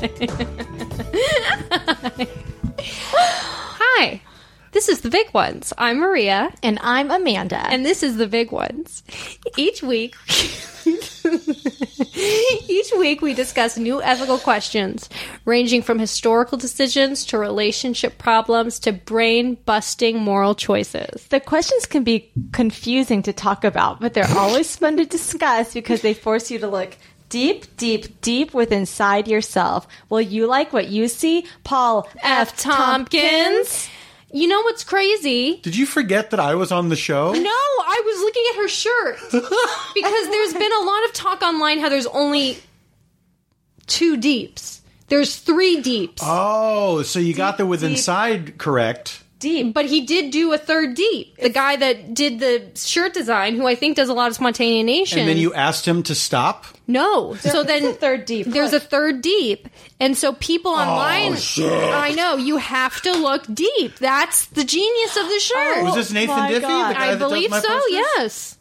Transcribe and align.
Hi, 2.82 4.20
this 4.72 4.88
is 4.88 5.02
the 5.02 5.10
big 5.10 5.32
ones. 5.34 5.72
I'm 5.76 5.98
Maria, 5.98 6.50
And 6.62 6.78
I'm 6.82 7.10
Amanda. 7.10 7.58
and 7.68 7.84
this 7.84 8.02
is 8.02 8.16
the 8.16 8.26
big 8.26 8.50
ones. 8.50 9.02
Each 9.58 9.82
week, 9.82 10.14
each 12.68 12.92
week 12.98 13.20
we 13.20 13.34
discuss 13.34 13.76
new 13.76 14.00
ethical 14.02 14.38
questions, 14.38 15.10
ranging 15.44 15.82
from 15.82 15.98
historical 15.98 16.56
decisions 16.56 17.26
to 17.26 17.36
relationship 17.38 18.16
problems 18.16 18.78
to 18.80 18.92
brain 18.92 19.58
busting 19.66 20.18
moral 20.18 20.54
choices. 20.54 21.26
the 21.28 21.40
questions 21.40 21.84
can 21.86 22.04
be 22.04 22.30
confusing 22.52 23.22
to 23.24 23.32
talk 23.34 23.64
about, 23.64 24.00
but 24.00 24.14
they're 24.14 24.38
always 24.38 24.74
fun 24.76 24.96
to 24.96 25.04
discuss 25.04 25.74
because 25.74 26.00
they 26.00 26.14
force 26.14 26.50
you 26.50 26.58
to 26.58 26.68
look 26.68 26.96
deep, 27.30 27.76
deep, 27.78 28.20
deep 28.20 28.52
within 28.52 28.80
inside 28.80 29.28
yourself. 29.28 29.86
Will 30.08 30.20
you 30.20 30.46
like 30.46 30.72
what 30.72 30.88
you 30.88 31.08
see? 31.08 31.46
Paul 31.64 32.08
F. 32.22 32.56
Tompkins. 32.56 33.88
You 34.32 34.46
know 34.46 34.60
what's 34.62 34.84
crazy? 34.84 35.56
Did 35.62 35.76
you 35.76 35.86
forget 35.86 36.30
that 36.30 36.40
I 36.40 36.54
was 36.54 36.70
on 36.70 36.88
the 36.88 36.96
show? 36.96 37.32
No, 37.32 37.40
I 37.40 38.02
was 38.04 38.20
looking 38.20 38.44
at 38.50 38.56
her 38.56 38.68
shirt 38.68 39.18
because 39.94 40.28
there's 40.28 40.52
been 40.52 40.72
a 40.72 40.84
lot 40.84 41.04
of 41.04 41.12
talk 41.12 41.42
online 41.42 41.80
how 41.80 41.88
there's 41.88 42.06
only 42.06 42.58
two 43.86 44.16
deeps. 44.16 44.82
There's 45.08 45.36
three 45.36 45.80
deeps. 45.80 46.22
Oh, 46.24 47.02
so 47.02 47.18
you 47.18 47.34
got 47.34 47.58
the 47.58 47.66
with 47.66 47.82
inside 47.82 48.58
correct. 48.58 49.24
Deep. 49.40 49.74
But 49.74 49.86
he 49.86 50.02
did 50.02 50.30
do 50.30 50.52
a 50.52 50.58
third 50.58 50.94
deep. 50.94 51.36
The 51.38 51.48
guy 51.48 51.76
that 51.76 52.14
did 52.14 52.38
the 52.38 52.70
shirt 52.76 53.14
design, 53.14 53.56
who 53.56 53.66
I 53.66 53.74
think 53.74 53.96
does 53.96 54.08
a 54.08 54.14
lot 54.14 54.30
of 54.30 54.36
Spontaneanation. 54.36 55.18
And 55.18 55.28
then 55.28 55.38
you 55.38 55.52
asked 55.54 55.88
him 55.88 56.02
to 56.04 56.14
stop? 56.14 56.66
no. 56.86 57.34
so 57.36 57.62
then 57.62 57.84
a 57.86 57.92
third 57.92 58.24
deep. 58.24 58.46
There's 58.46 58.72
a 58.72 58.80
third 58.80 59.22
deep, 59.22 59.68
and 59.98 60.16
so 60.16 60.34
people 60.34 60.72
oh, 60.72 60.76
online. 60.76 61.36
shit. 61.36 61.72
I 61.72 62.12
know 62.12 62.36
you 62.36 62.58
have 62.58 63.00
to 63.02 63.12
look 63.12 63.44
deep. 63.52 63.98
That's 63.98 64.46
the 64.46 64.64
genius 64.64 65.16
of 65.16 65.24
the 65.24 65.34
oh, 65.34 65.38
shirt. 65.38 65.84
Was 65.84 65.94
this 65.94 66.12
Nathan 66.12 66.36
my 66.36 66.50
Diffie? 66.50 66.60
God. 66.62 66.90
The 66.90 66.94
guy 66.94 67.04
I 67.04 67.06
that 67.12 67.18
does 67.18 67.30
believe 67.30 67.50
my 67.50 67.60
so. 67.60 67.68
posters? 67.68 67.92
Yes. 67.92 68.58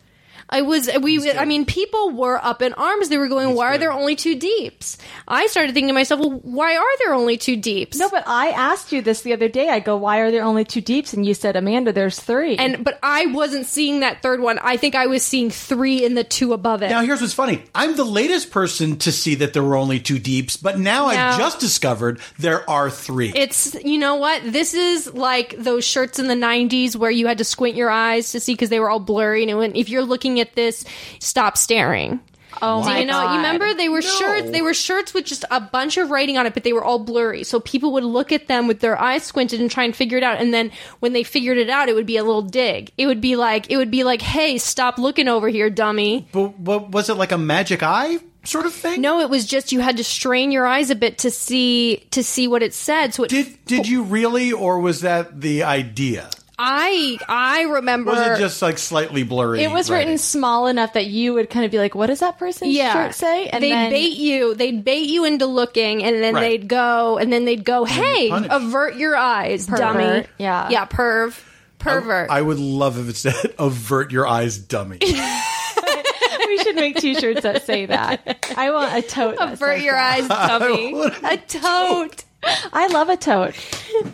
I 0.49 0.61
was 0.61 0.89
uh, 0.89 0.99
we 1.01 1.31
I 1.31 1.45
mean 1.45 1.65
people 1.65 2.11
were 2.11 2.43
up 2.43 2.61
in 2.61 2.73
arms. 2.73 3.09
They 3.09 3.17
were 3.17 3.27
going, 3.27 3.55
"Why 3.55 3.67
are 3.75 3.77
there 3.77 3.91
only 3.91 4.15
two 4.15 4.35
deeps?" 4.35 4.97
I 5.27 5.47
started 5.47 5.73
thinking 5.73 5.89
to 5.89 5.93
myself, 5.93 6.19
"Well, 6.21 6.39
why 6.41 6.75
are 6.75 6.97
there 6.99 7.13
only 7.13 7.37
two 7.37 7.55
deeps?" 7.55 7.97
No, 7.99 8.09
but 8.09 8.23
I 8.27 8.49
asked 8.49 8.91
you 8.91 9.01
this 9.01 9.21
the 9.21 9.33
other 9.33 9.47
day. 9.47 9.69
I 9.69 9.79
go, 9.79 9.95
why 9.97 10.19
are 10.19 10.31
there 10.31 10.43
only 10.43 10.63
two 10.65 10.81
deeps? 10.81 11.13
And 11.13 11.25
you 11.25 11.33
said, 11.33 11.55
Amanda, 11.55 11.91
there's 11.93 12.19
three. 12.19 12.55
and 12.57 12.83
but 12.83 12.97
I 13.03 13.27
wasn't 13.27 13.67
seeing 13.67 13.99
that 13.99 14.21
third 14.23 14.39
one. 14.39 14.57
I 14.59 14.77
think 14.77 14.95
I 14.95 15.05
was 15.07 15.23
seeing 15.23 15.49
three 15.51 16.03
in 16.03 16.15
the 16.15 16.23
two 16.23 16.53
above 16.53 16.81
it. 16.81 16.89
Now 16.89 17.01
here's 17.01 17.21
what's 17.21 17.33
funny. 17.33 17.63
I'm 17.75 17.95
the 17.95 18.03
latest 18.03 18.49
person 18.51 18.97
to 18.99 19.11
see 19.11 19.35
that 19.35 19.53
there 19.53 19.63
were 19.63 19.75
only 19.75 19.99
two 19.99 20.17
deeps, 20.19 20.57
but 20.57 20.79
now 20.79 21.07
No. 21.07 21.13
I've 21.13 21.37
just 21.37 21.59
discovered 21.59 22.19
there 22.39 22.67
are 22.69 22.89
three. 22.89 23.31
It's 23.35 23.75
you 23.83 23.97
know 23.99 24.15
what 24.15 24.41
this 24.43 24.73
is 24.73 25.13
like 25.13 25.55
those 25.57 25.85
shirts 25.85 26.17
in 26.17 26.27
the 26.27 26.33
'90s 26.35 26.95
where 26.95 27.11
you 27.11 27.27
had 27.27 27.37
to 27.37 27.43
squint 27.43 27.75
your 27.75 27.89
eyes 27.91 28.31
to 28.31 28.39
see 28.39 28.53
because 28.53 28.69
they 28.69 28.79
were 28.79 28.89
all 28.89 28.99
blurry. 28.99 29.43
And 29.47 29.57
when, 29.57 29.75
if 29.75 29.89
you're 29.89 30.03
looking 30.03 30.38
at 30.39 30.55
this, 30.55 30.85
stop 31.19 31.57
staring. 31.57 32.19
oh 32.61 32.81
Do 32.83 32.89
my 32.89 32.99
you 32.99 33.05
know? 33.05 33.13
God. 33.13 33.31
You 33.31 33.37
remember 33.37 33.73
they 33.73 33.89
were 33.89 34.01
shirts. 34.01 34.49
They 34.49 34.61
were 34.61 34.73
shirts 34.73 35.13
with 35.13 35.25
just 35.25 35.45
a 35.51 35.61
bunch 35.61 35.97
of 35.97 36.09
writing 36.09 36.37
on 36.37 36.45
it, 36.45 36.53
but 36.53 36.63
they 36.63 36.73
were 36.73 36.83
all 36.83 36.99
blurry. 36.99 37.43
So 37.43 37.59
people 37.59 37.93
would 37.93 38.03
look 38.03 38.31
at 38.31 38.47
them 38.47 38.67
with 38.67 38.79
their 38.79 38.99
eyes 38.99 39.23
squinted 39.23 39.61
and 39.61 39.69
try 39.69 39.83
and 39.83 39.95
figure 39.95 40.17
it 40.17 40.23
out. 40.23 40.39
And 40.41 40.53
then 40.53 40.71
when 40.99 41.13
they 41.13 41.23
figured 41.23 41.57
it 41.57 41.69
out, 41.69 41.89
it 41.89 41.95
would 41.95 42.07
be 42.07 42.17
a 42.17 42.23
little 42.23 42.41
dig. 42.41 42.91
It 42.97 43.05
would 43.07 43.21
be 43.21 43.35
like 43.35 43.69
it 43.69 43.77
would 43.77 43.91
be 43.91 44.03
like, 44.03 44.21
"Hey, 44.21 44.57
stop 44.57 44.97
looking 44.97 45.27
over 45.27 45.47
here, 45.47 45.69
dummy." 45.69 46.27
but 46.31 46.59
what, 46.59 46.89
was 46.89 47.09
it 47.09 47.15
like 47.15 47.31
a 47.31 47.37
magic 47.37 47.83
eye 47.83 48.17
sort 48.43 48.65
of 48.65 48.73
thing? 48.73 48.99
No, 49.01 49.19
it 49.19 49.29
was 49.29 49.45
just 49.45 49.71
you 49.71 49.79
had 49.81 49.97
to 49.97 50.03
strain 50.03 50.51
your 50.51 50.65
eyes 50.65 50.89
a 50.89 50.95
bit 50.95 51.19
to 51.19 51.29
see 51.31 52.07
to 52.11 52.23
see 52.23 52.47
what 52.47 52.63
it 52.63 52.73
said. 52.73 53.13
So 53.13 53.23
it, 53.23 53.29
Did 53.29 53.65
did 53.65 53.87
you 53.87 54.01
really, 54.03 54.51
or 54.51 54.79
was 54.79 55.01
that 55.01 55.39
the 55.39 55.63
idea? 55.63 56.29
I 56.61 57.17
I 57.29 57.61
remember 57.63 58.11
Was 58.11 58.19
it 58.37 58.39
just 58.43 58.61
like 58.61 58.77
slightly 58.77 59.23
blurry? 59.23 59.63
It 59.63 59.71
was 59.71 59.89
written 59.89 60.17
small 60.17 60.67
enough 60.67 60.93
that 60.93 61.05
you 61.05 61.33
would 61.35 61.49
kind 61.49 61.63
of 61.65 61.71
be 61.71 61.77
like, 61.77 61.95
what 61.95 62.07
does 62.07 62.19
that 62.19 62.37
person's 62.37 62.73
yeah. 62.73 62.91
shirt 62.91 63.15
say? 63.15 63.47
And 63.47 63.63
they'd 63.63 63.71
then, 63.71 63.89
bait 63.91 64.17
you. 64.17 64.53
They'd 64.55 64.83
bait 64.83 65.07
you 65.09 65.23
into 65.23 65.45
looking, 65.45 66.03
and 66.03 66.21
then 66.21 66.33
Right. 66.35 66.41
they'd 66.41 66.67
go, 66.67 67.17
and 67.17 67.31
then 67.31 67.45
they'd 67.45 67.63
go, 67.63 67.85
"Hey, 67.85 68.29
punish. 68.29 68.49
avert 68.51 68.95
your 68.97 69.15
eyes, 69.15 69.65
dummy." 69.67 70.25
Yeah. 70.37 70.67
yeah, 70.69 70.85
perv, 70.85 71.41
pervert. 71.79 72.29
I 72.29 72.41
would 72.41 72.59
love 72.59 72.99
if 72.99 73.07
it 73.09 73.15
said 73.15 73.53
"avert 73.57 74.11
your 74.11 74.27
eyes, 74.27 74.57
dummy." 74.57 74.97
we 75.01 76.57
should 76.59 76.75
make 76.75 76.97
t-shirts 76.97 77.41
that 77.43 77.65
say 77.65 77.85
that. 77.85 78.51
I 78.57 78.71
want 78.71 78.93
a 78.97 79.01
tote. 79.07 79.37
avert 79.39 79.81
your 79.81 79.93
that. 79.93 80.19
eyes, 80.19 80.27
dummy. 80.59 80.93
want 80.93 81.15
a 81.23 81.37
tote. 81.37 82.23
I 82.43 82.87
love 82.87 83.09
a 83.09 83.17
tote. 83.17 83.53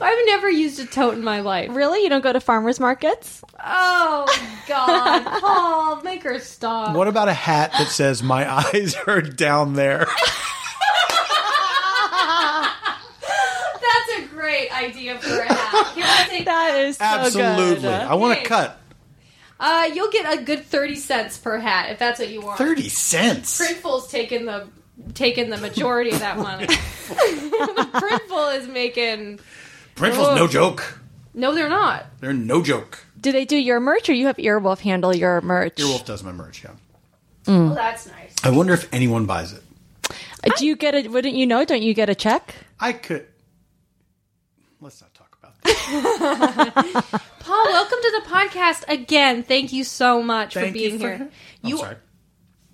I've 0.01 0.25
never 0.25 0.49
used 0.49 0.79
a 0.79 0.85
tote 0.85 1.13
in 1.13 1.23
my 1.23 1.41
life. 1.41 1.69
Really? 1.75 2.01
You 2.03 2.09
don't 2.09 2.21
go 2.23 2.33
to 2.33 2.39
farmers 2.39 2.79
markets? 2.79 3.41
Oh 3.63 4.25
God, 4.67 5.23
Paul, 5.41 6.01
make 6.01 6.23
her 6.23 6.39
stop. 6.39 6.95
what 6.95 7.07
about 7.07 7.27
a 7.27 7.33
hat 7.33 7.71
that 7.77 7.87
says 7.89 8.23
"My 8.23 8.51
eyes 8.51 8.95
are 9.07 9.21
down 9.21 9.73
there"? 9.73 10.07
That's 13.81 14.19
a 14.19 14.27
great 14.29 14.71
idea 14.75 15.17
for 15.19 15.37
a 15.39 15.53
hat. 15.53 15.93
Here, 15.95 16.05
I'll 16.07 16.27
take 16.29 16.45
That 16.45 16.75
is 16.79 16.97
so 16.97 17.03
Absolutely. 17.05 17.75
good. 17.81 17.85
I 17.93 18.15
want 18.15 18.33
Okay. 18.33 18.43
to 18.43 18.49
cut 18.49 18.79
Uh, 19.59 19.89
you'll 19.93 20.11
get 20.11 20.31
a 20.39 20.43
good 20.43 20.65
thirty 20.65 20.95
cents 20.95 21.37
per 21.37 21.57
hat 21.59 21.91
if 21.91 21.99
that's 21.99 22.19
what 22.19 22.29
you 22.29 22.41
want. 22.41 22.57
thirty 22.57 22.89
cents. 22.89 23.59
Printful's 23.61 24.09
taking 24.09 24.45
the 24.45 24.67
taking 25.13 25.49
the 25.49 25.57
majority 25.57 26.11
of 26.11 26.19
that 26.19 26.37
money. 26.37 26.65
Printful 26.67 28.57
is 28.57 28.67
making. 28.67 29.39
Printful's 29.95 30.35
no 30.37 30.47
joke. 30.47 30.99
No, 31.33 31.53
they're 31.53 31.69
not. 31.69 32.05
They're 32.21 32.33
no 32.33 32.61
joke. 32.61 33.05
Do 33.19 33.31
they 33.31 33.45
do 33.45 33.57
your 33.57 33.79
merch 33.79 34.07
or 34.09 34.13
you 34.13 34.27
have 34.27 34.37
Earwolf 34.37 34.79
handle 34.79 35.15
your 35.15 35.41
merch? 35.41 35.75
Earwolf 35.77 36.05
does 36.05 36.23
my 36.23 36.31
merch. 36.31 36.63
Yeah. 36.63 36.71
Oh, 37.47 37.73
that's 37.73 38.07
nice. 38.07 38.33
I 38.43 38.49
wonder 38.51 38.73
if 38.73 38.91
anyone 38.93 39.25
buys 39.25 39.53
it. 39.53 39.61
Uh, 40.09 40.51
Do 40.57 40.65
you 40.65 40.75
get 40.75 40.95
a, 40.95 41.07
wouldn't 41.07 41.35
you 41.35 41.45
know, 41.45 41.65
don't 41.65 41.81
you 41.81 41.93
get 41.93 42.09
a 42.09 42.15
check? 42.15 42.55
I 42.79 42.93
could. 42.93 43.25
Let's 44.81 45.01
not 45.01 45.13
talk 45.13 45.37
about 45.39 45.61
that. 45.63 47.21
Paul, 47.39 47.65
welcome 47.65 47.97
to 48.01 48.21
the 48.23 48.29
podcast 48.29 48.83
again. 48.87 49.43
Thank 49.43 49.73
you 49.73 49.83
so 49.83 50.21
much 50.21 50.53
for 50.53 50.71
being 50.71 50.93
you 50.93 50.99
for. 50.99 51.07
here. 51.15 51.29
I'm 51.63 51.69
You 51.69 51.77
sorry. 51.77 51.95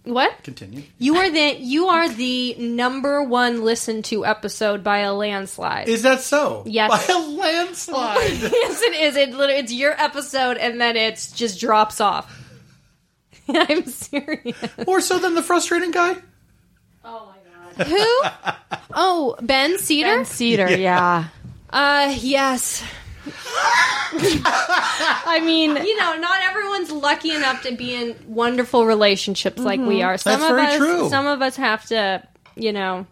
What? 0.03 0.43
Continue. 0.43 0.83
You 0.97 1.17
are 1.17 1.29
the 1.29 1.57
you 1.59 1.87
are 1.87 2.09
the 2.09 2.55
number 2.55 3.23
one 3.23 3.63
listened 3.63 4.05
to 4.05 4.25
episode 4.25 4.83
by 4.83 4.99
a 4.99 5.13
landslide. 5.13 5.87
Is 5.89 6.01
that 6.03 6.21
so? 6.21 6.63
Yes. 6.65 6.89
By 6.89 7.13
a 7.13 7.19
landslide. 7.19 8.31
yes, 8.31 8.81
it 8.81 8.95
is. 8.95 9.15
It 9.15 9.29
literally 9.31 9.61
it's 9.61 9.71
your 9.71 9.91
episode, 9.91 10.57
and 10.57 10.81
then 10.81 10.97
it's 10.97 11.31
just 11.31 11.59
drops 11.59 12.01
off. 12.01 12.35
I'm 13.47 13.85
serious. 13.85 14.57
More 14.87 15.01
so 15.01 15.19
than 15.19 15.35
the 15.35 15.43
frustrating 15.43 15.91
guy. 15.91 16.15
Oh 17.05 17.33
my 17.77 17.83
god. 17.83 17.87
Who? 17.87 18.77
Oh, 18.93 19.37
Ben 19.41 19.77
Cedar. 19.77 20.17
Ben 20.17 20.25
Cedar, 20.25 20.69
yeah. 20.69 21.29
Uh, 21.69 22.13
yes. 22.19 22.83
I 24.13 25.41
mean, 25.43 25.75
you 25.75 25.97
know, 25.99 26.15
not 26.17 26.41
everyone's 26.43 26.91
lucky 26.91 27.31
enough 27.31 27.63
to 27.63 27.75
be 27.75 27.93
in 27.93 28.15
wonderful 28.27 28.85
relationships 28.85 29.61
like 29.61 29.79
we 29.79 29.99
mm-hmm. 29.99 30.07
are. 30.07 30.17
Some 30.17 30.39
That's 30.39 30.51
of 30.51 30.57
very 30.57 30.67
us, 30.67 30.77
true. 30.77 31.09
some 31.09 31.27
of 31.27 31.41
us 31.41 31.55
have 31.55 31.85
to, 31.87 32.27
you 32.55 32.73
know, 32.73 33.05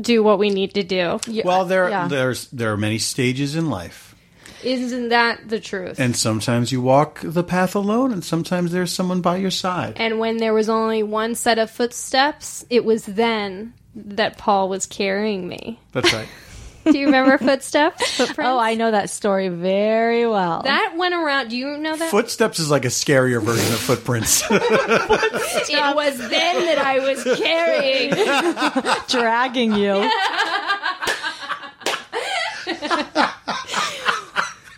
do 0.00 0.22
what 0.22 0.38
we 0.38 0.50
need 0.50 0.74
to 0.74 0.82
do. 0.82 1.20
Well, 1.44 1.64
there 1.64 1.88
yeah. 1.88 2.08
there's 2.08 2.48
there 2.48 2.72
are 2.72 2.76
many 2.76 2.98
stages 2.98 3.54
in 3.54 3.68
life, 3.70 4.14
Isn't 4.62 5.10
that 5.10 5.48
the 5.48 5.60
truth? 5.60 5.98
and 5.98 6.16
sometimes 6.16 6.72
you 6.72 6.80
walk 6.80 7.20
the 7.22 7.44
path 7.44 7.74
alone, 7.74 8.12
and 8.12 8.24
sometimes 8.24 8.72
there's 8.72 8.92
someone 8.92 9.20
by 9.20 9.36
your 9.36 9.50
side. 9.50 9.94
And 9.96 10.18
when 10.18 10.38
there 10.38 10.54
was 10.54 10.68
only 10.68 11.02
one 11.02 11.34
set 11.34 11.58
of 11.58 11.70
footsteps, 11.70 12.64
it 12.70 12.84
was 12.84 13.04
then 13.04 13.74
that 13.94 14.36
Paul 14.38 14.68
was 14.68 14.86
carrying 14.86 15.48
me. 15.48 15.80
That's 15.92 16.12
right. 16.12 16.28
Do 16.90 16.98
you 16.98 17.06
remember 17.06 17.38
footsteps? 17.38 18.16
Footprints? 18.16 18.38
oh, 18.48 18.58
I 18.58 18.74
know 18.74 18.90
that 18.90 19.10
story 19.10 19.48
very 19.48 20.26
well. 20.26 20.62
That 20.62 20.94
went 20.96 21.14
around. 21.14 21.48
Do 21.48 21.56
you 21.56 21.76
know 21.76 21.96
that? 21.96 22.10
Footsteps 22.10 22.58
is 22.58 22.70
like 22.70 22.84
a 22.84 22.88
scarier 22.88 23.42
version 23.42 23.72
of 23.72 23.80
footprints. 23.80 24.42
it 24.50 25.96
was 25.96 26.18
then 26.18 26.66
that 26.66 26.78
I 26.78 26.98
was 27.00 27.24
carrying. 27.38 28.10
dragging 29.08 29.74
you. 29.74 30.08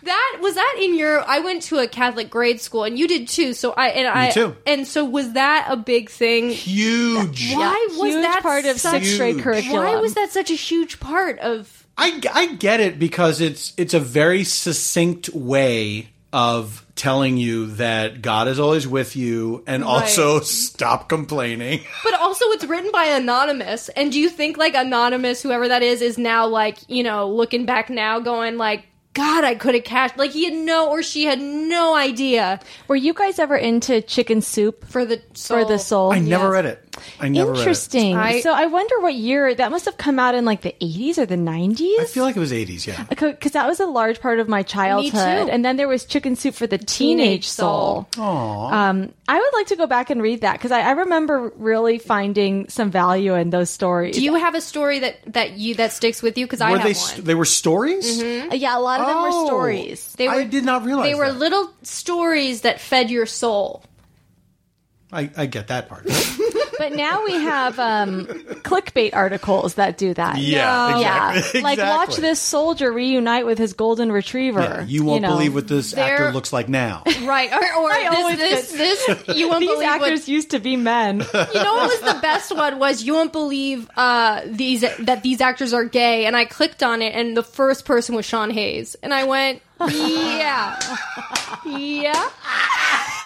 That 0.01 0.39
was 0.41 0.55
that 0.55 0.79
in 0.81 0.97
your. 0.97 1.23
I 1.29 1.39
went 1.39 1.61
to 1.63 1.77
a 1.77 1.87
Catholic 1.87 2.31
grade 2.31 2.59
school, 2.59 2.83
and 2.83 2.97
you 2.97 3.07
did 3.07 3.27
too. 3.27 3.53
So 3.53 3.73
I 3.73 3.89
and 3.89 4.07
I 4.07 4.31
too. 4.31 4.55
and 4.65 4.87
so 4.87 5.05
was 5.05 5.33
that 5.33 5.67
a 5.69 5.77
big 5.77 6.09
thing? 6.09 6.49
Huge. 6.49 7.53
Why 7.53 7.87
was 7.91 8.13
Huge 8.13 8.23
that 8.23 8.41
part 8.41 8.65
of 8.65 8.79
such, 8.79 9.03
sixth 9.03 9.17
grade 9.17 9.39
curriculum. 9.39 9.83
Why 9.83 9.97
was 9.97 10.15
that 10.15 10.31
such 10.31 10.49
a 10.49 10.55
huge 10.55 10.99
part 10.99 11.37
of? 11.39 11.78
I, 11.99 12.21
I 12.33 12.55
get 12.55 12.79
it 12.79 12.97
because 12.97 13.41
it's 13.41 13.73
it's 13.75 13.93
a 13.93 13.99
very 13.99 14.45
succinct 14.45 15.29
way 15.29 16.09
of 16.31 16.85
telling 16.95 17.37
you 17.37 17.67
that 17.71 18.21
God 18.21 18.47
is 18.47 18.59
always 18.59 18.87
with 18.87 19.15
you 19.15 19.63
and 19.67 19.83
also 19.83 20.39
stop 20.41 21.09
complaining. 21.09 21.81
But 22.03 22.13
also, 22.21 22.45
it's 22.51 22.65
written 22.65 22.91
by 22.91 23.05
anonymous. 23.05 23.89
And 23.89 24.11
do 24.11 24.19
you 24.19 24.29
think 24.29 24.57
like 24.57 24.75
anonymous, 24.75 25.41
whoever 25.41 25.67
that 25.67 25.83
is, 25.83 26.01
is 26.01 26.17
now 26.17 26.47
like 26.47 26.77
you 26.87 27.03
know 27.03 27.29
looking 27.29 27.65
back 27.65 27.89
now, 27.89 28.19
going 28.19 28.57
like, 28.57 28.85
God, 29.13 29.43
I 29.43 29.55
could 29.55 29.73
have 29.75 29.83
cashed. 29.83 30.17
Like 30.17 30.31
he 30.31 30.45
had 30.45 30.53
no 30.53 30.89
or 30.89 31.01
she 31.01 31.25
had 31.25 31.39
no 31.41 31.95
idea 31.95 32.59
Were 32.87 32.95
you 32.95 33.13
guys 33.13 33.39
ever 33.39 33.55
into 33.55 34.01
chicken 34.01 34.41
soup 34.41 34.85
for 34.85 35.03
the 35.03 35.21
soul. 35.33 35.57
for 35.57 35.65
the 35.65 35.79
soul? 35.79 36.11
I 36.13 36.19
never 36.19 36.51
read 36.51 36.65
it. 36.65 36.85
I 37.19 37.27
never 37.29 37.55
Interesting. 37.55 38.15
I- 38.15 38.41
so 38.41 38.53
I 38.53 38.67
wonder 38.67 38.99
what 38.99 39.13
year 39.15 39.53
that 39.55 39.71
must 39.71 39.85
have 39.85 39.97
come 39.97 40.19
out 40.19 40.35
in 40.35 40.45
like 40.45 40.61
the 40.61 40.75
80s 40.81 41.17
or 41.17 41.25
the 41.25 41.35
90s. 41.37 41.99
I 41.99 42.05
feel 42.05 42.23
like 42.23 42.35
it 42.35 42.39
was 42.39 42.51
80s, 42.51 42.85
yeah. 42.85 43.03
because 43.09 43.53
that 43.53 43.67
was 43.67 43.79
a 43.79 43.85
large 43.85 44.19
part 44.21 44.39
of 44.39 44.47
my 44.47 44.63
childhood. 44.63 45.11
too. 45.47 45.51
And 45.51 45.63
then 45.65 45.77
there 45.77 45.87
was 45.87 46.05
Chicken 46.05 46.35
Soup 46.35 46.53
for 46.53 46.67
the 46.67 46.77
Teenage, 46.77 47.47
Soul. 47.47 48.07
Um, 48.17 49.13
I 49.27 49.39
would 49.39 49.53
like 49.53 49.67
to 49.67 49.75
go 49.75 49.87
back 49.87 50.09
and 50.09 50.21
read 50.21 50.41
that 50.41 50.53
because 50.53 50.71
I, 50.71 50.81
I 50.81 50.91
remember 50.91 51.51
really 51.55 51.99
finding 51.99 52.67
some 52.69 52.91
value 52.91 53.33
in 53.35 53.49
those 53.49 53.69
stories. 53.69 54.15
Do 54.15 54.23
you 54.23 54.35
have 54.35 54.55
a 54.55 54.61
story 54.61 54.99
that 54.99 55.17
that 55.33 55.53
you 55.53 55.75
that 55.75 55.93
sticks 55.93 56.21
with 56.21 56.37
you? 56.37 56.45
Because 56.45 56.61
I 56.61 56.71
Were 56.71 56.77
have 56.79 56.87
they 56.87 56.99
one. 56.99 57.23
they 57.23 57.35
were 57.35 57.45
stories? 57.45 58.21
Uh, 58.21 58.49
yeah, 58.53 58.77
a 58.77 58.79
lot 58.81 58.98
of 59.01 59.07
them 59.07 59.21
were 59.21 59.29
Oh. 59.31 59.45
stories. 59.45 60.13
They 60.17 60.27
were- 60.27 60.33
I 60.35 60.43
did 60.43 60.63
not 60.65 60.83
realize 60.85 61.05
they 61.05 61.15
were 61.15 61.31
that. 61.31 61.37
little 61.39 61.71
stories 61.83 62.61
that 62.61 62.79
fed 62.81 63.09
your 63.09 63.25
soul. 63.25 63.83
I, 65.11 65.29
I 65.35 65.45
get 65.47 65.67
that 65.67 65.89
part. 65.89 66.05
But 66.77 66.93
now 66.93 67.25
we 67.25 67.33
have 67.33 67.77
um, 67.77 68.25
clickbait 68.63 69.09
articles 69.13 69.73
that 69.73 69.97
do 69.97 70.13
that. 70.13 70.37
Yeah, 70.37 70.97
Yeah, 70.99 71.33
exactly. 71.35 71.61
like 71.63 71.77
watch 71.79 72.15
this 72.15 72.39
soldier 72.39 72.89
reunite 72.89 73.45
with 73.45 73.57
his 73.57 73.73
golden 73.73 74.13
retriever. 74.13 74.61
Yeah, 74.61 74.83
you 74.83 75.03
won't 75.03 75.23
know. 75.23 75.33
believe 75.33 75.53
what 75.53 75.67
this 75.67 75.93
actor 75.93 76.23
They're- 76.25 76.31
looks 76.33 76.53
like 76.53 76.69
now. 76.69 77.03
Right. 77.23 77.51
Or, 77.51 77.57
or 77.83 77.91
always 77.91 78.37
this, 78.37 78.71
this, 78.71 79.05
this, 79.05 79.37
you 79.37 79.49
won't 79.49 79.59
These 79.61 79.69
believe 79.71 79.89
what, 79.89 80.01
actors 80.03 80.29
used 80.29 80.51
to 80.51 80.59
be 80.59 80.77
men. 80.77 81.19
you 81.19 81.25
know 81.25 81.73
what 81.73 82.01
was 82.01 82.13
the 82.13 82.19
best 82.21 82.55
one 82.55 82.79
was 82.79 83.03
you 83.03 83.13
won't 83.13 83.33
believe 83.33 83.89
uh, 83.97 84.43
these 84.45 84.81
that 84.99 85.21
these 85.21 85.41
actors 85.41 85.73
are 85.73 85.83
gay 85.83 86.27
and 86.27 86.37
I 86.37 86.45
clicked 86.45 86.81
on 86.81 87.01
it 87.01 87.13
and 87.13 87.35
the 87.35 87.43
first 87.43 87.83
person 87.83 88.15
was 88.15 88.23
Sean 88.25 88.51
Hayes 88.51 88.95
and 89.03 89.13
I 89.13 89.25
went 89.25 89.61
yeah 89.89 90.79
yeah 91.65 92.29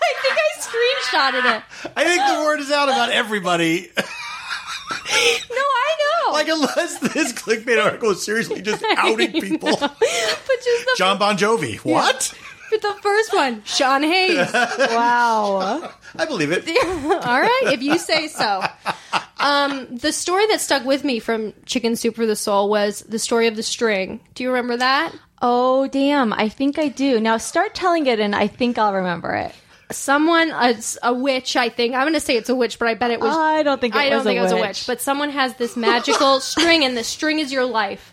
I 0.04 0.14
think 0.22 0.36
I 0.38 0.48
screenshotted 0.60 1.58
it 1.58 1.64
I 1.96 2.04
think 2.06 2.22
the 2.26 2.44
word 2.44 2.60
is 2.60 2.72
out 2.72 2.90
about 2.90 3.10
everybody. 3.12 3.92
no 3.98 4.04
I 5.06 5.96
know 6.00 6.34
like, 6.34 6.48
unless 6.48 7.00
this 7.00 7.34
clickbait 7.34 7.84
article 7.84 8.12
is 8.12 8.24
seriously 8.24 8.62
just 8.62 8.84
outing 8.98 9.34
people. 9.34 9.70
but 9.80 9.98
just 10.00 10.86
the, 10.86 10.96
John 10.98 11.18
Bon 11.18 11.38
Jovi. 11.38 11.78
What? 11.78 12.34
but 12.72 12.82
the 12.82 12.96
first 13.02 13.34
one 13.34 13.64
Sean 13.66 14.04
Hayes 14.04 14.52
wow. 14.54 15.92
I 16.16 16.26
believe 16.26 16.52
it. 16.52 16.68
all 16.68 17.42
right 17.42 17.62
if 17.66 17.82
you 17.82 17.98
say 18.00 18.28
so 18.28 18.64
um, 19.40 19.96
the 19.96 20.12
story 20.14 20.48
that 20.48 20.62
stuck 20.62 20.86
with 20.86 21.04
me 21.04 21.20
from 21.20 21.54
Chicken 21.66 21.96
Soup 21.96 22.16
for 22.16 22.26
the 22.26 22.36
Soul 22.36 22.70
was 22.70 23.02
the 23.02 23.20
story 23.20 23.48
of 23.48 23.56
the 23.56 23.64
string 23.64 24.22
do 24.34 24.44
you 24.44 24.50
remember 24.50 24.78
that 24.78 25.14
Oh 25.46 25.88
damn! 25.88 26.32
I 26.32 26.48
think 26.48 26.80
I 26.80 26.88
do. 26.88 27.20
Now 27.20 27.36
start 27.36 27.76
telling 27.76 28.06
it, 28.06 28.18
and 28.18 28.34
I 28.34 28.48
think 28.48 28.78
I'll 28.78 28.94
remember 28.94 29.34
it. 29.34 29.54
Someone 29.96 30.52
a, 30.52 30.76
a 31.04 31.14
witch 31.14 31.56
i 31.56 31.70
think. 31.70 31.94
I'm 31.96 32.06
gonna 32.06 32.20
say 32.20 32.36
it's 32.38 32.50
a 32.50 32.56
witch 32.56 32.80
but 32.80 32.88
i 32.88 32.94
bet 32.94 33.12
it 33.12 33.20
was 33.20 33.36
I 33.36 33.64
don't 33.64 33.80
think 33.82 33.96
it 33.96 33.98
i 34.00 34.10
don't 34.10 34.20
was 34.20 34.26
a 34.26 34.30
think 34.30 34.40
it 34.40 34.42
was 34.44 34.52
a 34.52 34.56
witch. 34.58 34.88
but 34.88 35.02
someone 35.02 35.30
has 35.30 35.56
this 35.56 35.76
magical 35.78 36.40
string 36.52 36.84
and 36.84 36.96
the 36.98 37.04
string 37.04 37.40
is 37.40 37.52
your 37.52 37.66
life 37.66 38.13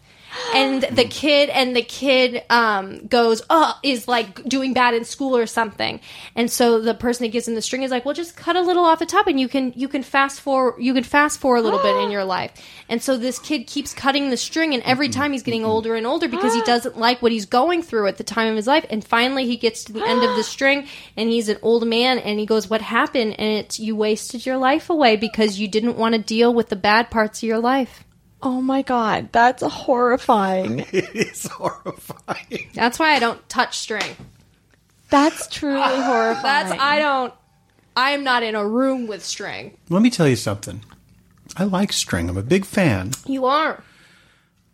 and 0.55 0.83
the 0.83 1.05
kid 1.05 1.49
and 1.51 1.75
the 1.75 1.83
kid 1.83 2.43
um, 2.51 3.07
goes 3.07 3.43
oh 3.51 3.79
is 3.83 4.07
like 4.09 4.43
doing 4.45 4.73
bad 4.73 4.95
in 4.95 5.05
school 5.05 5.37
or 5.37 5.47
something. 5.47 6.01
And 6.37 6.51
so 6.51 6.81
the 6.81 6.95
person 6.95 7.25
that 7.25 7.33
gives 7.33 7.49
him 7.49 7.55
the 7.55 7.63
string 7.63 7.83
is 7.83 7.91
like 7.91 8.05
well 8.05 8.15
just 8.15 8.37
cut 8.37 8.57
a 8.57 8.61
little 8.61 8.85
off 8.85 8.99
the 8.99 9.07
top 9.07 9.27
and 9.27 9.41
you 9.41 9.49
can 9.49 9.73
you 9.77 9.89
can 9.89 10.03
fast 10.03 10.41
forward 10.41 10.81
you 10.81 10.95
can 10.95 11.05
fast 11.05 11.41
forward 11.41 11.59
a 11.59 11.63
little 11.63 11.83
bit 11.83 11.97
in 12.05 12.11
your 12.13 12.25
life. 12.25 12.53
And 12.89 13.03
so 13.03 13.17
this 13.17 13.39
kid 13.39 13.67
keeps 13.67 13.95
cutting 13.95 14.31
the 14.31 14.37
string 14.37 14.75
and 14.75 14.83
every 14.85 15.09
time 15.09 15.33
he's 15.33 15.43
getting 15.43 15.65
older 15.65 15.95
and 15.95 16.07
older 16.07 16.29
because 16.29 16.55
he 16.55 16.63
doesn't 16.67 16.97
like 16.97 17.23
what 17.23 17.33
he's 17.33 17.47
going 17.47 17.83
through 17.83 18.07
at 18.07 18.19
the 18.19 18.25
time 18.25 18.49
of 18.49 18.57
his 18.57 18.67
life. 18.67 18.87
And 18.91 19.05
finally 19.05 19.47
he 19.47 19.57
gets 19.57 19.85
to 19.85 19.93
the 19.93 20.05
end 20.05 20.23
of 20.23 20.37
the 20.37 20.45
string 20.45 20.87
and 21.17 21.29
he's 21.29 21.49
an 21.49 21.59
old 21.63 21.87
man 21.87 22.19
and 22.19 22.39
he 22.39 22.47
goes 22.47 22.71
what 22.71 22.83
happened? 22.83 23.39
And 23.39 23.65
it's 23.65 23.81
you 23.81 23.97
wasted 23.97 24.47
your 24.47 24.57
life 24.57 24.91
away 24.91 25.17
because 25.17 25.59
you 25.59 25.69
didn't 25.69 25.97
want 25.97 26.15
to 26.15 26.21
deal 26.21 26.55
with 26.55 26.69
the 26.69 26.77
bad 26.77 27.11
parts 27.11 27.43
of 27.43 27.49
your 27.49 27.59
life 27.59 28.05
Oh 28.43 28.61
my 28.63 28.83
god, 28.83 29.29
that's 29.33 29.63
horrifying. 29.63 30.81
It 30.93 31.15
is 31.15 31.47
horrifying. 31.47 32.69
that's 32.75 32.99
why 32.99 33.13
i 33.15 33.19
don't 33.19 33.47
touch 33.49 33.79
string 33.79 34.17
That's 35.11 35.47
truly 35.49 35.81
horrifying. 35.81 36.43
that's 36.69 36.73
i 36.83 36.99
don't 36.99 37.35
i 37.97 38.11
am 38.13 38.25
not 38.25 38.43
in 38.43 38.55
a 38.55 38.67
room 38.67 39.07
with 39.07 39.25
string 39.25 39.77
Let 39.89 40.03
me 40.03 40.11
tell 40.11 40.29
you 40.29 40.37
something. 40.37 40.83
I 41.57 41.65
like 41.65 41.93
string. 41.93 42.29
I'm 42.31 42.37
a 42.37 42.43
big 42.43 42.65
fan. 42.65 43.11
you 43.27 43.45
are 43.47 43.83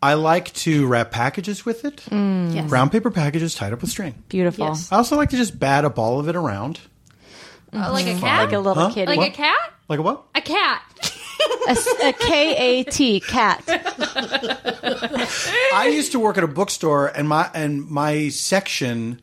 I 0.03 0.13
like 0.15 0.53
to 0.67 0.87
wrap 0.87 1.11
packages 1.11 1.65
with 1.65 1.85
it. 1.85 2.05
yes 2.13 2.69
Brown 2.69 2.91
paper 2.91 3.11
packages 3.11 3.55
tied 3.55 3.73
up 3.73 3.81
with 3.81 3.91
string. 3.91 4.15
beautiful. 4.29 4.67
Yes. 4.67 4.93
I 4.93 4.97
also 4.97 5.17
like 5.17 5.31
to 5.31 5.37
just 5.37 5.59
bat 5.59 5.85
up 5.87 5.99
all 5.99 6.21
of 6.21 6.29
it 6.29 6.37
around. 6.37 6.79
Uh, 7.73 7.91
like 7.93 8.07
a 8.07 8.15
cat 8.21 8.45
Like 8.45 8.53
a 8.53 8.59
little 8.59 8.85
Huh? 8.85 8.91
kitty. 8.95 9.07
like 9.07 9.19
What? 9.19 9.29
a 9.29 9.33
cat 9.33 9.73
Like 9.89 9.99
a 9.99 10.03
what? 10.03 10.25
a 10.35 10.41
cat 10.43 10.83
A, 11.69 11.77
a 12.09 12.13
K 12.13 12.57
A 12.57 12.85
T 12.85 13.21
cat. 13.21 13.63
I 15.75 15.91
used 15.93 16.13
to 16.13 16.19
work 16.19 16.39
at 16.39 16.45
a 16.45 16.49
bookstore, 16.49 17.09
and 17.09 17.29
my 17.29 17.51
and 17.55 17.89
my 17.91 18.29
section 18.29 19.21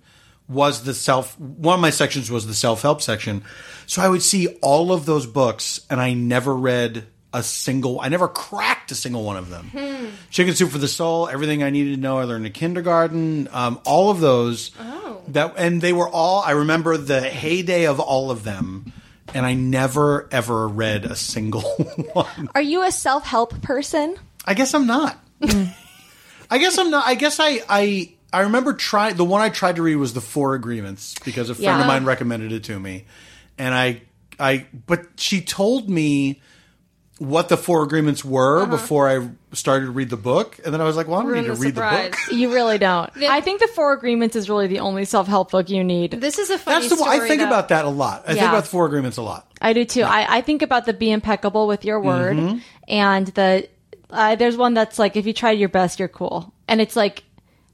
was 0.47 0.83
the 0.83 0.93
self. 0.93 1.39
One 1.39 1.75
of 1.75 1.81
my 1.81 1.89
sections 1.89 2.29
was 2.29 2.47
the 2.47 2.53
self 2.53 2.81
help 2.81 3.01
section. 3.01 3.43
So 3.85 4.01
I 4.01 4.07
would 4.07 4.21
see 4.21 4.47
all 4.61 4.91
of 4.91 5.05
those 5.05 5.25
books, 5.25 5.81
and 5.89 5.99
I 5.99 6.13
never 6.13 6.55
read 6.55 7.07
a 7.33 7.43
single. 7.43 7.99
I 7.99 8.09
never 8.09 8.27
cracked 8.27 8.91
a 8.91 8.95
single 8.95 9.23
one 9.23 9.37
of 9.37 9.49
them. 9.49 10.11
Chicken 10.29 10.53
Soup 10.53 10.69
for 10.69 10.77
the 10.77 10.87
Soul, 10.87 11.27
everything 11.27 11.63
I 11.63 11.69
needed 11.69 11.95
to 11.95 12.01
know. 12.01 12.19
I 12.19 12.25
learned 12.25 12.45
in 12.45 12.51
kindergarten. 12.51 13.47
Um, 13.51 13.79
all 13.85 14.09
of 14.11 14.19
those. 14.19 14.71
Oh. 14.79 15.21
That 15.29 15.55
and 15.57 15.81
they 15.81 15.93
were 15.93 16.09
all. 16.09 16.41
I 16.41 16.51
remember 16.51 16.97
the 16.97 17.21
heyday 17.21 17.85
of 17.85 17.99
all 17.99 18.29
of 18.29 18.43
them. 18.43 18.91
And 19.33 19.45
I 19.45 19.53
never 19.53 20.27
ever 20.31 20.67
read 20.67 21.05
a 21.05 21.15
single 21.15 21.61
one. 22.13 22.49
Are 22.55 22.61
you 22.61 22.83
a 22.83 22.91
self 22.91 23.25
help 23.25 23.61
person? 23.61 24.15
I 24.45 24.53
guess 24.53 24.73
I'm 24.73 24.85
not. 24.87 25.17
Mm. 25.41 25.73
I 26.51 26.57
guess 26.59 26.77
I'm 26.77 26.89
not. 26.91 27.05
I 27.05 27.15
guess 27.15 27.39
I 27.39 27.61
I 27.67 28.13
I 28.31 28.41
remember 28.41 28.73
trying 28.73 29.15
the 29.15 29.25
one 29.25 29.41
I 29.41 29.49
tried 29.49 29.77
to 29.77 29.81
read 29.81 29.95
was 29.95 30.13
the 30.13 30.21
Four 30.21 30.53
Agreements 30.55 31.15
because 31.25 31.49
a 31.49 31.55
friend 31.55 31.65
Yeah. 31.65 31.81
of 31.81 31.87
mine 31.87 32.05
recommended 32.05 32.51
it 32.51 32.63
to 32.65 32.79
me, 32.79 33.05
and 33.57 33.73
I 33.73 34.01
I 34.39 34.67
but 34.85 35.05
she 35.17 35.41
told 35.41 35.89
me 35.89 36.41
what 37.23 37.49
the 37.49 37.57
Four 37.57 37.83
Agreements 37.83 38.23
were 38.25 38.65
before 38.65 39.07
I 39.09 39.29
started 39.53 39.85
to 39.85 39.91
read 39.91 40.09
the 40.09 40.17
book, 40.17 40.59
and 40.65 40.73
then 40.73 40.81
I 40.81 40.83
was 40.83 40.95
like, 40.95 41.07
well, 41.07 41.19
I 41.19 41.23
don't 41.23 41.33
need 41.33 41.41
to 41.45 41.53
the 41.53 41.59
read 41.61 41.75
surprise. 41.75 42.11
the 42.11 42.17
book. 42.31 42.31
You 42.39 42.53
really 42.53 42.77
don't. 42.77 43.09
I 43.23 43.41
think 43.41 43.61
the 43.61 43.67
Four 43.67 43.93
Agreements 43.93 44.35
is 44.35 44.49
really 44.49 44.67
the 44.67 44.79
only 44.79 45.05
self 45.05 45.27
help 45.27 45.51
book 45.51 45.69
you 45.69 45.83
need. 45.83 46.11
this 46.11 46.37
is 46.39 46.49
a 46.49 46.57
funny 46.57 46.87
That's 46.87 46.95
the 46.95 47.01
one 47.01 47.09
I 47.09 47.27
think 47.27 47.41
though. 47.41 47.47
about 47.47 47.69
that 47.69 47.85
a 47.85 47.89
lot. 47.89 48.23
I 48.27 48.33
think 48.33 48.47
about 48.47 48.63
the 48.65 48.69
Four 48.69 48.85
Agreements 48.85 49.17
a 49.17 49.21
lot. 49.21 49.49
I 49.61 49.73
do 49.73 49.85
too. 49.85 50.01
I, 50.03 50.37
I 50.37 50.41
think 50.41 50.61
about 50.61 50.85
the 50.85 50.93
be 50.93 51.11
impeccable 51.11 51.67
with 51.67 51.85
your 51.85 51.99
word, 52.01 52.35
Mm-hmm. 52.37 52.57
and 52.87 53.27
the 53.27 53.69
uh, 54.09 54.35
there's 54.35 54.57
one 54.57 54.73
that's 54.73 54.99
like 54.99 55.15
if 55.15 55.25
you 55.25 55.33
try 55.33 55.51
your 55.51 55.69
best, 55.69 55.99
you're 55.99 56.07
cool, 56.09 56.53
and 56.67 56.81
it's 56.81 56.95
like 56.95 57.23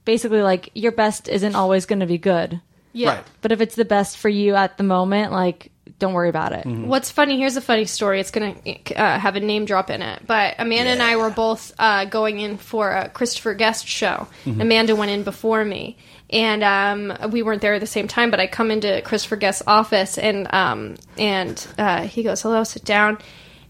basically 0.06 0.42
like 0.42 0.70
your 0.76 0.92
best 0.92 1.28
isn't 1.28 1.56
always 1.56 1.86
going 1.86 2.00
to 2.00 2.06
be 2.06 2.18
good. 2.18 2.62
Yeah. 2.94 3.10
Right. 3.16 3.24
But 3.42 3.52
if 3.52 3.62
it's 3.62 3.76
the 3.76 3.86
best 3.86 4.18
for 4.18 4.30
you 4.30 4.56
at 4.56 4.78
the 4.78 4.84
moment, 4.84 5.32
like 5.32 5.72
don't 6.00 6.14
worry 6.14 6.30
about 6.30 6.54
it. 6.54 6.66
What's 6.66 7.12
funny? 7.12 7.38
Here's 7.38 7.58
a 7.58 7.62
funny 7.62 7.86
story. 7.86 8.22
It's 8.22 8.32
gonna 8.32 8.56
uh, 8.96 9.20
have 9.20 9.36
a 9.36 9.42
name 9.42 9.66
drop 9.66 9.90
in 9.90 10.02
it. 10.02 10.24
But 10.26 10.56
Amanda 10.58 10.92
and 10.92 11.02
I 11.02 11.18
were 11.18 11.30
both 11.30 11.74
uh, 11.78 12.06
going 12.06 12.40
in 12.40 12.58
for 12.58 12.90
a 12.92 13.10
Christopher 13.10 13.54
Guest 13.54 13.86
show. 13.86 14.28
Amanda 14.46 14.96
went 14.96 15.12
in 15.12 15.24
before 15.24 15.64
me, 15.64 15.98
and 16.30 16.64
um, 16.64 17.32
we 17.32 17.44
weren't 17.44 17.62
there 17.62 17.74
at 17.74 17.82
the 17.82 17.88
same 17.88 18.08
time. 18.08 18.32
But 18.32 18.40
I 18.40 18.48
come 18.48 18.72
into 18.72 19.02
Christopher 19.04 19.36
Guest's 19.36 19.64
office, 19.68 20.18
and 20.18 20.52
um, 20.54 20.96
and 21.18 21.68
uh, 21.78 22.04
he 22.04 22.24
goes, 22.24 22.42
"Hello, 22.42 22.64
sit 22.64 22.86
down." 22.86 23.18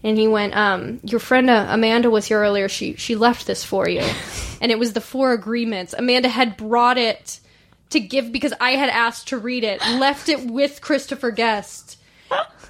And 0.02 0.16
he 0.16 0.28
went, 0.28 0.56
um, 0.56 1.00
"Your 1.02 1.20
friend 1.20 1.50
uh, 1.50 1.66
Amanda 1.68 2.10
was 2.10 2.26
here 2.26 2.40
earlier. 2.40 2.68
She 2.68 2.94
she 2.94 3.16
left 3.16 3.46
this 3.46 3.64
for 3.64 3.88
you, 3.88 4.00
and 4.60 4.70
it 4.70 4.78
was 4.78 4.92
the 4.92 5.00
four 5.00 5.32
agreements. 5.32 5.94
Amanda 5.98 6.28
had 6.28 6.56
brought 6.56 6.96
it." 6.98 7.40
To 7.90 7.98
give 7.98 8.30
because 8.30 8.52
I 8.60 8.76
had 8.76 8.88
asked 8.88 9.26
to 9.30 9.38
read 9.38 9.64
it, 9.64 9.80
left 9.80 10.28
it 10.28 10.46
with 10.46 10.80
Christopher 10.80 11.32
Guest, 11.32 11.98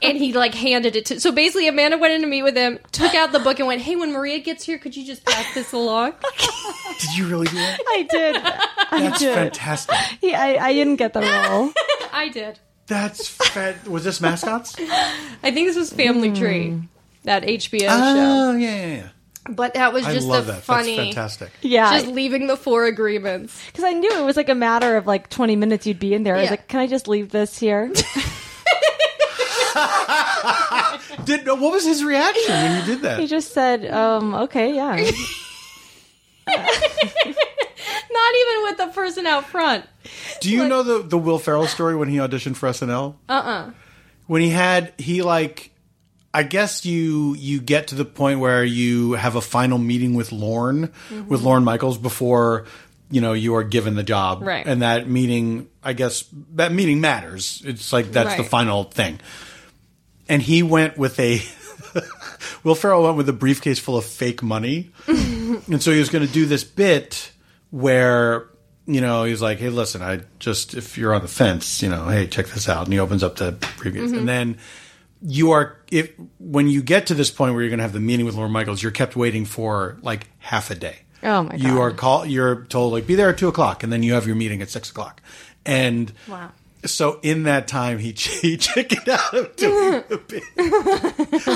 and 0.02 0.16
he 0.18 0.32
like 0.32 0.54
handed 0.54 0.96
it 0.96 1.06
to. 1.06 1.20
So 1.20 1.32
basically, 1.32 1.68
Amanda 1.68 1.98
went 1.98 2.14
in 2.14 2.20
to 2.22 2.26
meet 2.26 2.42
with 2.42 2.56
him, 2.56 2.78
took 2.92 3.14
out 3.14 3.32
the 3.32 3.38
book, 3.38 3.58
and 3.58 3.68
went, 3.68 3.82
"Hey, 3.82 3.96
when 3.96 4.12
Maria 4.12 4.38
gets 4.40 4.64
here, 4.64 4.78
could 4.78 4.96
you 4.96 5.06
just 5.06 5.24
pass 5.24 5.52
this 5.54 5.72
along?" 5.72 6.14
Did 7.00 7.16
you 7.16 7.26
really 7.28 7.46
do 7.46 7.56
that? 7.56 7.80
I 7.88 8.06
did. 8.10 8.36
I 8.36 9.00
That's 9.08 9.18
did. 9.18 9.34
fantastic. 9.34 9.96
Yeah, 10.20 10.42
I, 10.42 10.68
I 10.68 10.72
didn't 10.72 10.96
get 10.96 11.12
the 11.12 11.20
role. 11.20 11.72
I 12.12 12.28
did. 12.28 12.58
That's 12.86 13.28
fa- 13.28 13.78
was 13.88 14.04
this 14.04 14.20
mascots? 14.20 14.74
I 14.78 15.50
think 15.50 15.68
this 15.68 15.76
was 15.76 15.92
Family 15.92 16.28
hmm. 16.30 16.34
Tree, 16.34 16.82
that 17.24 17.44
HBO 17.44 17.86
oh, 17.88 18.14
show. 18.14 18.50
Oh 18.52 18.56
yeah, 18.56 18.76
yeah, 18.76 18.86
yeah. 18.86 19.08
But 19.48 19.74
that 19.74 19.92
was 19.92 20.04
I 20.04 20.12
just 20.12 20.26
love 20.26 20.48
a 20.48 20.52
that. 20.52 20.62
funny, 20.62 20.96
That's 20.96 21.08
fantastic. 21.08 21.50
Yeah, 21.62 21.98
just 21.98 22.12
leaving 22.12 22.46
the 22.46 22.56
four 22.56 22.84
agreements. 22.84 23.58
because 23.66 23.84
I 23.84 23.92
knew 23.92 24.10
it 24.12 24.24
was 24.24 24.36
like 24.36 24.48
a 24.48 24.54
matter 24.54 24.96
of 24.96 25.06
like 25.06 25.30
20 25.30 25.56
minutes 25.56 25.86
you'd 25.86 25.98
be 25.98 26.14
in 26.14 26.24
there. 26.24 26.36
I 26.36 26.40
was 26.40 26.46
Yeah. 26.46 26.50
like, 26.50 26.68
can 26.68 26.80
I 26.80 26.86
just 26.86 27.08
leave 27.08 27.30
this 27.30 27.58
here? 27.58 27.92
Did 31.24 31.46
what 31.46 31.60
was 31.72 31.84
his 31.84 32.02
reaction 32.04 32.52
when 32.54 32.80
you 32.80 32.86
did 32.94 33.02
that? 33.02 33.18
he 33.20 33.26
just 33.26 33.52
said, 33.52 33.86
um, 33.90 34.34
okay, 34.34 34.74
yeah. 34.74 34.96
Not 38.12 38.34
even 38.34 38.62
with 38.64 38.76
the 38.78 38.88
person 38.92 39.26
out 39.26 39.46
front. 39.46 39.84
Do 40.40 40.50
you 40.50 40.66
know 40.66 40.82
the 40.82 41.02
the 41.06 41.18
Will 41.18 41.38
Ferrell 41.38 41.66
story 41.66 41.94
when 41.96 42.08
he 42.08 42.16
auditioned 42.16 42.56
for 42.56 42.68
SNL? 42.68 43.14
Uh 43.28 43.32
uh 43.32 43.70
When 44.26 44.42
he 44.42 44.50
had 44.50 44.92
he 44.98 45.22
like, 45.22 45.70
I 46.34 46.42
guess 46.42 46.84
you 46.84 47.34
you 47.36 47.60
get 47.60 47.88
to 47.88 47.94
the 47.94 48.04
point 48.04 48.40
where 48.40 48.64
you 48.64 49.12
have 49.12 49.36
a 49.36 49.40
final 49.40 49.78
meeting 49.78 50.14
with 50.14 50.32
Lorne 50.32 50.92
with 51.28 51.42
Lorne 51.42 51.64
Michaels 51.64 51.98
before 51.98 52.66
you 53.10 53.20
know 53.20 53.32
you 53.32 53.54
are 53.56 53.64
given 53.64 53.94
the 53.94 54.02
job, 54.04 54.42
Right. 54.42 54.66
And 54.66 54.82
that 54.82 55.08
meeting, 55.08 55.68
I 55.82 55.92
guess 55.92 56.24
that 56.54 56.72
meeting 56.72 57.00
matters. 57.00 57.62
It's 57.64 57.92
like 57.92 58.12
that's 58.12 58.36
the 58.36 58.44
final 58.44 58.84
thing. 58.84 59.20
And 60.30 60.40
he 60.40 60.62
went 60.62 60.96
with 60.96 61.18
a. 61.18 61.42
Will 62.64 62.74
Ferrell 62.74 63.02
went 63.02 63.16
with 63.16 63.28
a 63.28 63.34
briefcase 63.34 63.78
full 63.78 63.98
of 63.98 64.04
fake 64.04 64.42
money, 64.42 64.90
and 65.06 65.82
so 65.82 65.92
he 65.92 65.98
was 65.98 66.08
going 66.08 66.26
to 66.26 66.32
do 66.32 66.46
this 66.46 66.64
bit 66.64 67.32
where 67.70 68.48
you 68.86 69.00
know 69.00 69.24
he's 69.24 69.42
like, 69.42 69.58
"Hey, 69.58 69.68
listen, 69.68 70.00
I 70.02 70.20
just 70.38 70.74
if 70.74 70.96
you're 70.96 71.12
on 71.12 71.22
the 71.22 71.28
fence, 71.28 71.82
you 71.82 71.88
know, 71.88 72.08
hey, 72.08 72.26
check 72.26 72.46
this 72.46 72.68
out," 72.68 72.84
and 72.84 72.92
he 72.92 72.98
opens 72.98 73.22
up 73.22 73.36
the 73.36 73.52
briefcase, 73.78 74.10
mm-hmm. 74.10 74.18
and 74.18 74.28
then 74.28 74.58
you 75.22 75.50
are 75.50 75.76
if 75.90 76.12
when 76.38 76.68
you 76.68 76.82
get 76.82 77.06
to 77.06 77.14
this 77.14 77.30
point 77.30 77.54
where 77.54 77.62
you're 77.62 77.70
going 77.70 77.78
to 77.78 77.84
have 77.84 77.92
the 77.92 78.00
meeting 78.00 78.24
with 78.24 78.34
Lorne 78.34 78.52
Michaels, 78.52 78.82
you're 78.82 78.92
kept 78.92 79.16
waiting 79.16 79.44
for 79.44 79.98
like 80.02 80.28
half 80.38 80.70
a 80.70 80.74
day. 80.74 81.00
Oh, 81.22 81.42
my 81.42 81.50
God. 81.50 81.60
You 81.60 81.80
are 81.80 81.90
called. 81.90 82.28
you're 82.28 82.64
told 82.66 82.92
like 82.92 83.06
be 83.06 83.14
there 83.14 83.28
at 83.28 83.38
two 83.38 83.48
o'clock, 83.48 83.82
and 83.82 83.92
then 83.92 84.02
you 84.02 84.14
have 84.14 84.26
your 84.26 84.36
meeting 84.36 84.62
at 84.62 84.70
six 84.70 84.90
o'clock, 84.90 85.20
and 85.66 86.12
Wow. 86.28 86.52
So 86.86 87.18
in 87.22 87.42
that 87.44 87.68
time, 87.68 87.98
he, 87.98 88.12
ch- 88.14 88.28
he 88.40 88.56
chickened 88.56 89.08
out 89.08 89.34
of 89.34 89.54
doing 89.56 90.02
the 90.08 90.16
bit, 90.28 90.42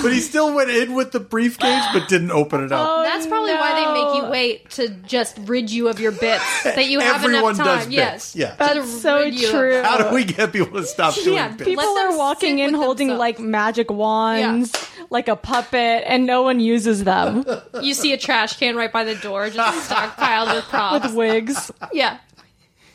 but 0.03 0.13
he 0.13 0.21
still 0.21 0.55
went 0.55 0.71
in 0.71 0.95
with 0.95 1.13
the 1.13 1.21
briefcase, 1.21 1.85
but 1.93 2.09
didn't 2.09 2.31
open 2.31 2.63
it 2.65 2.73
up. 2.73 2.87
Oh, 2.89 3.03
That's 3.03 3.27
probably 3.27 3.53
why 3.55 3.75
they 3.75 3.93
make 4.03 4.17
you 4.23 4.31
wait 4.31 4.71
to 4.71 4.89
just 5.07 5.37
rid 5.43 5.71
you 5.71 5.89
of 5.89 5.99
your 6.01 6.13
bits 6.13 6.63
that 6.65 6.87
you 6.89 7.01
have 7.01 7.25
Everyone 7.25 7.55
enough 7.55 7.67
time. 7.67 7.79
does 7.79 7.87
bits, 7.87 7.95
Yes, 7.95 8.37
yeah. 8.37 8.55
That's 8.59 9.01
so 9.03 9.21
rid 9.21 9.35
you 9.35 9.47
of 9.47 9.53
true. 9.53 9.83
How 9.83 10.09
do 10.09 10.15
we 10.15 10.25
get 10.25 10.53
people 10.53 10.81
to 10.81 10.87
stop 10.87 11.15
doing 11.15 11.35
Yeah, 11.37 11.49
bits? 11.49 11.65
People 11.65 11.85
are 11.85 12.17
walking 12.17 12.59
in 12.59 12.75
holding 12.75 13.09
themselves. 13.09 13.19
like 13.21 13.39
magic 13.41 13.91
wands, 13.91 14.73
like 15.11 15.29
a 15.29 15.37
puppet, 15.37 16.05
and 16.07 16.27
no 16.27 16.43
one 16.43 16.61
uses 16.61 17.05
them 17.05 17.45
You 17.83 17.95
see 17.95 18.13
a 18.13 18.19
trash 18.19 18.59
can 18.59 18.77
right 18.77 18.93
by 18.93 19.05
the 19.05 19.15
door, 19.17 19.49
just 19.51 19.91
stockpiled 19.91 20.55
with 20.55 20.65
props. 20.65 21.07
with 21.07 21.15
wigs. 21.15 21.71
Yeah. 21.93 22.19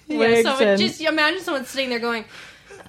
Yeah, 0.09 0.17
Wigs 0.17 0.43
so 0.49 0.57
it 0.59 0.67
and- 0.67 0.81
just 0.81 0.99
imagine 0.99 1.41
someone 1.41 1.65
sitting 1.65 1.89
there 1.89 1.99
going, 1.99 2.25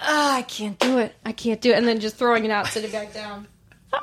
ah, 0.01 0.37
I 0.37 0.43
can't 0.43 0.79
do 0.79 0.99
it. 0.99 1.15
I 1.25 1.33
can't 1.33 1.61
do 1.61 1.71
it. 1.71 1.77
And 1.77 1.87
then 1.87 2.01
just 2.01 2.17
throwing 2.17 2.45
it 2.45 2.51
out, 2.51 2.67
sitting 2.67 2.91
back 2.91 3.13
down. 3.13 3.47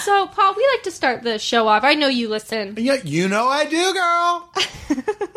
so, 0.00 0.26
Paul, 0.28 0.54
we 0.56 0.66
like 0.74 0.82
to 0.84 0.90
start 0.90 1.22
the 1.22 1.38
show 1.38 1.68
off. 1.68 1.84
I 1.84 1.94
know 1.94 2.08
you 2.08 2.28
listen. 2.28 2.74
Yeah, 2.78 2.96
you 3.04 3.28
know 3.28 3.46
I 3.46 3.64
do, 3.66 3.92
girl. 3.92 4.52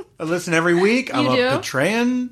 I 0.20 0.24
listen 0.24 0.54
every 0.54 0.76
week. 0.76 1.14
I'm 1.14 1.26
You 1.26 1.32
a? 1.32 1.60
Patreon. 1.60 2.30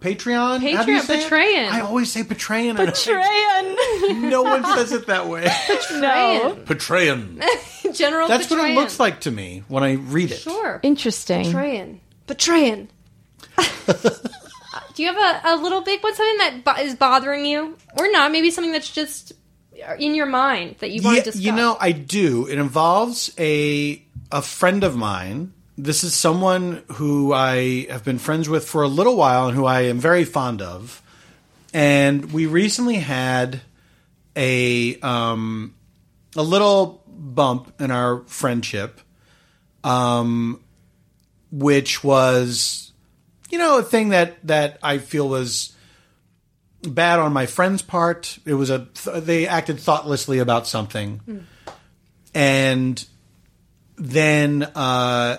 Patreon? 0.00 0.74
How 0.74 0.84
do 0.84 0.92
you 0.92 1.00
Patreon. 1.00 1.28
Patreon. 1.28 1.70
I 1.70 1.80
always 1.80 2.10
say 2.10 2.22
Patreon. 2.22 2.76
Patreon. 2.76 3.76
No 4.30 4.42
one 4.42 4.64
says 4.64 4.92
it 4.92 5.06
that 5.08 5.26
way. 5.28 5.44
no. 5.98 6.56
Patreon. 6.64 7.42
General 7.94 8.28
That's 8.28 8.48
what 8.50 8.70
it 8.70 8.74
looks 8.74 9.00
like 9.00 9.22
to 9.22 9.30
me 9.30 9.64
when 9.68 9.82
I 9.82 9.92
read 9.94 10.30
it. 10.30 10.38
Sure. 10.38 10.80
Interesting. 10.82 11.46
Betrayan. 11.46 11.98
Betrayan. 12.28 12.88
do 14.94 15.02
you 15.02 15.12
have 15.12 15.44
a, 15.44 15.54
a 15.54 15.56
little 15.62 15.80
big 15.80 16.02
one, 16.02 16.14
something 16.14 16.38
that 16.38 16.64
bo- 16.64 16.80
is 16.82 16.94
bothering 16.94 17.44
you? 17.46 17.76
Or 17.96 18.10
not? 18.10 18.30
Maybe 18.32 18.50
something 18.50 18.72
that's 18.72 18.90
just 18.90 19.32
in 19.98 20.14
your 20.14 20.26
mind 20.26 20.76
that 20.80 20.90
you 20.90 21.02
want 21.02 21.16
Yeah, 21.16 21.22
to 21.22 21.30
discuss? 21.30 21.42
you 21.42 21.52
know, 21.52 21.76
I 21.80 21.92
do. 21.92 22.46
It 22.46 22.58
involves 22.58 23.32
a 23.38 24.02
a 24.30 24.42
friend 24.42 24.84
of 24.84 24.94
mine. 24.96 25.52
This 25.76 26.02
is 26.04 26.12
someone 26.14 26.82
who 26.94 27.32
I 27.32 27.86
have 27.88 28.04
been 28.04 28.18
friends 28.18 28.48
with 28.48 28.68
for 28.68 28.82
a 28.82 28.88
little 28.88 29.16
while 29.16 29.46
and 29.48 29.56
who 29.56 29.64
I 29.64 29.82
am 29.82 29.98
very 29.98 30.24
fond 30.24 30.60
of. 30.60 31.00
And 31.72 32.32
we 32.32 32.46
recently 32.46 32.96
had 32.96 33.60
a 34.34 34.98
um, 35.00 35.74
a 36.36 36.42
little 36.42 37.02
bump 37.06 37.80
in 37.80 37.90
our 37.90 38.22
friendship, 38.26 39.00
um, 39.84 40.60
which 41.50 42.02
was, 42.04 42.92
you 43.50 43.58
know, 43.58 43.78
a 43.78 43.82
thing 43.82 44.10
that 44.10 44.36
that 44.46 44.78
I 44.82 44.98
feel 44.98 45.28
was 45.28 45.74
bad 46.82 47.18
on 47.18 47.32
my 47.32 47.46
friend's 47.46 47.82
part. 47.82 48.38
It 48.44 48.54
was 48.54 48.70
a 48.70 48.86
th- 48.94 49.24
they 49.24 49.46
acted 49.46 49.80
thoughtlessly 49.80 50.38
about 50.38 50.66
something, 50.66 51.46
and 52.34 53.04
then 53.96 54.62
uh, 54.74 55.38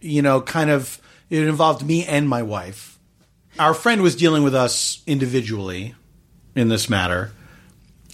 you 0.00 0.22
know, 0.22 0.40
kind 0.40 0.70
of 0.70 1.00
it 1.28 1.46
involved 1.46 1.84
me 1.84 2.04
and 2.04 2.28
my 2.28 2.42
wife. 2.42 2.98
Our 3.58 3.74
friend 3.74 4.02
was 4.02 4.16
dealing 4.16 4.42
with 4.42 4.54
us 4.54 5.02
individually 5.06 5.94
in 6.54 6.68
this 6.68 6.88
matter, 6.88 7.30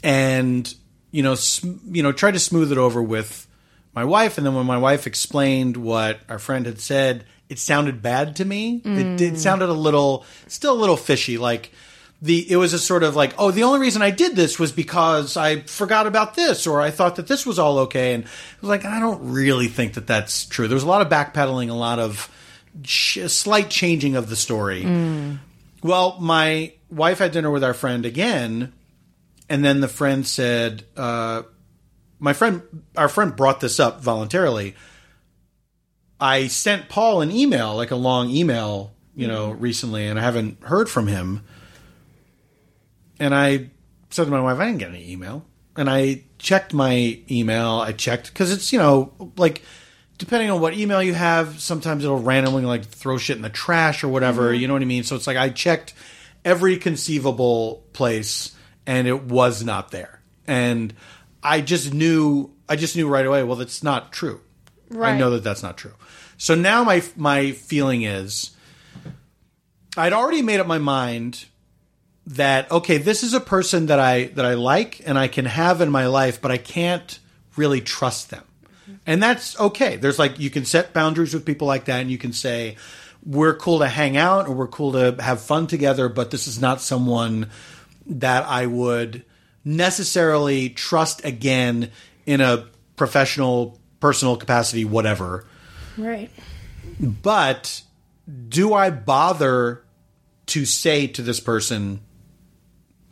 and 0.02 0.72
you 1.10 1.22
know, 1.22 1.34
sm- 1.34 1.76
you 1.90 2.02
know, 2.02 2.12
tried 2.12 2.34
to 2.34 2.40
smooth 2.40 2.72
it 2.72 2.78
over 2.78 3.02
with 3.02 3.46
my 3.94 4.04
wife. 4.04 4.36
And 4.36 4.46
then 4.46 4.54
when 4.54 4.66
my 4.66 4.76
wife 4.76 5.06
explained 5.06 5.76
what 5.76 6.20
our 6.28 6.38
friend 6.38 6.66
had 6.66 6.80
said, 6.80 7.24
it 7.48 7.58
sounded 7.58 8.02
bad 8.02 8.36
to 8.36 8.44
me. 8.44 8.80
It, 8.84 9.20
it 9.20 9.38
sounded 9.38 9.68
a 9.68 9.72
little, 9.72 10.24
still 10.48 10.72
a 10.74 10.80
little 10.80 10.96
fishy. 10.96 11.38
Like 11.38 11.70
the, 12.20 12.50
it 12.50 12.56
was 12.56 12.72
a 12.72 12.78
sort 12.78 13.02
of 13.02 13.14
like, 13.14 13.34
oh, 13.38 13.50
the 13.50 13.62
only 13.62 13.78
reason 13.78 14.02
I 14.02 14.10
did 14.10 14.34
this 14.36 14.58
was 14.58 14.72
because 14.72 15.36
I 15.36 15.60
forgot 15.60 16.06
about 16.06 16.34
this, 16.34 16.66
or 16.66 16.80
I 16.80 16.90
thought 16.90 17.16
that 17.16 17.26
this 17.28 17.44
was 17.46 17.58
all 17.58 17.78
okay. 17.80 18.14
And 18.14 18.24
I 18.24 18.28
was 18.60 18.68
like, 18.68 18.84
I 18.84 18.98
don't 19.00 19.32
really 19.32 19.68
think 19.68 19.94
that 19.94 20.06
that's 20.06 20.46
true. 20.46 20.66
There 20.66 20.74
was 20.74 20.82
a 20.82 20.88
lot 20.88 21.02
of 21.02 21.08
backpedaling, 21.08 21.70
a 21.70 21.74
lot 21.74 21.98
of 21.98 22.28
ch- 22.82 23.28
slight 23.28 23.70
changing 23.70 24.16
of 24.16 24.28
the 24.28 24.36
story. 24.36 24.84
Well, 25.82 26.18
my 26.20 26.72
wife 26.90 27.18
had 27.18 27.32
dinner 27.32 27.50
with 27.50 27.62
our 27.62 27.74
friend 27.74 28.04
again, 28.06 28.72
and 29.48 29.64
then 29.64 29.80
the 29.80 29.88
friend 29.88 30.26
said, 30.26 30.84
uh, 30.96 31.42
"My 32.18 32.32
friend, 32.32 32.62
our 32.96 33.08
friend 33.08 33.36
brought 33.36 33.60
this 33.60 33.78
up 33.78 34.00
voluntarily. 34.00 34.74
I 36.20 36.46
sent 36.46 36.88
Paul 36.88 37.20
an 37.20 37.30
email, 37.30 37.75
like 37.76 37.90
a 37.90 37.96
long 37.96 38.30
email, 38.30 38.94
you 39.14 39.26
know, 39.26 39.50
mm-hmm. 39.50 39.61
recently, 39.61 40.06
and 40.06 40.18
I 40.18 40.23
haven't 40.23 40.62
heard 40.62 40.88
from 40.88 41.06
him. 41.06 41.44
And 43.18 43.35
I 43.35 43.70
said 44.11 44.25
to 44.25 44.30
my 44.30 44.40
wife, 44.40 44.58
I 44.58 44.66
didn't 44.66 44.78
get 44.78 44.90
any 44.90 45.11
email. 45.11 45.44
And 45.76 45.90
I 45.90 46.25
checked 46.38 46.73
my 46.73 47.20
email. 47.30 47.80
I 47.80 47.92
checked 47.92 48.28
because 48.28 48.50
it's 48.50 48.73
you 48.73 48.78
know 48.78 49.32
like 49.37 49.62
depending 50.18 50.50
on 50.50 50.61
what 50.61 50.75
email 50.75 51.02
you 51.02 51.14
have, 51.14 51.61
sometimes 51.61 52.04
it'll 52.04 52.18
randomly 52.18 52.64
like 52.64 52.85
throw 52.87 53.18
shit 53.18 53.37
in 53.37 53.42
the 53.42 53.50
trash 53.50 54.02
or 54.02 54.08
whatever. 54.08 54.50
Mm-hmm. 54.50 54.61
You 54.61 54.68
know 54.68 54.75
what 54.75 54.82
I 54.82 54.87
mean? 54.87 55.02
So 55.02 55.16
it's 55.16 55.26
like 55.26 55.37
I 55.37 55.50
checked 55.50 55.92
every 56.44 56.78
conceivable 56.78 57.85
place 57.92 58.54
and 58.87 59.06
it 59.06 59.25
was 59.25 59.64
not 59.64 59.90
there. 59.90 60.20
And 60.46 60.94
I 61.42 61.61
just 61.61 61.92
knew 61.92 62.52
I 62.68 62.76
just 62.76 62.96
knew 62.96 63.08
right 63.08 63.26
away, 63.26 63.42
well, 63.42 63.56
that's 63.56 63.82
not 63.82 64.12
true. 64.12 64.40
I 65.14 65.18
know 65.18 65.30
that 65.30 65.44
that's 65.44 65.62
not 65.62 65.76
true. 65.76 65.94
So 66.38 66.54
now 66.54 66.84
my 66.84 67.02
my 67.16 67.52
feeling 67.52 68.02
is 68.02 68.52
I'd 69.96 70.12
already 70.12 70.42
made 70.42 70.60
up 70.60 70.66
my 70.66 70.78
mind 70.78 71.46
that 72.26 72.70
okay, 72.70 72.98
this 72.98 73.22
is 73.22 73.34
a 73.34 73.40
person 73.40 73.86
that 73.86 73.98
I 73.98 74.24
that 74.34 74.44
I 74.44 74.54
like 74.54 75.00
and 75.06 75.18
I 75.18 75.28
can 75.28 75.44
have 75.44 75.80
in 75.80 75.90
my 75.90 76.06
life, 76.06 76.40
but 76.40 76.50
I 76.50 76.58
can't 76.58 77.18
really 77.56 77.80
trust 77.80 78.30
them. 78.30 78.44
And 79.06 79.22
that's 79.22 79.58
okay. 79.58 79.96
There's 79.96 80.18
like 80.18 80.38
you 80.38 80.50
can 80.50 80.64
set 80.64 80.92
boundaries 80.92 81.34
with 81.34 81.44
people 81.44 81.66
like 81.66 81.86
that 81.86 82.00
and 82.00 82.10
you 82.10 82.18
can 82.18 82.32
say 82.32 82.76
we're 83.24 83.54
cool 83.54 83.80
to 83.80 83.88
hang 83.88 84.16
out 84.16 84.46
or 84.46 84.54
we're 84.54 84.68
cool 84.68 84.92
to 84.92 85.20
have 85.20 85.40
fun 85.40 85.66
together, 85.66 86.08
but 86.08 86.30
this 86.30 86.46
is 86.46 86.60
not 86.60 86.80
someone 86.80 87.50
that 88.06 88.44
I 88.44 88.66
would 88.66 89.24
necessarily 89.64 90.70
trust 90.70 91.24
again 91.24 91.90
in 92.24 92.40
a 92.40 92.68
professional, 92.94 93.80
personal 94.06 94.36
capacity, 94.36 94.84
whatever. 94.84 95.44
Right. 95.98 96.30
But 97.00 97.82
do 98.48 98.72
I 98.72 98.90
bother 98.90 99.82
to 100.46 100.64
say 100.64 101.08
to 101.08 101.22
this 101.22 101.40
person, 101.40 101.98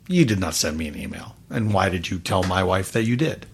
you 0.07 0.25
did 0.25 0.39
not 0.39 0.55
send 0.55 0.79
me 0.79 0.87
an 0.87 0.97
email? 0.97 1.35
And 1.51 1.75
why 1.75 1.89
did 1.89 2.11
you 2.11 2.21
tell 2.21 2.45
my 2.45 2.63
wife 2.63 2.93
that 2.93 3.03
you 3.03 3.17
did? 3.17 3.47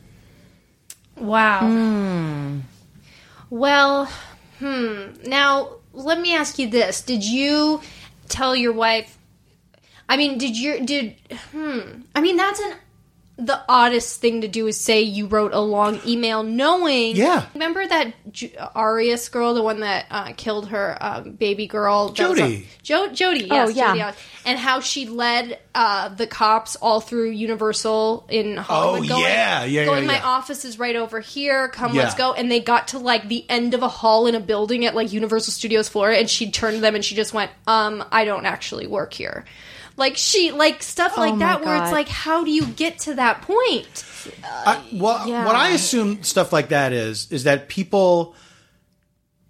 Wow. 1.16 2.61
Well, 3.49 4.04
hmm. 4.59 5.06
Now, 5.25 5.76
let 5.94 6.20
me 6.20 6.35
ask 6.35 6.59
you 6.59 6.68
this. 6.68 7.00
Did 7.00 7.25
you 7.25 7.80
tell 8.28 8.54
your 8.54 8.75
wife 8.75 9.16
I 10.11 10.16
mean, 10.16 10.37
did 10.38 10.56
you 10.59 10.85
did 10.85 11.14
hmm. 11.52 12.02
I 12.14 12.20
mean, 12.20 12.37
that's 12.37 12.61
an 12.61 12.75
the 13.40 13.61
oddest 13.68 14.20
thing 14.20 14.42
to 14.42 14.49
do 14.49 14.66
is 14.66 14.78
say 14.78 15.02
you 15.02 15.26
wrote 15.26 15.52
a 15.52 15.61
long 15.61 16.00
email 16.06 16.42
knowing 16.42 17.16
Yeah. 17.16 17.47
remember 17.54 17.87
that 17.87 18.12
J- 18.32 18.54
arias 18.75 19.28
girl 19.28 19.54
the 19.54 19.62
one 19.62 19.80
that 19.80 20.06
uh, 20.11 20.32
killed 20.37 20.68
her 20.68 20.97
um, 21.00 21.32
baby 21.32 21.66
girl 21.66 22.09
that 22.11 22.28
was 22.28 22.38
Jody. 22.38 22.56
on- 22.56 22.64
jo- 22.82 23.12
jody 23.12 23.44
yes, 23.47 23.68
Oh, 23.68 23.70
yeah. 23.70 23.87
Jodi 23.88 24.00
Arias. 24.02 24.16
and 24.44 24.59
how 24.59 24.80
she 24.80 25.06
led 25.06 25.59
uh, 25.75 26.09
the 26.11 26.26
cops 26.26 26.76
all 26.76 27.00
through 27.00 27.30
universal 27.30 28.26
in 28.28 28.56
hollywood 28.56 29.06
Oh, 29.11 29.14
going, 29.14 29.23
yeah. 29.25 29.64
Yeah, 29.64 29.85
going 29.85 30.02
yeah, 30.04 30.09
my 30.12 30.20
office 30.23 30.64
is 30.64 30.78
right 30.78 30.97
over 30.97 31.20
here 31.20 31.68
come 31.68 31.94
Yeah. 31.94 32.02
let's 32.04 32.14
go 32.14 32.32
and 32.32 32.50
they 32.50 32.61
got 32.61 32.88
to 32.88 32.99
like 32.99 33.28
the 33.28 33.44
end 33.49 33.75
of 33.75 33.82
a 33.82 33.88
hall 33.88 34.26
in 34.26 34.35
a 34.35 34.40
building 34.40 34.85
at 34.87 34.94
like 34.94 35.12
universal 35.12 35.52
studios 35.52 35.88
florida 35.88 36.18
and 36.18 36.28
she 36.30 36.50
turned 36.50 36.76
to 36.76 36.80
them 36.80 36.94
and 36.94 37.04
she 37.04 37.14
just 37.14 37.32
went 37.32 37.50
um 37.66 38.04
i 38.12 38.25
don't 38.25 38.47
actually 38.47 38.87
work 38.87 39.12
here 39.14 39.44
like 40.00 40.16
she 40.16 40.50
like 40.50 40.83
stuff 40.83 41.12
oh 41.16 41.21
like 41.21 41.35
Oh 41.35 41.37
my 41.37 41.47
that 41.47 41.64
where 41.64 41.80
it's 41.80 41.92
like 41.92 42.09
how 42.09 42.42
do 42.42 42.50
you 42.50 42.66
get 42.66 42.99
to 43.00 43.14
that 43.14 43.42
point? 43.42 44.04
I, 44.45 44.83
well, 44.92 45.28
yeah. 45.28 45.47
what 45.47 45.54
I 45.54 45.71
assume 45.71 46.23
stuff 46.25 46.52
like 46.52 46.71
that 46.71 46.92
is 46.92 47.30
is 47.30 47.45
that 47.45 47.69
people 47.69 48.35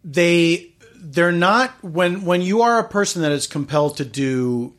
they 0.04 0.72
they're 0.96 1.32
not 1.32 1.70
when 1.82 2.24
when 2.24 2.42
you 2.42 2.62
are 2.62 2.80
a 2.80 2.88
person 2.88 3.22
that 3.22 3.32
is 3.32 3.46
compelled 3.46 3.96
to 3.98 4.04
do 4.04 4.74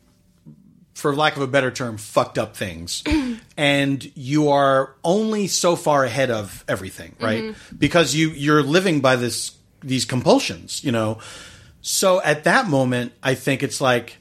for 0.94 1.16
lack 1.16 1.36
of 1.36 1.42
a 1.42 1.46
better 1.46 1.70
term 1.70 1.96
fucked 1.96 2.38
up 2.38 2.54
things 2.54 3.02
and 3.56 4.12
you 4.14 4.50
are 4.50 4.94
only 5.02 5.48
so 5.48 5.74
far 5.74 6.04
ahead 6.04 6.30
of 6.30 6.64
everything 6.68 7.16
right? 7.18 7.42
Mm-hmm. 7.44 7.76
Because 7.76 8.14
you 8.14 8.30
you're 8.30 8.62
living 8.62 9.00
by 9.00 9.16
this 9.16 9.56
these 9.80 10.04
compulsions 10.04 10.84
you 10.84 10.92
know? 10.92 11.18
So 11.80 12.22
at 12.22 12.44
that 12.44 12.68
moment 12.68 13.12
i 13.22 13.34
think 13.34 13.62
it's 13.62 13.80
like 13.80 14.18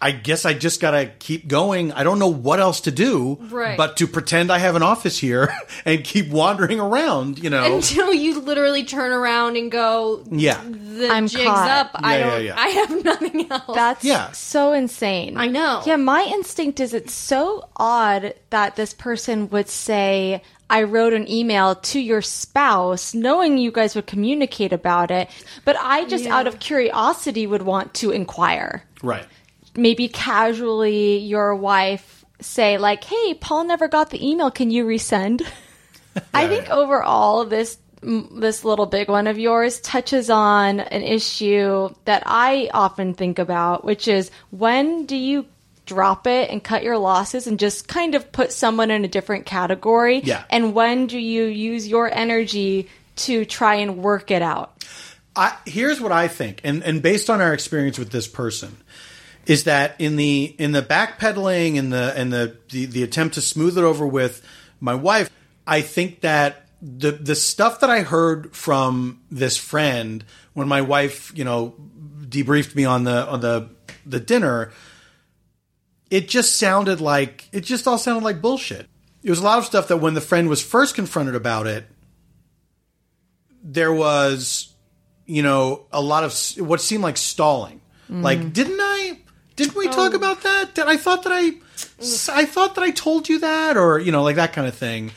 I 0.00 0.10
guess 0.12 0.44
I 0.44 0.54
just 0.54 0.80
gotta 0.80 1.10
keep 1.18 1.48
going. 1.48 1.92
I 1.92 2.04
don't 2.04 2.18
know 2.18 2.28
what 2.28 2.60
else 2.60 2.80
to 2.82 2.90
do, 2.90 3.38
Right. 3.50 3.76
but 3.76 3.96
to 3.98 4.06
pretend 4.06 4.50
I 4.52 4.58
have 4.58 4.76
an 4.76 4.82
office 4.82 5.18
here 5.18 5.54
and 5.84 6.04
keep 6.04 6.28
wandering 6.30 6.80
around. 6.80 7.38
You 7.42 7.50
know, 7.50 7.76
until 7.76 8.12
you 8.12 8.40
literally 8.40 8.84
turn 8.84 9.12
around 9.12 9.56
and 9.56 9.70
go 9.70 10.24
yeah, 10.30 10.60
the 10.64 11.08
I'm 11.10 11.26
jig's 11.28 11.44
caught. 11.44 11.68
up 11.70 11.90
i 11.94 12.18
Yeah, 12.18 12.24
yeah, 12.24 12.30
don't 12.30 12.44
yeah. 12.44 12.54
i 12.58 12.68
have 12.68 13.04
nothing 13.10 13.50
else 13.50 13.74
That's 13.74 14.04
Yeah. 14.04 14.30
so 14.32 14.72
insane. 14.72 15.36
I 15.36 15.46
know. 15.48 15.82
Yeah, 15.86 15.96
my 15.96 16.22
instinct 16.32 16.80
is 16.80 16.92
it's 16.94 17.12
so 17.14 17.68
odd 17.76 18.34
that 18.50 18.76
this 18.76 18.92
person 18.94 19.48
would 19.50 19.68
say, 19.68 20.42
I 20.70 20.82
wrote 20.84 21.12
an 21.12 21.30
email 21.30 21.74
to 21.74 22.00
your 22.00 22.22
spouse 22.22 23.14
knowing 23.14 23.58
you 23.58 23.70
guys 23.70 23.94
would 23.94 24.06
communicate 24.06 24.72
about 24.72 25.10
it, 25.10 25.28
but 25.64 25.76
I 25.78 26.04
just 26.06 26.24
Yeah. 26.24 26.36
out 26.36 26.46
of 26.46 26.58
curiosity 26.58 27.46
would 27.46 27.62
want 27.62 27.94
to 27.94 28.10
inquire. 28.10 28.84
right. 29.02 29.26
Maybe 29.76 30.08
casually 30.08 31.18
your 31.18 31.54
wife 31.54 32.24
say 32.40 32.78
like, 32.78 33.04
"Hey, 33.04 33.34
Paul 33.34 33.64
never 33.64 33.88
got 33.88 34.10
the 34.10 34.26
email. 34.26 34.50
Can 34.50 34.70
you 34.70 34.84
resend?" 34.84 35.46
I 36.34 36.46
think 36.46 36.70
overall 36.70 37.44
this 37.44 37.78
this 38.02 38.64
little 38.64 38.86
big 38.86 39.08
one 39.08 39.26
of 39.26 39.38
yours 39.38 39.80
touches 39.80 40.28
on 40.28 40.80
an 40.80 41.02
issue 41.02 41.88
that 42.04 42.22
I 42.26 42.70
often 42.74 43.14
think 43.14 43.38
about, 43.38 43.84
which 43.84 44.08
is 44.08 44.30
when 44.50 45.06
do 45.06 45.16
you 45.16 45.46
drop 45.86 46.26
it 46.26 46.50
and 46.50 46.62
cut 46.62 46.82
your 46.82 46.98
losses 46.98 47.46
and 47.46 47.58
just 47.58 47.88
kind 47.88 48.14
of 48.14 48.30
put 48.32 48.52
someone 48.52 48.90
in 48.90 49.04
a 49.04 49.08
different 49.08 49.46
category? 49.46 50.20
Yeah. 50.20 50.44
And 50.50 50.74
when 50.74 51.06
do 51.06 51.18
you 51.18 51.44
use 51.44 51.88
your 51.88 52.12
energy 52.12 52.88
to 53.16 53.44
try 53.44 53.76
and 53.76 53.98
work 53.98 54.30
it 54.30 54.42
out? 54.42 54.84
I, 55.36 55.56
here's 55.66 56.00
what 56.00 56.12
I 56.12 56.28
think, 56.28 56.60
and 56.62 56.84
and 56.84 57.02
based 57.02 57.28
on 57.28 57.40
our 57.40 57.52
experience 57.52 57.98
with 57.98 58.10
this 58.10 58.28
person, 58.28 58.76
is 59.46 59.64
that 59.64 59.94
in 59.98 60.16
the 60.16 60.54
in 60.58 60.72
the 60.72 60.82
backpedaling 60.82 61.78
and 61.78 61.92
the 61.92 62.12
and 62.16 62.32
the, 62.32 62.56
the 62.70 62.86
the 62.86 63.02
attempt 63.02 63.34
to 63.34 63.40
smooth 63.40 63.76
it 63.78 63.84
over 63.84 64.06
with 64.06 64.42
my 64.80 64.94
wife, 64.94 65.30
I 65.66 65.80
think 65.80 66.20
that 66.20 66.68
the 66.80 67.12
the 67.12 67.34
stuff 67.34 67.80
that 67.80 67.90
I 67.90 68.00
heard 68.00 68.54
from 68.54 69.22
this 69.30 69.56
friend 69.56 70.24
when 70.54 70.68
my 70.68 70.82
wife, 70.82 71.32
you 71.34 71.44
know, 71.44 71.74
debriefed 72.20 72.74
me 72.74 72.84
on 72.84 73.04
the 73.04 73.26
on 73.26 73.40
the 73.40 73.68
the 74.06 74.20
dinner, 74.20 74.72
it 76.10 76.28
just 76.28 76.56
sounded 76.56 77.00
like 77.00 77.48
it 77.52 77.60
just 77.60 77.86
all 77.86 77.98
sounded 77.98 78.24
like 78.24 78.40
bullshit. 78.40 78.86
It 79.22 79.30
was 79.30 79.40
a 79.40 79.44
lot 79.44 79.58
of 79.58 79.64
stuff 79.64 79.88
that 79.88 79.98
when 79.98 80.14
the 80.14 80.20
friend 80.20 80.48
was 80.48 80.62
first 80.62 80.94
confronted 80.94 81.34
about 81.34 81.66
it, 81.66 81.86
there 83.62 83.92
was 83.92 84.74
you 85.26 85.42
know, 85.42 85.86
a 85.92 86.00
lot 86.00 86.24
of 86.24 86.34
what 86.66 86.80
seemed 86.80 87.02
like 87.02 87.16
stalling. 87.16 87.80
Like, 88.08 88.38
mm-hmm. 88.38 88.48
didn't 88.50 88.78
I? 88.80 88.93
Didn't 89.56 89.76
we 89.76 89.86
talk 89.86 90.12
oh. 90.12 90.16
about 90.16 90.42
that? 90.42 90.74
Did 90.74 90.86
I 90.86 90.96
thought 90.96 91.22
that 91.24 91.32
I? 91.32 91.52
I 92.32 92.44
thought 92.44 92.74
that 92.74 92.82
I 92.82 92.90
told 92.90 93.28
you 93.28 93.40
that, 93.40 93.76
or 93.76 93.98
you 93.98 94.12
know, 94.12 94.22
like 94.22 94.36
that 94.36 94.52
kind 94.52 94.66
of 94.66 94.74
thing. 94.74 95.12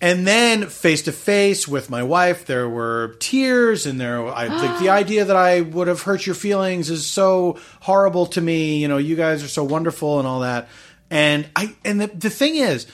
And 0.00 0.26
then 0.26 0.66
face 0.66 1.02
to 1.02 1.12
face 1.12 1.68
with 1.68 1.88
my 1.88 2.02
wife, 2.02 2.44
there 2.46 2.68
were 2.68 3.14
tears, 3.20 3.86
and 3.86 4.00
there. 4.00 4.26
I 4.26 4.48
think 4.48 4.80
the 4.80 4.88
idea 4.90 5.24
that 5.26 5.36
I 5.36 5.60
would 5.60 5.86
have 5.88 6.02
hurt 6.02 6.26
your 6.26 6.34
feelings 6.34 6.90
is 6.90 7.06
so 7.06 7.58
horrible 7.80 8.26
to 8.26 8.40
me. 8.40 8.78
You 8.78 8.88
know, 8.88 8.98
you 8.98 9.14
guys 9.14 9.44
are 9.44 9.48
so 9.48 9.62
wonderful 9.62 10.18
and 10.18 10.26
all 10.26 10.40
that. 10.40 10.68
And 11.10 11.48
I 11.54 11.76
and 11.84 12.00
the, 12.00 12.08
the 12.08 12.30
thing 12.30 12.56
is, 12.56 12.86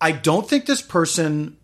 I 0.00 0.12
don't 0.12 0.48
think 0.48 0.66
this 0.66 0.80
person 0.80 1.58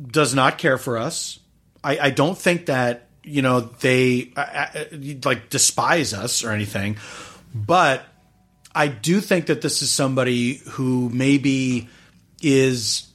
does 0.00 0.34
not 0.34 0.58
care 0.58 0.78
for 0.78 0.98
us. 0.98 1.40
I, 1.82 1.98
I 1.98 2.10
don't 2.10 2.38
think 2.38 2.66
that 2.66 3.09
you 3.30 3.42
know 3.42 3.60
they 3.60 4.32
uh, 4.36 4.40
uh, 4.40 4.84
like 5.24 5.50
despise 5.50 6.12
us 6.12 6.44
or 6.44 6.50
anything, 6.50 6.98
but 7.54 8.02
I 8.74 8.88
do 8.88 9.20
think 9.20 9.46
that 9.46 9.62
this 9.62 9.82
is 9.82 9.90
somebody 9.90 10.56
who 10.70 11.08
maybe 11.10 11.88
is 12.42 13.08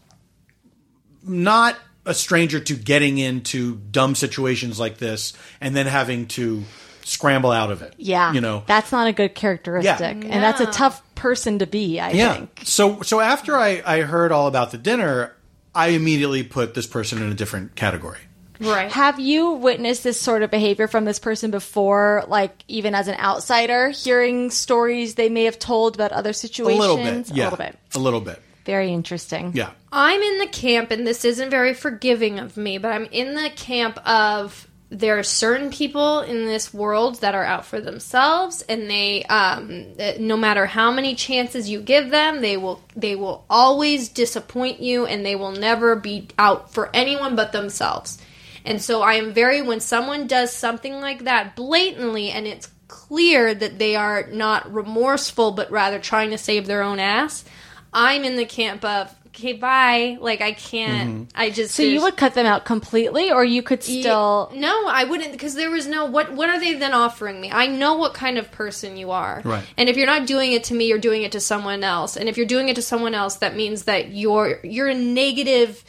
not 1.23 1.77
a 2.05 2.13
stranger 2.13 2.59
to 2.59 2.75
getting 2.75 3.17
into 3.17 3.75
dumb 3.75 4.15
situations 4.15 4.79
like 4.79 4.97
this 4.97 5.33
and 5.59 5.75
then 5.75 5.87
having 5.87 6.27
to 6.27 6.63
scramble 7.03 7.51
out 7.51 7.71
of 7.71 7.81
it. 7.81 7.93
Yeah. 7.97 8.33
you 8.33 8.41
know, 8.41 8.63
That's 8.67 8.91
not 8.91 9.07
a 9.07 9.13
good 9.13 9.33
characteristic. 9.33 10.23
Yeah. 10.23 10.29
And 10.29 10.43
that's 10.43 10.59
a 10.59 10.65
tough 10.67 11.01
person 11.15 11.59
to 11.59 11.67
be, 11.67 11.99
I 11.99 12.11
yeah. 12.11 12.33
think. 12.33 12.61
So 12.63 13.01
so 13.01 13.19
after 13.19 13.55
I 13.55 13.81
I 13.85 14.01
heard 14.01 14.31
all 14.31 14.47
about 14.47 14.71
the 14.71 14.77
dinner, 14.77 15.35
I 15.73 15.89
immediately 15.89 16.43
put 16.43 16.73
this 16.73 16.87
person 16.87 17.21
in 17.21 17.31
a 17.31 17.35
different 17.35 17.75
category. 17.75 18.19
Right 18.59 18.91
Have 18.91 19.19
you 19.19 19.51
witnessed 19.51 20.03
this 20.03 20.19
sort 20.19 20.43
of 20.43 20.51
behavior 20.51 20.87
from 20.87 21.05
this 21.05 21.19
person 21.19 21.51
before, 21.51 22.23
like 22.27 22.63
even 22.67 22.95
as 22.95 23.07
an 23.07 23.15
outsider, 23.19 23.89
hearing 23.89 24.49
stories 24.51 25.15
they 25.15 25.29
may 25.29 25.43
have 25.45 25.59
told 25.59 25.95
about 25.95 26.11
other 26.11 26.33
situations? 26.33 26.79
A 26.83 26.87
situations? 26.87 27.29
little 27.31 27.33
bit, 27.33 27.37
yeah, 27.37 27.43
A 27.43 27.49
little 27.51 27.57
bit. 27.65 27.79
a 27.95 27.99
little 27.99 28.21
bit, 28.21 28.41
Very 28.65 28.91
interesting. 28.93 29.51
yeah. 29.53 29.71
I'm 29.91 30.21
in 30.21 30.37
the 30.39 30.47
camp, 30.47 30.91
and 30.91 31.05
this 31.07 31.23
isn't 31.25 31.49
very 31.49 31.73
forgiving 31.73 32.39
of 32.39 32.57
me, 32.57 32.77
but 32.77 32.91
I'm 32.91 33.05
in 33.05 33.33
the 33.35 33.49
camp 33.55 33.97
of 34.07 34.67
there 34.89 35.17
are 35.17 35.23
certain 35.23 35.71
people 35.71 36.19
in 36.19 36.45
this 36.45 36.73
world 36.73 37.19
that 37.21 37.33
are 37.33 37.43
out 37.43 37.65
for 37.65 37.81
themselves, 37.81 38.61
and 38.69 38.89
they, 38.89 39.23
um, 39.23 39.93
no 40.19 40.37
matter 40.37 40.65
how 40.67 40.91
many 40.91 41.15
chances 41.15 41.67
you 41.69 41.81
give 41.81 42.11
them, 42.11 42.41
they 42.41 42.55
will 42.55 42.81
they 42.95 43.15
will 43.15 43.45
always 43.49 44.09
disappoint 44.09 44.79
you, 44.81 45.05
and 45.05 45.25
they 45.25 45.35
will 45.35 45.51
never 45.51 45.95
be 45.95 46.27
out 46.37 46.71
for 46.73 46.89
anyone 46.93 47.35
but 47.35 47.51
themselves. 47.51 48.19
And 48.65 48.81
so 48.81 49.01
I 49.01 49.13
am 49.15 49.31
very 49.33 49.61
when 49.61 49.79
someone 49.79 50.27
does 50.27 50.51
something 50.51 50.99
like 50.99 51.23
that 51.25 51.55
blatantly, 51.55 52.31
and 52.31 52.47
it's 52.47 52.67
clear 52.87 53.53
that 53.53 53.77
they 53.79 53.95
are 53.95 54.27
not 54.27 54.71
remorseful, 54.73 55.51
but 55.51 55.69
rather 55.71 55.99
trying 55.99 56.31
to 56.31 56.37
save 56.37 56.65
their 56.67 56.81
own 56.83 56.99
ass. 56.99 57.45
I'm 57.93 58.23
in 58.23 58.35
the 58.35 58.45
camp 58.45 58.83
of 58.83 59.13
okay, 59.27 59.53
bye. 59.53 60.17
Like 60.19 60.39
I 60.41 60.53
can't. 60.53 61.09
Mm-hmm. 61.09 61.23
I 61.35 61.49
just 61.49 61.75
So 61.75 61.83
you 61.83 62.01
would 62.01 62.15
cut 62.17 62.33
them 62.35 62.45
out 62.45 62.63
completely, 62.65 63.31
or 63.31 63.43
you 63.43 63.61
could 63.61 63.85
Ye- 63.87 64.01
still. 64.01 64.49
no 64.55 64.87
i 64.87 65.03
wouldn't 65.03 65.31
because 65.33 65.55
there 65.55 65.69
was 65.69 65.85
no 65.87 66.05
what 66.05 66.31
what 66.33 66.49
are 66.49 66.59
they 66.59 66.73
then 66.73 66.93
offering 66.93 67.39
me 67.41 67.51
i 67.51 67.67
know 67.67 67.95
what 67.95 68.13
kind 68.13 68.37
of 68.37 68.49
person 68.51 68.95
you 68.97 69.11
are 69.11 69.41
Right. 69.43 69.63
and 69.77 69.89
if 69.89 69.97
you're 69.97 70.07
not 70.07 70.25
doing 70.25 70.53
it 70.53 70.63
to 70.65 70.73
me 70.73 70.87
you're 70.87 70.97
doing 70.99 71.23
it 71.23 71.31
to 71.33 71.39
someone 71.41 71.83
else 71.83 72.15
and 72.17 72.29
if 72.29 72.37
you're 72.37 72.45
doing 72.45 72.69
it 72.69 72.75
to 72.77 72.81
someone 72.81 73.13
else 73.13 73.35
that 73.37 73.55
means 73.55 73.83
that 73.83 74.13
you're 74.13 74.59
you're 74.63 74.87
a 74.89 74.95
negative 74.95 75.83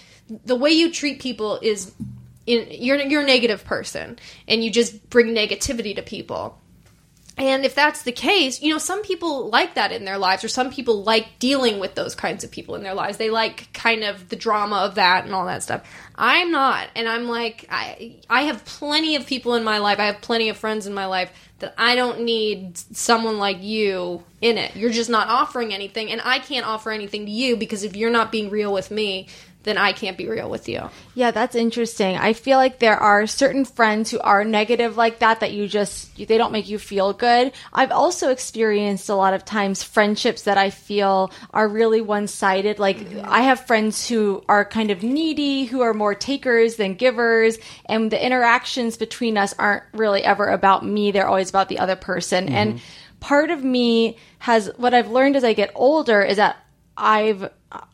the 0.45 0.57
way 0.57 0.71
you 0.71 0.91
treat 0.91 1.21
people 1.21 1.59
is 1.63 1.93
in 2.47 2.67
you're 2.71 3.01
you're 3.01 3.23
a 3.23 3.27
negative 3.27 3.65
person 3.65 4.19
and 4.49 4.65
you 4.65 4.71
just 4.71 5.09
bring 5.11 5.29
negativity 5.29 5.95
to 5.95 6.03
people 6.03 6.59
and 7.39 7.67
if 7.67 7.75
that's 7.75 8.03
the 8.03 8.13
case, 8.13 8.63
you 8.63 8.73
know, 8.73 8.79
some 8.79 9.03
people 9.03 9.51
like 9.51 9.75
that 9.75 9.93
in 9.93 10.07
their 10.07 10.17
lives, 10.17 10.43
or 10.43 10.49
some 10.49 10.71
people 10.71 11.03
like 11.03 11.39
dealing 11.39 11.79
with 11.79 11.95
those 11.95 12.15
kinds 12.15 12.45
of 12.45 12.51
people 12.51 12.77
in 12.77 12.83
their 12.83 12.95
lives. 12.95 13.19
They 13.19 13.29
like 13.29 13.71
kind 13.75 14.05
of 14.05 14.31
the 14.31 14.37
drama 14.37 14.77
of 14.77 14.95
that 14.95 15.27
and 15.27 15.35
all 15.35 15.45
that 15.45 15.63
stuff. 15.63 15.83
I'm 16.15 16.51
not, 16.51 16.89
and 16.97 17.07
I'm 17.07 17.29
like, 17.29 17.67
I 17.69 18.17
I 18.31 18.43
have 18.43 18.65
plenty 18.65 19.17
of 19.17 19.27
people 19.27 19.55
in 19.55 19.65
my 19.65 19.79
life. 19.79 19.99
I 19.99 20.07
have 20.07 20.23
plenty 20.23 20.49
of 20.49 20.57
friends 20.57 20.87
in 20.87 20.95
my 20.95 21.05
life 21.05 21.31
that 21.59 21.75
I 21.77 21.95
don't 21.95 22.23
need 22.23 22.79
someone 22.79 23.37
like 23.37 23.63
you 23.63 24.25
in 24.41 24.57
it. 24.57 24.75
You're 24.75 24.91
just 24.91 25.11
not 25.11 25.29
offering 25.29 25.75
anything, 25.75 26.11
and 26.11 26.23
I 26.25 26.39
can't 26.39 26.67
offer 26.67 26.91
anything 26.91 27.27
to 27.27 27.33
you 27.33 27.59
because 27.59 27.85
if 27.85 27.97
you're 27.97 28.09
not 28.09 28.33
being 28.33 28.49
real 28.49 28.73
with 28.73 28.91
me, 28.91 29.29
then 29.67 29.77
I 29.77 29.93
can't 29.93 30.17
be 30.17 30.29
real 30.29 30.49
with 30.49 30.69
you. 30.69 30.89
Yeah, 31.15 31.33
that's 31.33 31.57
interesting. 31.57 32.17
I 32.17 32.35
feel 32.35 32.57
like 32.57 32.79
there 32.79 32.97
are 32.97 33.27
certain 33.27 33.65
friends 33.65 34.13
who 34.13 34.21
are 34.21 34.45
negative 34.45 34.97
like 34.97 35.19
that 35.19 35.41
that 35.41 35.53
you 35.53 35.67
just 35.67 36.17
they 36.17 36.39
don't 36.39 36.53
make 36.53 36.69
you 36.69 36.79
feel 36.79 37.13
good. 37.13 37.53
I've 37.73 37.91
also 37.91 38.31
experienced 38.31 39.09
a 39.09 39.17
lot 39.17 39.35
of 39.35 39.45
times 39.45 39.83
friendships 39.83 40.43
that 40.43 40.57
I 40.57 40.71
feel 40.71 41.33
are 41.53 41.67
really 41.67 42.01
one-sided. 42.01 42.79
Like 42.79 43.13
I 43.25 43.43
have 43.43 43.67
friends 43.67 44.09
who 44.09 44.45
are 44.49 44.65
kind 44.65 44.93
of 44.93 45.03
needy, 45.03 45.65
who 45.65 45.81
are 45.81 45.93
more 45.93 46.15
takers 46.15 46.77
than 46.77 46.95
givers, 46.95 47.59
and 47.87 48.11
the 48.11 48.25
interactions 48.25 48.97
between 48.97 49.37
us 49.37 49.53
aren't 49.59 49.83
really 49.93 50.23
ever 50.23 50.49
about 50.49 50.87
me. 50.87 51.11
They're 51.11 51.27
always 51.27 51.51
about 51.51 51.69
the 51.69 51.81
other 51.81 51.97
person. 51.97 52.49
And 52.49 52.75
mm-hmm. 52.75 53.19
part 53.19 53.51
of 53.51 53.65
me 53.65 54.17
has 54.39 54.71
what 54.77 54.95
I've 54.95 55.11
learned 55.11 55.35
as 55.35 55.43
I 55.43 55.55
get 55.55 55.73
older 55.75 56.23
is 56.23 56.37
that 56.37 56.57
I've 56.97 57.51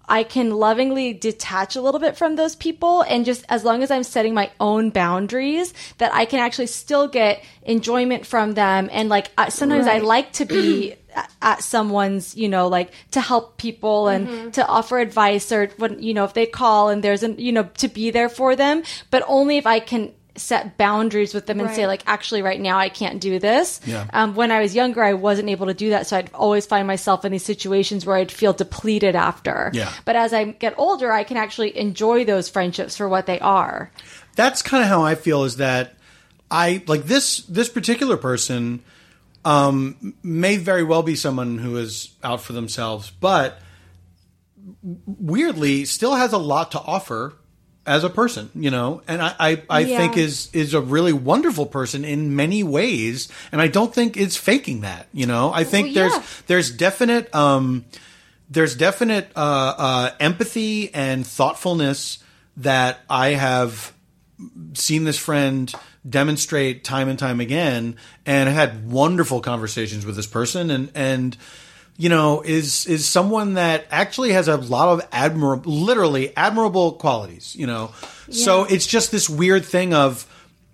I 0.08 0.24
can 0.24 0.50
lovingly 0.50 1.14
detach 1.14 1.74
a 1.74 1.80
little 1.80 1.98
bit 1.98 2.16
from 2.16 2.36
those 2.36 2.54
people 2.54 3.02
and 3.02 3.24
just 3.24 3.44
as 3.48 3.64
long 3.64 3.82
as 3.82 3.90
I'm 3.90 4.02
setting 4.02 4.34
my 4.34 4.50
own 4.60 4.90
boundaries 4.90 5.72
that 5.98 6.12
I 6.14 6.26
can 6.26 6.38
actually 6.38 6.66
still 6.66 7.08
get 7.08 7.42
enjoyment 7.62 8.26
from 8.26 8.52
them. 8.52 8.90
And 8.92 9.08
like 9.08 9.30
I- 9.38 9.48
sometimes 9.48 9.86
I 9.86 9.98
like 9.98 10.32
to 10.34 10.44
be 10.44 10.94
at 11.42 11.62
someone's 11.62 12.36
you 12.36 12.48
know 12.48 12.68
like 12.68 12.90
to 13.10 13.20
help 13.20 13.58
people 13.58 14.08
and 14.08 14.28
mm-hmm. 14.28 14.50
to 14.50 14.66
offer 14.66 14.98
advice 14.98 15.52
or 15.52 15.66
when 15.76 16.02
you 16.02 16.14
know 16.14 16.24
if 16.24 16.34
they 16.34 16.46
call 16.46 16.88
and 16.88 17.02
there's 17.02 17.22
an 17.22 17.38
you 17.38 17.52
know 17.52 17.64
to 17.78 17.88
be 17.88 18.10
there 18.10 18.28
for 18.28 18.54
them. 18.54 18.82
But 19.10 19.24
only 19.26 19.56
if 19.56 19.66
I 19.66 19.80
can 19.80 20.12
set 20.34 20.78
boundaries 20.78 21.34
with 21.34 21.44
them 21.46 21.60
and 21.60 21.70
say 21.74 21.86
like 21.86 22.02
actually 22.06 22.40
right 22.40 22.58
now 22.60 22.78
I 22.78 22.88
can't 22.88 23.20
do 23.20 23.38
this 23.38 23.80
Yeah. 23.84 24.06
um, 24.14 24.34
when 24.34 24.50
I 24.50 24.62
was 24.62 24.74
younger, 24.74 25.02
I 25.02 25.12
wasn't 25.12 25.50
able 25.50 25.66
to 25.66 25.74
do 25.74 25.90
that. 25.90 26.06
So 26.06 26.16
I'd 26.16 26.30
always 26.32 26.64
find 26.64 26.86
myself 26.86 27.24
in 27.26 27.32
these 27.32 27.44
situations 27.44 28.06
where 28.06 28.16
I'd 28.16 28.32
feel 28.32 28.52
depleted 28.54 29.14
after. 29.14 29.70
Yeah. 29.74 29.92
But 30.06 30.16
as 30.16 30.32
I 30.32 30.44
get 30.44 30.74
older, 30.78 31.12
I 31.12 31.24
can 31.24 31.36
actually 31.36 31.76
enjoy 31.76 32.24
those 32.24 32.48
friendships 32.48 32.96
for 32.96 33.08
what 33.08 33.26
they 33.26 33.40
are. 33.40 33.90
that's 34.34 34.62
kind 34.62 34.82
of 34.82 34.88
how 34.88 35.02
I 35.02 35.14
feel 35.16 35.44
is 35.44 35.56
that 35.58 35.94
I 36.50 36.82
like 36.86 37.04
this 37.04 37.38
this 37.44 37.68
particular 37.68 38.16
person 38.16 38.82
um, 39.44 40.14
may 40.22 40.56
very 40.56 40.82
well 40.84 41.02
be 41.02 41.16
someone 41.16 41.58
who 41.58 41.76
is 41.76 42.14
out 42.22 42.40
for 42.40 42.52
themselves, 42.54 43.10
but 43.10 43.58
weirdly 45.06 45.84
still 45.84 46.14
has 46.14 46.32
a 46.32 46.38
lot 46.38 46.70
to 46.72 46.80
offer 46.80 47.34
as 47.84 48.04
a 48.04 48.10
person, 48.10 48.48
you 48.54 48.70
know, 48.70 49.02
and 49.08 49.20
I, 49.20 49.34
I, 49.40 49.62
I 49.68 49.80
Yeah. 49.80 49.96
think 49.96 50.16
is 50.16 50.48
is 50.52 50.72
a 50.74 50.80
really 50.80 51.12
wonderful 51.12 51.66
person 51.66 52.04
in 52.04 52.36
many 52.36 52.62
ways, 52.62 53.28
and 53.50 53.60
I 53.60 53.66
don't 53.68 53.92
think 53.94 54.16
it's 54.16 54.36
faking 54.36 54.82
that, 54.82 55.08
you 55.12 55.26
know. 55.26 55.52
I 55.52 55.64
think 55.64 55.86
Well, 55.86 55.94
there's 55.94 56.12
yeah. 56.14 56.22
there's 56.46 56.70
definite 56.70 57.34
um, 57.34 57.84
there's 58.48 58.76
definite 58.76 59.30
uh, 59.34 59.74
uh, 59.76 60.10
empathy 60.20 60.94
and 60.94 61.26
thoughtfulness 61.26 62.18
that 62.58 63.00
I 63.10 63.30
have 63.30 63.92
seen 64.74 65.04
this 65.04 65.18
friend 65.18 65.72
demonstrate 66.08 66.82
time 66.84 67.08
and 67.08 67.18
time 67.18 67.40
again 67.40 67.96
and 68.26 68.48
had 68.48 68.90
wonderful 68.90 69.40
conversations 69.40 70.04
with 70.04 70.16
this 70.16 70.26
person 70.26 70.70
and 70.70 70.90
and 70.94 71.36
you 71.96 72.09
know 72.09 72.40
is 72.42 72.87
is 72.87 73.07
someone 73.07 73.55
that 73.55 73.87
actually 73.90 74.33
has 74.33 74.48
a 74.48 74.57
lot 74.57 74.88
of 74.88 75.07
admirable 75.12 75.72
literally 75.72 76.35
admirable 76.37 76.92
qualities 76.92 77.55
you 77.57 77.66
know? 77.66 77.92
So 78.31 78.64
it's 78.64 78.87
just 78.87 79.11
this 79.12 79.28
weird 79.28 79.64
thing 79.64 79.92
of 79.94 80.26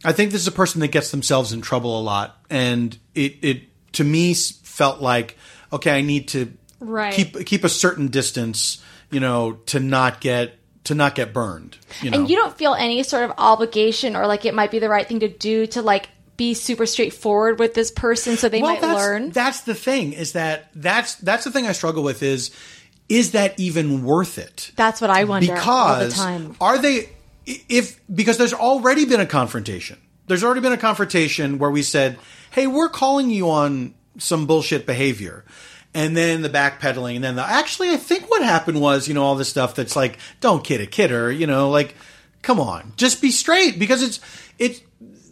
i 0.05 0.13
think 0.13 0.31
this 0.31 0.43
is 0.43 0.47
a 0.47 0.53
person 0.53 0.81
that 0.81 0.89
gets 0.89 1.11
themselves 1.11 1.53
in 1.53 1.61
trouble 1.61 1.99
a 2.01 2.03
lot 2.03 2.37
and 2.49 2.97
it 3.15 3.37
it 3.43 3.63
to 3.93 4.05
me 4.05 4.33
felt 4.35 5.01
like 5.01 5.37
okay 5.73 5.91
i 5.91 6.03
need 6.03 6.29
to 6.29 6.53
Right. 6.81 7.13
keep 7.13 7.45
keep 7.45 7.65
a 7.65 7.69
certain 7.69 8.07
distance 8.07 8.81
you 9.11 9.19
know 9.19 9.55
to 9.67 9.81
not 9.81 10.21
get 10.21 10.55
to 10.85 10.95
not 10.95 11.17
get 11.17 11.33
burned 11.33 11.77
you 12.01 12.11
know? 12.11 12.19
And 12.21 12.31
you 12.31 12.37
don't 12.37 12.57
feel 12.57 12.75
any 12.75 13.03
sort 13.03 13.25
of 13.25 13.33
obligation 13.37 14.15
or 14.15 14.29
like 14.29 14.45
it 14.45 14.55
might 14.55 14.71
be 14.71 14.79
the 14.79 14.89
right 14.89 15.07
thing 15.07 15.19
to 15.21 15.29
do 15.29 15.67
to 15.67 15.83
like 15.83 16.09
be 16.39 16.55
super 16.55 16.87
straightforward 16.87 17.59
with 17.59 17.75
this 17.75 17.91
person 17.91 18.39
so 18.39 18.49
they 18.49 18.63
might 18.63 18.81
that's, 18.81 18.95
learn. 18.95 19.31
That's 19.31 19.61
the 19.63 19.75
thing 19.75 20.15
is 20.15 20.33
that 20.33 20.71
that's 20.75 21.17
that's 21.17 21.45
the 21.45 21.51
thing 21.51 21.67
I 21.67 21.73
struggle 21.73 22.03
with 22.03 22.23
is 22.23 22.51
is 23.11 23.33
that 23.33 23.59
even 23.59 24.05
worth 24.05 24.39
it? 24.39 24.71
That's 24.77 25.01
what 25.01 25.11
I 25.11 25.25
wonder 25.25 25.53
because 25.53 25.67
all 25.67 25.99
the 25.99 26.11
time. 26.11 26.57
are 26.61 26.79
they 26.79 27.11
if 27.45 28.01
because 28.15 28.39
there's 28.39 28.55
already 28.55 29.05
been 29.05 29.21
a 29.21 29.27
confrontation. 29.27 29.99
There's 30.27 30.45
already 30.45 30.61
been 30.61 30.73
a 30.73 30.79
confrontation 30.79 31.59
where 31.59 31.71
we 31.71 31.83
said, 31.83 32.19
"Hey, 32.51 32.67
we're 32.67 32.89
calling 32.89 33.31
you 33.31 33.51
on 33.51 33.95
some 34.19 34.47
bullshit 34.47 34.87
behavior." 34.87 35.45
And 35.95 36.17
then 36.17 36.43
the 36.43 36.51
backpedaling, 36.51 37.17
and 37.17 37.25
then 37.25 37.37
the 37.37 37.45
actually, 37.45 37.91
I 37.91 37.97
think 37.97 38.31
what 38.31 38.43
happened 38.43 38.81
was, 38.81 39.09
you 39.09 39.15
know, 39.15 39.25
all 39.25 39.37
this 39.37 39.49
stuff 39.49 39.75
that's 39.75 39.97
like, 39.97 40.19
don't 40.41 40.63
kid 40.63 40.83
a 40.83 40.87
kidder, 40.87 41.33
you 41.33 41.47
know, 41.47 41.71
like, 41.71 41.95
come 42.43 42.61
on, 42.61 42.93
just 42.97 43.23
be 43.23 43.31
straight 43.31 43.79
because 43.79 44.03
it's 44.03 44.21
it's 44.59 44.83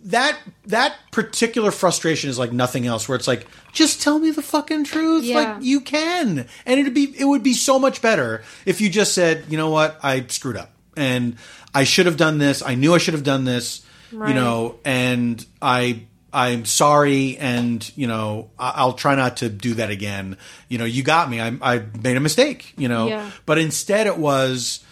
that 0.06 0.38
that 0.66 0.94
particular 1.10 1.70
frustration 1.70 2.30
is 2.30 2.38
like 2.38 2.52
nothing 2.52 2.86
else 2.86 3.08
where 3.08 3.16
it's 3.16 3.26
like 3.28 3.46
just 3.72 4.00
tell 4.00 4.18
me 4.18 4.30
the 4.30 4.42
fucking 4.42 4.84
truth 4.84 5.24
Yeah. 5.24 5.34
like 5.36 5.56
you 5.62 5.80
can 5.80 6.46
and 6.64 6.80
it'd 6.80 6.94
be 6.94 7.12
it 7.18 7.24
would 7.24 7.42
be 7.42 7.54
so 7.54 7.78
much 7.78 8.00
better 8.00 8.42
if 8.64 8.80
you 8.80 8.88
just 8.88 9.12
said 9.14 9.44
you 9.48 9.56
know 9.56 9.70
what 9.70 9.98
i 10.04 10.24
screwed 10.28 10.56
up 10.56 10.70
and 10.96 11.36
i 11.74 11.82
should 11.84 12.06
have 12.06 12.16
done 12.16 12.38
this 12.38 12.62
i 12.62 12.74
knew 12.76 12.94
i 12.94 12.98
should 12.98 13.14
have 13.14 13.24
done 13.24 13.44
this 13.44 13.84
you 14.12 14.18
know 14.34 14.76
and 14.84 15.44
i 15.60 16.02
i'm 16.32 16.64
sorry 16.64 17.36
and 17.38 17.90
you 17.96 18.06
know 18.06 18.48
i'll 18.58 18.92
try 18.92 19.16
not 19.16 19.38
to 19.38 19.48
do 19.48 19.74
that 19.74 19.90
again 19.90 20.36
you 20.68 20.78
know 20.78 20.84
you 20.84 21.02
got 21.02 21.28
me 21.28 21.40
i, 21.40 21.48
I 21.60 21.82
made 22.00 22.16
a 22.16 22.20
mistake 22.20 22.72
you 22.76 22.86
know 22.88 23.08
Yeah. 23.08 23.30
but 23.44 23.58
instead 23.58 24.06
it 24.06 24.18
was 24.18 24.84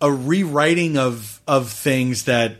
a 0.00 0.10
rewriting 0.10 0.96
of 0.96 1.40
of 1.48 1.70
things 1.70 2.24
that 2.24 2.56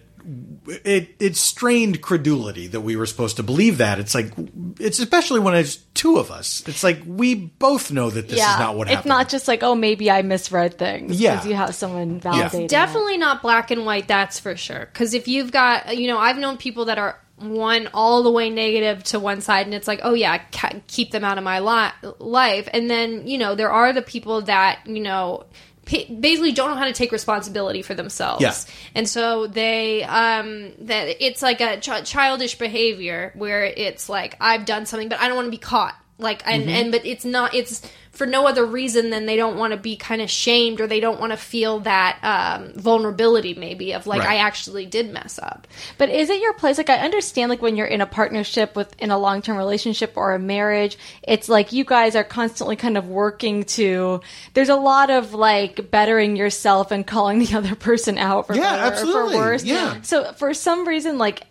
it 0.67 1.15
it 1.19 1.37
strained 1.37 2.01
credulity 2.01 2.67
that 2.69 2.81
we 2.81 2.97
were 2.97 3.07
supposed 3.07 3.37
to 3.37 3.43
believe 3.43 3.79
that. 3.79 3.99
It's 3.99 4.15
like 4.15 4.33
it's 4.79 4.99
especially 4.99 5.41
when 5.41 5.55
it's 5.55 5.77
two 5.95 6.19
of 6.19 6.31
us. 6.31 6.63
It's 6.67 6.85
like 6.85 7.03
we 7.07 7.35
both 7.35 7.91
know 7.91 8.11
that 8.11 8.29
this 8.29 8.39
yeah, 8.39 8.55
is 8.55 8.59
not 8.59 8.77
what 8.77 8.89
it's 8.89 8.97
happened. 8.97 9.09
not 9.09 9.29
just 9.29 9.49
like 9.49 9.63
oh 9.63 9.75
maybe 9.75 10.11
I 10.11 10.23
misread 10.23 10.79
things. 10.79 11.21
Yeah. 11.21 11.37
because 11.37 11.49
you 11.49 11.55
have 11.55 11.75
someone 11.75 12.21
validating. 12.21 12.65
it. 12.65 12.71
Definitely 12.71 13.19
not 13.19 13.43
black 13.43 13.71
and 13.71 13.85
white, 13.85 14.09
that's 14.09 14.39
for 14.39 14.57
sure. 14.57 14.89
Because 14.93 15.15
if 15.15 15.29
you've 15.29 15.53
got, 15.53 15.97
you 15.97 16.07
know, 16.07 16.19
I've 16.19 16.39
known 16.39 16.57
people 16.57 16.87
that 16.87 16.99
are 16.99 17.21
one 17.37 17.89
all 17.95 18.23
the 18.23 18.31
way 18.31 18.51
negative 18.51 19.03
to 19.05 19.19
one 19.19 19.41
side, 19.41 19.65
and 19.67 19.75
it's 19.75 19.89
like, 19.89 20.01
oh 20.03 20.13
yeah, 20.15 20.43
keep 20.87 21.11
them 21.11 21.25
out 21.25 21.39
of 21.39 21.45
my 21.45 21.61
li- 21.61 22.11
life. 22.19 22.69
And 22.73 22.91
then, 22.91 23.27
you 23.27 23.39
know, 23.39 23.55
there 23.55 23.73
are 23.73 23.93
the 23.93 24.03
people 24.03 24.43
that, 24.43 24.81
you 24.87 25.01
know, 25.01 25.45
pa- 25.47 25.70
basically 25.91 26.53
don't 26.53 26.71
know 26.71 26.77
how 26.77 26.85
to 26.87 26.93
take 26.93 27.13
responsibility 27.13 27.83
for 27.83 27.95
themselves. 27.95 28.43
Yeah. 28.43 28.55
And 28.95 29.09
so 29.09 29.47
they, 29.47 30.05
um, 30.05 30.73
that 30.81 31.25
it's 31.25 31.43
like 31.43 31.61
a 31.61 31.81
ch- 31.81 32.05
childish 32.05 32.57
behavior 32.57 33.33
where 33.35 33.65
it's 33.65 34.09
like, 34.09 34.37
I've 34.41 34.65
done 34.65 34.87
something, 34.87 35.09
but 35.09 35.21
I 35.21 35.27
don't 35.27 35.37
want 35.37 35.47
to 35.47 35.51
be 35.51 35.59
caught. 35.59 35.97
Like, 36.19 36.43
and, 36.47 36.69
and, 36.69 36.93
but 36.93 37.07
it's 37.07 37.25
not, 37.25 37.55
it's 37.55 37.83
for 38.21 38.27
no 38.27 38.47
other 38.47 38.67
reason 38.67 39.09
than 39.09 39.25
they 39.25 39.35
don't 39.37 39.57
want 39.57 39.71
to 39.73 39.79
be 39.79 39.97
kind 39.97 40.21
of 40.21 40.29
shamed 40.29 40.79
or 40.79 40.87
they 40.87 41.01
don't 41.01 41.19
want 41.19 41.33
to 41.33 41.39
feel 41.39 41.81
that, 41.81 42.19
um, 42.23 42.71
vulnerability 42.75 43.55
maybe 43.55 43.93
of 43.95 44.07
like, 44.07 44.21
Right. 44.21 44.33
I 44.33 44.37
actually 44.37 44.85
did 44.85 45.11
mess 45.11 45.39
up. 45.43 45.67
But 45.97 46.11
is 46.11 46.29
it 46.29 46.43
your 46.43 46.53
place? 46.53 46.77
Like, 46.77 46.91
I 46.91 46.99
understand, 46.99 47.49
like, 47.49 47.63
when 47.63 47.77
you're 47.77 47.87
in 47.87 48.03
a 48.03 48.07
partnership 48.07 48.77
with 48.77 48.95
in 48.99 49.11
a 49.11 49.17
long 49.17 49.41
term 49.41 49.57
relationship 49.57 50.13
or 50.17 50.35
a 50.35 50.39
marriage, 50.39 50.99
it's 51.23 51.49
like 51.49 51.73
you 51.73 51.83
guys 51.87 52.15
are 52.15 52.25
constantly 52.25 52.77
kind 52.77 52.99
of 52.99 53.09
working 53.09 53.65
to. 53.65 54.21
There's 54.53 54.69
a 54.69 54.77
lot 54.77 55.09
of 55.09 55.33
like 55.33 55.91
bettering 55.91 56.37
yourself 56.37 56.91
and 56.91 57.07
calling 57.07 57.39
the 57.39 57.55
other 57.57 57.75
person 57.75 58.19
out 58.19 58.47
for 58.49 58.55
Yeah, 58.55 58.63
better 58.77 58.83
or 58.83 58.87
absolutely. 58.93 59.33
for 59.33 59.39
worse. 59.39 59.65
Yeah. 59.65 60.03
So 60.03 60.33
for 60.35 60.53
some 60.53 60.87
reason, 60.87 61.17
like. 61.17 61.45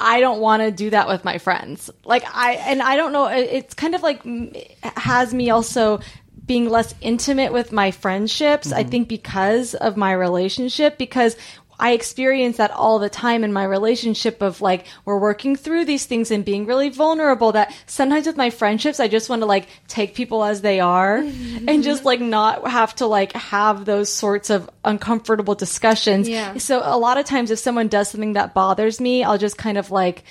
I- 0.00 0.20
don't 0.20 0.40
want 0.40 0.62
to 0.62 0.70
do 0.70 0.90
that 0.90 1.08
with 1.08 1.24
my 1.24 1.38
friends. 1.38 1.90
Like 2.04 2.24
I 2.32 2.52
and 2.54 2.82
I 2.82 2.96
don't 2.96 3.12
know. 3.12 3.26
It's 3.26 3.74
kind 3.74 3.94
of 3.94 4.02
like 4.02 4.22
has 4.96 5.32
me 5.32 5.50
also 5.50 6.00
being 6.46 6.68
less 6.68 6.94
intimate 7.00 7.52
with 7.52 7.70
my 7.70 7.92
friendships. 7.92 8.72
I 8.72 8.80
mm-hmm. 8.80 8.90
think 8.90 9.08
because 9.08 9.74
of 9.74 9.96
my 9.96 10.12
relationship, 10.12 10.98
because 10.98 11.36
I 11.80 11.92
experience 11.92 12.58
that 12.58 12.70
all 12.70 12.98
the 12.98 13.08
time 13.08 13.42
in 13.42 13.52
my 13.52 13.64
relationship 13.64 14.42
of 14.42 14.60
like 14.60 14.86
we're 15.04 15.18
working 15.18 15.56
through 15.56 15.86
these 15.86 16.04
things 16.06 16.30
and 16.30 16.44
being 16.44 16.66
really 16.66 16.90
vulnerable 16.90 17.52
that 17.52 17.74
sometimes 17.86 18.26
with 18.26 18.36
my 18.36 18.50
friendships 18.50 19.00
I 19.00 19.08
just 19.08 19.28
want 19.30 19.40
to 19.42 19.46
like 19.46 19.66
take 19.88 20.14
people 20.14 20.44
as 20.44 20.60
they 20.60 20.78
are 20.78 21.16
and 21.68 21.82
just 21.82 22.04
like 22.04 22.20
not 22.20 22.68
have 22.68 22.94
to 22.96 23.06
like 23.06 23.32
have 23.32 23.86
those 23.86 24.12
sorts 24.12 24.50
of 24.50 24.68
uncomfortable 24.84 25.54
discussions. 25.54 26.28
Yeah. 26.28 26.58
So 26.58 26.80
a 26.84 26.98
lot 26.98 27.16
of 27.18 27.24
times 27.24 27.50
if 27.50 27.58
someone 27.58 27.88
does 27.88 28.10
something 28.10 28.34
that 28.34 28.54
bothers 28.54 29.00
me, 29.00 29.24
I'll 29.24 29.38
just 29.38 29.56
kind 29.58 29.78
of 29.78 29.90
like 29.90 30.22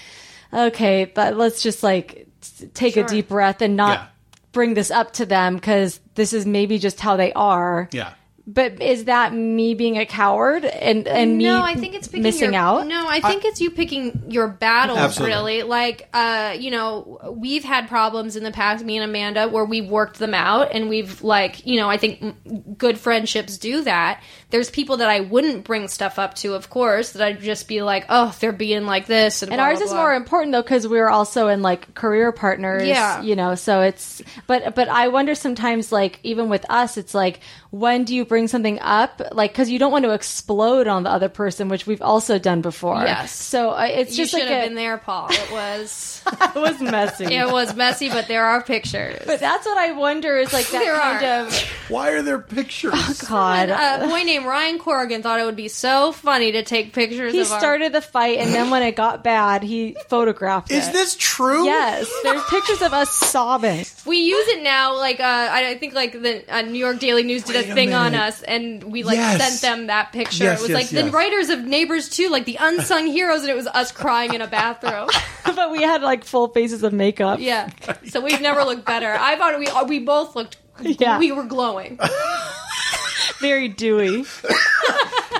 okay, 0.53 1.05
but 1.05 1.35
let's 1.35 1.61
just 1.61 1.83
like 1.83 2.27
t- 2.59 2.67
take 2.73 2.97
a 2.97 3.03
deep 3.03 3.27
breath 3.29 3.61
and 3.61 3.75
not 3.75 3.99
Yeah. 3.99 4.05
bring 4.51 4.73
this 4.73 4.91
up 4.91 5.13
to 5.13 5.25
them 5.25 5.55
because 5.55 5.99
this 6.15 6.33
is 6.33 6.45
maybe 6.45 6.77
just 6.79 6.99
how 6.99 7.15
they 7.17 7.33
are. 7.33 7.89
Yeah. 7.91 8.13
But 8.51 8.81
is 8.81 9.05
that 9.05 9.31
me 9.31 9.75
being 9.75 9.99
a 9.99 10.07
coward 10.07 10.65
and 10.65 11.07
and 11.07 11.37
me 11.37 11.43
no, 11.43 11.61
I 11.61 11.75
think 11.75 11.93
it's 11.93 12.07
picking 12.07 12.23
missing 12.23 12.53
your, 12.53 12.59
out? 12.61 12.87
No, 12.87 13.05
I 13.07 13.19
think 13.19 13.45
it's 13.45 13.61
you 13.61 13.69
picking 13.69 14.23
your 14.29 14.47
battles. 14.47 14.97
Absolutely. 14.97 15.35
Really, 15.35 15.63
like 15.63 16.09
uh, 16.13 16.55
you 16.57 16.71
know, 16.71 17.19
we've 17.37 17.63
had 17.63 17.87
problems 17.87 18.35
in 18.35 18.43
the 18.43 18.51
past, 18.51 18.83
me 18.83 18.97
and 18.97 19.07
Amanda, 19.07 19.47
where 19.49 19.65
we've 19.65 19.87
worked 19.87 20.17
them 20.17 20.33
out, 20.33 20.71
and 20.71 20.89
we've 20.89 21.21
like, 21.21 21.67
you 21.67 21.79
know, 21.79 21.87
I 21.87 21.97
think 21.97 22.75
good 22.75 22.97
friendships 22.97 23.59
do 23.59 23.83
that. 23.83 24.23
There's 24.49 24.71
people 24.71 24.97
that 24.97 25.09
I 25.09 25.19
wouldn't 25.19 25.63
bring 25.63 25.87
stuff 25.87 26.17
up 26.17 26.33
to, 26.37 26.55
of 26.55 26.71
course, 26.71 27.11
that 27.11 27.21
I'd 27.21 27.41
just 27.41 27.67
be 27.67 27.83
like, 27.83 28.05
oh, 28.09 28.35
they're 28.39 28.51
being 28.51 28.85
like 28.87 29.05
this, 29.05 29.43
and, 29.43 29.51
And 29.51 29.59
blah, 29.59 29.65
ours 29.65 29.77
blah, 29.77 29.85
is 29.85 29.91
blah. 29.91 30.01
more 30.01 30.13
important 30.15 30.53
though 30.53 30.63
because 30.63 30.87
we're 30.87 31.09
also 31.09 31.49
in 31.49 31.61
like 31.61 31.93
career 31.93 32.31
partners. 32.31 32.87
Yeah. 32.87 33.21
you 33.21 33.35
know. 33.35 33.53
So 33.53 33.81
it's 33.81 34.23
but 34.47 34.73
but 34.73 34.89
I 34.89 35.09
wonder 35.09 35.35
sometimes 35.35 35.91
like 35.91 36.19
even 36.23 36.49
with 36.49 36.65
us, 36.67 36.97
it's 36.97 37.13
like 37.13 37.41
when 37.71 38.03
do 38.03 38.15
you 38.15 38.25
bring 38.25 38.47
something 38.47 38.79
up? 38.81 39.21
Like 39.31 39.51
because 39.51 39.69
you 39.69 39.77
don't 39.77 39.91
want 39.91 40.05
to 40.05 40.11
explode 40.11 40.87
on 40.87 41.03
the 41.03 41.11
other 41.11 41.29
person, 41.29 41.69
which 41.69 41.85
we've 41.85 42.01
also 42.01 42.39
done 42.39 42.61
before. 42.61 43.03
Yes. 43.03 43.31
So 43.31 43.71
uh, 43.71 43.83
it's 43.83 44.11
You 44.17 44.23
just 44.23 44.31
should 44.31 44.39
like 44.41 44.49
have 44.49 44.63
a, 44.63 44.67
been 44.67 44.75
there, 44.75 44.97
Paul. 44.97 45.27
It 45.31 45.51
was 45.51 46.23
it 46.27 46.55
was 46.55 46.81
messy. 46.81 47.25
it 47.25 47.51
was 47.51 47.75
messy, 47.75 48.09
but 48.09 48.27
there 48.27 48.45
are 48.45 48.63
pictures. 48.63 49.21
but 49.25 49.39
that's 49.39 49.65
what 49.67 49.77
I 49.77 49.91
wonder 49.91 50.37
is 50.37 50.51
like 50.51 50.67
that 50.71 50.79
There 50.79 50.95
kind 50.97 51.25
are. 51.25 51.45
of 51.47 51.53
Why 51.89 52.09
are 52.09 52.21
there 52.23 52.39
pictures? 52.39 53.21
God. 53.21 53.69
a 53.69 54.07
boy 54.07 54.23
named 54.23 54.45
Ryan 54.45 54.79
Corrigan 54.79 55.21
thought 55.21 55.39
it 55.39 55.45
would 55.45 55.55
be 55.55 55.67
so 55.67 56.11
funny 56.11 56.51
to 56.53 56.63
take 56.63 56.93
pictures. 56.93 57.33
he 57.33 57.41
of 57.41 57.51
our- 57.51 57.59
started 57.59 57.93
the 57.93 58.01
fight, 58.01 58.39
and 58.39 58.51
then 58.53 58.69
when 58.71 58.81
it 58.83 58.95
got 58.95 59.23
bad, 59.23 59.61
he 59.63 59.95
photographed 60.07 60.71
Is 60.71 60.87
it. 60.87 60.93
this 60.93 61.15
true? 61.19 61.65
Yes, 61.65 62.11
there's 62.23 62.43
pictures 62.45 62.81
of 62.81 62.93
us 62.93 63.11
sobbing. 63.11 63.85
We 64.07 64.17
use 64.17 64.47
it 64.47 64.63
now, 64.63 64.97
like 64.97 65.19
uh, 65.19 65.23
I 65.23 65.69
I 65.69 65.77
think 65.77 65.93
like 65.93 66.13
the 66.13 66.43
uh, 66.53 66.61
New 66.63 66.79
York 66.79 66.99
Daily 66.99 67.21
News 67.23 67.43
did 67.43 67.55
Wait 67.55 67.58
a 67.67 67.71
a 67.71 67.73
thing 67.73 67.93
on 67.93 68.15
us, 68.15 68.41
and 68.43 68.83
we 68.83 69.03
like 69.03 69.17
Yes. 69.17 69.59
sent 69.59 69.61
them 69.61 69.87
that 69.87 70.11
picture. 70.11 70.45
Yes, 70.45 70.59
it 70.59 70.61
was 70.61 70.69
yes, 70.69 70.93
like 70.93 71.05
the 71.05 71.11
writers 71.11 71.49
of 71.49 71.59
Neighbors 71.63 72.09
too, 72.09 72.29
like 72.29 72.45
the 72.45 72.57
unsung 72.59 73.07
heroes, 73.17 73.41
and 73.41 73.49
it 73.49 73.55
was 73.55 73.67
us 73.67 73.91
crying 73.91 74.33
in 74.33 74.41
a 74.41 74.47
bathroom. 74.47 75.09
but 75.55 75.71
we 75.71 75.81
had 75.81 76.01
like 76.01 76.23
full 76.23 76.47
faces 76.49 76.83
of 76.83 76.93
makeup. 76.93 77.39
yeah, 77.39 77.69
so 78.07 78.21
we've 78.21 78.41
never 78.41 78.63
looked 78.63 78.85
better. 78.85 79.15
I 79.19 79.35
thought 79.35 79.59
we 79.59 79.67
we 79.99 80.03
both 80.05 80.35
looked. 80.35 80.57
Yeah. 80.81 81.19
we 81.19 81.31
were 81.33 81.43
glowing. 81.43 81.99
very 83.39 83.67
dewy. 83.67 84.25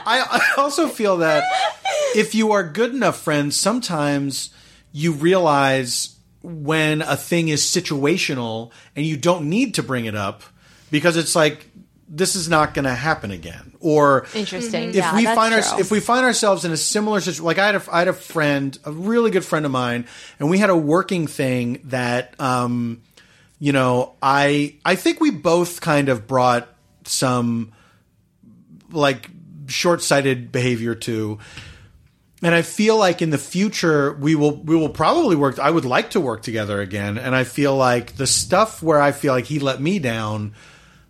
I, 0.05 0.25
I 0.55 0.62
also 0.62 0.88
feel 0.88 1.17
that 1.17 1.43
if 2.15 2.34
you 2.36 2.51
are 2.51 2.63
good 2.63 2.93
enough 2.93 3.21
friends, 3.21 3.55
sometimes 3.60 4.49
you 4.91 5.12
realize 5.13 6.15
when 6.41 7.01
a 7.01 7.15
thing 7.15 7.49
is 7.49 7.62
situational 7.62 8.71
and 8.95 9.05
you 9.05 9.17
don't 9.17 9.49
need 9.49 9.75
to 9.75 9.84
bring 9.84 10.05
it 10.05 10.15
up 10.15 10.43
because 10.91 11.17
it's 11.17 11.36
like 11.36 11.68
this 12.09 12.35
is 12.35 12.49
not 12.49 12.73
going 12.73 12.85
to 12.85 12.93
happen 12.93 13.31
again 13.31 13.69
or 13.79 14.25
Interesting. 14.33 14.89
if 14.89 14.95
Yeah, 14.95 15.15
we 15.15 15.25
find 15.25 15.53
our, 15.53 15.79
if 15.79 15.91
we 15.91 15.99
find 15.99 16.25
ourselves 16.25 16.65
in 16.65 16.71
a 16.71 16.77
similar 16.77 17.21
situation, 17.21 17.45
like 17.45 17.59
I 17.59 17.67
had 17.67 17.75
a, 17.75 17.83
I 17.91 17.99
had 17.99 18.07
a 18.07 18.13
friend, 18.13 18.77
a 18.83 18.91
really 18.91 19.31
good 19.31 19.45
friend 19.45 19.65
of 19.65 19.71
mine, 19.71 20.05
and 20.39 20.49
we 20.49 20.57
had 20.57 20.69
a 20.69 20.75
working 20.75 21.27
thing 21.27 21.81
that, 21.85 22.39
um, 22.41 23.01
you 23.59 23.71
know, 23.71 24.15
I 24.21 24.75
I 24.83 24.95
think 24.95 25.21
we 25.21 25.31
both 25.31 25.81
kind 25.81 26.09
of 26.09 26.27
brought 26.27 26.67
some 27.05 27.73
like 28.91 29.29
short 29.67 30.01
sighted 30.01 30.51
behavior 30.51 30.95
to. 30.95 31.39
And 32.41 32.55
I 32.55 32.61
feel 32.61 32.97
like 32.97 33.21
in 33.21 33.31
the 33.31 33.37
future 33.37 34.13
we 34.13 34.33
will 34.33 34.55
we 34.55 34.75
will 34.75 34.89
probably 34.89 35.35
work. 35.35 35.59
I 35.59 35.69
would 35.69 35.85
like 35.85 36.11
to 36.11 36.21
work 36.21 36.41
together 36.41 36.79
again. 36.79 37.17
And 37.17 37.35
I 37.35 37.43
feel 37.43 37.75
like 37.75 38.15
the 38.15 38.27
stuff 38.27 38.81
where 38.81 39.01
I 39.01 39.11
feel 39.11 39.33
like 39.33 39.45
he 39.45 39.59
let 39.59 39.81
me 39.81 39.99
down, 39.99 40.53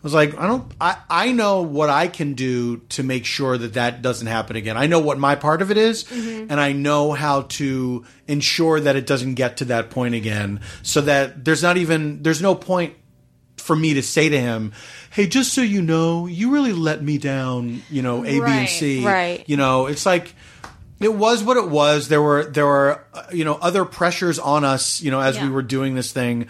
I 0.01 0.03
was 0.03 0.13
like, 0.13 0.38
I 0.38 0.47
don't. 0.47 0.71
I 0.79 0.97
I 1.09 1.31
know 1.33 1.62
what 1.62 1.89
I 1.89 2.07
can 2.07 2.33
do 2.33 2.77
to 2.89 3.03
make 3.03 3.25
sure 3.25 3.57
that 3.57 3.73
that 3.73 4.01
doesn't 4.01 4.27
happen 4.27 4.55
again. 4.55 4.77
I 4.77 4.88
know 4.88 4.99
what 4.99 5.19
my 5.19 5.35
part 5.35 5.62
of 5.62 5.71
it 5.71 5.77
is, 5.77 6.09
and 6.09 6.53
I 6.53 6.71
know 6.71 7.12
how 7.12 7.41
to 7.43 8.05
ensure 8.25 8.79
that 8.79 8.95
it 8.95 9.05
doesn't 9.05 9.33
get 9.33 9.57
to 9.57 9.65
that 9.65 9.89
point 9.89 10.15
again. 10.15 10.62
So 10.83 11.01
that 11.01 11.43
there's 11.43 11.62
not 11.62 11.75
even 11.75 12.23
there's 12.23 12.41
no 12.41 12.55
point 12.55 12.93
for 13.57 13.75
me 13.75 13.93
to 13.95 14.01
say 14.01 14.29
to 14.29 14.39
him, 14.39 14.71
"Hey, 15.12 15.27
just 15.27 15.53
so 15.53 15.59
you 15.62 15.81
know, 15.81 16.27
you 16.27 16.51
really 16.51 16.71
let 16.71 17.03
me 17.03 17.17
down." 17.17 17.81
You 17.89 18.01
know, 18.01 18.23
A, 18.23 18.39
B, 18.39 18.45
and 18.45 18.69
C. 18.69 19.05
right. 19.05 19.43
You 19.47 19.57
know, 19.57 19.88
it's 19.88 20.05
like 20.05 20.33
it 21.01 21.13
was 21.13 21.43
what 21.43 21.57
it 21.57 21.69
was. 21.69 22.07
There 22.07 22.21
were 22.21 22.45
there 22.45 22.65
were 22.65 23.03
uh, 23.13 23.23
you 23.33 23.43
know 23.43 23.55
other 23.55 23.83
pressures 23.83 24.39
on 24.39 24.63
us. 24.63 25.01
You 25.01 25.12
know, 25.12 25.19
as 25.19 25.39
we 25.41 25.49
were 25.49 25.62
doing 25.62 25.95
this 25.95 26.12
thing, 26.12 26.47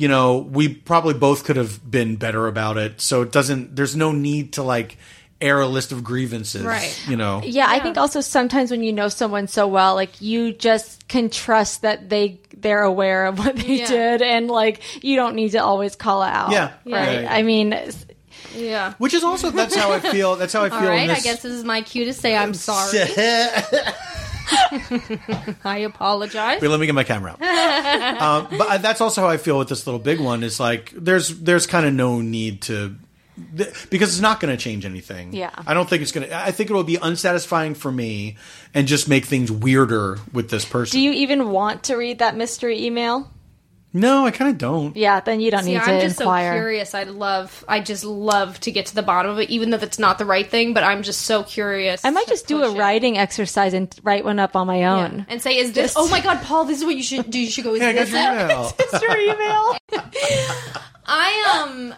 you 0.00 0.08
know, 0.08 0.38
we 0.38 0.68
probably 0.72 1.12
both 1.12 1.44
could 1.44 1.56
have 1.56 1.78
been 1.90 2.16
better 2.16 2.46
about 2.46 2.78
it. 2.78 3.02
So 3.02 3.20
it 3.20 3.32
doesn't. 3.32 3.76
There's 3.76 3.94
no 3.94 4.12
need 4.12 4.54
to 4.54 4.62
like 4.62 4.96
air 5.42 5.60
a 5.60 5.66
list 5.66 5.92
of 5.92 6.02
grievances. 6.02 6.62
Right. 6.62 6.98
You 7.06 7.16
know. 7.18 7.42
Yeah, 7.44 7.66
I 7.68 7.80
think 7.80 7.98
also 7.98 8.22
sometimes 8.22 8.70
when 8.70 8.82
you 8.82 8.94
know 8.94 9.08
someone 9.10 9.46
so 9.46 9.68
well, 9.68 9.94
like 9.94 10.22
you 10.22 10.54
just 10.54 11.06
can 11.06 11.28
trust 11.28 11.82
that 11.82 12.08
they 12.08 12.40
they're 12.56 12.82
aware 12.82 13.26
of 13.26 13.38
what 13.38 13.56
they 13.56 13.80
Yeah. 13.80 13.88
did, 13.88 14.22
and 14.22 14.48
like 14.48 15.04
you 15.04 15.16
don't 15.16 15.34
need 15.34 15.50
to 15.50 15.58
always 15.58 15.96
call 15.96 16.22
it 16.22 16.28
out. 16.30 16.50
Yeah. 16.52 16.70
right. 16.86 17.22
Yeah. 17.24 17.34
I 17.34 17.42
mean, 17.42 17.74
Yeah. 18.56 18.94
Which 18.96 19.12
is 19.12 19.22
also 19.22 19.50
that's 19.50 19.74
how 19.76 19.92
I 19.92 20.00
feel. 20.00 20.36
That's 20.36 20.54
how 20.54 20.64
I 20.64 20.70
feel. 20.70 20.78
All 20.78 20.84
right, 20.86 21.10
in 21.10 21.10
I 21.10 21.20
guess 21.20 21.42
this 21.42 21.52
is 21.52 21.62
my 21.62 21.82
cue 21.82 22.06
to 22.06 22.14
say 22.14 22.34
I'm 22.34 22.54
sorry. 22.54 23.00
I 25.64 25.78
apologize. 25.86 26.60
Wait, 26.60 26.68
let 26.68 26.80
me 26.80 26.86
get 26.86 26.94
my 26.94 27.04
camera 27.04 27.32
out. 27.32 27.40
um, 28.20 28.58
but 28.58 28.68
I, 28.68 28.78
that's 28.78 29.00
also 29.00 29.20
how 29.20 29.28
I 29.28 29.36
feel 29.36 29.58
with 29.58 29.68
this 29.68 29.86
little 29.86 30.00
big 30.00 30.20
one. 30.20 30.42
Is 30.42 30.60
like 30.60 30.92
there's 30.96 31.28
there's 31.40 31.66
kind 31.66 31.86
of 31.86 31.92
no 31.94 32.20
need 32.20 32.62
to 32.62 32.96
th- 33.56 33.90
because 33.90 34.10
it's 34.10 34.20
not 34.20 34.40
going 34.40 34.56
to 34.56 34.62
change 34.62 34.84
anything. 34.84 35.32
Yeah. 35.32 35.50
I 35.66 35.74
don't 35.74 35.88
think 35.88 36.02
it's 36.02 36.12
going 36.12 36.28
to. 36.28 36.36
I 36.36 36.50
think 36.50 36.70
it 36.70 36.72
will 36.72 36.84
be 36.84 36.98
unsatisfying 37.00 37.74
for 37.74 37.90
me 37.90 38.36
and 38.74 38.86
just 38.86 39.08
make 39.08 39.24
things 39.24 39.50
weirder 39.50 40.18
with 40.32 40.50
this 40.50 40.64
person. 40.64 40.92
do 40.96 41.00
you 41.00 41.12
even 41.12 41.50
want 41.50 41.84
to 41.84 41.96
read 41.96 42.18
that 42.18 42.36
mystery 42.36 42.84
email? 42.84 43.30
No, 43.92 44.24
I 44.26 44.30
kind 44.30 44.50
of 44.50 44.58
don't. 44.58 44.96
Yeah, 44.96 45.20
then 45.20 45.40
you 45.40 45.50
don't 45.50 45.64
See, 45.64 45.72
need 45.74 45.82
to 45.82 45.90
I'm 45.90 46.00
just 46.00 46.20
inquire. 46.20 46.52
so 46.52 46.54
curious. 46.56 46.94
I 46.94 47.02
love. 47.04 47.64
I 47.66 47.80
just 47.80 48.04
love 48.04 48.60
to 48.60 48.70
get 48.70 48.86
to 48.86 48.94
the 48.94 49.02
bottom 49.02 49.32
of 49.32 49.38
it, 49.40 49.50
even 49.50 49.70
though 49.70 49.76
that's 49.78 49.98
not 49.98 50.18
the 50.18 50.24
right 50.24 50.48
thing. 50.48 50.74
But 50.74 50.84
I'm 50.84 51.02
just 51.02 51.22
so 51.22 51.42
curious. 51.42 52.04
I 52.04 52.10
might 52.10 52.26
just 52.28 52.46
do 52.46 52.62
a 52.62 52.72
it. 52.72 52.78
writing 52.78 53.18
exercise 53.18 53.74
and 53.74 53.92
write 54.02 54.24
one 54.24 54.38
up 54.38 54.54
on 54.56 54.66
my 54.66 54.78
Yeah. 54.80 54.96
own. 55.04 55.26
and 55.28 55.42
say, 55.42 55.56
"Is 55.58 55.72
this? 55.72 55.94
Oh 55.96 56.08
my 56.08 56.20
God, 56.20 56.40
Paul! 56.42 56.64
This 56.64 56.78
is 56.78 56.84
what 56.84 56.94
you 56.96 57.02
should 57.02 57.30
do. 57.30 57.38
You 57.40 57.50
should 57.50 57.64
go. 57.64 57.74
Is 57.74 57.80
Hey, 57.82 57.88
I 57.88 57.92
got 57.94 58.06
this 58.06 58.12
your 58.12 58.22
it?" 58.22 58.44
email. 58.44 58.72
Mystery 58.92 59.24
email. 59.30 59.76
I 61.06 61.64
um. 61.68 61.94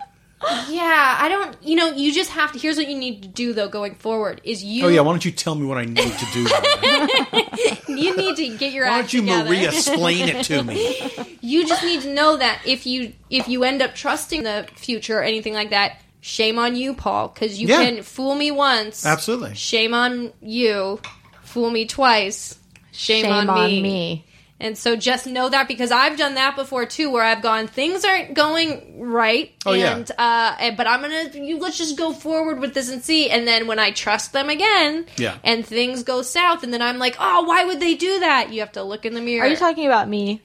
Yeah, 0.69 1.17
I 1.21 1.29
don't. 1.29 1.57
You 1.63 1.77
know, 1.77 1.93
you 1.93 2.13
just 2.13 2.31
have 2.31 2.53
to. 2.53 2.59
Here's 2.59 2.77
what 2.77 2.89
you 2.89 2.99
need 2.99 3.23
to 3.23 3.29
do 3.29 3.53
though, 3.53 3.69
going 3.69 3.95
forward, 3.95 4.41
is 4.45 4.63
you. 4.65 4.85
Oh 4.85 4.89
yeah, 4.89 5.01
why 5.01 5.13
don't 5.13 5.25
you 5.25 5.31
tell 5.31 5.55
me 5.55 5.67
what 5.67 5.79
I 5.79 5.85
need 5.85 5.97
to 5.99 6.27
do? 6.33 6.47
You 7.89 8.17
need 8.17 8.37
to 8.37 8.57
get 8.57 8.73
your 8.73 8.85
ass. 8.87 8.91
Why 8.91 8.99
act 9.01 9.13
don't 9.13 9.13
you 9.13 9.21
together. 9.21 9.45
Maria 9.45 9.69
explain 9.69 10.29
it 10.29 10.45
to 10.47 10.63
me? 10.65 11.39
you 11.43 11.67
just 11.67 11.85
need 11.85 12.01
to 12.03 12.13
know 12.15 12.37
that 12.39 12.63
if 12.65 12.87
you 12.87 13.13
if 13.31 13.49
you 13.49 13.65
end 13.65 13.83
up 13.83 13.95
trusting 13.95 14.43
the 14.45 14.67
future 14.75 15.19
or 15.19 15.23
anything 15.23 15.53
like 15.53 15.71
that, 15.71 16.01
shame 16.21 16.59
on 16.59 16.75
you, 16.75 16.95
Paul, 16.95 17.29
because 17.29 17.61
you 17.61 17.69
Yeah. 17.69 17.85
can 17.85 18.03
fool 18.03 18.35
me 18.35 18.51
once. 18.51 19.05
Absolutely. 19.05 19.55
Shame 19.55 19.93
on 19.95 20.33
you. 20.41 21.01
Fool 21.43 21.71
me 21.71 21.85
twice. 21.87 22.59
Shame, 22.93 23.25
Shame 23.27 23.33
on, 23.33 23.51
on 23.51 23.71
me. 23.71 23.83
me. 23.83 24.27
And 24.63 24.79
so 24.79 24.95
just 24.95 25.27
know 25.27 25.49
that 25.49 25.67
because 25.67 25.91
I've 25.91 26.17
done 26.17 26.37
that 26.37 26.55
before 26.55 26.87
too, 26.87 27.11
where 27.11 27.25
I've 27.25 27.43
gone 27.43 27.67
things 27.67 28.05
aren't 28.05 28.33
going 28.35 29.01
right. 29.01 29.53
Oh, 29.67 29.73
yeah. 29.73 29.97
and, 29.97 30.11
uh, 30.17 30.55
and 30.61 30.77
but 30.77 30.87
I'm 30.87 31.01
gonna 31.03 31.31
you 31.35 31.59
let's 31.59 31.77
just 31.77 31.99
go 31.99 32.13
forward 32.13 32.61
with 32.61 32.73
this 32.73 32.89
and 32.89 33.03
see. 33.03 33.29
And 33.29 33.47
then 33.47 33.67
when 33.67 33.81
I 33.81 33.91
trust 33.91 34.33
them 34.33 34.49
again, 34.49 35.07
Yeah. 35.19 35.37
and 35.43 35.67
things 35.67 36.05
go 36.05 36.23
south, 36.23 36.63
and 36.63 36.73
then 36.73 36.81
I'm 36.81 36.99
like, 36.99 37.17
oh, 37.19 37.43
why 37.43 37.65
would 37.65 37.81
they 37.81 37.97
do 37.97 38.21
that? 38.21 38.53
You 38.53 38.61
have 38.61 38.73
to 38.73 38.85
look 38.85 39.05
in 39.05 39.15
the 39.15 39.21
mirror. 39.21 39.45
Are 39.45 39.49
you 39.49 39.57
talking 39.57 39.85
about 39.87 40.09
me? 40.09 40.41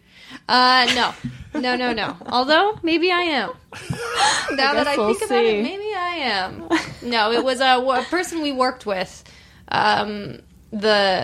Uh, 0.49 0.87
no, 1.53 1.59
no, 1.61 1.75
no, 1.75 1.93
no. 1.93 2.17
Although 2.25 2.79
maybe 2.81 3.11
I 3.11 3.21
am. 3.21 3.51
now 4.51 4.73
that 4.73 4.87
I 4.87 4.95
guess 4.95 4.97
we'll 4.97 5.13
think 5.13 5.29
about 5.31 5.43
it, 5.45 5.63
maybe 5.63 5.93
I 5.95 6.15
am. 6.21 6.69
No, 7.03 7.31
it 7.31 7.43
was 7.43 7.59
a, 7.61 7.77
a 7.77 8.03
person 8.09 8.41
we 8.41 8.51
worked 8.51 8.85
with. 8.87 9.23
Um, 9.69 10.39
the 10.71 11.23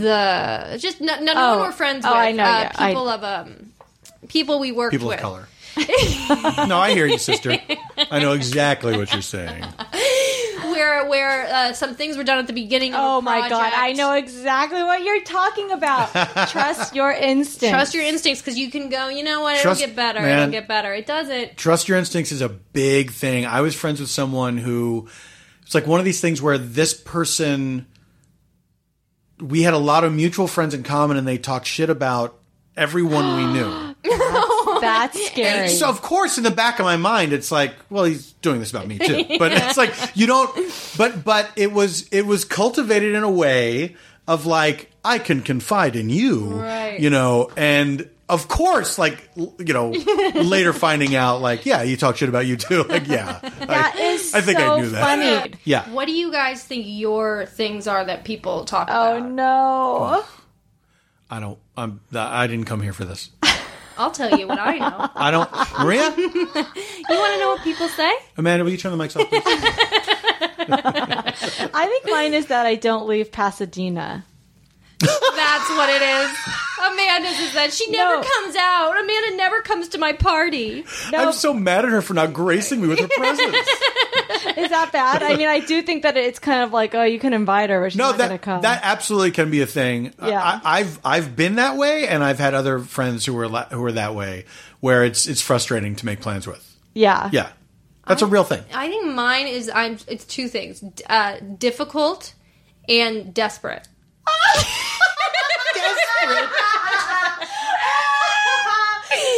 the 0.00 0.78
just 0.78 1.00
no, 1.00 1.16
no, 1.20 1.32
no 1.32 1.32
Oh. 1.36 1.50
one 1.58 1.68
we're 1.68 1.72
friends 1.72 2.04
Oh, 2.04 2.10
with. 2.10 2.18
I 2.18 2.32
know, 2.32 2.44
Uh, 2.44 2.46
yeah, 2.46 2.72
I- 2.76 2.88
people 2.88 3.08
of 3.08 3.24
um 3.24 3.72
people 4.28 4.58
we 4.58 4.72
worked 4.72 4.92
People 4.92 5.08
with. 5.08 5.16
of 5.18 5.22
color. 5.22 5.48
no, 6.66 6.78
I 6.78 6.92
hear 6.94 7.06
you, 7.06 7.18
sister. 7.18 7.58
I 8.10 8.18
know 8.20 8.32
exactly 8.32 8.96
what 8.96 9.12
you're 9.12 9.20
saying. 9.20 9.62
where 10.72 11.06
where 11.06 11.46
uh, 11.52 11.72
some 11.74 11.94
things 11.94 12.16
were 12.16 12.24
done 12.24 12.38
at 12.38 12.46
the 12.46 12.54
beginning. 12.54 12.94
Of 12.94 13.00
Oh 13.00 13.18
a 13.18 13.22
my 13.22 13.48
god. 13.48 13.72
I 13.74 13.92
know 13.92 14.12
exactly 14.12 14.82
what 14.82 15.02
you're 15.02 15.22
talking 15.22 15.70
about. 15.72 16.10
Trust 16.50 16.94
your 16.94 17.12
instincts. 17.12 17.74
Trust 17.74 17.94
your 17.94 18.04
instincts 18.04 18.40
because 18.40 18.58
you 18.58 18.70
can 18.70 18.88
go. 18.88 19.08
You 19.08 19.22
know 19.22 19.42
what? 19.42 19.60
Trust- 19.60 19.82
It'll 19.82 19.88
get 19.88 19.96
better. 19.96 20.20
man. 20.20 20.38
It'll 20.48 20.50
get 20.52 20.66
better. 20.68 20.94
It 20.94 21.06
doesn't. 21.06 21.58
Trust 21.58 21.88
your 21.88 21.98
instincts 21.98 22.32
is 22.32 22.40
a 22.40 22.48
big 22.48 23.10
thing. 23.12 23.44
I 23.44 23.60
was 23.60 23.74
friends 23.74 24.00
with 24.00 24.08
someone 24.10 24.56
who 24.56 25.08
it's 25.62 25.74
like 25.74 25.86
one 25.86 25.98
of 26.00 26.06
these 26.06 26.20
things 26.22 26.40
where 26.40 26.56
this 26.56 26.94
person 26.94 27.86
we 29.40 29.62
had 29.62 29.74
a 29.74 29.78
lot 29.78 30.04
of 30.04 30.12
mutual 30.14 30.46
friends 30.46 30.74
in 30.74 30.82
common 30.82 31.16
and 31.16 31.26
they 31.26 31.38
talked 31.38 31.66
shit 31.66 31.90
about 31.90 32.38
everyone 32.76 33.36
we 33.36 33.46
knew. 33.52 33.94
That's 34.80 35.26
scary. 35.28 35.68
So 35.68 35.88
of 35.88 36.02
course 36.02 36.36
in 36.38 36.44
the 36.44 36.50
back 36.50 36.78
of 36.78 36.84
my 36.84 36.96
mind 36.96 37.32
it's 37.32 37.50
like, 37.50 37.74
well 37.90 38.04
he's 38.04 38.32
doing 38.42 38.60
this 38.60 38.70
about 38.70 38.86
me 38.86 38.98
too. 38.98 39.24
But 39.38 39.52
it's 39.52 39.76
like 39.76 39.94
you 40.14 40.26
don't 40.26 40.50
but 40.96 41.24
but 41.24 41.50
it 41.56 41.72
was 41.72 42.08
it 42.08 42.22
was 42.26 42.44
cultivated 42.44 43.14
in 43.14 43.22
a 43.22 43.30
way 43.30 43.96
of 44.28 44.46
like 44.46 44.90
I 45.04 45.18
can 45.18 45.40
confide 45.42 45.96
in 45.96 46.10
you, 46.10 46.50
Right. 46.60 46.98
you 46.98 47.10
know, 47.10 47.50
and 47.56 48.08
of 48.28 48.48
course, 48.48 48.98
like 48.98 49.28
you 49.36 49.72
know, 49.72 49.90
later 50.34 50.72
finding 50.72 51.14
out, 51.14 51.40
like, 51.40 51.64
yeah, 51.66 51.82
you 51.82 51.96
talk 51.96 52.16
shit 52.16 52.28
about 52.28 52.46
you 52.46 52.56
too. 52.56 52.82
Like, 52.88 53.06
yeah, 53.06 53.38
that 53.40 53.94
I, 53.96 54.00
is 54.00 54.34
I 54.34 54.40
think 54.40 54.58
so 54.58 54.74
I 54.76 54.80
knew 54.80 54.88
that. 54.90 55.00
funny. 55.44 55.54
Yeah, 55.64 55.88
What 55.90 56.06
do 56.06 56.12
you 56.12 56.32
guys 56.32 56.62
think 56.64 56.84
your 56.88 57.46
things 57.46 57.86
are 57.86 58.04
that 58.04 58.24
people 58.24 58.64
talk 58.64 58.88
Oh 58.90 59.16
about? 59.18 59.30
no. 59.30 60.24
I 61.30 61.40
don't. 61.40 61.58
I'm. 61.76 62.00
I 62.14 62.46
didn't 62.46 62.66
come 62.66 62.80
here 62.80 62.92
for 62.92 63.04
this. 63.04 63.30
I'll 63.98 64.10
tell 64.10 64.38
you 64.38 64.46
what 64.46 64.58
I 64.58 64.76
know. 64.78 65.08
I 65.14 65.30
don't. 65.30 65.50
Maria, 65.78 66.12
You 66.16 66.26
want 66.26 67.34
to 67.34 67.38
know 67.40 67.48
what 67.54 67.62
people 67.64 67.88
say? 67.88 68.12
Amanda, 68.36 68.62
will 68.62 68.70
you 68.70 68.76
turn 68.76 68.96
the 68.96 69.02
mics 69.02 69.18
off, 69.18 69.28
please? 69.30 69.42
I 70.68 71.86
think 71.86 72.10
mine 72.12 72.34
is 72.34 72.46
that 72.46 72.66
I 72.66 72.74
don't 72.74 73.06
leave 73.08 73.32
Pasadena. 73.32 74.24
That's 74.98 75.68
what 75.70 75.90
it 75.90 76.02
is. 76.02 76.36
Amanda 76.78 77.28
is 77.28 77.52
that 77.54 77.72
she 77.72 77.90
never 77.90 78.16
No. 78.16 78.22
comes 78.22 78.56
out. 78.56 78.92
Amanda 78.98 79.36
never 79.36 79.60
comes 79.60 79.88
to 79.88 79.98
my 79.98 80.12
party. 80.12 80.84
No, 81.12 81.18
I'm 81.18 81.32
so 81.32 81.52
mad 81.52 81.84
at 81.84 81.90
her 81.90 82.00
for 82.02 82.14
not 82.14 82.32
gracing 82.32 82.80
me 82.80 82.88
with 82.88 83.00
her 83.00 83.08
presence. 83.16 83.56
is 84.56 84.70
that 84.70 84.90
bad? 84.92 85.22
I 85.22 85.36
mean, 85.36 85.48
I 85.48 85.60
do 85.60 85.82
think 85.82 86.02
that 86.04 86.16
it's 86.16 86.38
kind 86.38 86.62
of 86.62 86.72
like, 86.72 86.94
oh, 86.94 87.02
you 87.02 87.18
can 87.18 87.32
invite 87.34 87.70
her, 87.70 87.80
but 87.82 87.92
she's 87.92 87.98
No, 87.98 88.10
not 88.10 88.18
going 88.18 88.30
to 88.30 88.34
that 88.34 88.42
come. 88.42 88.60
that 88.62 88.80
absolutely 88.84 89.32
can 89.32 89.50
be 89.50 89.60
a 89.62 89.66
thing. 89.66 90.12
Yeah. 90.22 90.40
I, 90.40 90.80
I've 90.80 90.98
I've 91.04 91.36
been 91.36 91.56
that 91.56 91.76
way, 91.76 92.08
and 92.08 92.22
I've 92.24 92.38
had 92.38 92.54
other 92.54 92.78
friends 92.78 93.24
who 93.26 93.34
were 93.34 93.48
la- 93.48 93.68
who 93.68 93.80
were 93.80 93.92
that 93.92 94.14
way, 94.14 94.44
where 94.80 95.04
it's 95.04 95.26
it's 95.26 95.40
frustrating 95.42 95.96
to 95.96 96.06
make 96.06 96.20
plans 96.20 96.46
with. 96.46 96.74
yeah. 96.94 97.28
Yeah, 97.32 97.48
that's 98.06 98.22
a 98.22 98.26
real 98.26 98.44
thing. 98.44 98.62
I 98.72 98.88
think 98.88 99.06
mine 99.06 99.46
is 99.46 99.70
I'm. 99.74 99.98
It's 100.08 100.24
two 100.24 100.48
things: 100.48 100.80
D- 100.80 101.04
uh, 101.08 101.36
difficult 101.58 102.32
and 102.88 103.34
desperate. 103.34 103.88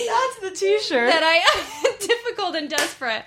That's 0.08 0.38
the 0.40 0.50
t-shirt. 0.54 1.10
That 1.12 1.22
I 1.22 1.96
difficult 2.00 2.56
and 2.56 2.68
desperate. 2.68 3.24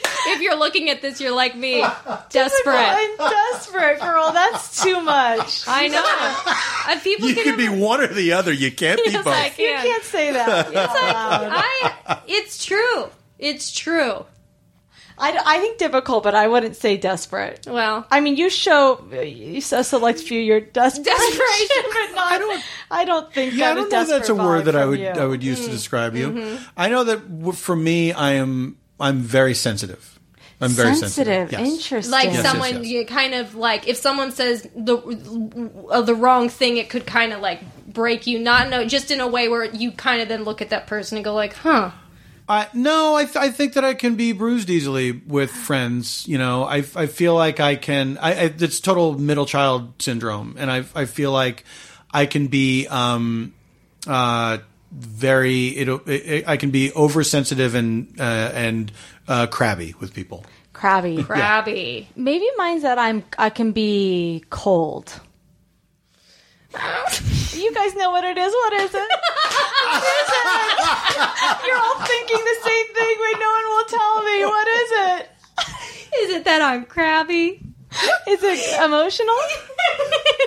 If 0.00 0.40
you're 0.42 0.56
looking 0.56 0.90
at 0.90 1.02
this, 1.02 1.20
you're 1.20 1.34
like 1.34 1.56
me, 1.56 1.84
desperate. 2.30 2.74
I'm 2.76 3.16
desperate, 3.16 4.00
girl. 4.00 4.30
That's 4.32 4.82
too 4.82 5.00
much. 5.00 5.64
I 5.66 5.88
know. 5.88 6.54
Uh, 6.88 6.98
people 7.00 7.28
You 7.28 7.34
can 7.34 7.44
could 7.44 7.56
be 7.58 7.68
never- 7.68 7.76
one 7.84 8.00
or 8.00 8.06
the 8.06 8.32
other. 8.32 8.50
You 8.50 8.72
can't 8.72 8.98
be 9.04 9.10
Yes, 9.10 9.22
both. 9.22 9.34
I 9.34 9.48
You 9.48 9.52
can. 9.56 9.82
can't 9.84 10.02
say 10.04 10.32
that. 10.32 10.68
It's 10.68 10.76
I. 10.78 12.20
It's 12.26 12.64
true. 12.64 13.08
It's 13.38 13.70
true. 13.72 14.24
I, 15.18 15.40
I 15.44 15.58
think 15.58 15.78
difficult, 15.78 16.22
but 16.22 16.34
I 16.34 16.48
wouldn't 16.48 16.76
say 16.76 16.96
desperate. 16.96 17.66
Well, 17.66 18.06
I 18.10 18.20
mean, 18.20 18.36
you 18.36 18.50
show 18.50 19.04
you 19.12 19.60
so 19.60 19.82
select 19.82 20.20
few 20.20 20.40
your 20.40 20.60
desperation, 20.60 21.14
Desperation. 21.14 21.82
but 21.92 22.14
not. 22.14 22.32
I 22.32 22.38
don't. 22.38 22.64
I 22.90 23.04
don't 23.04 23.32
think. 23.32 23.54
Yeah, 23.54 23.70
I 23.70 23.74
don't 23.74 23.90
know 23.90 24.04
that's 24.04 24.28
a 24.28 24.34
word 24.34 24.66
that 24.66 24.76
I 24.76 24.84
would 24.84 25.00
You. 25.00 25.08
I 25.08 25.24
would 25.24 25.42
use 25.42 25.64
to 25.64 25.70
describe 25.70 26.14
you. 26.14 26.30
Mm-hmm. 26.30 26.64
I 26.76 26.88
know 26.88 27.04
that 27.04 27.56
for 27.56 27.76
me, 27.76 28.12
I 28.12 28.32
am 28.32 28.76
I'm 29.00 29.18
very 29.18 29.54
sensitive. 29.54 30.18
I'm 30.60 30.70
very 30.70 30.94
sensitive. 30.96 31.50
sensitive. 31.50 31.52
Yes. 31.52 31.68
Interesting. 31.72 32.10
like 32.10 32.24
yes, 32.26 32.42
someone 32.42 32.82
yes. 32.82 32.86
you 32.86 33.06
kind 33.06 33.34
of 33.34 33.54
like 33.54 33.86
if 33.86 33.96
someone 33.96 34.32
says 34.32 34.68
the 34.74 34.96
uh, 35.90 36.02
the 36.02 36.14
wrong 36.14 36.48
thing, 36.48 36.78
it 36.78 36.90
could 36.90 37.06
kind 37.06 37.32
of 37.32 37.40
like 37.40 37.60
break 37.86 38.26
you. 38.26 38.38
Not 38.38 38.68
no, 38.68 38.84
just 38.84 39.10
in 39.10 39.20
a 39.20 39.28
way 39.28 39.48
where 39.48 39.64
you 39.64 39.92
kind 39.92 40.20
of 40.20 40.28
then 40.28 40.44
look 40.44 40.60
at 40.60 40.70
that 40.70 40.86
person 40.86 41.16
and 41.16 41.24
go 41.24 41.32
like, 41.34 41.54
huh. 41.54 41.92
I, 42.48 42.68
no, 42.72 43.14
I, 43.14 43.24
th- 43.24 43.36
I 43.36 43.50
think 43.50 43.74
that 43.74 43.84
I 43.84 43.92
can 43.92 44.16
be 44.16 44.32
bruised 44.32 44.70
easily 44.70 45.12
with 45.12 45.50
friends. 45.50 46.26
You 46.26 46.38
know, 46.38 46.64
I, 46.64 46.78
I 46.96 47.06
feel 47.06 47.34
like 47.34 47.60
I 47.60 47.76
can. 47.76 48.16
I, 48.18 48.30
I 48.30 48.54
it's 48.58 48.80
total 48.80 49.18
middle 49.18 49.44
child 49.44 50.00
syndrome, 50.00 50.56
and 50.58 50.70
I 50.70 50.84
I 50.94 51.04
feel 51.04 51.30
like 51.30 51.64
I 52.10 52.24
can 52.26 52.46
be 52.46 52.86
um 52.88 53.52
uh 54.06 54.58
very 54.90 55.68
it, 55.68 55.88
it 56.06 56.48
I 56.48 56.56
can 56.56 56.70
be 56.70 56.92
oversensitive 56.92 57.74
and 57.74 58.18
uh, 58.18 58.50
and 58.54 58.90
uh, 59.26 59.46
crabby 59.46 59.94
with 60.00 60.14
people. 60.14 60.44
crabby. 60.72 61.22
Crabby. 61.22 62.08
Maybe 62.16 62.46
mine's 62.56 62.82
that 62.82 62.98
I'm. 62.98 63.24
I 63.36 63.50
can 63.50 63.72
be 63.72 64.44
cold. 64.50 65.20
You 67.54 67.72
guys 67.74 67.94
know 67.94 68.10
what 68.10 68.24
it 68.24 68.38
is. 68.38 68.52
What 68.52 68.72
is 68.74 68.94
it? 68.94 69.08
What 69.88 70.02
is 70.02 70.28
it? 70.30 71.66
You're 71.66 71.78
all 71.78 72.00
thinking 72.06 72.38
the 72.38 72.56
same 72.62 72.86
thing, 72.94 73.16
but 73.18 73.38
no 73.38 73.50
one 73.50 73.66
will 73.68 73.84
tell 73.84 74.22
me. 74.24 74.44
What 74.44 74.68
is 74.68 74.90
it? 74.92 75.30
Is 76.20 76.30
it 76.36 76.44
that 76.44 76.62
I'm 76.62 76.84
crabby? 76.84 77.62
Is 78.28 78.42
it 78.42 78.84
emotional? 78.84 79.34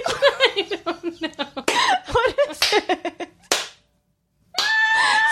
I 0.08 0.68
don't 0.84 1.22
know. 1.22 1.64
What 2.12 2.36
is 2.50 2.60
it? 2.74 3.30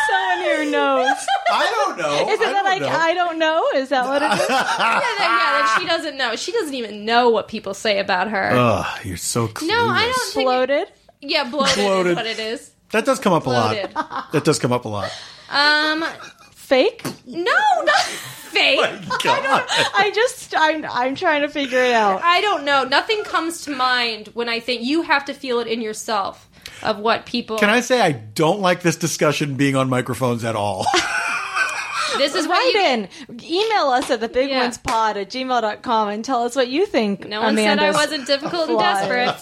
Someone 0.08 0.38
here 0.40 0.66
knows. 0.72 1.18
I 1.52 1.66
don't 1.70 1.98
know. 1.98 2.30
Is 2.34 2.40
it 2.40 2.46
that 2.46 2.64
like 2.66 2.82
I 2.82 3.14
don't 3.14 3.38
know? 3.40 3.66
Is 3.76 3.90
that 3.90 4.06
what 4.06 4.22
it 4.22 4.32
is? 4.32 4.40
yeah, 4.50 4.56
that, 4.58 5.18
yeah, 5.20 5.28
that 5.28 5.78
she 5.80 5.88
doesn't 5.88 6.18
know. 6.18 6.36
She 6.36 6.52
doesn't 6.52 6.74
even 6.74 7.06
know 7.06 7.30
what 7.30 7.48
people 7.48 7.74
say 7.74 8.00
about 8.00 8.30
her. 8.30 8.52
Ugh, 8.54 9.06
you're 9.06 9.18
so 9.18 9.48
clueless. 9.48 9.68
no, 9.68 9.88
I 9.88 10.06
don't 10.06 10.34
think. 10.34 10.46
Bloated. 10.46 10.92
yeah, 11.22 11.50
bloated, 11.50 11.76
Bloated. 11.76 12.12
is 12.12 12.16
what 12.16 12.26
it 12.26 12.40
is. 12.40 12.72
That 12.92 13.06
does 13.06 13.20
come 13.20 13.34
up 13.34 13.46
a 13.46 13.50
lot. 13.50 14.32
That 14.32 14.44
does 14.44 14.60
come 14.60 14.72
up 14.72 14.86
a 14.86 14.90
lot. 14.90 15.12
Um, 15.50 16.06
Fake? 16.52 17.04
no, 17.26 17.52
not 17.84 18.06
fake. 18.50 18.80
God. 19.24 19.66
I 19.96 20.12
just 20.14 20.54
I'm 20.58 20.86
I'm 20.86 21.16
trying 21.16 21.42
to 21.42 21.48
figure 21.50 21.80
it 21.80 21.94
out. 21.94 22.22
I 22.24 22.42
don't 22.42 22.66
know. 22.66 22.84
Nothing 22.84 23.24
comes 23.24 23.62
to 23.62 23.72
mind 23.72 24.30
when 24.34 24.50
I 24.50 24.60
think 24.60 24.82
you 24.82 25.04
have 25.04 25.26
to 25.26 25.34
feel 25.34 25.60
it 25.60 25.68
in 25.68 25.82
yourself 25.82 26.49
of 26.84 26.98
what 27.00 27.26
people. 27.26 27.58
Can 27.58 27.70
I 27.70 27.82
say 27.82 28.02
I 28.02 28.12
don't 28.12 28.60
like 28.62 28.82
this 28.82 28.96
discussion 28.96 29.56
being 29.56 29.76
on 29.76 29.90
microphones 29.90 30.44
at 30.44 30.56
all? 30.56 30.86
This 32.18 32.34
is 32.34 32.48
what 32.48 32.58
Write 32.58 32.74
you. 32.74 32.82
in. 32.82 33.40
Email 33.44 33.90
us 33.92 34.10
at 34.10 34.20
the 34.20 34.28
big 34.28 34.50
Yeah. 34.50 34.64
ones 34.64 34.80
pod 34.80 35.16
at 35.16 35.30
gmail.com 35.30 36.10
and 36.10 36.26
tell 36.26 36.42
us 36.44 36.56
what 36.56 36.68
you 36.68 36.88
think. 36.88 37.28
No 37.28 37.40
one 37.42 37.56
said 37.56 37.78
I 37.78 37.92
wasn't 37.92 38.26
difficult 38.26 38.68
and 38.68 38.80
desperate. 38.80 39.36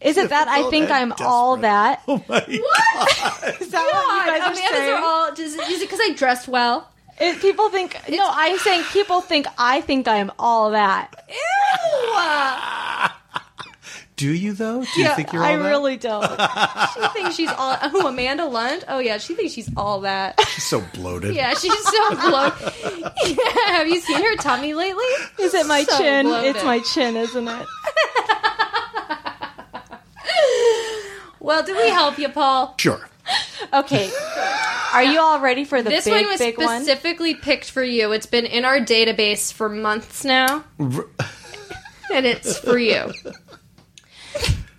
Is 0.00 0.16
it 0.16 0.30
that 0.30 0.46
I 0.46 0.70
think 0.70 0.88
I'm 0.90 1.12
all 1.20 1.56
that? 1.58 2.00
oh 2.06 2.24
my 2.28 2.38
god. 2.38 2.46
Is 3.60 3.70
that 3.70 3.90
what 3.92 4.26
you 4.26 4.32
guys 4.32 4.40
are 4.40 4.52
Amanda's 4.52 4.58
saying? 4.70 4.92
are 4.94 5.02
all. 5.02 5.32
Is, 5.32 5.54
is 5.56 5.82
it 5.82 5.86
because 5.90 5.98
I 6.00 6.12
dressed 6.14 6.46
well? 6.46 6.88
It- 7.20 7.40
people 7.42 7.68
think 7.70 7.98
no. 8.08 8.24
I'm 8.30 8.56
saying 8.58 8.84
people 8.92 9.20
think 9.20 9.46
I 9.58 9.80
think 9.80 10.06
I'm 10.06 10.30
all 10.38 10.70
that. 10.70 11.24
Ew! 11.28 13.08
Do 14.18 14.32
you 14.34 14.52
though? 14.52 14.82
Do 14.94 15.00
you 15.00 15.08
think 15.14 15.32
you're 15.32 15.42
all 15.44 15.48
I 15.48 15.56
that? 15.56 15.68
really 15.68 15.96
don't. 15.96 16.24
She 16.94 17.08
thinks 17.20 17.36
she's 17.36 17.50
all. 17.56 17.74
Who 17.76 18.06
Amanda 18.06 18.44
Lund? 18.46 18.84
Oh 18.88 18.98
yeah, 18.98 19.18
she 19.18 19.34
thinks 19.34 19.52
she's 19.54 19.70
all 19.76 20.00
that. 20.00 20.38
She's 20.54 20.64
so 20.64 20.82
bloated. 20.92 21.34
Yeah, 21.36 21.54
she's 21.54 21.72
so 21.84 22.10
bloated. 22.28 22.72
Yeah, 23.26 23.66
have 23.76 23.86
you 23.86 24.00
seen 24.00 24.20
her 24.22 24.36
tummy 24.36 24.74
lately? 24.74 25.04
Is 25.38 25.54
it 25.54 25.66
my 25.66 25.84
So 25.84 25.98
chin? 25.98 26.26
bloated. 26.26 26.56
It's 26.56 26.64
my 26.64 26.80
chin, 26.80 27.16
isn't 27.16 27.48
it? 27.48 27.66
Well, 31.40 31.62
did 31.62 31.76
we 31.76 31.88
help 31.88 32.18
you, 32.18 32.28
Paul? 32.28 32.74
Sure. 32.78 33.08
Okay. 33.72 34.10
Are 34.92 35.02
you 35.04 35.18
all 35.20 35.40
ready 35.40 35.64
for 35.64 35.80
the 35.82 35.88
This 35.90 36.04
big, 36.04 36.12
one 36.24 36.26
was 36.26 36.38
big 36.38 36.58
one? 36.58 36.82
specifically 36.82 37.34
picked 37.34 37.70
for 37.70 37.82
you. 37.82 38.12
It's 38.12 38.26
been 38.26 38.44
in 38.44 38.64
our 38.64 38.80
database 38.80 39.52
for 39.52 39.68
months 39.68 40.24
now, 40.24 40.64
and 40.78 42.26
it's 42.26 42.58
for 42.58 42.76
you. 42.78 43.12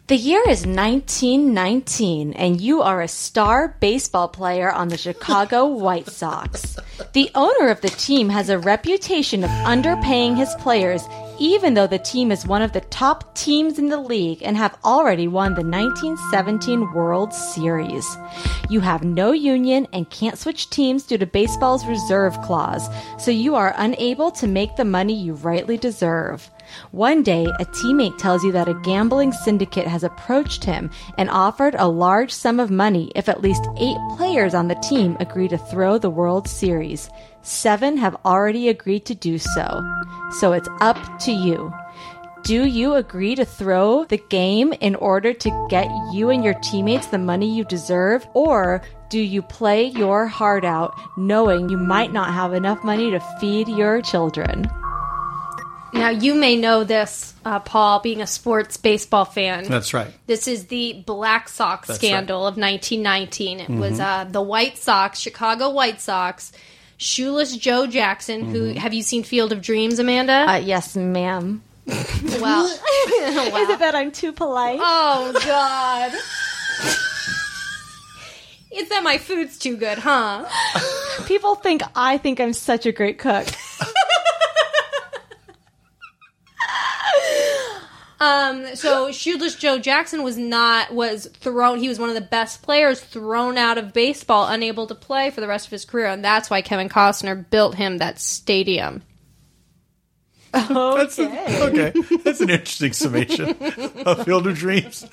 The 0.09 0.17
year 0.17 0.41
is 0.49 0.65
1919, 0.65 2.33
and 2.33 2.59
you 2.59 2.81
are 2.81 2.99
a 2.99 3.07
star 3.07 3.75
baseball 3.79 4.27
player 4.27 4.71
on 4.71 4.87
the 4.87 4.97
Chicago 4.97 5.65
White 5.85 6.09
Sox. 6.09 6.77
The 7.13 7.29
owner 7.35 7.69
of 7.69 7.81
the 7.81 7.89
team 7.89 8.29
has 8.29 8.49
a 8.49 8.57
reputation 8.57 9.43
of 9.43 9.51
underpaying 9.51 10.35
his 10.35 10.49
players, 10.55 11.03
even 11.39 11.73
though 11.73 11.87
the 11.87 11.97
team 11.97 12.31
is 12.31 12.45
one 12.45 12.61
of 12.61 12.73
the 12.73 12.81
top 12.81 13.33
teams 13.33 13.79
in 13.79 13.87
the 13.87 13.99
league 13.99 14.43
and 14.43 14.57
have 14.57 14.77
already 14.83 15.27
won 15.27 15.53
the 15.53 15.63
1917 15.63 16.93
World 16.93 17.33
Series. 17.33 18.05
You 18.69 18.81
have 18.81 19.03
no 19.03 19.31
union 19.31 19.87
and 19.93 20.09
can't 20.09 20.37
switch 20.37 20.69
teams 20.69 21.03
due 21.03 21.17
to 21.17 21.25
baseball's 21.25 21.85
reserve 21.87 22.39
clause, 22.41 22.87
so 23.17 23.31
you 23.31 23.55
are 23.55 23.73
unable 23.77 24.31
to 24.31 24.47
make 24.47 24.75
the 24.75 24.85
money 24.85 25.13
you 25.13 25.33
rightly 25.33 25.77
deserve. 25.77 26.51
One 26.91 27.23
day, 27.23 27.45
a 27.45 27.65
teammate 27.65 28.17
tells 28.17 28.43
you 28.43 28.51
that 28.51 28.67
a 28.67 28.79
gambling 28.81 29.31
syndicate 29.31 29.87
has 29.87 30.03
approached 30.03 30.63
him 30.63 30.91
and 31.17 31.29
offered 31.29 31.75
a 31.75 31.87
large 31.87 32.31
sum 32.31 32.59
of 32.59 32.69
money 32.69 33.11
if 33.15 33.27
at 33.27 33.41
least 33.41 33.67
eight 33.77 33.97
players 34.17 34.53
on 34.53 34.67
the 34.67 34.75
team 34.75 35.17
agree 35.19 35.47
to 35.47 35.57
throw 35.57 35.97
the 35.97 36.09
World 36.09 36.47
Series. 36.47 37.09
Seven 37.41 37.97
have 37.97 38.17
already 38.25 38.69
agreed 38.69 39.05
to 39.05 39.15
do 39.15 39.37
so. 39.37 39.83
So 40.39 40.53
it's 40.53 40.69
up 40.81 40.97
to 41.21 41.31
you. 41.31 41.73
Do 42.43 42.65
you 42.65 42.95
agree 42.95 43.35
to 43.35 43.45
throw 43.45 44.05
the 44.05 44.17
game 44.29 44.73
in 44.73 44.95
order 44.95 45.33
to 45.33 45.67
get 45.69 45.87
you 46.13 46.29
and 46.29 46.43
your 46.43 46.53
teammates 46.55 47.07
the 47.07 47.17
money 47.17 47.53
you 47.53 47.63
deserve? 47.65 48.25
Or 48.33 48.81
do 49.09 49.19
you 49.19 49.41
play 49.41 49.85
your 49.85 50.27
heart 50.27 50.63
out 50.63 50.93
knowing 51.17 51.69
you 51.69 51.77
might 51.77 52.13
not 52.13 52.33
have 52.33 52.53
enough 52.53 52.83
money 52.83 53.11
to 53.11 53.19
feed 53.39 53.67
your 53.67 54.01
children? 54.01 54.69
Now 55.91 56.09
you 56.09 56.35
may 56.35 56.55
know 56.55 56.83
this, 56.83 57.33
uh, 57.43 57.59
Paul, 57.59 57.99
being 57.99 58.21
a 58.21 58.27
sports 58.27 58.77
baseball 58.77 59.25
fan. 59.25 59.65
That's 59.65 59.93
right. 59.93 60.13
This 60.27 60.47
is 60.47 60.67
the 60.67 61.03
Black 61.05 61.49
Sox 61.49 61.87
That's 61.87 61.99
scandal 61.99 62.41
of 62.41 62.57
1919. 62.57 63.59
It 63.59 63.69
was 63.69 63.99
uh, 63.99 64.25
the 64.29 64.41
White 64.41 64.77
Sox, 64.77 65.19
Chicago 65.19 65.71
White 65.71 65.99
Sox, 65.99 66.51
shoeless 66.99 67.57
Joe 67.57 67.87
Jackson. 67.87 68.43
Who 68.45 68.65
have 68.73 68.93
you 68.93 69.01
seen 69.01 69.23
Field 69.23 69.51
of 69.51 69.61
Dreams, 69.61 69.97
Amanda? 69.97 70.45
Uh, 70.47 70.55
yes, 70.57 70.95
ma'am. 70.95 71.63
well, 71.87 72.65
Is 72.67 73.69
it 73.69 73.79
that 73.79 73.95
I'm 73.95 74.11
too 74.11 74.31
polite? 74.31 74.79
oh 74.81 75.33
God. 75.43 76.13
It's 78.71 78.89
that 78.89 79.01
my 79.03 79.17
food's 79.17 79.57
too 79.57 79.75
good, 79.77 79.97
huh? 79.97 80.45
People 81.25 81.55
think 81.55 81.81
I 81.95 82.19
think 82.19 82.39
I'm 82.39 82.53
such 82.53 82.85
a 82.85 82.91
great 82.91 83.17
cook. 83.17 83.47
Um, 88.21 88.75
so 88.75 89.11
shoeless 89.13 89.55
Joe 89.55 89.79
Jackson 89.79 90.23
was 90.23 90.37
not 90.37 90.93
was 90.93 91.27
thrown. 91.27 91.79
He 91.79 91.87
was 91.87 91.99
one 91.99 92.09
of 92.09 92.15
the 92.15 92.21
best 92.21 92.61
players 92.61 92.99
thrown 92.99 93.57
out 93.57 93.77
of 93.77 93.93
baseball, 93.93 94.47
unable 94.47 94.87
to 94.87 94.95
play 94.95 95.29
for 95.29 95.39
the 95.39 95.47
rest 95.47 95.67
of 95.67 95.71
his 95.71 95.85
career, 95.85 96.07
and 96.07 96.23
that's 96.23 96.49
why 96.49 96.61
Kevin 96.61 96.89
Costner 96.89 97.49
built 97.49 97.75
him 97.75 97.99
that 97.99 98.19
stadium. 98.19 99.03
That's 100.51 101.19
a- 101.19 101.63
okay. 101.67 101.93
That's 102.23 102.41
an 102.41 102.49
interesting 102.49 102.91
summation 102.91 103.49
of 104.05 104.25
Field 104.25 104.47
of 104.47 104.55
Dreams. 104.57 105.05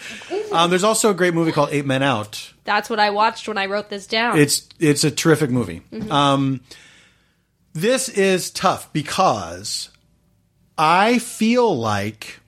Um, 0.51 0.71
there's 0.71 0.83
also 0.85 1.11
a 1.11 1.15
great 1.15 1.35
movie 1.35 1.53
called 1.53 1.69
Eight 1.73 1.85
Men 1.85 2.03
Out. 2.03 2.53
That's 2.65 2.89
what 2.89 2.99
I 2.99 3.11
watched 3.11 3.47
when 3.47 3.59
I 3.59 3.67
wrote 3.67 3.91
this 3.91 4.07
down. 4.07 4.39
It's 4.39 4.67
it's 4.81 5.05
a 5.05 5.11
terrific 5.11 5.51
movie. 5.51 5.83
Um, 6.11 6.61
this 7.75 8.09
is 8.09 8.51
tough 8.51 8.91
because 8.95 9.91
I 10.79 11.19
feel 11.19 11.77
like 11.79 12.41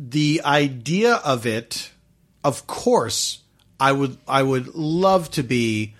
the 0.00 0.40
idea 0.44 1.14
of 1.16 1.46
it. 1.46 1.90
Of 2.42 2.66
course, 2.66 3.42
I 3.78 3.92
would 3.92 4.16
I 4.26 4.42
would 4.42 4.74
love 4.74 5.30
to 5.32 5.42
be, 5.42 5.94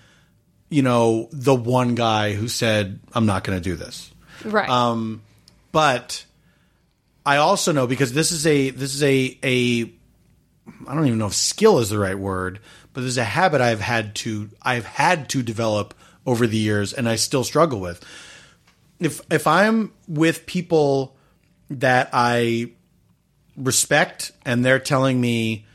you 0.69 0.81
know, 0.81 1.29
the 1.31 1.53
one 1.53 1.93
guy 1.93 2.33
who 2.33 2.47
said 2.47 2.99
I'm 3.13 3.25
not 3.27 3.43
going 3.43 3.57
to 3.57 3.63
do 3.63 3.75
this. 3.75 4.11
right. 4.43 4.67
Um, 4.67 5.21
but 5.71 6.25
I 7.25 7.37
also 7.37 7.71
know 7.71 7.85
because 7.85 8.13
this 8.13 8.31
is 8.31 8.47
a 8.47 8.71
this 8.71 8.95
is 8.95 9.03
a 9.03 9.37
a 9.43 9.83
I 10.87 10.95
don't 10.95 11.05
even 11.05 11.19
know 11.19 11.27
if 11.27 11.35
skill 11.35 11.77
is 11.79 11.89
the 11.89 11.99
right 11.99 12.17
word, 12.17 12.59
but 12.93 13.01
there's 13.01 13.17
a 13.17 13.23
habit 13.23 13.61
I've 13.61 13.81
had 13.81 14.15
to 14.15 14.49
I've 14.63 14.85
had 14.85 15.29
to 15.29 15.43
develop 15.43 15.93
over 16.25 16.47
the 16.47 16.57
years, 16.57 16.91
and 16.93 17.07
I 17.07 17.17
still 17.17 17.43
struggle 17.43 17.79
with. 17.79 18.03
If 18.99 19.21
if 19.31 19.45
I'm 19.45 19.93
with 20.07 20.47
people 20.47 21.15
that 21.69 22.09
I 22.13 22.71
respect 23.57 24.31
and 24.45 24.63
they're 24.63 24.79
telling 24.79 25.19
me 25.19 25.65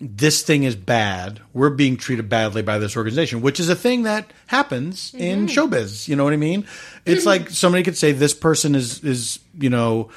this 0.00 0.42
thing 0.42 0.64
is 0.64 0.74
bad, 0.74 1.40
we're 1.52 1.70
being 1.70 1.98
treated 1.98 2.28
badly 2.28 2.62
by 2.62 2.78
this 2.78 2.96
organization, 2.96 3.42
which 3.42 3.60
is 3.60 3.68
a 3.68 3.76
thing 3.76 4.04
that 4.04 4.30
happens 4.46 5.14
in 5.14 5.46
showbiz. 5.46 6.08
You 6.08 6.16
know 6.16 6.24
what 6.24 6.32
I 6.32 6.38
mean? 6.38 6.66
It's 7.04 7.26
like 7.26 7.50
somebody 7.50 7.84
could 7.84 7.98
say 7.98 8.12
this 8.12 8.32
person 8.32 8.74
is 8.74 9.04
is 9.04 9.40
you 9.58 9.68
know 9.68 10.10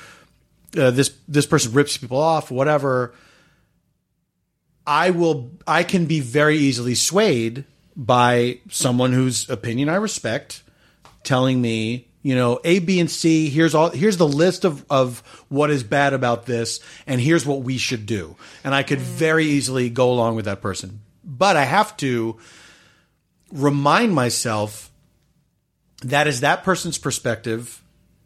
uh, 0.78 0.92
this 0.92 1.14
this 1.28 1.46
person 1.46 1.74
rips 1.74 1.98
people 1.98 2.18
off, 2.18 2.50
whatever. 2.50 3.14
I 4.88 5.12
will. 5.12 5.52
I 5.68 5.84
can 5.84 6.06
be 6.06 6.22
very 6.22 6.58
easily 6.58 6.96
swayed 6.96 7.66
by 7.96 8.60
someone 8.70 9.12
whose 9.12 9.50
opinion 9.50 9.90
I 9.90 9.96
respect, 9.96 10.64
telling 11.24 11.62
me, 11.62 12.08
you 12.24 12.36
know, 12.36 12.60
A, 12.64 12.80
B, 12.80 13.00
and 13.02 13.12
C. 13.12 13.50
Here's 13.50 13.76
all. 13.76 13.90
Here's 13.90 14.18
the 14.18 14.28
list 14.28 14.64
of 14.64 14.86
of 14.90 15.20
what 15.50 15.70
is 15.70 15.84
bad 15.84 16.14
about 16.14 16.46
this, 16.46 16.80
and 17.06 17.20
here's 17.20 17.46
what 17.46 17.62
we 17.62 17.78
should 17.78 18.06
do. 18.06 18.38
And 18.64 18.74
I 18.74 18.82
could 18.82 19.00
mm. 19.00 19.04
very 19.04 19.46
easily 19.46 19.90
go 19.90 20.12
along 20.12 20.38
with 20.38 20.46
that 20.46 20.62
person, 20.62 21.02
but 21.24 21.58
I 21.58 21.66
have 21.66 21.96
to 21.98 22.40
remind 23.52 24.16
myself 24.16 24.90
that 26.02 26.28
is 26.28 26.40
that 26.40 26.64
person's 26.64 26.98
perspective. 26.98 27.82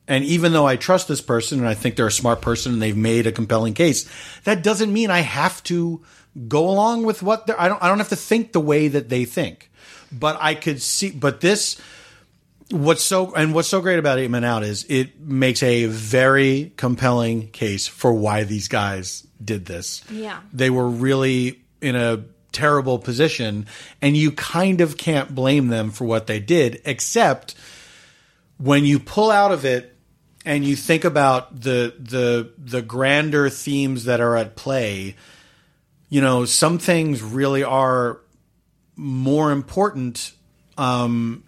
And 0.09 0.23
even 0.23 0.53
though 0.53 0.65
I 0.65 0.77
trust 0.77 1.09
this 1.09 1.19
person 1.19 1.59
and 1.59 1.67
I 1.67 1.73
think 1.73 1.97
they're 1.97 2.07
a 2.07 2.11
smart 2.11 2.39
person 2.39 2.71
and 2.71 2.81
they've 2.81 2.95
made 2.95 3.27
a 3.27 3.31
compelling 3.33 3.73
case, 3.73 4.09
that 4.45 4.63
doesn't 4.63 4.93
mean 4.93 5.11
I 5.11 5.19
have 5.19 5.61
to 5.63 6.01
go 6.47 6.69
along 6.69 7.03
with 7.03 7.21
what 7.21 7.45
they're, 7.45 7.59
I 7.59 7.67
don't, 7.67 7.83
I 7.83 7.89
don't 7.89 7.97
have 7.97 8.09
to 8.09 8.15
think 8.15 8.53
the 8.53 8.61
way 8.61 8.87
that 8.87 9.09
they 9.09 9.25
think, 9.25 9.69
but 10.09 10.37
I 10.39 10.55
could 10.55 10.81
see, 10.81 11.11
but 11.11 11.41
this, 11.41 11.75
what's 12.69 13.03
so, 13.03 13.33
and 13.33 13.53
what's 13.53 13.67
so 13.67 13.81
great 13.81 13.99
about 13.99 14.19
Eight 14.19 14.29
Men 14.29 14.43
Out 14.43 14.63
is 14.63 14.85
it 14.89 15.19
makes 15.19 15.63
a 15.63 15.85
very 15.85 16.73
compelling 16.77 17.49
case 17.49 17.87
for 17.87 18.13
why 18.13 18.43
these 18.43 18.67
guys 18.67 19.25
did 19.43 19.65
this. 19.65 20.03
Yeah. 20.09 20.39
They 20.53 20.69
were 20.69 20.87
really 20.87 21.61
in 21.81 21.95
a 21.95 22.23
terrible 22.51 22.97
position 22.97 23.67
and 24.01 24.17
you 24.17 24.31
kind 24.31 24.81
of 24.81 24.97
can't 24.97 25.33
blame 25.33 25.67
them 25.67 25.91
for 25.91 26.05
what 26.05 26.27
they 26.27 26.39
did, 26.39 26.81
except 26.85 27.55
when 28.57 28.85
you 28.85 28.99
pull 28.99 29.31
out 29.31 29.51
of 29.51 29.65
it 29.65 29.95
and 30.45 30.63
you 30.63 30.75
think 30.75 31.03
about 31.03 31.61
the 31.61 31.93
the 31.99 32.51
the 32.57 32.81
grander 32.81 33.49
themes 33.49 34.05
that 34.05 34.21
are 34.21 34.35
at 34.37 34.55
play, 34.55 35.15
you 36.09 36.21
know, 36.21 36.45
some 36.45 36.79
things 36.79 37.21
really 37.21 37.63
are 37.63 38.19
more 38.95 39.51
important 39.51 40.31
um, 40.77 41.43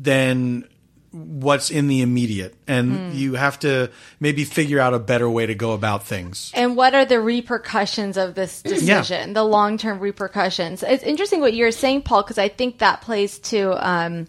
than 0.00 0.64
what's 1.12 1.70
in 1.70 1.88
the 1.88 2.02
immediate, 2.02 2.54
and 2.68 2.92
hmm. 2.92 3.16
you 3.16 3.34
have 3.34 3.58
to 3.60 3.90
maybe 4.20 4.44
figure 4.44 4.78
out 4.78 4.94
a 4.94 4.98
better 4.98 5.28
way 5.28 5.46
to 5.46 5.54
go 5.54 5.72
about 5.72 6.04
things. 6.04 6.52
And 6.54 6.76
what 6.76 6.94
are 6.94 7.04
the 7.04 7.20
repercussions 7.20 8.16
of 8.16 8.34
this 8.34 8.62
decision? 8.62 9.32
The 9.32 9.44
long 9.44 9.76
term 9.76 9.98
repercussions. 9.98 10.82
It's 10.82 11.02
interesting 11.02 11.40
what 11.40 11.54
you're 11.54 11.72
saying, 11.72 12.02
Paul, 12.02 12.22
because 12.22 12.38
I 12.38 12.48
think 12.48 12.78
that 12.78 13.00
plays 13.00 13.40
to 13.40 13.86
um, 13.86 14.28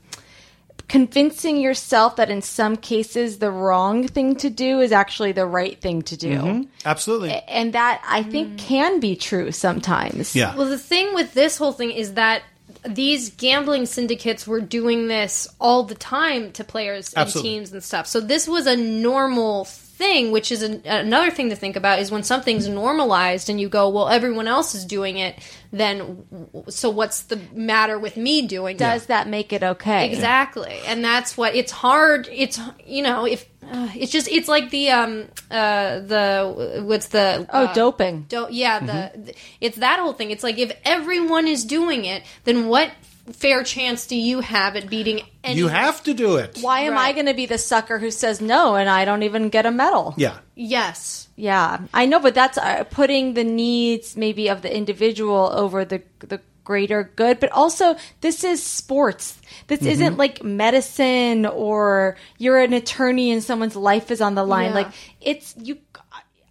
convincing 0.88 1.57
yourself 1.57 2.15
that 2.15 2.32
in 2.32 2.41
some 2.41 2.76
cases 2.76 3.38
the 3.38 3.51
wrong 3.51 4.07
thing 4.07 4.36
to 4.38 4.49
do 4.49 4.80
is 4.80 4.91
actually 4.91 5.34
the 5.34 5.45
right 5.45 5.80
thing 5.80 6.01
to 6.01 6.17
do. 6.17 6.38
Mm-hmm. 6.38 6.69
Absolutely, 6.84 7.32
And 7.47 7.74
that 7.74 8.03
I 8.07 8.24
think 8.24 8.49
hmm. 8.49 8.55
can 8.55 8.99
be 8.99 9.15
true 9.15 9.51
sometimes. 9.51 10.36
yeah. 10.36 10.55
Well, 10.55 10.67
the 10.67 10.80
thing 10.80 11.13
with 11.13 11.36
this 11.36 11.57
whole 11.57 11.74
thing 11.74 11.91
is 11.91 12.15
that 12.15 12.41
these 12.88 13.29
gambling 13.32 13.86
syndicates 13.86 14.47
were 14.47 14.61
doing 14.61 15.07
this 15.07 15.47
all 15.59 15.84
the 15.84 15.95
time 15.95 16.51
to 16.53 16.63
players 16.63 17.13
and 17.13 17.21
Absolutely. 17.23 17.51
teams 17.51 17.71
and 17.73 17.84
stuff. 17.84 18.07
So 18.07 18.19
this 18.19 18.47
was 18.47 18.65
a 18.65 18.75
normal 18.75 19.65
thing, 20.01 20.32
which 20.32 20.51
is 20.51 20.63
an, 20.63 20.82
another 20.86 21.29
thing 21.29 21.49
to 21.51 21.55
think 21.55 21.75
about 21.75 21.99
is 21.99 22.09
when 22.09 22.23
something's 22.23 22.67
normalized 22.67 23.49
and 23.49 23.61
you 23.61 23.69
go, 23.69 23.88
well, 23.89 24.09
everyone 24.09 24.47
else 24.47 24.73
is 24.73 24.84
doing 24.84 25.17
it, 25.17 25.38
then 25.71 26.25
so 26.69 26.89
what's 26.89 27.23
the 27.23 27.39
matter 27.53 27.99
with 27.99 28.17
me 28.17 28.47
doing 28.47 28.77
it? 28.77 28.79
Does 28.79 29.05
that 29.05 29.27
make 29.27 29.53
it 29.53 29.61
okay? 29.61 30.11
Exactly, 30.11 30.79
and 30.88 31.03
that's 31.03 31.38
what 31.38 31.55
it's 31.55 31.71
hard. 31.71 32.27
It's 32.32 32.59
you 32.86 33.03
know 33.03 33.25
if 33.25 33.45
uh, 33.70 33.89
it's 33.95 34.12
just 34.12 34.28
it's 34.28 34.47
like 34.47 34.70
the 34.72 34.89
um 34.91 35.28
uh 35.51 35.99
the 35.99 36.82
what's 36.86 37.07
the 37.07 37.45
Oh, 37.51 37.66
uh, 37.66 37.74
doping. 37.74 38.26
do- 38.28 38.47
yeah 38.49 38.80
the 38.80 38.91
Mm-hmm. 38.91 39.24
th- 39.24 39.38
it's 39.62 39.78
that 39.78 39.99
whole 39.99 40.14
thing. 40.14 40.32
It's 40.32 40.43
like 40.43 40.57
if 40.57 40.72
everyone 40.86 41.47
is 41.47 41.64
doing 41.66 42.05
it, 42.05 42.24
then 42.43 42.68
what 42.68 42.91
fair 43.34 43.64
chance 43.64 44.07
do 44.07 44.16
you 44.16 44.39
have 44.41 44.76
at 44.76 44.89
beating? 44.89 45.22
Any- 45.43 45.57
you 45.59 45.68
have 45.68 46.01
to 46.03 46.14
do 46.14 46.38
it. 46.38 46.57
Why 46.62 46.82
am 46.82 46.97
I 46.97 47.14
going 47.14 47.28
to 47.28 47.34
be 47.36 47.45
the 47.45 47.57
sucker 47.57 47.99
who 47.99 48.09
says 48.12 48.41
no 48.41 48.76
and 48.76 48.89
I 48.89 49.05
don't 49.05 49.24
even 49.24 49.49
get 49.49 49.66
a 49.66 49.72
medal? 49.72 50.14
Yeah. 50.18 50.38
Yes, 50.55 51.28
Yeah, 51.36 51.80
I 51.93 52.05
know, 52.05 52.20
but 52.20 52.36
that's 52.36 52.57
uh, 52.57 52.84
putting 52.91 53.34
the 53.36 53.43
needs 53.43 54.16
maybe 54.18 54.47
of 54.49 54.62
the 54.62 54.76
individual 54.76 55.49
over 55.53 55.86
the 55.86 56.01
the 56.20 56.39
greater 56.64 57.12
good, 57.16 57.39
but 57.39 57.51
also 57.51 57.95
this 58.22 58.43
is 58.43 58.62
sports. 58.64 59.39
This 59.68 59.80
Mm-hmm. 59.80 59.89
isn't 59.89 60.18
like 60.18 60.43
medicine 60.43 61.45
or 61.45 62.16
you're 62.38 62.59
an 62.59 62.74
attorney 62.74 63.32
and 63.32 63.43
someone's 63.43 63.76
life 63.76 64.12
is 64.12 64.22
on 64.22 64.36
the 64.36 64.43
line. 64.43 64.70
Yeah. 64.70 64.76
Like 64.76 64.88
it's 65.22 65.55
you 65.57 65.78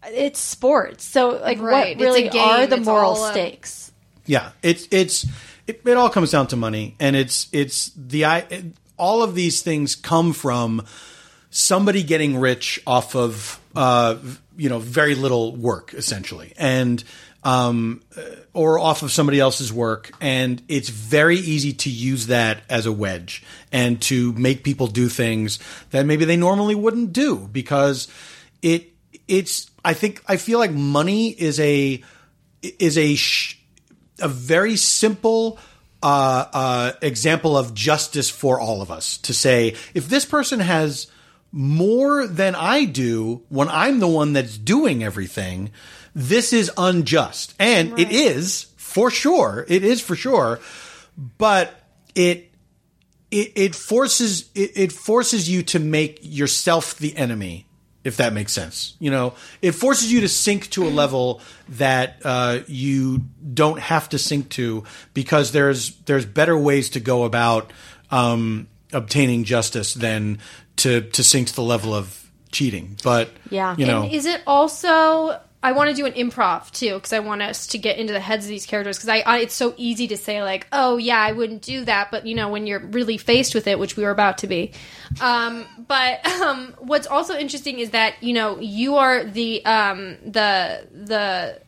it's 0.07 0.41
sports. 0.41 1.05
So 1.05 1.39
like 1.41 1.61
Right. 1.61 1.97
what 1.97 2.03
really 2.05 2.29
are 2.31 2.67
the 2.67 2.77
It's 2.77 2.87
moral 2.87 3.13
uh, 3.13 3.31
stakes? 3.31 3.93
Yeah, 4.27 4.51
it's 4.63 4.89
it's 4.91 5.27
it, 5.67 5.83
it 5.85 5.97
all 5.97 6.11
comes 6.11 6.31
down 6.31 6.47
to 6.49 6.57
money, 6.57 6.97
and 7.01 7.15
it's 7.17 7.49
it's 7.53 7.91
the 7.97 8.25
I 8.25 8.39
it, 8.51 8.65
all 8.97 9.23
of 9.23 9.35
these 9.35 9.63
things 9.63 9.95
come 9.97 10.33
from 10.33 10.85
somebody 11.51 12.03
getting 12.03 12.39
rich 12.39 12.81
off 12.87 13.15
of 13.17 13.61
uh, 13.75 14.17
you 14.57 14.69
know 14.69 14.79
very 14.79 15.15
little 15.15 15.55
work 15.57 15.95
essentially, 15.95 16.53
and 16.57 17.03
um, 17.43 18.03
or 18.53 18.78
off 18.78 19.03
of 19.03 19.11
somebody 19.11 19.41
else's 19.41 19.72
work, 19.72 20.12
and 20.20 20.62
it's 20.68 20.88
very 20.88 21.36
easy 21.36 21.72
to 21.72 21.91
use 21.91 22.26
that 22.26 22.62
as 22.68 22.86
a 22.86 22.93
wedge 22.93 23.43
and 23.72 24.01
to 24.03 24.32
make 24.34 24.62
people 24.62 24.86
do 24.86 25.09
things 25.09 25.59
that 25.91 26.05
maybe 26.05 26.24
they 26.24 26.36
normally 26.36 26.74
wouldn't 26.74 27.12
do 27.12 27.49
because 27.51 28.09
it 28.62 28.88
it's 29.26 29.70
I 29.84 29.95
think 29.95 30.22
I 30.26 30.36
feel 30.36 30.59
like 30.59 30.72
money 30.72 31.28
is 31.28 31.59
a 31.61 32.03
is 32.62 32.99
a 32.99 33.14
sh- 33.14 33.59
a 34.18 34.28
very 34.28 34.76
simple 34.76 35.59
uh, 36.03 36.47
uh, 36.53 36.93
example 37.01 37.57
of 37.57 37.74
justice 37.74 38.28
for 38.28 38.61
all 38.61 38.82
of 38.82 38.91
us 38.91 39.18
to 39.18 39.34
say 39.34 39.76
if 39.95 40.09
this 40.09 40.24
person 40.24 40.61
has 40.61 41.07
more 41.53 42.26
than 42.26 42.55
I 42.55 42.84
do 42.84 43.43
when 43.49 43.68
I'm 43.68 43.99
the 43.99 44.09
one 44.09 44.32
that's 44.34 44.57
doing 44.57 45.03
everything, 45.03 45.70
this 46.15 46.53
is 46.53 46.71
unjust. 46.77 47.55
And 47.59 47.99
it 47.99 48.11
is 48.11 48.67
for 48.77 49.11
sure. 49.11 49.65
It 49.69 49.85
is 49.85 50.01
for 50.01 50.17
sure. 50.17 50.61
But 51.39 51.73
it 52.15 52.51
it, 53.31 53.53
it 53.55 53.75
forces 53.75 54.51
it, 54.55 54.73
it 54.75 54.93
forces 54.93 55.49
you 55.49 55.63
to 55.65 55.79
make 55.79 56.19
yourself 56.23 56.97
the 56.97 57.17
enemy 57.17 57.67
if 58.03 58.17
that 58.17 58.33
makes 58.33 58.53
sense 58.53 58.97
you 58.99 59.11
know 59.11 59.35
it 59.63 59.73
forces 59.73 60.11
you 60.13 60.23
to 60.23 60.29
sink 60.29 60.69
to 60.71 60.85
a 60.85 60.89
level 60.91 61.41
that 61.69 62.17
uh, 62.25 62.61
you 62.67 63.19
don't 63.55 63.79
have 63.79 64.09
to 64.09 64.19
sink 64.19 64.49
to 64.49 64.83
because 65.15 65.53
there's 65.53 65.95
there's 66.07 66.27
better 66.27 66.57
ways 66.59 66.91
to 66.91 66.99
go 67.01 67.25
about 67.25 67.73
um, 68.11 68.67
obtaining 68.93 69.45
justice 69.45 69.95
than 69.95 70.39
to 70.77 71.03
to 71.03 71.23
sink 71.23 71.47
to 71.49 71.55
the 71.55 71.63
level 71.63 71.95
of 71.95 72.31
cheating 72.51 72.97
but 73.05 73.31
Yeah. 73.51 73.77
you 73.79 73.87
know 73.87 74.03
And 74.05 74.13
is 74.13 74.27
it 74.27 74.43
also? 74.47 75.39
I 75.63 75.73
want 75.73 75.91
to 75.91 75.97
do 75.97 76.07
an 76.07 76.13
improv 76.13 76.71
too 76.71 76.95
because 76.95 77.13
I 77.13 77.19
want 77.19 77.43
us 77.43 77.67
to 77.69 77.79
get 77.79 77.99
into 77.99 78.13
the 78.13 78.21
heads 78.21 78.47
of 78.47 78.49
these 78.49 78.67
characters 78.67 78.97
because 78.97 79.11
I, 79.11 79.19
I 79.19 79.39
it's 79.41 79.55
so 79.55 79.75
easy 79.77 80.09
to 80.09 80.17
say 80.17 80.43
like 80.43 80.67
oh 80.73 80.97
yeah 80.97 81.21
I 81.21 81.33
wouldn't 81.33 81.63
do 81.63 81.85
that 81.85 82.11
but 82.11 82.27
you 82.27 82.35
know 82.35 82.49
when 82.49 82.67
you're 82.67 82.81
really 82.81 83.19
faced 83.19 83.55
with 83.55 83.67
it 83.67 83.79
which 83.79 83.97
we 83.97 84.05
were 84.05 84.11
about 84.11 84.39
to 84.39 84.47
be, 84.47 84.73
um, 85.21 85.67
but 85.87 86.27
um, 86.27 86.75
what's 86.79 87.07
also 87.07 87.37
interesting 87.37 87.79
is 87.79 87.91
that 87.91 88.23
you 88.23 88.33
know 88.33 88.59
you 88.59 88.97
are 88.97 89.25
the 89.25 89.65
um, 89.67 90.17
the 90.25 90.89
the 90.93 91.61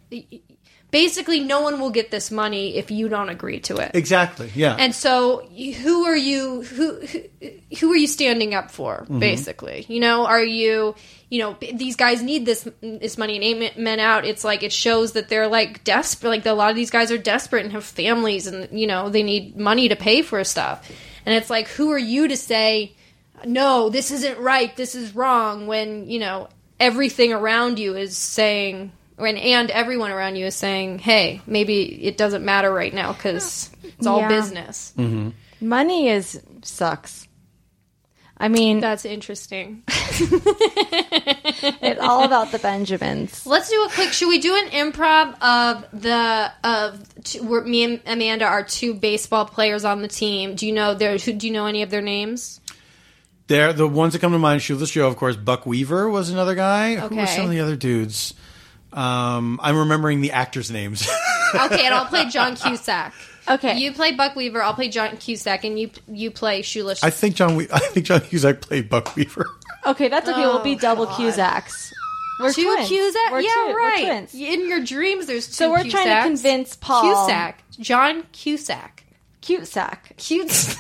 basically 0.92 1.40
no 1.40 1.60
one 1.62 1.80
will 1.80 1.90
get 1.90 2.12
this 2.12 2.30
money 2.30 2.76
if 2.76 2.92
you 2.92 3.08
don't 3.08 3.28
agree 3.30 3.58
to 3.58 3.76
it 3.78 3.90
exactly 3.94 4.48
yeah 4.54 4.76
and 4.78 4.94
so, 4.94 5.44
who 5.82 6.04
are 6.04 6.16
you? 6.16 6.62
Who 6.62 7.00
who, 7.00 7.20
who 7.80 7.92
are 7.92 7.96
you 7.96 8.06
standing 8.06 8.54
up 8.54 8.70
for? 8.70 8.98
Mm-hmm. 9.02 9.18
Basically, 9.18 9.84
you 9.88 10.00
know, 10.00 10.26
are 10.26 10.42
you? 10.42 10.94
You 11.30 11.38
know, 11.40 11.56
these 11.60 11.96
guys 11.96 12.22
need 12.22 12.44
this 12.46 12.68
this 12.80 13.16
money 13.16 13.36
and 13.36 13.62
it- 13.62 13.78
men 13.78 14.00
out. 14.00 14.24
It's 14.24 14.44
like 14.44 14.62
it 14.62 14.72
shows 14.72 15.12
that 15.12 15.28
they're 15.28 15.48
like 15.48 15.82
desperate. 15.84 16.28
Like 16.30 16.46
a 16.46 16.52
lot 16.52 16.70
of 16.70 16.76
these 16.76 16.90
guys 16.90 17.10
are 17.10 17.18
desperate 17.18 17.64
and 17.64 17.72
have 17.72 17.84
families, 17.84 18.46
and 18.46 18.68
you 18.78 18.86
know 18.86 19.08
they 19.08 19.22
need 19.22 19.56
money 19.56 19.88
to 19.88 19.96
pay 19.96 20.22
for 20.22 20.42
stuff. 20.44 20.90
And 21.24 21.34
it's 21.34 21.50
like, 21.50 21.68
who 21.68 21.90
are 21.92 21.98
you 21.98 22.28
to 22.28 22.36
say, 22.36 22.92
no, 23.44 23.88
this 23.88 24.10
isn't 24.10 24.38
right, 24.38 24.74
this 24.76 24.94
is 24.94 25.14
wrong? 25.14 25.66
When 25.66 26.08
you 26.08 26.18
know 26.18 26.48
everything 26.80 27.32
around 27.32 27.78
you 27.78 27.96
is 27.96 28.16
saying. 28.16 28.92
And, 29.24 29.38
and 29.38 29.70
everyone 29.70 30.10
around 30.10 30.36
you 30.36 30.46
is 30.46 30.54
saying, 30.54 30.98
"Hey, 31.00 31.40
maybe 31.46 31.82
it 32.04 32.16
doesn't 32.16 32.44
matter 32.44 32.72
right 32.72 32.92
now 32.92 33.12
because 33.12 33.70
it's 33.82 34.06
all 34.06 34.20
Yeah. 34.20 34.28
business." 34.28 34.92
Mm-hmm. 34.96 35.66
Money 35.68 36.08
is 36.08 36.40
sucks. 36.62 37.28
I 38.38 38.48
mean, 38.48 38.80
That's 38.80 39.04
interesting. 39.04 39.82
it's 39.88 40.40
all 42.00 42.24
about 42.24 42.50
the 42.50 42.58
Benjamins. 42.58 43.46
Let's 43.46 43.70
do 43.70 43.84
a 43.84 43.88
quick. 43.90 44.12
Should 44.12 44.28
we 44.28 44.40
do 44.40 44.56
an 44.56 44.68
improv 44.70 45.40
of 45.40 45.86
the 46.00 46.50
of 46.64 47.24
two, 47.24 47.44
where 47.44 47.62
me 47.62 47.84
and 47.84 48.00
Amanda 48.06 48.46
are 48.46 48.64
two 48.64 48.94
baseball 48.94 49.44
players 49.44 49.84
on 49.84 50.02
the 50.02 50.08
team? 50.08 50.54
Do 50.56 50.66
you 50.66 50.72
know 50.72 50.94
their? 50.94 51.16
who- 51.18 51.34
Do 51.34 51.46
you 51.46 51.52
know 51.52 51.66
any 51.66 51.82
of 51.82 51.90
their 51.90 52.02
names? 52.02 52.58
They're 53.48 53.72
the 53.72 53.88
ones 53.88 54.12
that 54.14 54.20
come 54.20 54.32
to 54.32 54.38
mind. 54.38 54.62
Shoeless 54.62 54.90
Joe, 54.90 55.08
of 55.08 55.16
course. 55.16 55.36
Buck 55.36 55.66
Weaver 55.66 56.08
was 56.08 56.30
another 56.30 56.54
guy. 56.54 56.94
Who 56.96 57.14
were 57.14 57.22
Okay. 57.22 57.36
some 57.36 57.44
of 57.44 57.50
the 57.50 57.60
other 57.60 57.76
dudes? 57.76 58.34
Um, 58.92 59.58
I'm 59.62 59.76
remembering 59.76 60.20
the 60.20 60.32
actors' 60.32 60.70
names. 60.70 61.08
Okay, 61.54 61.84
and 61.84 61.94
I'll 61.94 62.06
play 62.06 62.30
John 62.30 62.56
Cusack. 62.56 63.12
Okay. 63.46 63.76
You 63.76 63.92
play 63.92 64.12
Buck 64.12 64.34
Weaver. 64.34 64.62
I'll 64.62 64.72
play 64.72 64.88
John 64.88 65.18
Cusack, 65.18 65.64
and 65.64 65.78
you 65.78 65.90
you 66.08 66.30
play 66.30 66.62
Shoeless. 66.62 67.04
I 67.04 67.10
think 67.10 67.34
John. 67.34 67.56
We- 67.56 67.68
I 67.70 67.78
think 67.78 68.06
John 68.06 68.22
Cusack 68.22 68.62
played 68.62 68.88
Buck 68.88 69.14
Weaver. 69.16 69.50
Okay, 69.86 70.08
that's 70.08 70.26
okay. 70.30 70.40
we'll 70.40 70.62
be 70.62 70.76
Oh, 70.76 70.78
double 70.78 71.06
Cusacks. 71.08 71.92
We're 72.40 72.54
two 72.54 72.62
twins. 72.74 72.88
Cusack. 72.88 73.32
We're 73.32 73.40
yeah, 73.42 73.50
two- 73.54 73.66
we're 73.68 73.78
right. 73.80 74.04
twins. 74.06 74.34
In 74.34 74.66
your 74.66 74.80
dreams, 74.80 75.26
there's 75.26 75.46
two. 75.48 75.52
So 75.52 75.70
we're 75.70 75.84
trying 75.84 76.06
to 76.08 76.22
convince 76.22 76.74
Paul. 76.76 77.02
Cusack, 77.26 77.62
John 77.80 78.22
Cusack. 78.32 79.01
Cute 79.42 79.66
sack. 79.66 80.12
Cute. 80.16 80.48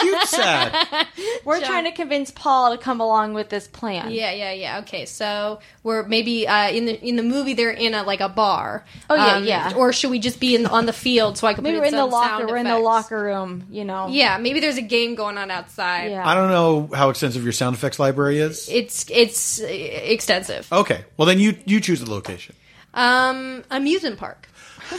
Cute 0.00 0.22
sack. 0.28 1.08
We're 1.44 1.60
trying 1.60 1.84
to 1.84 1.90
convince 1.90 2.30
Paul 2.30 2.76
to 2.76 2.78
come 2.82 3.00
along 3.00 3.32
with 3.32 3.48
this 3.48 3.66
plan. 3.66 4.10
Yeah, 4.10 4.30
yeah, 4.30 4.52
yeah. 4.52 4.78
Okay, 4.80 5.06
so 5.06 5.60
we're 5.82 6.02
maybe 6.02 6.46
uh, 6.46 6.68
in 6.68 6.84
the 6.84 7.02
in 7.02 7.16
the 7.16 7.22
movie 7.22 7.54
they're 7.54 7.70
in 7.70 7.94
a 7.94 8.02
like 8.02 8.20
a 8.20 8.28
bar. 8.28 8.84
Oh, 9.08 9.14
yeah, 9.14 9.38
yeah. 9.38 9.72
Or 9.74 9.90
should 9.92 10.10
we 10.10 10.18
just 10.18 10.38
be 10.38 10.54
in 10.54 10.66
on 10.66 10.84
the 10.84 10.92
field 10.92 11.38
so 11.38 11.46
I 11.46 11.54
can 11.54 11.64
Maybe 11.64 11.76
put 11.76 11.80
we're 11.80 11.86
in 11.88 11.96
the 11.96 12.04
locker. 12.04 12.28
sound 12.28 12.50
We're 12.50 12.56
in 12.58 12.66
the 12.66 12.78
locker 12.78 13.22
room. 13.22 13.66
You 13.70 13.86
know. 13.86 14.08
Yeah, 14.08 14.36
maybe 14.36 14.60
there's 14.60 14.76
a 14.76 14.82
game 14.82 15.14
going 15.14 15.38
on 15.38 15.50
outside. 15.50 16.10
Yeah. 16.10 16.28
I 16.28 16.34
don't 16.34 16.50
know 16.50 16.90
how 16.94 17.08
extensive 17.08 17.42
your 17.42 17.52
sound 17.54 17.74
effects 17.74 17.98
library 17.98 18.38
is. 18.38 18.68
It's 18.68 19.10
it's 19.10 19.62
uh, 19.62 19.66
extensive. 19.66 20.70
Okay, 20.70 21.06
well 21.16 21.24
then 21.26 21.38
you 21.40 21.56
you 21.64 21.80
choose 21.80 22.00
the 22.00 22.10
location. 22.10 22.54
Um, 22.92 23.64
amusement 23.70 24.18
park. 24.18 24.48
All 24.92 24.98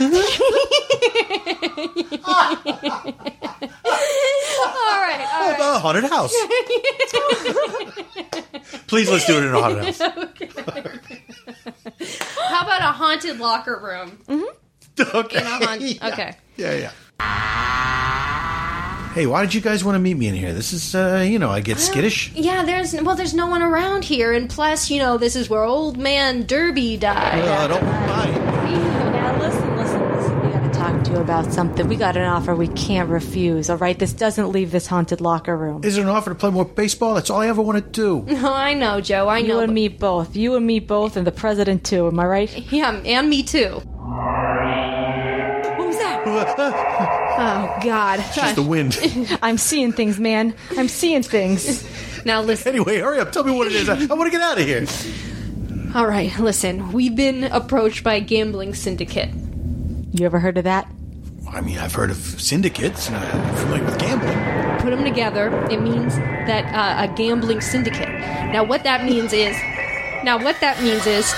right, 5.01 5.27
all 5.33 5.51
right. 5.51 5.59
A 5.59 5.79
haunted 5.79 6.03
house. 6.05 6.33
Please 8.87 9.09
let's 9.09 9.25
do 9.25 9.37
it 9.37 9.43
in 9.43 9.53
a 9.53 9.61
haunted 9.61 9.83
house. 9.85 10.01
Okay. 10.01 10.49
How 12.49 12.63
about 12.63 12.81
a 12.81 12.91
haunted 12.93 13.39
locker 13.39 13.79
room? 13.83 14.19
Okay. 14.99 15.39
In 15.39 15.45
a 15.45 15.49
haunt- 15.65 15.81
Yeah. 15.81 16.07
okay. 16.07 16.35
Yeah, 16.57 16.73
yeah. 16.73 16.91
Hey, 19.13 19.25
why 19.27 19.41
did 19.41 19.53
you 19.53 19.61
guys 19.61 19.83
want 19.83 19.95
to 19.95 19.99
meet 19.99 20.15
me 20.17 20.27
in 20.27 20.35
here? 20.35 20.53
This 20.53 20.73
is, 20.73 20.93
uh, 20.93 21.25
you 21.27 21.39
know, 21.39 21.49
I 21.49 21.61
get 21.61 21.79
skittish. 21.79 22.31
Yeah, 22.33 22.63
there's 22.65 22.93
well, 23.01 23.15
there's 23.15 23.33
no 23.33 23.47
one 23.47 23.61
around 23.61 24.03
here, 24.03 24.33
and 24.33 24.49
plus, 24.49 24.89
you 24.89 24.99
know, 24.99 25.17
this 25.17 25.35
is 25.37 25.49
where 25.49 25.63
old 25.63 25.97
man 25.97 26.45
Derby 26.45 26.97
died. 26.97 27.41
Well, 27.43 27.61
I 27.61 27.67
don't 27.67 27.83
mind. 27.85 28.35
Now 29.13 29.39
listen, 29.39 29.77
listen, 29.77 30.01
listen. 30.15 30.41
We 30.41 30.49
got 30.51 30.73
to 30.73 30.74
talk 30.85 31.03
to 31.03 31.11
you 31.13 31.17
about 31.17 31.51
something. 31.51 31.87
We 31.87 31.95
got 31.95 32.15
an 32.15 32.25
offer 32.25 32.55
we 32.55 32.67
can't 32.67 33.09
refuse. 33.09 33.71
All 33.71 33.77
right, 33.77 33.97
this 33.97 34.13
doesn't 34.13 34.51
leave 34.51 34.69
this 34.71 34.85
haunted 34.85 35.19
locker 35.19 35.57
room. 35.57 35.83
Is 35.83 35.95
there 35.95 36.03
an 36.03 36.09
offer 36.09 36.29
to 36.29 36.35
play 36.35 36.51
more 36.51 36.63
baseball? 36.65 37.15
That's 37.15 37.31
all 37.31 37.41
I 37.41 37.47
ever 37.47 37.61
want 37.61 37.83
to 37.83 37.89
do. 37.91 38.23
Oh, 38.45 38.53
I 38.53 38.75
know, 38.75 39.01
Joe. 39.01 39.27
I 39.27 39.41
know. 39.41 39.55
You 39.55 39.59
and 39.61 39.73
me 39.73 39.87
both. 39.87 40.35
You 40.35 40.55
and 40.55 40.67
me 40.67 40.79
both, 40.79 41.17
and 41.17 41.25
the 41.25 41.31
president 41.31 41.83
too. 41.83 42.05
Am 42.07 42.19
I 42.19 42.25
right? 42.25 42.71
Yeah, 42.71 42.91
and 42.91 43.27
me 43.27 43.41
too. 43.41 43.81
What 45.77 45.87
was 45.87 45.97
that? 45.97 47.21
Oh 47.37 47.77
God! 47.83 48.23
Just 48.33 48.55
the 48.55 48.63
wind. 48.63 48.97
I'm 49.41 49.57
seeing 49.57 49.91
things, 49.91 50.19
man. 50.21 50.55
I'm 50.77 50.87
seeing 50.87 51.21
things. 51.21 51.83
Now 52.25 52.41
listen. 52.41 52.73
anyway, 52.73 52.99
hurry 52.99 53.19
up. 53.19 53.33
Tell 53.33 53.43
me 53.43 53.51
what 53.51 53.67
it 53.67 53.73
is. 53.73 53.89
I, 53.89 53.95
I 53.95 54.13
want 54.13 54.31
to 54.31 54.31
get 54.31 54.39
out 54.41 54.57
of 54.57 54.65
here. 54.65 54.85
All 55.93 56.07
right, 56.07 56.37
listen. 56.39 56.93
We've 56.93 57.15
been 57.15 57.43
approached 57.43 58.05
by 58.05 58.13
a 58.15 58.21
gambling 58.21 58.73
syndicate. 58.73 59.31
You 60.17 60.25
ever 60.25 60.39
heard 60.39 60.57
of 60.57 60.63
that? 60.63 60.87
I 61.51 61.59
mean, 61.61 61.77
I've 61.77 61.93
heard 61.93 62.09
of 62.09 62.17
syndicates 62.17 63.07
and 63.09 63.17
I'm 63.17 63.55
familiar 63.57 63.83
with 63.83 63.99
gambling. 63.99 64.79
Put 64.81 64.91
them 64.91 65.03
together. 65.03 65.49
It 65.69 65.81
means 65.81 66.15
that 66.15 66.65
uh, 66.73 67.03
a 67.11 67.13
gambling 67.15 67.59
syndicate. 67.59 68.07
Now, 68.51 68.63
what 68.63 68.83
that 68.83 69.03
means 69.03 69.33
is, 69.33 69.55
now 70.23 70.41
what 70.41 70.59
that 70.61 70.81
means 70.81 71.05
is, 71.05 71.33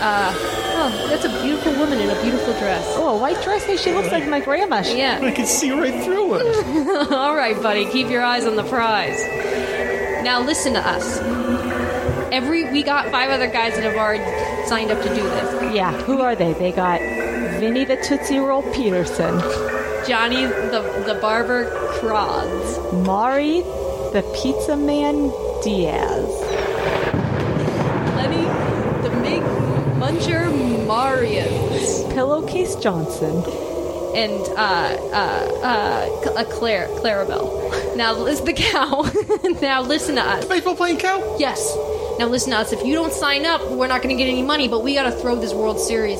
uh, 0.00 0.32
oh, 0.34 1.06
that's 1.10 1.24
a 1.26 1.42
beautiful 1.42 1.72
woman 1.74 2.00
in 2.00 2.08
a 2.08 2.22
beautiful 2.22 2.54
dress. 2.54 2.82
Oh, 2.96 3.16
a 3.16 3.20
white 3.20 3.40
dress? 3.42 3.64
Hey, 3.64 3.76
she 3.76 3.92
looks 3.92 4.10
like 4.10 4.26
my 4.26 4.40
grandma. 4.40 4.80
She- 4.80 4.96
Yeah. 4.98 5.20
I 5.22 5.30
can 5.30 5.44
see 5.46 5.70
right 5.70 6.02
through 6.02 6.36
it. 6.36 7.12
All 7.12 7.36
right, 7.36 7.60
buddy, 7.62 7.84
keep 7.90 8.08
your 8.08 8.22
eyes 8.22 8.46
on 8.46 8.56
the 8.56 8.64
prize. 8.64 9.22
Now 10.24 10.40
listen 10.40 10.72
to 10.72 10.80
us. 10.80 11.18
Every 12.32 12.64
we 12.72 12.82
got 12.82 13.10
five 13.10 13.28
other 13.30 13.46
guys 13.48 13.74
that 13.74 13.84
have 13.84 13.96
already 13.96 14.24
signed 14.66 14.90
up 14.90 15.02
to 15.02 15.08
do 15.10 15.22
this. 15.22 15.74
Yeah, 15.74 15.92
who 16.02 16.22
are 16.22 16.34
they? 16.34 16.54
They 16.54 16.72
got 16.72 17.00
Vinny 17.60 17.84
the 17.84 17.96
Tootsie 17.96 18.38
Roll 18.38 18.62
Peterson, 18.72 19.38
Johnny 20.08 20.44
the 20.44 21.02
the 21.06 21.18
barber 21.20 21.66
Crods. 21.98 22.78
Mari, 23.06 23.60
the 24.12 24.22
pizza 24.40 24.76
man 24.76 25.30
Diaz. 25.62 26.28
Lenny 28.16 28.42
the 29.02 29.10
Big 29.22 29.42
Muncher 30.00 30.50
Marius. 30.86 32.02
Pillowcase 32.12 32.76
Johnson. 32.76 33.36
and 34.14 34.48
uh, 34.58 34.96
uh, 35.12 36.32
uh, 36.36 36.44
Claire, 36.44 36.86
Clarabelle. 36.88 37.96
Now, 37.96 38.12
listen, 38.12 38.44
the 38.44 38.52
cow. 38.52 39.10
now, 39.62 39.80
listen 39.82 40.16
to 40.16 40.22
us. 40.22 40.44
Baseball 40.44 40.76
playing 40.76 40.98
cow? 40.98 41.36
Yes. 41.38 41.74
Now, 42.18 42.26
listen 42.26 42.50
to 42.50 42.58
us. 42.58 42.72
If 42.72 42.84
you 42.84 42.94
don't 42.94 43.12
sign 43.12 43.46
up, 43.46 43.62
we're 43.70 43.86
not 43.86 44.02
going 44.02 44.14
to 44.16 44.22
get 44.22 44.28
any 44.30 44.42
money, 44.42 44.68
but 44.68 44.82
we 44.82 44.92
got 44.94 45.04
to 45.04 45.12
throw 45.12 45.36
this 45.36 45.54
World 45.54 45.80
Series. 45.80 46.18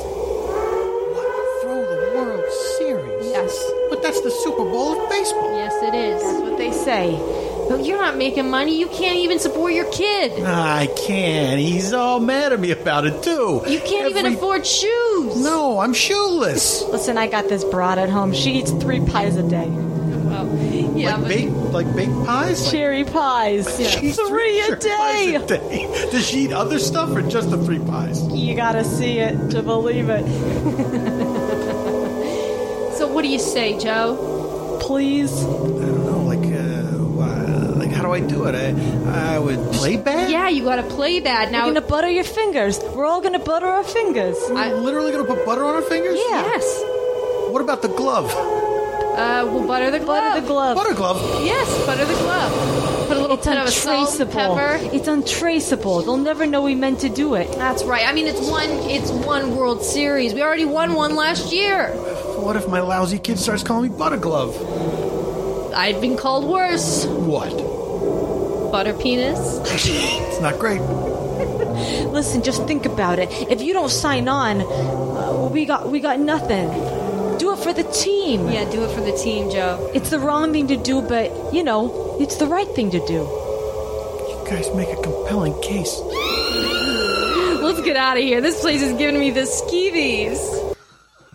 Super 4.53 4.70
Bowl 4.70 5.03
of 5.03 5.09
baseball. 5.09 5.57
Yes, 5.57 5.72
it 5.82 5.94
is. 5.94 6.22
That's 6.22 6.40
what 6.42 6.59
they 6.59 6.72
say. 6.72 7.16
But 7.70 7.86
you're 7.86 7.96
not 7.96 8.18
making 8.18 8.50
money. 8.50 8.78
You 8.78 8.86
can't 8.88 9.16
even 9.16 9.38
support 9.38 9.72
your 9.72 9.90
kid. 9.90 10.42
I 10.44 10.88
can't. 11.07 11.59
He's 11.59 11.94
all 11.94 12.20
mad 12.20 12.53
at 12.53 12.61
me 12.61 12.70
about 12.70 13.07
it 13.07 13.22
too. 13.22 13.62
You 13.66 13.80
can't 13.80 14.11
even 14.11 14.26
afford 14.26 14.66
shoes. 14.66 15.42
No, 15.42 15.78
I'm 15.78 15.94
shoeless. 15.94 16.82
Listen, 16.82 17.16
I 17.16 17.28
got 17.28 17.48
this 17.48 17.64
broad 17.64 17.96
at 17.96 18.11
home. 18.11 18.34
She 18.34 18.59
eats 18.59 18.72
three 18.72 19.00
pies 19.07 19.36
a 19.36 19.42
day. 19.48 19.68
Well, 19.68 20.46
yeah, 20.98 21.16
like 21.16 21.20
but 21.22 21.28
baked, 21.28 21.53
like 21.72 21.96
baked 21.96 22.24
pies. 22.26 22.62
Like, 22.62 22.72
Cherry 22.72 23.05
pies. 23.05 23.78
She's 24.00 24.16
Three 24.20 24.61
a 24.61 24.64
sure 24.64 24.76
pies 24.76 25.26
day. 25.26 25.34
a 25.36 25.46
day. 25.46 25.86
Does 26.11 26.26
she 26.28 26.40
eat 26.44 26.53
other 26.53 26.78
stuff 26.78 27.09
or 27.16 27.22
just 27.22 27.48
the 27.50 27.57
three 27.64 27.78
pies? 27.78 28.22
You 28.28 28.55
gotta 28.55 28.84
see 28.84 29.18
it 29.18 29.50
to 29.53 29.62
believe 29.62 30.11
it. 30.11 30.26
so 32.98 33.07
what 33.09 33.22
do 33.22 33.28
you 33.28 33.38
say, 33.38 33.78
Joe? 33.78 34.40
Please. 34.82 35.32
I 35.44 35.46
don't 35.46 36.04
know. 36.06 36.22
Like, 36.32 36.44
uh, 36.52 36.98
wha- 36.98 37.78
like 37.78 37.90
how 37.92 38.02
do 38.02 38.12
I 38.12 38.20
do 38.20 38.44
it? 38.46 38.54
I, 38.54 39.36
I 39.36 39.38
would 39.38 39.58
play 39.72 39.96
bad. 39.96 40.30
Yeah, 40.30 40.48
you 40.48 40.64
got 40.64 40.76
to 40.76 40.82
play 40.82 41.20
bad 41.20 41.52
now. 41.52 41.64
You're 41.66 41.74
gonna 41.74 41.86
butter 41.86 42.10
your 42.10 42.24
fingers. 42.24 42.78
We're 42.94 43.06
all 43.06 43.20
gonna 43.20 43.38
butter 43.38 43.66
our 43.66 43.84
fingers. 43.84 44.36
We're 44.50 44.74
literally 44.76 45.12
gonna 45.12 45.24
put 45.24 45.44
butter 45.46 45.64
on 45.64 45.74
our 45.76 45.82
fingers. 45.82 46.18
Yeah. 46.18 46.42
yes. 46.52 46.82
What 47.52 47.62
about 47.62 47.82
the 47.82 47.88
glove? 47.88 48.30
Uh, 48.32 49.46
we'll 49.52 49.66
butter 49.66 49.90
the 49.90 49.98
glove. 49.98 50.22
Butter 50.34 50.40
the 50.40 50.46
glove. 50.46 50.76
Butter 50.76 50.94
glove. 50.94 51.44
Yes, 51.44 51.68
butter 51.86 52.04
the 52.04 52.14
glove. 52.14 53.08
Put 53.08 53.18
a 53.18 53.20
little 53.20 53.36
It's 53.36 53.46
bit 53.46 53.58
of 53.58 53.66
a 53.66 53.70
salt, 53.70 54.10
untraceable. 54.20 54.56
pepper. 54.56 54.96
It's 54.96 55.06
untraceable. 55.06 56.00
They'll 56.00 56.16
never 56.16 56.46
know 56.46 56.62
we 56.62 56.74
meant 56.74 57.00
to 57.00 57.10
do 57.10 57.34
it. 57.34 57.52
That's 57.52 57.84
right. 57.84 58.06
I 58.08 58.12
mean, 58.14 58.26
it's 58.26 58.40
one. 58.48 58.70
It's 58.88 59.10
one 59.10 59.54
World 59.54 59.82
Series. 59.84 60.32
We 60.32 60.42
already 60.42 60.64
won 60.64 60.94
one 60.94 61.14
last 61.14 61.52
year. 61.52 61.92
What 62.43 62.57
if 62.57 62.66
my 62.66 62.80
lousy 62.80 63.20
kid 63.20 63.38
starts 63.38 63.62
calling 63.62 63.93
me 63.93 63.97
butter 63.97 64.16
glove? 64.16 64.57
I've 65.72 66.01
been 66.01 66.16
called 66.16 66.45
worse. 66.45 67.07
What? 67.07 67.53
Butter 68.72 68.95
penis. 68.95 69.61
It's 70.28 70.40
not 70.40 70.59
great. 70.59 70.80
Listen, 72.11 72.43
just 72.43 72.66
think 72.66 72.84
about 72.84 73.20
it. 73.20 73.30
If 73.49 73.62
you 73.62 73.72
don't 73.72 73.90
sign 73.90 74.26
on, 74.26 74.61
uh, 74.61 75.51
we 75.53 75.64
got 75.64 75.88
we 75.88 76.01
got 76.01 76.18
nothing. 76.18 76.68
Do 77.38 77.53
it 77.53 77.61
for 77.61 77.72
the 77.72 77.84
team. 77.84 78.49
Yeah, 78.49 78.68
do 78.68 78.82
it 78.82 78.90
for 78.90 79.01
the 79.03 79.12
team, 79.16 79.49
Joe. 79.49 79.90
It's 79.95 80.11
the 80.11 80.18
wrong 80.18 80.53
thing 80.53 80.66
to 80.66 80.76
do, 80.76 81.01
but 81.01 81.55
you 81.55 81.62
know, 81.62 82.16
it's 82.18 82.36
the 82.38 82.47
right 82.47 82.68
thing 82.74 82.90
to 82.90 82.99
do. 83.07 83.22
You 83.22 84.43
guys 84.51 84.74
make 84.74 84.88
a 84.90 85.01
compelling 85.01 85.55
case. 85.62 86.01
Let's 87.62 87.82
get 87.82 87.95
out 87.97 88.16
of 88.16 88.24
here. 88.24 88.40
This 88.40 88.61
place 88.61 88.82
is 88.82 88.99
giving 88.99 89.20
me 89.20 89.30
the 89.30 89.43
skeevies. 89.43 90.61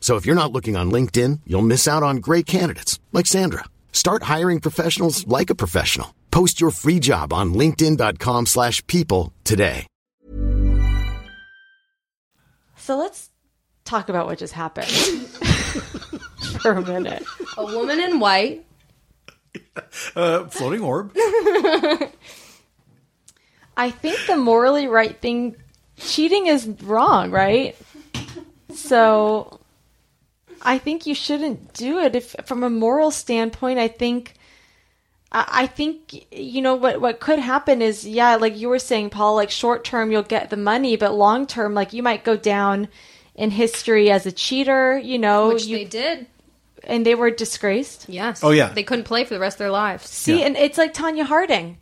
So 0.00 0.16
if 0.16 0.24
you're 0.24 0.34
not 0.42 0.52
looking 0.52 0.74
on 0.76 0.90
LinkedIn, 0.90 1.40
you'll 1.46 1.60
miss 1.60 1.86
out 1.86 2.02
on 2.02 2.16
great 2.16 2.46
candidates 2.46 2.98
like 3.12 3.26
Sandra. 3.26 3.64
Start 3.92 4.22
hiring 4.22 4.60
professionals 4.60 5.26
like 5.28 5.50
a 5.50 5.54
professional. 5.54 6.14
Post 6.30 6.62
your 6.62 6.70
free 6.70 6.98
job 7.00 7.32
on 7.34 7.52
linkedin.com/people 7.52 8.46
slash 8.46 8.86
people 8.86 9.34
today. 9.44 9.86
So 12.88 12.96
let's 12.96 13.28
talk 13.84 14.08
about 14.08 14.24
what 14.26 14.38
just 14.38 14.54
happened 14.54 14.88
for 16.62 16.72
a 16.72 16.80
minute. 16.80 17.22
A 17.58 17.64
woman 17.66 18.00
in 18.00 18.18
white. 18.18 18.64
Uh, 20.16 20.46
floating 20.46 20.80
orb. 20.80 21.12
I 23.76 23.90
think 23.90 24.18
the 24.26 24.36
morally 24.36 24.86
right 24.86 25.20
thing, 25.20 25.54
cheating 25.98 26.46
is 26.46 26.66
wrong, 26.82 27.30
right? 27.30 27.76
So 28.74 29.57
I 30.62 30.78
think 30.78 31.06
you 31.06 31.14
shouldn't 31.14 31.72
do 31.74 31.98
it. 31.98 32.14
If 32.14 32.34
from 32.44 32.62
a 32.62 32.70
moral 32.70 33.10
standpoint, 33.10 33.78
I 33.78 33.88
think. 33.88 34.34
I 35.32 35.44
I 35.62 35.66
think 35.66 36.26
you 36.32 36.62
know 36.62 36.74
what 36.74 37.00
what 37.00 37.20
could 37.20 37.38
happen 37.38 37.82
is 37.82 38.06
yeah 38.06 38.36
like 38.36 38.56
you 38.56 38.68
were 38.70 38.78
saying 38.78 39.10
Paul 39.10 39.34
like 39.34 39.50
short 39.50 39.84
term 39.84 40.10
you'll 40.10 40.22
get 40.22 40.48
the 40.50 40.56
money 40.56 40.96
but 40.96 41.12
long 41.14 41.46
term 41.46 41.74
like 41.74 41.92
you 41.92 42.02
might 42.02 42.24
go 42.24 42.34
down 42.36 42.88
in 43.34 43.50
history 43.50 44.10
as 44.10 44.24
a 44.24 44.32
cheater 44.32 44.96
you 44.98 45.18
know 45.18 45.48
Which 45.48 45.66
you, 45.66 45.76
they 45.78 45.84
did. 45.84 46.26
and 46.82 47.04
they 47.04 47.14
were 47.14 47.30
disgraced 47.30 48.06
Yes. 48.08 48.42
Oh, 48.42 48.50
yeah. 48.52 48.72
They 48.72 48.82
couldn't 48.82 49.04
play 49.04 49.24
for 49.24 49.34
the 49.34 49.40
rest 49.40 49.56
of 49.56 49.58
their 49.58 49.70
lives. 49.70 50.08
See, 50.08 50.42
and 50.42 50.56
it's 50.56 50.78
like 50.78 50.94
Tonya 50.94 51.24
Harding, 51.26 51.76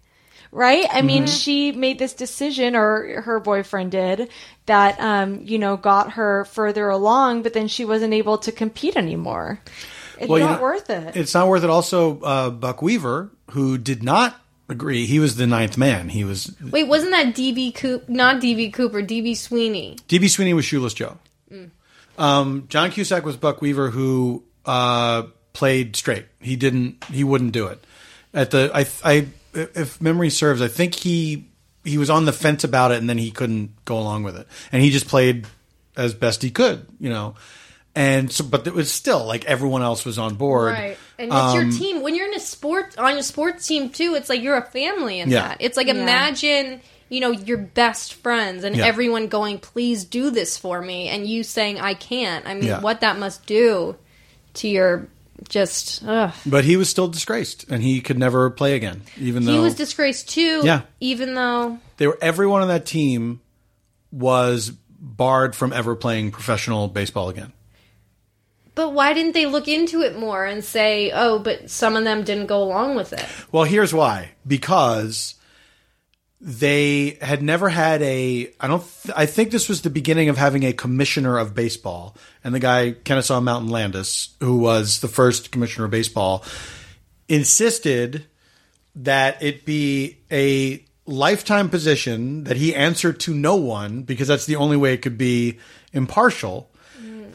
right? 0.50 0.84
I 0.90 1.02
mean, 1.02 1.24
Mm-hmm. 1.24 1.36
she 1.36 1.70
made 1.72 1.98
this 2.00 2.14
decision, 2.14 2.74
or 2.74 3.22
her 3.22 3.38
boyfriend 3.38 3.92
did, 3.92 4.28
that 4.66 5.00
um, 5.00 5.40
you 5.42 5.58
know 5.58 5.76
got 5.76 6.12
her 6.12 6.44
further 6.46 6.88
along, 6.88 7.42
but 7.42 7.52
then 7.54 7.68
she 7.68 7.84
wasn't 7.84 8.14
able 8.14 8.38
to 8.38 8.52
compete 8.52 8.96
anymore. 8.96 9.60
It's 10.18 10.28
Well, 10.28 10.38
you 10.38 10.44
not 10.44 10.56
know, 10.58 10.62
worth 10.62 10.90
it. 10.90 11.16
It's 11.16 11.34
not 11.34 11.48
worth 11.48 11.64
it. 11.64 11.70
Also, 11.70 12.20
uh, 12.20 12.50
Buck 12.50 12.82
Weaver, 12.82 13.30
who 13.50 13.78
did 13.78 14.02
not 14.02 14.40
agree, 14.68 15.06
he 15.06 15.18
was 15.18 15.36
the 15.36 15.46
ninth 15.46 15.76
man. 15.76 16.08
He 16.08 16.24
was 16.24 16.54
Wait, 16.60 16.88
wasn't 16.88 17.12
that 17.12 17.34
DB 17.34 17.74
Coop? 17.74 18.08
Not 18.08 18.42
DB 18.42 18.72
Cooper. 18.72 19.02
DB 19.02 19.36
Sweeney. 19.36 19.96
DB 20.08 20.28
Sweeney 20.30 20.54
was 20.54 20.64
Shoeless 20.64 20.94
Joe. 20.94 21.18
Um, 22.18 22.64
John 22.68 22.90
Cusack 22.90 23.24
was 23.24 23.36
Buck 23.36 23.60
Weaver, 23.60 23.90
who 23.90 24.42
uh, 24.64 25.24
played 25.52 25.96
straight. 25.96 26.24
He 26.40 26.56
didn't. 26.56 27.04
He 27.10 27.24
wouldn't 27.24 27.52
do 27.52 27.66
it. 27.66 27.84
At 28.32 28.50
the, 28.52 28.70
I, 28.74 28.86
I, 29.04 29.26
if 29.52 30.00
memory 30.00 30.30
serves, 30.30 30.62
I 30.62 30.68
think 30.68 30.94
he 30.94 31.48
he 31.86 31.98
was 31.98 32.10
on 32.10 32.24
the 32.24 32.32
fence 32.32 32.64
about 32.64 32.90
it, 32.92 32.98
and 32.98 33.08
then 33.08 33.18
he 33.18 33.30
couldn't 33.30 33.70
go 33.84 33.98
along 33.98 34.24
with 34.24 34.36
it, 34.36 34.46
and 34.72 34.82
he 34.82 34.90
just 34.90 35.08
played 35.08 35.46
as 35.96 36.12
best 36.14 36.42
he 36.42 36.50
could, 36.50 36.86
you 37.00 37.08
know. 37.10 37.34
And 37.94 38.30
so, 38.30 38.44
but 38.44 38.66
it 38.66 38.74
was 38.74 38.92
still 38.92 39.24
like 39.24 39.46
everyone 39.46 39.80
else 39.82 40.04
was 40.04 40.18
on 40.18 40.34
board. 40.34 40.74
Right. 40.74 40.98
And 41.18 41.32
it's 41.32 41.54
your 41.54 41.62
um, 41.64 41.70
team. 41.72 42.02
When 42.02 42.14
you're 42.14 42.26
in 42.28 42.34
a 42.34 42.40
sport 42.40 42.98
on 42.98 43.16
a 43.16 43.22
sports 43.22 43.66
team 43.66 43.88
too, 43.88 44.14
it's 44.14 44.28
like 44.28 44.42
you're 44.42 44.58
a 44.58 44.62
family 44.70 45.18
in 45.20 45.30
Yeah. 45.30 45.48
that. 45.48 45.56
It's 45.60 45.78
like 45.78 45.88
imagine, 45.88 46.82
you 47.08 47.20
know, 47.20 47.30
your 47.30 47.56
best 47.56 48.12
friends 48.12 48.64
and 48.64 48.76
Yeah. 48.76 48.84
everyone 48.84 49.28
going, 49.28 49.58
"Please 49.58 50.04
do 50.04 50.30
this 50.30 50.58
for 50.58 50.82
me," 50.82 51.08
and 51.08 51.26
you 51.26 51.42
saying, 51.42 51.80
"I 51.80 51.94
can't." 51.94 52.44
I 52.46 52.52
mean, 52.52 52.64
Yeah. 52.64 52.80
what 52.80 53.00
that 53.00 53.18
must 53.18 53.46
do 53.46 53.96
to 54.54 54.68
your 54.68 55.08
just 55.48 56.02
ugh. 56.06 56.32
But 56.44 56.64
he 56.64 56.76
was 56.76 56.88
still 56.88 57.08
disgraced, 57.08 57.66
and 57.70 57.82
he 57.82 58.00
could 58.00 58.18
never 58.18 58.50
play 58.50 58.74
again, 58.74 59.02
even 59.18 59.44
though 59.44 59.52
He 59.52 59.58
was 59.58 59.74
disgraced 59.74 60.28
too. 60.28 60.62
Yeah. 60.64 60.82
Even 61.00 61.34
though 61.34 61.78
they 61.96 62.06
were 62.06 62.18
everyone 62.20 62.62
on 62.62 62.68
that 62.68 62.86
team 62.86 63.40
was 64.10 64.70
barred 64.98 65.54
from 65.54 65.72
ever 65.72 65.94
playing 65.94 66.30
professional 66.30 66.88
baseball 66.88 67.28
again. 67.28 67.52
But 68.74 68.92
why 68.92 69.14
didn't 69.14 69.32
they 69.32 69.46
look 69.46 69.68
into 69.68 70.02
it 70.02 70.18
more 70.18 70.44
and 70.44 70.62
say, 70.62 71.10
"Oh, 71.14 71.38
but 71.38 71.70
some 71.70 71.96
of 71.96 72.04
them 72.04 72.24
didn't 72.24 72.46
go 72.46 72.62
along 72.62 72.96
with 72.96 73.12
it." 73.12 73.24
Well, 73.50 73.64
here's 73.64 73.94
why: 73.94 74.32
because 74.46 75.34
they 76.48 77.18
had 77.20 77.42
never 77.42 77.68
had 77.68 78.00
a. 78.02 78.52
I 78.60 78.68
don't. 78.68 78.84
Th- 79.02 79.14
I 79.16 79.26
think 79.26 79.50
this 79.50 79.68
was 79.68 79.82
the 79.82 79.90
beginning 79.90 80.28
of 80.28 80.38
having 80.38 80.62
a 80.62 80.72
commissioner 80.72 81.38
of 81.38 81.56
baseball, 81.56 82.16
and 82.44 82.54
the 82.54 82.60
guy 82.60 82.92
Kennesaw 82.92 83.40
Mountain 83.40 83.70
Landis, 83.70 84.28
who 84.38 84.56
was 84.56 85.00
the 85.00 85.08
first 85.08 85.50
commissioner 85.50 85.86
of 85.86 85.90
baseball, 85.90 86.44
insisted 87.28 88.26
that 88.94 89.42
it 89.42 89.64
be 89.64 90.18
a 90.30 90.84
lifetime 91.04 91.68
position 91.68 92.44
that 92.44 92.56
he 92.56 92.72
answered 92.72 93.18
to 93.20 93.34
no 93.34 93.56
one 93.56 94.02
because 94.02 94.28
that's 94.28 94.46
the 94.46 94.56
only 94.56 94.76
way 94.76 94.94
it 94.94 95.02
could 95.02 95.18
be 95.18 95.58
impartial. 95.92 96.70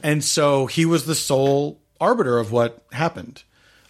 And 0.04 0.24
so 0.24 0.66
he 0.66 0.86
was 0.86 1.06
the 1.06 1.16
sole 1.16 1.80
arbiter 2.00 2.40
of 2.40 2.52
what 2.52 2.82
happened. 2.92 3.44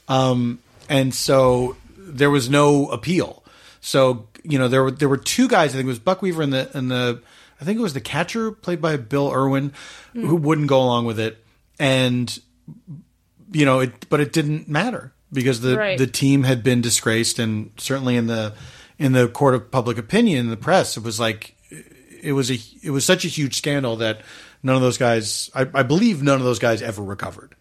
Um, 0.08 0.60
and 0.90 1.14
so 1.14 1.78
there 1.96 2.30
was 2.30 2.50
no 2.50 2.90
appeal. 2.90 3.42
So 3.80 4.28
you 4.44 4.60
know 4.60 4.68
there 4.68 4.84
were 4.84 4.92
there 4.92 5.10
were 5.10 5.18
two 5.18 5.48
guys. 5.48 5.72
I 5.72 5.78
think 5.78 5.86
it 5.86 5.90
was 5.90 6.00
Buck 6.00 6.22
Weaver 6.22 6.42
and 6.42 6.54
the 6.54 6.78
and 6.78 6.90
the 6.90 7.22
I 7.60 7.66
think 7.66 7.80
it 7.80 7.82
was 7.82 7.94
the 7.94 8.02
catcher 8.02 8.52
played 8.52 8.82
by 8.82 8.98
Bill 8.98 9.32
Irwin 9.32 9.74
who 10.14 10.38
mm. 10.38 10.42
wouldn't 10.42 10.68
go 10.68 10.82
along 10.82 11.06
with 11.06 11.20
it, 11.20 11.44
and 11.80 12.40
you 13.52 13.66
know 13.66 13.80
it, 13.80 14.10
but 14.10 14.20
it 14.20 14.34
didn't 14.34 14.68
matter 14.68 15.14
because 15.32 15.62
the 15.62 15.78
Right. 15.78 15.98
the 15.98 16.08
team 16.08 16.44
had 16.44 16.64
been 16.64 16.82
disgraced, 16.82 17.40
and 17.40 17.72
certainly 17.78 18.16
in 18.16 18.28
the 18.28 18.54
in 18.98 19.14
the 19.14 19.28
court 19.28 19.56
of 19.56 19.72
public 19.72 19.98
opinion, 19.98 20.40
in 20.40 20.50
the 20.50 20.58
press, 20.58 20.98
it 20.98 21.04
was 21.04 21.20
like 21.20 21.56
it 22.22 22.34
was 22.34 22.52
a 22.52 22.60
it 22.84 22.92
was 22.92 23.06
such 23.06 23.26
a 23.26 23.28
huge 23.28 23.58
scandal 23.58 23.98
that 23.98 24.22
none 24.64 24.76
of 24.76 24.82
those 24.82 24.98
guys, 24.98 25.50
I, 25.56 25.68
I 25.74 25.84
believe, 25.84 26.22
none 26.22 26.38
of 26.38 26.44
those 26.44 26.60
guys 26.60 26.82
ever 26.82 27.02
recovered. 27.02 27.56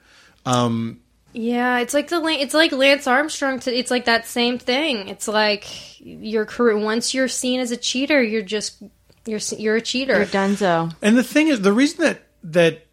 Um, 0.44 1.00
Yeah, 1.32 1.78
it's 1.78 1.94
like 1.94 2.08
the 2.08 2.20
it's 2.26 2.54
like 2.54 2.72
Lance 2.72 3.06
Armstrong. 3.06 3.60
To, 3.60 3.76
it's 3.76 3.90
like 3.90 4.06
that 4.06 4.26
same 4.26 4.58
thing. 4.58 5.08
It's 5.08 5.28
like 5.28 5.66
your 6.00 6.44
career. 6.44 6.76
Once 6.76 7.14
you're 7.14 7.28
seen 7.28 7.60
as 7.60 7.70
a 7.70 7.76
cheater, 7.76 8.22
you're 8.22 8.42
just 8.42 8.82
you're 9.26 9.40
you're 9.56 9.76
a 9.76 9.80
cheater. 9.80 10.16
You're 10.16 10.26
Dunzo. 10.26 10.94
And 11.02 11.16
the 11.16 11.22
thing 11.22 11.48
is, 11.48 11.60
the 11.60 11.72
reason 11.72 12.04
that 12.04 12.22
that 12.44 12.86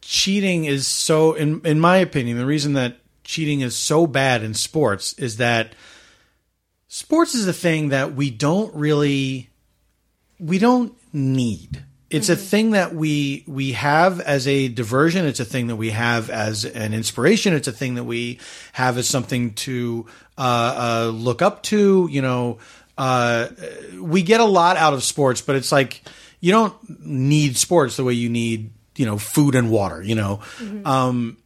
cheating 0.00 0.64
is 0.64 0.86
so, 0.86 1.34
in 1.34 1.60
in 1.64 1.78
my 1.78 1.98
opinion, 1.98 2.38
the 2.38 2.46
reason 2.46 2.72
that 2.72 2.96
cheating 3.22 3.60
is 3.60 3.76
so 3.76 4.06
bad 4.06 4.42
in 4.42 4.54
sports 4.54 5.12
is 5.14 5.36
that 5.36 5.74
sports 6.88 7.34
is 7.34 7.46
a 7.46 7.52
thing 7.52 7.90
that 7.90 8.14
we 8.14 8.30
don't 8.30 8.74
really 8.74 9.50
we 10.40 10.58
don't 10.58 10.96
need. 11.12 11.84
It's 12.10 12.30
a 12.30 12.36
thing 12.36 12.70
that 12.70 12.94
we 12.94 13.44
we 13.46 13.72
have 13.72 14.20
as 14.20 14.48
a 14.48 14.68
diversion. 14.68 15.26
It's 15.26 15.40
a 15.40 15.44
thing 15.44 15.66
that 15.66 15.76
we 15.76 15.90
have 15.90 16.30
as 16.30 16.64
an 16.64 16.94
inspiration. 16.94 17.52
It's 17.52 17.68
a 17.68 17.72
thing 17.72 17.96
that 17.96 18.04
we 18.04 18.40
have 18.72 18.96
as 18.96 19.06
something 19.06 19.52
to 19.54 20.06
uh, 20.38 21.10
uh, 21.10 21.10
look 21.10 21.42
up 21.42 21.62
to. 21.64 22.08
You 22.10 22.22
know, 22.22 22.58
uh, 22.96 23.48
we 24.00 24.22
get 24.22 24.40
a 24.40 24.44
lot 24.44 24.78
out 24.78 24.94
of 24.94 25.02
sports, 25.04 25.42
but 25.42 25.56
it's 25.56 25.70
like 25.70 26.02
you 26.40 26.50
don't 26.50 27.04
need 27.04 27.58
sports 27.58 27.96
the 27.96 28.04
way 28.04 28.14
you 28.14 28.30
need 28.30 28.70
you 28.96 29.04
know 29.04 29.18
food 29.18 29.54
and 29.54 29.70
water. 29.70 30.02
You 30.02 30.14
know, 30.14 30.40
um, 30.86 31.36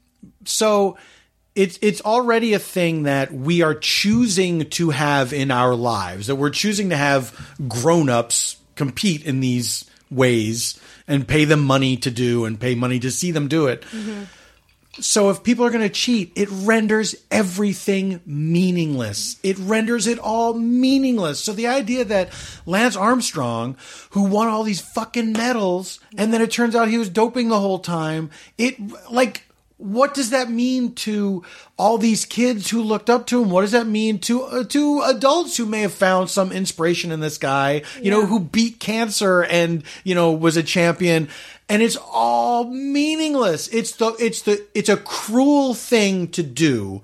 so 0.45 0.97
it's 1.55 1.79
it's 1.83 2.01
already 2.03 2.55
a 2.55 2.59
thing 2.59 3.03
that 3.03 3.33
we 3.33 3.63
are 3.63 3.75
choosing 3.75 4.71
to 4.71 4.91
have 4.91 5.33
in 5.33 5.51
our 5.51 5.75
lives 5.75 6.29
that 6.29 6.37
we're 6.37 6.51
choosing 6.51 6.91
to 6.91 6.97
have 6.97 7.57
grown-ups 7.69 8.57
compete 8.75 9.25
in 9.27 9.41
these 9.41 9.85
ways 10.13 10.79
and 11.09 11.27
pay 11.27 11.45
them 11.45 11.61
money 11.61 11.97
to 11.97 12.11
do 12.11 12.45
and 12.45 12.61
pay 12.61 12.75
money 12.75 12.99
to 13.01 13.11
see 13.11 13.31
them 13.31 13.49
do 13.49 13.67
it. 13.67 13.85
So 15.01 15.31
if 15.31 15.43
people 15.43 15.65
are 15.65 15.71
going 15.71 15.89
to 15.89 15.89
cheat, 15.89 16.33
it 16.37 16.51
renders 16.51 17.15
everything 17.31 18.21
meaningless. 18.27 19.41
It 19.43 19.57
renders 19.59 20.07
it 20.07 20.19
all 20.19 20.53
meaningless. 20.53 21.41
So 21.43 21.55
the 21.55 21.67
idea 21.67 22.05
that 22.05 22.29
Lance 22.67 22.95
Armstrong, 22.95 23.79
who 24.11 24.25
won 24.25 24.49
all 24.49 24.65
these 24.65 24.83
fucking 24.83 25.33
medals, 25.33 25.99
and 26.19 26.31
then 26.31 26.43
it 26.43 26.51
turns 26.51 26.77
out 26.77 26.89
he 26.89 26.99
was 26.99 27.09
doping 27.09 27.49
the 27.49 27.59
whole 27.59 27.79
time, 27.79 28.29
it 28.59 28.77
like 29.11 29.45
what 29.83 30.15
does 30.15 30.31
that 30.31 30.49
mean 30.49 30.95
to 30.95 31.43
all 31.77 31.99
these 31.99 32.25
kids 32.25 32.71
who 32.71 32.83
looked 32.83 33.11
up 33.11 33.27
to 33.27 33.43
him? 33.43 33.51
What 33.51 33.63
does 33.63 33.73
that 33.73 33.87
mean 33.87 34.21
to 34.21 34.43
uh, 34.45 34.65
to 34.65 35.03
adults 35.03 35.57
who 35.57 35.67
may 35.67 35.81
have 35.81 35.93
found 35.93 36.31
some 36.31 36.53
inspiration 36.53 37.11
in 37.11 37.21
this 37.21 37.37
guy? 37.37 37.83
You 38.01 38.11
know, 38.11 38.25
who 38.27 38.39
beat 38.39 38.79
cancer 38.79 39.43
and 39.43 39.83
you 40.05 40.15
know 40.15 40.33
was 40.33 40.57
a 40.57 40.63
champion, 40.63 41.29
and 41.69 41.83
it's 41.83 41.99
all 42.13 42.65
meaningless. 42.65 43.67
It's 43.69 43.93
the 43.97 44.15
it's 44.21 44.43
the 44.43 44.65
it's 44.75 44.89
a 44.89 44.97
cruel 44.97 45.75
thing 45.75 46.29
to 46.29 46.43
do 46.45 47.03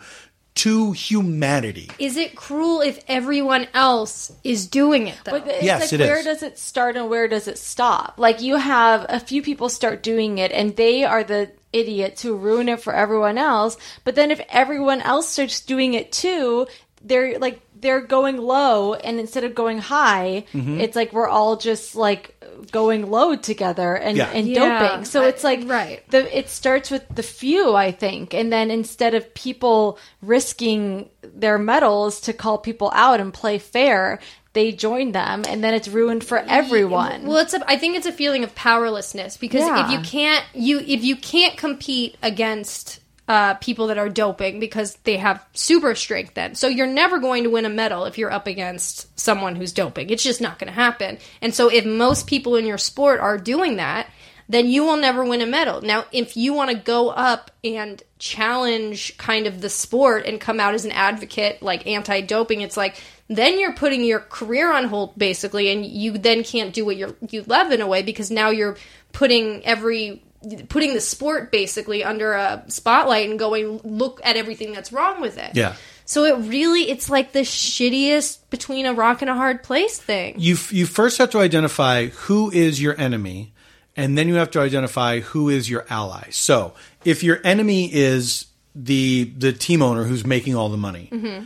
to 0.54 0.90
humanity. 0.90 1.88
Is 2.00 2.16
it 2.16 2.34
cruel 2.34 2.80
if 2.80 2.98
everyone 3.06 3.68
else 3.74 4.32
is 4.42 4.66
doing 4.66 5.06
it 5.06 5.16
though? 5.24 5.32
But 5.38 5.46
it's 5.46 5.64
Yes, 5.64 5.80
like 5.92 6.00
it 6.00 6.04
where 6.04 6.18
is. 6.18 6.24
does 6.24 6.42
it 6.42 6.58
start 6.58 6.96
and 6.96 7.08
where 7.08 7.28
does 7.28 7.46
it 7.48 7.58
stop? 7.58 8.14
Like 8.18 8.40
you 8.40 8.56
have 8.56 9.06
a 9.08 9.20
few 9.20 9.40
people 9.42 9.68
start 9.68 10.02
doing 10.02 10.38
it 10.38 10.50
and 10.52 10.74
they 10.76 11.04
are 11.04 11.22
the 11.22 11.52
idiots 11.72 12.22
who 12.22 12.36
ruin 12.36 12.68
it 12.68 12.80
for 12.80 12.94
everyone 12.94 13.38
else. 13.38 13.76
But 14.04 14.14
then 14.14 14.30
if 14.30 14.40
everyone 14.48 15.00
else 15.00 15.28
starts 15.28 15.60
doing 15.60 15.94
it 15.94 16.12
too, 16.12 16.66
they're 17.02 17.38
like 17.38 17.60
they're 17.80 18.00
going 18.00 18.38
low 18.38 18.94
and 18.94 19.20
instead 19.20 19.44
of 19.44 19.54
going 19.54 19.78
high, 19.78 20.44
Mm-hmm. 20.52 20.80
it's 20.80 20.96
like 20.96 21.12
we're 21.12 21.28
all 21.28 21.56
just 21.56 21.94
like 21.94 22.34
going 22.72 23.08
low 23.08 23.36
together 23.36 23.94
and, 23.94 24.16
Yeah. 24.16 24.30
and 24.34 24.48
Yeah, 24.48 24.88
doping. 24.88 25.04
So 25.04 25.22
it's 25.24 25.44
like 25.44 25.60
right. 25.66 26.02
the 26.10 26.36
it 26.36 26.48
starts 26.48 26.90
with 26.90 27.04
the 27.14 27.22
few, 27.22 27.76
I 27.76 27.92
think, 27.92 28.34
and 28.34 28.52
then 28.52 28.72
instead 28.72 29.14
of 29.14 29.32
people 29.34 29.98
risking 30.22 31.08
their 31.22 31.56
medals 31.58 32.20
to 32.22 32.32
call 32.32 32.58
people 32.58 32.90
out 32.94 33.20
and 33.20 33.32
play 33.32 33.58
fair, 33.58 34.18
they 34.58 34.72
join 34.72 35.12
them, 35.12 35.44
and 35.48 35.62
then 35.62 35.72
it's 35.72 35.86
ruined 35.86 36.24
for 36.24 36.38
everyone. 36.38 37.26
Well, 37.26 37.36
it's 37.38 37.54
a, 37.54 37.62
I 37.70 37.76
think 37.78 37.96
it's 37.96 38.08
a 38.08 38.12
feeling 38.12 38.42
of 38.42 38.56
powerlessness 38.56 39.36
because 39.36 39.60
Yeah. 39.60 39.84
if 39.84 39.92
you 39.92 40.00
can't 40.00 40.44
you 40.52 40.80
if 40.80 41.04
you 41.04 41.14
can't 41.14 41.56
compete 41.56 42.16
against 42.24 42.98
uh, 43.28 43.54
people 43.54 43.86
that 43.86 43.98
are 43.98 44.08
doping 44.08 44.58
because 44.58 44.96
they 45.04 45.16
have 45.18 45.44
super 45.52 45.94
strength 45.94 46.34
then. 46.34 46.56
So 46.56 46.66
you're 46.66 46.88
never 46.88 47.20
going 47.20 47.44
to 47.44 47.50
win 47.50 47.66
a 47.66 47.68
medal 47.68 48.04
if 48.06 48.18
you're 48.18 48.32
up 48.32 48.48
against 48.48 49.16
someone 49.20 49.54
who's 49.54 49.72
doping. 49.72 50.10
It's 50.10 50.24
just 50.24 50.40
not 50.40 50.58
going 50.58 50.66
to 50.72 50.74
happen. 50.74 51.18
And 51.40 51.54
so 51.54 51.68
if 51.70 51.84
most 51.84 52.26
people 52.26 52.56
in 52.56 52.66
your 52.66 52.78
sport 52.78 53.20
are 53.20 53.38
doing 53.38 53.76
that, 53.76 54.08
then 54.48 54.66
you 54.66 54.82
will 54.82 54.96
never 54.96 55.24
win 55.24 55.42
a 55.42 55.46
medal. 55.46 55.82
Now, 55.82 56.06
if 56.10 56.36
you 56.36 56.54
want 56.54 56.70
to 56.70 56.76
go 56.76 57.10
up 57.10 57.50
and 57.62 58.02
challenge 58.18 59.16
kind 59.18 59.46
of 59.46 59.60
the 59.60 59.68
sport 59.68 60.24
and 60.24 60.40
come 60.40 60.58
out 60.58 60.72
as 60.74 60.86
an 60.86 60.92
advocate 60.92 61.62
like 61.62 61.86
anti-doping, 61.86 62.62
it's 62.62 62.76
like 62.78 62.96
then 63.28 63.60
you're 63.60 63.74
putting 63.74 64.02
your 64.02 64.20
career 64.20 64.72
on 64.72 64.84
hold 64.84 65.16
basically 65.16 65.70
and 65.70 65.84
you 65.84 66.16
then 66.18 66.42
can't 66.42 66.72
do 66.72 66.84
what 66.84 66.96
you 66.96 67.16
you 67.28 67.42
love 67.42 67.70
in 67.70 67.80
a 67.80 67.86
way 67.86 68.02
because 68.02 68.30
now 68.30 68.50
you're 68.50 68.76
putting 69.12 69.64
every 69.64 70.22
putting 70.68 70.94
the 70.94 71.00
sport 71.00 71.50
basically 71.50 72.04
under 72.04 72.32
a 72.32 72.64
spotlight 72.68 73.28
and 73.28 73.38
going 73.38 73.80
look 73.84 74.20
at 74.24 74.36
everything 74.36 74.72
that's 74.72 74.92
wrong 74.92 75.20
with 75.20 75.36
it. 75.36 75.50
Yeah. 75.54 75.74
So 76.04 76.24
it 76.24 76.48
really 76.48 76.90
it's 76.90 77.10
like 77.10 77.32
the 77.32 77.40
shittiest 77.40 78.38
between 78.50 78.86
a 78.86 78.94
rock 78.94 79.20
and 79.20 79.30
a 79.30 79.34
hard 79.34 79.62
place 79.62 79.98
thing. 79.98 80.36
You 80.38 80.54
f- 80.54 80.72
you 80.72 80.86
first 80.86 81.18
have 81.18 81.30
to 81.30 81.38
identify 81.38 82.06
who 82.06 82.50
is 82.50 82.80
your 82.80 82.98
enemy, 82.98 83.52
and 83.94 84.16
then 84.16 84.26
you 84.26 84.36
have 84.36 84.50
to 84.52 84.60
identify 84.60 85.20
who 85.20 85.50
is 85.50 85.68
your 85.68 85.84
ally. 85.90 86.30
So 86.30 86.72
if 87.04 87.22
your 87.22 87.40
enemy 87.44 87.92
is 87.92 88.46
the 88.74 89.24
the 89.36 89.52
team 89.52 89.82
owner 89.82 90.04
who's 90.04 90.24
making 90.24 90.54
all 90.54 90.70
the 90.70 90.78
money, 90.78 91.10
mm-hmm. 91.12 91.44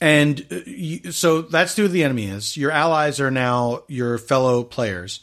And 0.00 0.44
uh, 0.50 0.56
you, 0.66 1.12
so 1.12 1.42
that's 1.42 1.76
who 1.76 1.88
the 1.88 2.04
enemy 2.04 2.26
is. 2.26 2.56
Your 2.56 2.70
allies 2.70 3.20
are 3.20 3.30
now 3.30 3.82
your 3.88 4.18
fellow 4.18 4.62
players. 4.64 5.20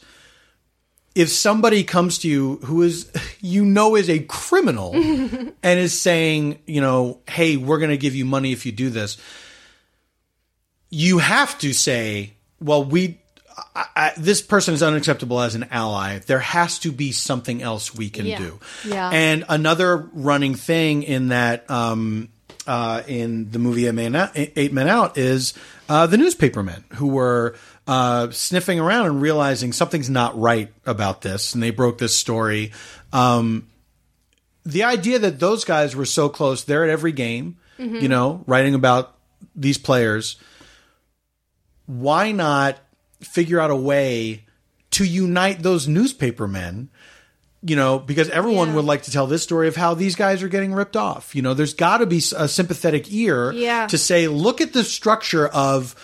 If 1.14 1.30
somebody 1.30 1.82
comes 1.82 2.18
to 2.18 2.28
you 2.28 2.56
who 2.64 2.82
is 2.82 3.10
you 3.40 3.64
know 3.64 3.96
is 3.96 4.10
a 4.10 4.18
criminal 4.20 4.92
and 4.94 5.56
is 5.80 5.98
saying, 5.98 6.58
you 6.66 6.80
know, 6.80 7.20
hey, 7.28 7.56
we're 7.56 7.78
going 7.78 7.90
to 7.90 7.96
give 7.96 8.14
you 8.14 8.24
money 8.24 8.52
if 8.52 8.66
you 8.66 8.72
do 8.72 8.90
this, 8.90 9.16
you 10.90 11.18
have 11.18 11.58
to 11.58 11.72
say, 11.72 12.34
well, 12.60 12.84
we 12.84 13.18
I, 13.74 13.86
I, 13.96 14.12
this 14.18 14.42
person 14.42 14.74
is 14.74 14.82
unacceptable 14.82 15.40
as 15.40 15.54
an 15.54 15.64
ally. 15.70 16.18
There 16.18 16.38
has 16.38 16.78
to 16.80 16.92
be 16.92 17.12
something 17.12 17.62
else 17.62 17.94
we 17.94 18.10
can 18.10 18.26
Yeah. 18.26 18.38
do. 18.38 18.60
Yeah. 18.86 19.08
And 19.10 19.44
another 19.48 19.96
running 20.12 20.54
thing 20.54 21.02
in 21.02 21.28
that 21.28 21.70
um, 21.70 22.28
uh, 22.66 23.02
in 23.06 23.50
the 23.50 23.58
movie 23.58 23.86
Eight 23.86 23.94
Men 23.94 24.14
Out, 24.16 24.30
Eight 24.34 24.72
Men 24.72 24.88
Out 24.88 25.16
is 25.18 25.54
uh, 25.88 26.06
the 26.06 26.16
newspapermen 26.16 26.84
who 26.94 27.08
were 27.08 27.54
uh, 27.86 28.30
sniffing 28.30 28.80
around 28.80 29.06
and 29.06 29.22
realizing 29.22 29.72
something's 29.72 30.10
not 30.10 30.38
right 30.38 30.72
about 30.84 31.22
this, 31.22 31.54
and 31.54 31.62
they 31.62 31.70
broke 31.70 31.98
this 31.98 32.16
story. 32.16 32.72
Um, 33.12 33.68
the 34.64 34.82
idea 34.82 35.18
that 35.20 35.38
those 35.38 35.64
guys 35.64 35.94
were 35.94 36.04
so 36.04 36.28
close, 36.28 36.64
they're 36.64 36.82
at 36.84 36.90
every 36.90 37.12
game, 37.12 37.56
you 37.78 38.08
know, 38.08 38.42
writing 38.46 38.74
about 38.74 39.16
these 39.54 39.78
players. 39.78 40.36
Why 41.86 42.32
not 42.32 42.78
figure 43.20 43.60
out 43.60 43.70
a 43.70 43.76
way 43.76 44.44
to 44.90 45.04
unite 45.04 45.62
those 45.62 45.86
newspapermen? 45.86 46.88
You 47.66 47.74
know, 47.76 47.98
because 47.98 48.30
everyone 48.30 48.74
would 48.74 48.84
like 48.84 49.02
to 49.02 49.10
tell 49.10 49.26
this 49.26 49.42
story 49.42 49.66
of 49.66 49.74
how 49.74 49.94
these 49.94 50.14
guys 50.14 50.42
are 50.42 50.48
getting 50.48 50.72
ripped 50.72 50.96
off. 50.96 51.34
You 51.34 51.42
know, 51.42 51.52
there's 51.52 51.74
got 51.74 51.98
to 51.98 52.06
be 52.06 52.18
a 52.36 52.46
sympathetic 52.46 53.12
ear 53.12 53.50
Yeah. 53.52 53.88
to 53.88 53.98
say, 53.98 54.28
look 54.28 54.60
at 54.60 54.72
the 54.72 54.84
structure 54.84 55.48
of 55.48 55.94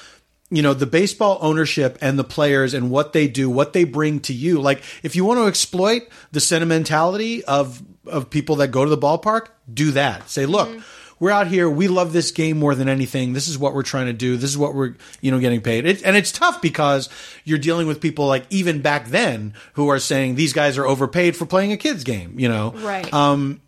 you 0.51 0.61
know 0.61 0.75
the 0.75 0.87
baseball 0.87 1.39
ownership 1.41 1.99
and 2.03 2.19
the 2.19 2.25
players 2.25 2.75
and 2.75 2.91
what 2.91 3.15
they 3.15 3.27
do 3.27 3.49
what 3.49 3.73
they 3.73 3.85
bring 3.85 4.21
to 4.21 4.35
you 4.35 4.61
like 4.61 4.83
if 5.03 5.17
you 5.17 5.25
want 5.25 5.39
to 5.39 5.47
exploit 5.47 6.03
the 6.33 6.41
sentimentality 6.41 7.43
of 7.45 7.83
of 8.07 8.29
people 8.29 8.57
that 8.57 8.69
go 8.69 8.85
to 8.85 8.91
the 8.91 8.99
ballpark 8.99 9.47
do 9.73 9.93
that 9.93 10.29
say 10.29 10.45
look 10.45 10.69
mm-hmm. 10.69 10.81
We're 11.23 11.31
out 11.31 11.47
here. 11.47 11.71
We 11.71 11.87
love 11.87 12.13
this 12.13 12.33
game 12.33 12.59
more 12.59 12.75
than 12.75 12.89
anything. 12.89 13.33
This 13.33 13.47
is 13.47 13.57
what 13.57 13.75
we're 13.75 13.85
trying 13.85 14.07
to 14.07 14.13
do. 14.13 14.37
This 14.37 14.51
is 14.51 14.59
what 14.59 14.75
we're 14.75 14.97
you 15.21 15.31
know 15.31 15.39
getting 15.39 15.61
paid. 15.61 15.87
It, 15.87 16.03
and 16.03 16.17
it's 16.17 16.33
tough 16.33 16.61
because 16.61 17.09
you're 17.45 17.59
dealing 17.59 17.87
with 17.87 18.01
people 18.01 18.27
like 18.27 18.45
even 18.51 18.83
back 18.83 19.07
then 19.07 19.55
who 19.75 19.87
are 19.89 20.01
saying 20.01 20.35
these 20.35 20.53
guys 20.53 20.77
are 20.79 20.85
overpaid 20.87 21.37
for 21.37 21.47
playing 21.47 21.71
a 21.71 21.77
kids 21.77 22.03
game 22.03 22.41
you 22.41 22.49
know? 22.49 22.73
Right. 22.73 23.13
um 23.15 23.61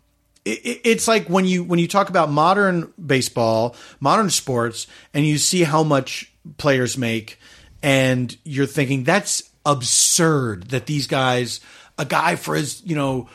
it, 0.43 0.59
it- 0.65 0.81
it's 0.83 1.07
like 1.07 1.27
when 1.29 1.45
you 1.45 1.63
when 1.63 1.79
you 1.79 1.87
talk 1.87 2.09
about 2.09 2.29
modern 2.29 2.91
baseball, 3.03 3.75
modern 4.01 4.29
sports, 4.29 4.85
and 5.13 5.25
you 5.25 5.37
see 5.37 5.63
how 5.63 5.81
much 5.83 6.31
players 6.57 6.97
make, 6.97 7.39
and 7.81 8.35
you're 8.43 8.67
thinking 8.67 9.05
that's 9.05 9.41
absurd 9.65 10.69
that 10.71 10.85
these 10.87 11.07
guys, 11.07 11.61
a 11.97 12.03
guy 12.05 12.35
for 12.35 12.55
his 12.55 12.81
you 12.85 12.95
know 12.97 13.29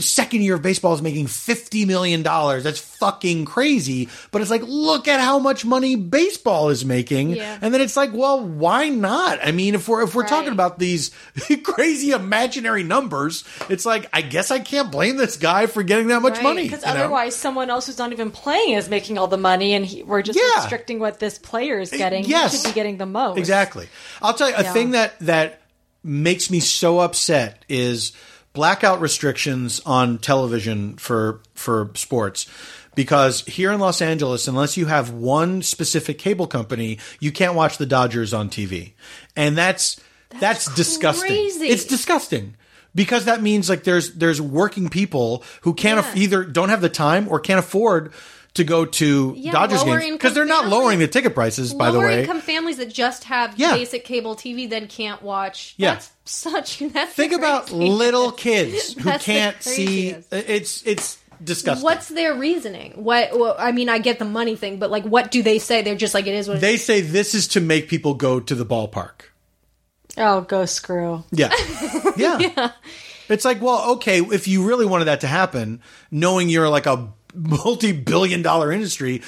second 0.00 0.42
year 0.42 0.54
of 0.54 0.62
baseball 0.62 0.94
is 0.94 1.02
making 1.02 1.26
$50 1.26 1.86
million. 1.86 2.22
That's 2.22 2.78
fucking 2.78 3.44
crazy. 3.46 4.08
But 4.30 4.40
it's 4.40 4.50
like, 4.50 4.62
look 4.64 5.08
at 5.08 5.20
how 5.20 5.38
much 5.40 5.64
money 5.64 5.96
baseball 5.96 6.68
is 6.68 6.84
making. 6.84 7.30
Yeah. 7.30 7.58
And 7.60 7.74
then 7.74 7.80
it's 7.80 7.96
like, 7.96 8.12
well, 8.12 8.40
why 8.44 8.88
not? 8.90 9.40
I 9.42 9.50
mean, 9.50 9.74
if 9.74 9.88
we're, 9.88 10.02
if 10.04 10.14
we're 10.14 10.26
talking 10.26 10.52
about 10.52 10.78
these 10.78 11.10
crazy 11.64 12.10
imaginary 12.12 12.82
numbers, 12.84 13.44
it's 13.68 13.84
like, 13.84 14.08
I 14.12 14.22
guess 14.22 14.50
I 14.50 14.60
can't 14.60 14.92
blame 14.92 15.16
this 15.16 15.36
guy 15.36 15.66
for 15.66 15.82
getting 15.82 16.08
that 16.08 16.22
much 16.22 16.34
Right, 16.34 16.42
money. 16.44 16.62
Because 16.62 16.82
you 16.86 16.94
know? 16.94 17.00
otherwise, 17.00 17.34
someone 17.34 17.68
else 17.70 17.86
who's 17.86 17.98
not 17.98 18.12
even 18.12 18.30
playing 18.30 18.74
is 18.74 18.88
making 18.88 19.18
all 19.18 19.26
the 19.28 19.36
money, 19.36 19.74
and 19.74 19.84
he, 19.84 20.02
we're 20.02 20.22
just 20.22 20.38
Yeah. 20.38 20.60
restricting 20.60 21.00
what 21.00 21.18
this 21.18 21.38
player 21.38 21.80
is 21.80 21.92
eh, 21.92 21.96
getting. 21.98 22.24
yes. 22.24 22.52
He 22.52 22.58
should 22.58 22.66
be 22.68 22.74
getting 22.74 22.98
the 22.98 23.06
most. 23.06 23.38
Exactly. 23.38 23.88
I'll 24.20 24.34
tell 24.34 24.48
you 24.48 24.54
a 24.56 24.62
Yeah. 24.62 24.72
thing 24.72 24.90
that 24.92 25.18
that 25.20 25.60
makes 26.04 26.50
me 26.50 26.60
so 26.60 26.98
upset 27.00 27.64
is 27.68 28.12
blackout 28.52 29.00
restrictions 29.00 29.80
on 29.86 30.18
television 30.18 30.96
for 30.96 31.40
for 31.54 31.90
sports. 31.94 32.46
Because 32.94 33.40
here 33.46 33.72
in 33.72 33.80
Los 33.80 34.02
Angeles, 34.02 34.46
unless 34.46 34.76
you 34.76 34.84
have 34.84 35.10
one 35.10 35.62
specific 35.62 36.18
cable 36.18 36.46
company, 36.46 36.98
you 37.20 37.32
can't 37.32 37.54
watch 37.54 37.78
the 37.78 37.86
Dodgers 37.86 38.34
on 38.34 38.50
TV, 38.50 38.92
and 39.34 39.56
that's 39.56 39.98
that's, 40.40 40.74
disgusting. 40.74 41.28
crazy. 41.28 41.66
It's 41.68 41.84
disgusting 41.84 42.54
because 42.94 43.24
that 43.24 43.42
means 43.42 43.68
like 43.68 43.84
there's 43.84 44.14
there's 44.14 44.40
working 44.40 44.88
people 44.88 45.42
who 45.62 45.74
can't 45.74 46.00
aff- 46.00 46.16
either 46.16 46.44
don't 46.44 46.68
have 46.68 46.80
the 46.80 46.88
time 46.88 47.28
or 47.28 47.40
can't 47.40 47.58
afford 47.58 48.12
to 48.54 48.64
go 48.64 48.84
to 48.84 49.34
Yeah, 49.36 49.52
Dodgers 49.52 49.82
games 49.82 50.12
because 50.12 50.34
they're 50.34 50.44
not 50.44 50.64
families- 50.64 50.72
lowering 50.78 50.98
the 50.98 51.08
ticket 51.08 51.34
prices. 51.34 51.72
By 51.72 51.90
the 51.90 51.98
Lower 51.98 52.06
way, 52.08 52.20
income 52.20 52.40
families 52.40 52.76
that 52.76 52.90
just 52.92 53.24
have 53.24 53.54
Yeah. 53.56 53.74
basic 53.74 54.04
cable 54.04 54.36
TV 54.36 54.66
then 54.68 54.88
can't 54.88 55.22
watch. 55.22 55.74
Yeah. 55.78 55.94
That's 55.94 56.10
such. 56.26 56.78
That's 56.92 57.12
Think 57.14 57.32
about 57.32 57.70
little 57.72 58.30
kids 58.32 58.94
who 58.94 59.10
can't 59.18 59.62
see. 59.62 60.14
It's 60.30 60.82
it's 60.84 61.18
disgusting. 61.42 61.82
What's 61.84 62.08
their 62.08 62.34
reasoning? 62.34 62.92
What? 62.96 63.38
Well, 63.38 63.56
I 63.58 63.72
mean, 63.72 63.88
I 63.88 63.98
get 63.98 64.18
the 64.18 64.24
money 64.26 64.54
thing, 64.54 64.78
but 64.78 64.90
like, 64.90 65.04
what 65.04 65.30
do 65.30 65.42
they 65.42 65.58
say? 65.58 65.82
They're 65.82 65.94
just 65.96 66.12
like, 66.14 66.26
it 66.26 66.34
is 66.34 66.46
what 66.46 66.58
it 66.58 66.60
they 66.60 66.76
say 66.76 67.00
this 67.00 67.34
is 67.34 67.48
to 67.48 67.60
make 67.60 67.88
people 67.88 68.14
go 68.14 68.38
to 68.38 68.54
the 68.54 68.66
ballpark. 68.66 69.22
Oh, 70.18 70.42
go 70.42 70.66
screw. 70.66 71.24
Yeah. 71.32 71.50
yeah. 72.16 72.72
It's 73.28 73.46
like, 73.46 73.62
well, 73.62 73.92
okay, 73.92 74.20
if 74.20 74.46
you 74.46 74.64
really 74.66 74.84
wanted 74.84 75.06
that 75.06 75.22
to 75.22 75.26
happen, 75.26 75.80
knowing 76.10 76.50
you're 76.50 76.68
like 76.68 76.84
a 76.86 77.08
multi-billion 77.34 78.42
dollar 78.42 78.72
industry, 78.72 79.22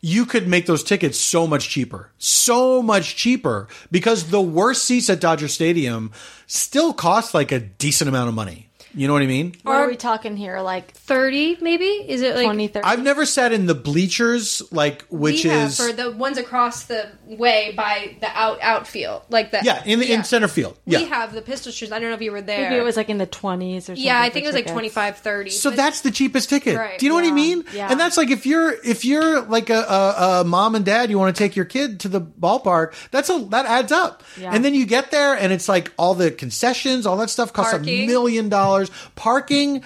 you 0.00 0.24
could 0.24 0.48
make 0.48 0.66
those 0.66 0.82
tickets 0.82 1.18
so 1.18 1.46
much 1.46 1.68
cheaper. 1.68 2.10
So 2.18 2.82
much 2.82 3.16
cheaper 3.16 3.68
because 3.90 4.30
the 4.30 4.40
worst 4.40 4.84
seats 4.84 5.10
at 5.10 5.20
Dodger 5.20 5.48
Stadium 5.48 6.10
still 6.46 6.92
cost 6.92 7.34
like 7.34 7.52
a 7.52 7.60
decent 7.60 8.08
amount 8.08 8.28
of 8.28 8.34
money. 8.34 8.69
You 8.94 9.06
know 9.06 9.12
what 9.12 9.22
I 9.22 9.26
mean? 9.26 9.54
What 9.62 9.76
are 9.76 9.86
we 9.88 9.96
talking 9.96 10.36
here? 10.36 10.60
Like 10.60 10.92
Thirty, 10.92 11.56
maybe? 11.60 11.84
Is 11.84 12.22
it 12.22 12.34
like 12.34 12.44
20, 12.44 12.68
30? 12.68 12.84
I've 12.84 13.02
never 13.02 13.24
sat 13.24 13.52
in 13.52 13.66
the 13.66 13.74
bleachers, 13.74 14.62
like 14.72 15.02
which 15.10 15.44
we 15.44 15.50
have 15.50 15.68
is 15.68 15.76
for 15.76 15.92
the 15.92 16.10
ones 16.10 16.38
across 16.38 16.84
the 16.84 17.08
way 17.26 17.72
by 17.76 18.16
the 18.20 18.28
out 18.28 18.58
outfield, 18.60 19.22
like 19.28 19.52
that? 19.52 19.64
yeah 19.64 19.82
in 19.84 20.00
the 20.00 20.12
in 20.12 20.24
center 20.24 20.48
field. 20.48 20.76
Yeah, 20.86 21.00
We 21.00 21.04
have 21.06 21.32
the 21.32 21.42
pistol 21.42 21.70
shooters. 21.72 21.92
I 21.92 21.98
don't 21.98 22.08
know 22.08 22.14
if 22.16 22.22
you 22.22 22.32
were 22.32 22.42
there. 22.42 22.70
maybe 22.70 22.80
it 22.80 22.84
was 22.84 22.96
like 22.96 23.08
in 23.08 23.18
the 23.18 23.26
20s 23.26 23.76
or 23.76 23.80
something. 23.82 24.04
yeah, 24.04 24.20
I 24.20 24.30
think 24.30 24.44
it 24.44 24.48
was 24.48 24.54
like 24.54 24.64
tickets. 24.64 24.72
25, 24.72 25.18
30. 25.18 25.50
So 25.50 25.70
but- 25.70 25.76
that's 25.76 26.00
the 26.00 26.10
cheapest 26.10 26.48
ticket. 26.50 26.76
Right, 26.76 26.98
Do 26.98 27.06
you 27.06 27.10
know 27.10 27.16
what 27.16 27.24
I 27.24 27.30
mean? 27.32 27.64
yeah. 27.74 27.90
And 27.90 28.00
that's 28.00 28.16
like 28.16 28.30
if 28.30 28.46
you're 28.46 28.74
if 28.84 29.04
you're 29.04 29.40
like 29.42 29.70
a, 29.70 29.80
a, 29.80 30.40
a 30.40 30.44
mom 30.44 30.74
and 30.74 30.84
dad, 30.84 31.10
you 31.10 31.18
want 31.18 31.34
to 31.34 31.38
take 31.38 31.54
your 31.54 31.64
kid 31.64 32.00
to 32.00 32.08
the 32.08 32.20
ballpark. 32.20 32.94
That's 33.10 33.30
a 33.30 33.38
that 33.50 33.66
adds 33.66 33.92
up. 33.92 34.22
Yeah. 34.38 34.50
And 34.52 34.64
then 34.64 34.74
you 34.74 34.86
get 34.86 35.10
there, 35.10 35.34
and 35.34 35.52
it's 35.52 35.68
like 35.68 35.92
all 35.96 36.14
the 36.14 36.30
concessions, 36.30 37.06
all 37.06 37.16
that 37.18 37.30
stuff 37.30 37.52
costs 37.52 37.74
a 37.74 37.78
million 37.78 38.48
dollars. 38.48 38.79
Parking, 39.16 39.82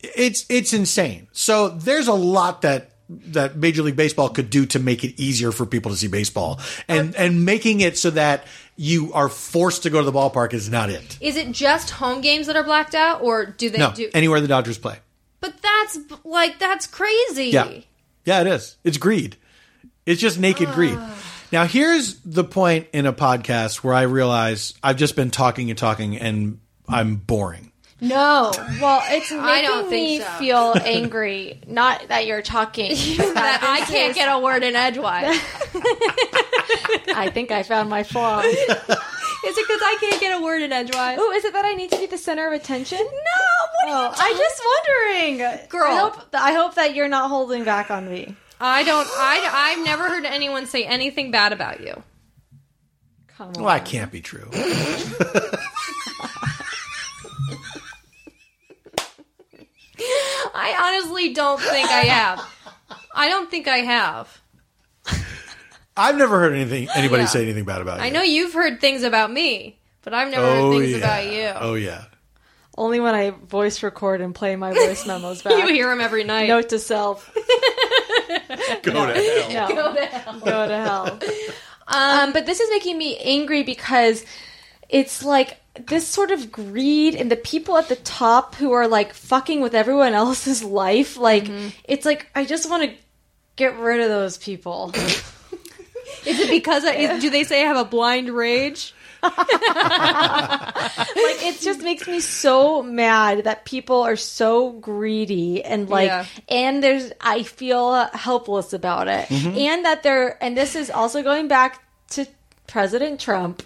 it's 0.00 0.46
it's 0.48 0.72
insane. 0.72 1.28
So 1.32 1.68
there's 1.68 2.08
a 2.08 2.14
lot 2.14 2.62
that 2.62 2.92
that 3.08 3.56
Major 3.56 3.82
League 3.82 3.96
Baseball 3.96 4.28
could 4.28 4.48
do 4.50 4.64
to 4.66 4.78
make 4.78 5.02
it 5.04 5.20
easier 5.20 5.50
for 5.52 5.66
people 5.66 5.90
to 5.90 5.96
see 5.96 6.08
baseball, 6.08 6.60
and 6.88 7.14
and 7.16 7.44
making 7.44 7.80
it 7.80 7.98
so 7.98 8.10
that 8.10 8.46
you 8.76 9.12
are 9.12 9.28
forced 9.28 9.82
to 9.82 9.90
go 9.90 9.98
to 9.98 10.04
the 10.04 10.12
ballpark 10.12 10.54
is 10.54 10.70
not 10.70 10.88
it. 10.88 11.18
Is 11.20 11.36
it 11.36 11.50
just 11.52 11.90
home 11.90 12.20
games 12.20 12.46
that 12.46 12.54
are 12.56 12.62
blacked 12.64 12.94
out, 12.94 13.22
or 13.22 13.44
do 13.46 13.70
they 13.70 13.78
No, 13.78 13.92
do? 13.92 14.08
anywhere 14.14 14.40
the 14.40 14.46
Dodgers 14.48 14.78
play. 14.78 14.96
but 15.40 15.54
that's 15.60 15.98
like 16.24 16.58
that's 16.58 16.86
crazy. 16.86 17.46
Yeah. 17.46 17.70
Yeah, 18.24 18.42
it 18.42 18.46
is. 18.46 18.76
It's 18.84 18.98
greed. 18.98 19.36
It's 20.04 20.20
just 20.20 20.38
naked 20.38 20.68
greed. 20.70 20.96
Ah. 20.98 21.14
Now, 21.50 21.64
here's 21.64 22.20
the 22.26 22.44
point 22.44 22.88
in 22.92 23.06
a 23.06 23.12
podcast 23.12 23.76
where 23.76 23.94
I 23.94 24.02
realize 24.02 24.74
I've 24.82 24.96
just 24.98 25.16
been 25.16 25.30
talking 25.30 25.70
and 25.70 25.78
talking 25.78 26.18
and 26.18 26.60
I'm 26.86 27.16
boring. 27.16 27.67
No. 28.00 28.52
Well, 28.80 29.02
it's 29.06 29.30
making 29.30 29.44
I 29.44 29.62
don't 29.62 29.90
me 29.90 30.18
think 30.18 30.22
so. 30.22 30.38
feel 30.38 30.74
angry. 30.84 31.60
Not 31.66 32.08
that 32.08 32.26
you're 32.26 32.42
talking. 32.42 32.90
but 33.16 33.34
That 33.34 33.60
I 33.62 33.84
can't 33.90 34.14
get 34.14 34.28
a 34.32 34.38
word 34.38 34.62
in 34.62 34.76
edgewise. 34.76 35.24
I 37.16 37.30
think 37.32 37.50
I 37.50 37.62
found 37.64 37.90
my 37.90 38.04
flaw. 38.04 38.40
Is 38.40 39.56
it 39.56 39.66
because 39.66 39.80
I 39.82 39.96
can't 40.00 40.20
get 40.20 40.38
a 40.38 40.42
word 40.42 40.62
in 40.62 40.72
edgewise? 40.72 41.18
Oh, 41.20 41.32
is 41.32 41.44
it 41.44 41.52
that 41.52 41.64
I 41.64 41.74
need 41.74 41.90
to 41.90 41.98
be 41.98 42.06
the 42.06 42.18
center 42.18 42.46
of 42.46 42.52
attention? 42.52 42.98
No, 42.98 43.04
what 43.06 43.88
Oh, 43.88 44.14
I 44.16 44.32
just 44.36 44.62
wondering, 45.38 45.68
Girl. 45.68 45.82
I 45.90 45.96
hope, 46.00 46.34
I 46.34 46.52
hope 46.52 46.74
that 46.74 46.94
you're 46.94 47.08
not 47.08 47.28
holding 47.30 47.64
back 47.64 47.90
on 47.90 48.08
me. 48.08 48.34
I 48.60 48.82
don't. 48.84 49.06
I 49.12 49.48
I've 49.76 49.84
never 49.84 50.08
heard 50.08 50.24
anyone 50.24 50.66
say 50.66 50.84
anything 50.84 51.30
bad 51.30 51.52
about 51.52 51.80
you. 51.80 52.02
Come 53.28 53.48
on. 53.48 53.52
Well, 53.54 53.66
that 53.66 53.84
can't 53.84 54.10
be 54.10 54.20
true. 54.20 54.48
I 60.54 60.76
honestly 61.00 61.32
don't 61.34 61.60
think 61.60 61.88
I 61.90 62.02
have. 62.04 62.44
I 63.14 63.28
don't 63.28 63.50
think 63.50 63.68
I 63.68 63.78
have. 63.78 64.40
I've 65.96 66.16
never 66.16 66.38
heard 66.38 66.52
anything 66.54 66.88
anybody 66.94 67.22
Yeah. 67.22 67.28
say 67.28 67.42
anything 67.42 67.64
bad 67.64 67.80
about 67.80 67.98
you. 67.98 68.04
I 68.04 68.10
know 68.10 68.22
you've 68.22 68.52
heard 68.52 68.80
things 68.80 69.02
about 69.02 69.32
me, 69.32 69.78
but 70.02 70.14
I've 70.14 70.30
never 70.30 70.46
Oh, 70.46 70.70
heard 70.70 70.78
things 70.80 70.92
yeah. 70.92 70.98
about 70.98 71.26
you. 71.32 71.52
Oh, 71.68 71.74
yeah. 71.74 72.04
Only 72.76 73.00
when 73.00 73.16
I 73.16 73.30
voice 73.30 73.82
record 73.82 74.20
and 74.20 74.32
play 74.32 74.54
my 74.54 74.72
voice 74.72 75.04
memos 75.06 75.42
back. 75.42 75.54
You 75.58 75.66
hear 75.74 75.88
them 75.88 76.00
every 76.00 76.22
night. 76.22 76.46
Note 76.48 76.68
to 76.68 76.78
self. 76.78 77.28
Go 78.82 78.92
to 79.06 79.14
hell. 79.50 79.68
No. 79.68 79.94
Go 80.44 80.68
to 80.68 80.76
hell. 80.76 81.18
Um, 81.88 82.32
but 82.32 82.46
this 82.46 82.60
is 82.60 82.70
making 82.70 82.96
me 82.96 83.16
angry 83.18 83.64
because 83.64 84.24
it's 84.88 85.24
like 85.24 85.58
this 85.86 86.06
sort 86.06 86.30
of 86.30 86.50
greed 86.52 87.14
and 87.14 87.30
the 87.30 87.36
people 87.36 87.76
at 87.76 87.88
the 87.88 87.96
top 87.96 88.54
who 88.56 88.72
are 88.72 88.88
like 88.88 89.12
fucking 89.14 89.60
with 89.60 89.74
everyone 89.74 90.14
else's 90.14 90.62
life. 90.84 91.16
Like, 91.16 91.44
Mm-hmm. 91.44 91.68
it's 91.84 92.04
like, 92.06 92.26
I 92.34 92.44
just 92.44 92.68
want 92.68 92.90
to 92.90 92.96
get 93.56 93.76
rid 93.78 94.00
of 94.00 94.08
those 94.08 94.36
people. 94.38 94.92
Is 96.26 96.40
it 96.40 96.50
because 96.50 96.84
I, 96.84 96.92
is, 96.94 97.20
do 97.22 97.30
they 97.30 97.44
say 97.44 97.62
I 97.62 97.66
have 97.66 97.76
a 97.76 97.84
blind 97.84 98.30
rage? 98.30 98.94
like, 99.22 99.34
it 101.16 101.60
just 101.60 101.80
makes 101.80 102.06
me 102.06 102.20
so 102.20 102.82
mad 102.82 103.44
that 103.44 103.64
people 103.64 104.02
are 104.02 104.16
so 104.16 104.72
greedy 104.72 105.64
and 105.64 105.88
like, 105.88 106.06
Yeah. 106.08 106.26
and 106.48 106.82
there's, 106.82 107.12
I 107.20 107.42
feel 107.42 108.04
helpless 108.12 108.72
about 108.72 109.08
it. 109.08 109.30
And 109.30 109.84
that 109.84 110.02
they're, 110.02 110.42
and 110.42 110.56
this 110.56 110.74
is 110.76 110.90
also 110.90 111.22
going 111.22 111.48
back 111.48 111.82
to 112.10 112.26
President 112.66 113.20
Trump. 113.20 113.62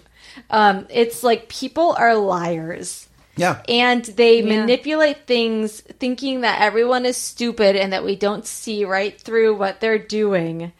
Um, 0.49 0.87
it's 0.89 1.23
like 1.23 1.49
people 1.49 1.95
are 1.97 2.15
liars. 2.15 3.07
Yeah. 3.35 3.63
and 3.67 4.05
they 4.05 4.43
manipulate 4.43 5.25
things 5.25 5.81
thinking 5.81 6.41
that 6.41 6.61
everyone 6.61 7.03
is 7.03 7.17
stupid 7.17 7.75
and 7.75 7.91
that 7.91 8.03
we 8.03 8.15
don't 8.15 8.45
see 8.45 8.85
right 8.85 9.19
through 9.19 9.55
what 9.55 9.81
they're 9.81 9.97
doing. 9.97 10.71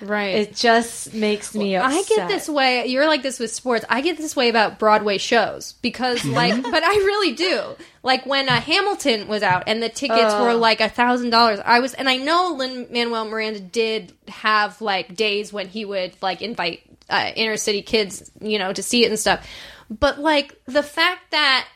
Right. 0.00 0.34
It 0.36 0.54
just 0.54 1.12
makes 1.14 1.54
me 1.54 1.76
upset. 1.76 1.98
I 1.98 2.02
get 2.16 2.28
this 2.28 2.48
way. 2.48 2.86
You're 2.86 3.06
like 3.06 3.22
this 3.22 3.38
with 3.40 3.50
sports. 3.52 3.84
I 3.88 4.00
get 4.00 4.16
this 4.16 4.36
way 4.36 4.48
about 4.48 4.78
Broadway 4.78 5.18
shows 5.18 5.72
because, 5.82 6.24
like, 6.24 6.62
but 6.62 6.84
I 6.84 6.94
really 6.94 7.32
do. 7.32 7.74
Like 8.02 8.24
when 8.24 8.48
uh, 8.48 8.60
Hamilton 8.60 9.26
was 9.26 9.42
out 9.42 9.64
and 9.66 9.82
the 9.82 9.88
tickets 9.88 10.34
were 10.34 10.54
like 10.54 10.80
a 10.80 10.88
thousand 10.88 11.30
dollars. 11.30 11.58
I 11.64 11.80
was, 11.80 11.94
and 11.94 12.08
I 12.08 12.16
know 12.16 12.54
Lin 12.56 12.86
Manuel 12.90 13.24
Miranda 13.24 13.60
did 13.60 14.12
have 14.28 14.80
like 14.80 15.16
days 15.16 15.52
when 15.52 15.68
he 15.68 15.84
would 15.84 16.12
like 16.22 16.42
invite 16.42 16.82
uh, 17.10 17.30
inner 17.36 17.56
city 17.56 17.82
kids, 17.82 18.30
you 18.40 18.58
know, 18.58 18.72
to 18.72 18.82
see 18.82 19.04
it 19.04 19.08
and 19.08 19.18
stuff. 19.18 19.46
But 19.90 20.18
like 20.20 20.60
the 20.66 20.82
fact 20.82 21.30
that 21.30 21.66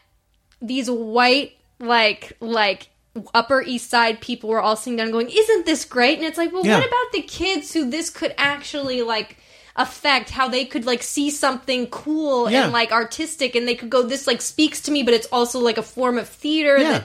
these 0.61 0.91
white 0.91 1.53
like 1.81 2.37
like 2.41 2.89
upper 3.35 3.61
east 3.63 3.91
side 3.91 4.21
people 4.21 4.49
were 4.49 4.61
all 4.61 4.77
sitting 4.77 4.97
down 4.97 5.11
going 5.11 5.29
isn't 5.29 5.67
this 5.67 5.85
great 5.85 6.17
and 6.19 6.27
it's 6.27 6.39
like 6.39 6.51
well 6.53 6.65
Yeah. 6.65 6.79
what 6.79 6.87
about 6.87 7.13
the 7.13 7.23
kids 7.23 7.73
who 7.75 7.91
this 7.91 8.09
could 8.09 8.33
actually 8.39 9.03
like 9.03 9.37
affect 9.77 10.31
how 10.31 10.49
they 10.49 10.65
could 10.65 10.87
like 10.87 11.03
see 11.03 11.31
something 11.31 11.89
cool 11.89 12.49
Yeah. 12.51 12.65
and 12.65 12.73
like 12.73 12.93
artistic 12.93 13.55
and 13.55 13.67
they 13.69 13.75
could 13.75 13.91
go 13.91 14.03
this 14.03 14.27
like 14.27 14.41
speaks 14.41 14.81
to 14.83 14.91
me 14.93 15.03
but 15.03 15.13
it's 15.15 15.27
also 15.33 15.59
like 15.59 15.77
a 15.79 15.83
form 15.83 16.17
of 16.17 16.29
theater 16.29 16.79
Yeah. 16.79 16.91
that 16.93 17.05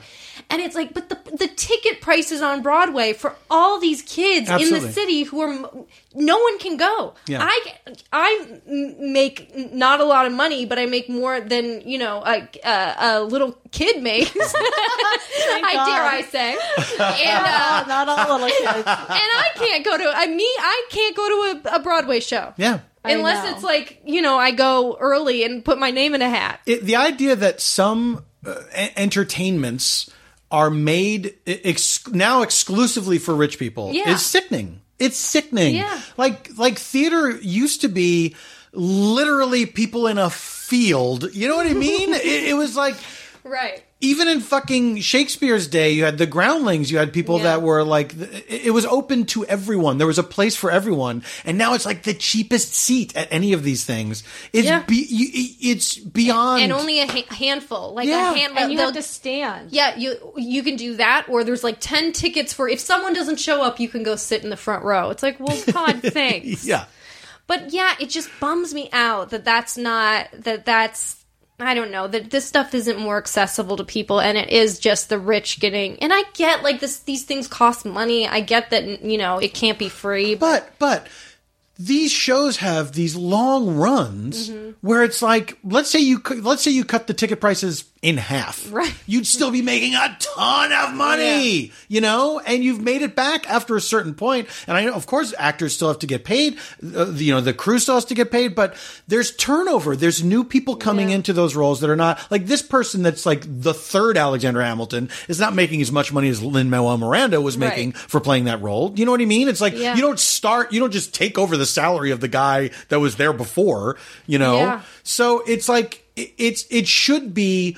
and 0.50 0.62
it's 0.62 0.76
like 0.76 0.94
but 0.94 1.10
the 1.10 1.18
the 1.38 1.48
ticket 1.48 2.02
prices 2.02 2.42
on 2.42 2.62
Broadway 2.62 3.14
for 3.14 3.36
all 3.50 3.80
these 3.80 4.02
kids 4.02 4.50
in 4.50 4.70
the 4.72 4.92
city 4.92 5.24
who 5.24 5.42
are 5.42 5.70
no 6.16 6.38
one 6.40 6.58
can 6.60 6.78
go 6.78 7.14
Yeah. 7.28 7.40
I 7.44 7.74
I 8.12 8.60
m- 8.68 9.14
make 9.14 9.52
not 9.74 10.00
a 10.00 10.06
lot 10.06 10.26
of 10.26 10.34
money 10.34 10.66
but 10.66 10.80
I 10.80 10.86
make 10.86 11.10
more 11.10 11.40
than 11.42 11.82
you 11.88 11.98
know 11.98 12.24
a 12.26 12.48
a, 12.64 12.96
a 13.00 13.24
little 13.24 13.58
kid 13.72 14.02
makes 14.02 14.32
I 14.40 15.74
God. 15.74 15.86
dare 15.86 16.04
I 16.04 16.22
say 16.24 16.52
and 17.00 17.46
uh, 17.46 17.84
Not 17.88 18.10
all 18.10 18.40
little 18.40 18.48
kids. 18.48 18.66
and 18.68 18.86
I 18.88 19.50
can't 19.56 19.84
go 19.86 19.98
to 19.98 20.12
I 20.16 20.28
me 20.28 20.44
I 20.60 20.86
can't 20.90 21.16
go 21.16 21.28
to 21.28 21.70
a, 21.70 21.76
a 21.76 21.80
Broadway 21.80 22.20
show 22.20 22.54
Yeah. 22.58 22.80
unless 23.04 23.54
it's 23.54 23.64
like 23.64 24.02
you 24.06 24.22
know 24.22 24.38
I 24.38 24.52
go 24.52 24.98
early 25.00 25.44
and 25.44 25.64
put 25.64 25.78
my 25.78 25.92
name 25.92 26.16
in 26.16 26.22
a 26.22 26.30
hat. 26.30 26.62
It, 26.66 26.84
the 26.84 26.96
idea 26.96 27.36
that 27.36 27.62
some 27.62 28.24
uh, 28.46 28.56
entertainments 28.96 30.10
are 30.52 30.70
made 30.70 31.36
ex- 31.46 32.08
now 32.08 32.42
exclusively 32.42 33.18
for 33.18 33.36
rich 33.36 33.60
people 33.60 33.92
Yeah. 33.94 34.12
is 34.12 34.26
sickening. 34.26 34.82
It's 35.00 35.18
sickening. 35.18 35.76
Yeah. 35.76 36.02
Like 36.18 36.50
like 36.58 36.78
theater 36.80 37.32
used 37.32 37.82
to 37.82 37.90
be 37.90 38.36
literally 38.74 39.66
people 39.66 40.08
in 40.08 40.18
a 40.18 40.30
field. 40.30 41.34
You 41.34 41.48
know 41.48 41.56
what 41.56 41.68
I 41.68 41.74
mean? 41.74 42.14
it, 42.14 42.26
it 42.50 42.56
was 42.56 42.76
like 42.76 42.96
Right. 43.44 43.84
Even 44.00 44.28
in 44.28 44.42
fucking 44.42 45.00
Shakespeare's 45.02 45.68
day, 45.68 45.92
you 45.92 46.04
had 46.04 46.20
the 46.20 46.28
groundlings. 46.28 46.92
You 46.92 47.00
had 47.00 47.12
people 47.12 47.38
Yeah. 47.38 47.44
that 47.46 47.62
were 47.64 47.84
like, 47.84 48.14
it 48.14 48.68
it 48.68 48.72
was 48.72 48.86
open 48.86 49.26
to 49.28 49.44
everyone. 49.46 49.98
There 49.98 50.06
was 50.06 50.20
a 50.20 50.24
place 50.24 50.56
for 50.56 50.70
everyone. 50.70 51.24
And 51.46 51.58
now 51.58 51.74
it's 51.74 51.86
like 51.86 52.04
the 52.04 52.14
cheapest 52.14 52.76
seat 52.76 53.16
at 53.16 53.28
any 53.32 53.54
of 53.54 53.64
these 53.64 53.86
things. 53.86 54.24
It's 54.54 54.68
Yeah. 54.68 54.84
be, 54.84 55.08
it's 55.62 55.96
beyond. 55.98 56.62
And 56.62 56.72
only 56.72 57.00
a 57.02 57.08
ha- 57.08 57.34
handful, 57.36 57.94
like 57.96 58.08
Yeah. 58.08 58.32
a 58.34 58.38
hand. 58.38 58.54
And 58.58 58.72
you 58.72 58.78
have 58.78 58.94
to 58.94 59.02
stand. 59.02 59.70
Yeah, 59.72 59.96
you 59.98 60.16
you 60.38 60.62
can 60.62 60.76
do 60.76 60.96
that, 60.98 61.26
or 61.28 61.44
there's 61.44 61.64
like 61.64 61.78
ten 61.80 62.12
tickets 62.14 62.54
for 62.54 62.70
if 62.70 62.80
someone 62.80 63.14
doesn't 63.14 63.40
show 63.40 63.64
up, 63.64 63.80
you 63.80 63.90
can 63.90 64.04
go 64.04 64.16
sit 64.16 64.44
in 64.44 64.50
the 64.52 64.58
front 64.58 64.84
row. 64.84 65.10
It's 65.10 65.24
like, 65.24 65.40
well, 65.40 65.58
God, 65.72 66.02
thanks. 66.04 66.64
yeah. 66.66 66.86
But 67.48 67.72
yeah, 67.74 67.96
it 68.00 68.10
just 68.10 68.30
bums 68.42 68.74
me 68.74 68.90
out 68.92 69.30
that 69.32 69.46
that's 69.46 69.78
not 69.78 70.28
that 70.34 70.66
that's 70.66 71.16
I 71.60 71.74
don't 71.74 71.90
know 71.92 72.08
that 72.08 72.30
this 72.30 72.46
stuff 72.46 72.76
isn't 72.76 73.00
more 73.00 73.18
accessible 73.18 73.78
to 73.78 73.84
people, 73.84 74.20
and 74.22 74.38
it 74.38 74.50
is 74.50 74.78
just 74.80 75.10
the 75.10 75.18
rich 75.18 75.60
getting. 75.60 75.98
And 76.04 76.14
I 76.14 76.24
get 76.34 76.62
like 76.62 76.80
this; 76.80 77.00
these 77.00 77.24
things 77.24 77.48
cost 77.48 77.84
money. 77.86 78.28
I 78.28 78.42
get 78.42 78.70
that 78.70 79.04
you 79.04 79.18
know 79.18 79.40
it 79.40 79.54
can't 79.56 79.80
be 79.80 79.90
free, 79.90 80.36
but 80.36 80.72
But, 80.78 81.08
these 81.80 82.12
shows 82.12 82.58
have 82.58 82.92
these 82.94 83.16
long 83.16 83.76
runs 83.76 84.50
Mm-hmm. 84.50 84.72
where 84.82 85.04
it's 85.04 85.22
like, 85.22 85.58
let's 85.64 85.90
say 85.90 86.00
you, 86.00 86.22
let's 86.42 86.64
say 86.64 86.72
you 86.72 86.84
cut 86.84 87.06
the 87.08 87.14
ticket 87.14 87.40
prices 87.40 87.86
in 88.08 88.18
half. 88.18 88.72
Right. 88.78 88.94
You'd 89.08 89.26
still 89.26 89.50
be 89.50 89.62
making 89.62 89.96
a 89.96 90.16
ton 90.20 90.72
of 90.72 90.94
money, 90.94 91.72
you 91.88 92.00
know, 92.02 92.40
and 92.40 92.64
you've 92.64 92.82
made 92.82 93.02
it 93.02 93.16
back 93.16 93.50
after 93.50 93.76
a 93.76 93.82
certain 93.82 94.14
point. 94.14 94.48
And 94.68 94.78
I 94.78 94.86
know, 94.86 94.94
of 94.94 95.08
course, 95.08 95.34
actors 95.38 95.74
still 95.74 95.88
have 95.88 96.00
to 96.00 96.08
get 96.08 96.24
paid. 96.24 96.58
Uh, 96.84 97.12
you 97.12 97.34
know, 97.34 97.42
the 97.42 97.54
crew 97.54 97.80
still 97.80 97.96
has 97.96 98.06
to 98.06 98.14
get 98.14 98.30
paid, 98.30 98.54
but 98.56 98.76
there's 99.08 99.36
turnover. 99.36 99.96
There's 99.96 100.24
new 100.24 100.44
people 100.44 100.76
coming 100.76 101.10
into 101.10 101.34
those 101.34 101.56
roles 101.56 101.80
that 101.82 101.90
are 101.90 101.96
not 101.96 102.20
like 102.30 102.46
this 102.46 102.62
person 102.62 103.02
that's 103.04 103.26
like 103.26 103.44
the 103.48 103.74
third 103.74 104.16
Alexander 104.18 104.62
Hamilton 104.62 105.10
is 105.28 105.40
not 105.40 105.56
making 105.56 105.82
as 105.82 105.92
much 105.92 106.12
money 106.14 106.30
as 106.30 106.44
Lin 106.44 106.70
Manuel 106.70 106.98
Miranda 106.98 107.42
was 107.42 107.58
Right. 107.58 107.70
making 107.70 107.94
for 107.94 108.20
playing 108.20 108.46
that 108.46 108.62
role. 108.62 108.94
You 108.96 109.06
know 109.06 109.12
what 109.12 109.22
I 109.22 109.26
mean? 109.26 109.48
It's 109.48 109.62
like 109.62 109.74
Yeah. 109.76 109.96
you 109.96 110.02
don't 110.02 110.20
start, 110.20 110.72
you 110.74 110.80
don't 110.80 110.94
just 110.94 111.14
take 111.16 111.38
over 111.40 111.58
the 111.58 111.66
salary 111.66 112.12
of 112.12 112.20
the 112.20 112.28
guy 112.28 112.70
that 112.90 113.00
was 113.00 113.16
there 113.16 113.34
before, 113.34 113.96
you 114.28 114.38
know? 114.38 114.58
Yeah. 114.58 114.82
So 115.04 115.42
it's 115.48 115.68
like, 115.70 116.04
it- 116.18 116.34
it's, 116.38 116.66
it 116.70 116.88
should 116.88 117.34
be 117.34 117.78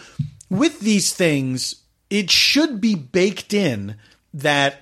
with 0.49 0.79
these 0.79 1.13
things, 1.13 1.75
it 2.09 2.31
should 2.31 2.81
be 2.81 2.95
baked 2.95 3.53
in 3.53 3.95
that 4.33 4.77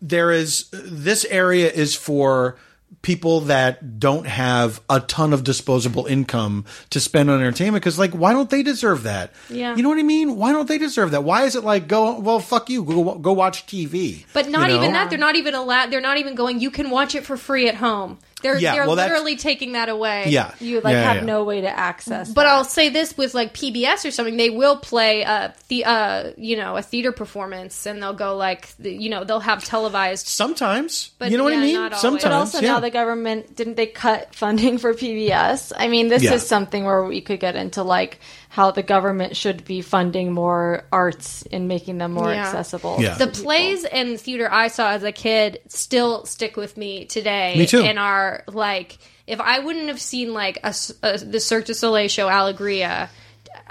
there 0.00 0.30
is, 0.32 0.66
this 0.72 1.24
area 1.26 1.70
is 1.70 1.94
for 1.94 2.56
people 3.02 3.40
that 3.40 3.98
don't 3.98 4.28
have 4.28 4.80
a 4.88 5.00
ton 5.00 5.32
of 5.32 5.42
disposable 5.42 6.06
income 6.06 6.64
to 6.90 7.00
spend 7.00 7.28
on 7.30 7.40
entertainment 7.40 7.82
because 7.82 7.98
like 7.98 8.12
why 8.12 8.32
don't 8.32 8.48
they 8.50 8.62
deserve 8.62 9.02
that 9.02 9.32
Yeah. 9.50 9.74
you 9.74 9.82
know 9.82 9.88
what 9.88 9.98
i 9.98 10.02
mean 10.04 10.36
why 10.36 10.52
don't 10.52 10.68
they 10.68 10.78
deserve 10.78 11.10
that 11.10 11.24
why 11.24 11.42
is 11.42 11.56
it 11.56 11.64
like 11.64 11.88
go 11.88 12.20
well 12.20 12.38
fuck 12.38 12.70
you 12.70 12.84
go, 12.84 13.14
go 13.16 13.32
watch 13.32 13.66
tv 13.66 14.24
but 14.32 14.48
not 14.48 14.68
you 14.70 14.76
know? 14.76 14.82
even 14.82 14.92
that. 14.92 15.10
They're 15.10 15.18
not 15.18 15.34
even 15.34 15.54
allowed. 15.54 15.90
They're 15.90 16.00
not 16.00 16.18
even 16.18 16.36
going. 16.36 16.60
You 16.60 16.70
can 16.70 16.90
watch 16.90 17.16
it 17.16 17.24
for 17.26 17.36
free 17.36 17.66
at 17.68 17.74
home. 17.76 18.18
They're 18.42 18.58
Yeah, 18.58 18.74
they're 18.74 18.86
well, 18.86 18.96
literally 18.96 19.36
taking 19.36 19.72
that 19.72 19.88
away. 19.88 20.26
yeah 20.28 20.52
You 20.60 20.80
like 20.80 20.92
Yeah, 20.92 21.02
have 21.04 21.16
yeah. 21.16 21.22
no 21.24 21.44
way 21.44 21.60
to 21.62 21.68
access. 21.70 22.28
But 22.32 22.42
that. 22.44 22.52
I'll 22.52 22.64
say 22.64 22.88
this 22.88 23.16
with 23.16 23.34
like 23.34 23.54
PBS 23.54 24.04
or 24.04 24.10
something, 24.10 24.36
they 24.36 24.50
will 24.50 24.76
play 24.76 25.22
a 25.22 25.54
the 25.68 25.84
uh 25.84 26.30
you 26.36 26.56
know 26.56 26.76
a 26.76 26.82
theater 26.82 27.12
performance, 27.12 27.86
and 27.86 28.02
they'll 28.02 28.12
go 28.14 28.36
like 28.36 28.68
the, 28.76 28.92
you 28.92 29.08
know 29.10 29.24
they'll 29.24 29.40
have 29.40 29.64
televised. 29.64 30.26
Sometimes, 30.26 31.10
But 31.18 31.30
you 31.30 31.38
know 31.38 31.44
what 31.44 31.54
I 31.54 31.60
mean. 31.60 31.74
not. 31.74 31.96
Sometimes, 31.96 32.22
But 32.24 32.32
also 32.32 32.60
yeah. 32.60 32.72
now 32.72 32.80
the 32.80 32.90
government 32.90 33.54
didn't 33.56 33.76
they 33.76 33.86
cut 33.86 34.34
funding 34.34 34.78
for 34.78 34.92
PBS? 34.94 35.72
I 35.76 35.88
mean, 35.88 36.08
this 36.08 36.22
Yeah. 36.22 36.34
is 36.34 36.46
something 36.46 36.84
where 36.84 37.04
we 37.04 37.20
could 37.20 37.40
get 37.40 37.56
into 37.56 37.82
like 37.82 38.18
how 38.52 38.70
the 38.70 38.82
government 38.82 39.34
should 39.34 39.64
be 39.64 39.80
funding 39.80 40.30
more 40.30 40.84
arts 40.92 41.42
and 41.50 41.68
making 41.68 41.96
them 41.96 42.12
more 42.12 42.30
Yeah. 42.30 42.44
accessible. 42.44 42.98
Yeah. 43.00 43.14
The 43.14 43.28
plays 43.28 43.84
and 43.84 44.20
theater 44.20 44.46
I 44.52 44.68
saw 44.68 44.90
as 44.90 45.02
a 45.04 45.10
kid 45.10 45.60
still 45.68 46.26
stick 46.26 46.54
with 46.54 46.76
me 46.76 47.06
today. 47.06 47.54
Me 47.56 47.66
too. 47.66 47.80
And 47.80 47.98
are 47.98 48.44
like, 48.48 48.98
if 49.26 49.40
I 49.40 49.60
wouldn't 49.60 49.88
have 49.88 49.98
seen 50.02 50.34
like 50.34 50.58
a, 50.58 50.66
s- 50.66 50.92
a- 51.02 51.16
the 51.16 51.40
Cirque 51.40 51.64
du 51.64 51.72
Soleil 51.72 52.08
show 52.08 52.28
Alegria, 52.28 53.08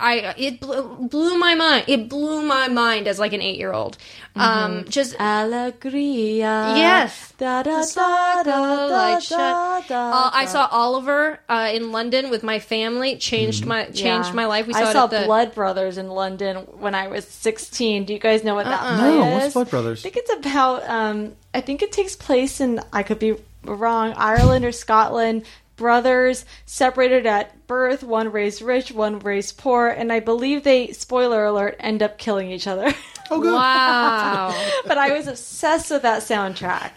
I 0.02 0.34
it 0.38 0.60
blew, 0.60 1.08
blew 1.10 1.38
my 1.38 1.54
mind. 1.56 1.86
It 1.88 2.10
blew 2.10 2.42
my 2.42 2.68
mind 2.68 3.08
as 3.08 3.20
like 3.20 3.34
an 3.34 3.42
eight 3.42 3.58
year 3.58 3.72
old. 3.72 3.98
Um, 4.36 4.86
just 4.90 5.16
Alegria. 5.20 6.76
Yes. 6.76 7.34
Da 7.38 7.64
da 7.64 7.82
The 7.82 7.92
da 7.96 8.44
da 8.44 8.88
da 8.90 9.20
da 9.20 9.82
da. 9.88 10.12
Uh, 10.12 10.30
I 10.34 10.46
saw 10.46 10.68
Oliver 10.72 11.40
uh, 11.50 11.70
in 11.74 11.92
London 11.92 12.30
with 12.30 12.44
my 12.44 12.60
family. 12.60 13.18
Changed 13.18 13.66
my 13.66 13.86
changed 13.86 14.30
Yeah. 14.30 14.34
my 14.34 14.46
life. 14.46 14.68
We 14.68 14.74
saw, 14.74 14.80
I 14.80 14.94
saw 14.94 15.08
the, 15.08 15.24
Blood 15.26 15.54
Brothers 15.56 15.98
in 15.98 16.10
London 16.10 16.58
when 16.80 16.96
I 16.96 17.08
was 17.08 17.28
16. 17.28 18.06
Do 18.06 18.14
you 18.14 18.20
guys 18.20 18.44
know 18.44 18.56
what 18.56 18.66
that 18.66 18.82
Uh-uh. 18.82 18.98
No, 18.98 19.24
is? 19.24 19.34
what's 19.42 19.54
Blood 19.54 19.70
Brothers? 19.70 20.00
I 20.02 20.10
think 20.10 20.18
it's 20.18 20.34
about. 20.34 20.88
Um, 20.90 21.34
I 21.54 21.62
think 21.62 21.82
it 21.82 21.92
takes 21.92 22.16
place 22.16 22.60
in. 22.62 22.80
I 22.94 23.04
could 23.04 23.20
be 23.20 23.36
wrong. 23.64 24.14
Ireland 24.16 24.66
or 24.66 24.72
Scotland. 24.72 25.46
Brothers 25.76 26.46
separated 26.66 27.26
at 27.26 27.68
birth. 27.68 28.04
One 28.04 28.32
raised 28.32 28.62
rich, 28.62 28.92
one 28.92 29.20
raised 29.20 29.58
poor, 29.58 29.88
and 29.88 30.12
I 30.12 30.20
believe 30.20 30.64
they. 30.64 30.92
Spoiler 30.92 31.46
alert! 31.46 31.76
End 31.80 32.04
up 32.04 32.18
killing 32.18 32.52
each 32.52 32.68
other. 32.68 32.94
oh, 33.32 33.42
good. 33.42 33.54
Wow. 33.54 34.50
but 34.86 34.98
I 34.98 35.18
was 35.18 35.28
obsessed 35.28 35.90
with 35.90 36.04
that 36.04 36.22
soundtrack. 36.22 36.92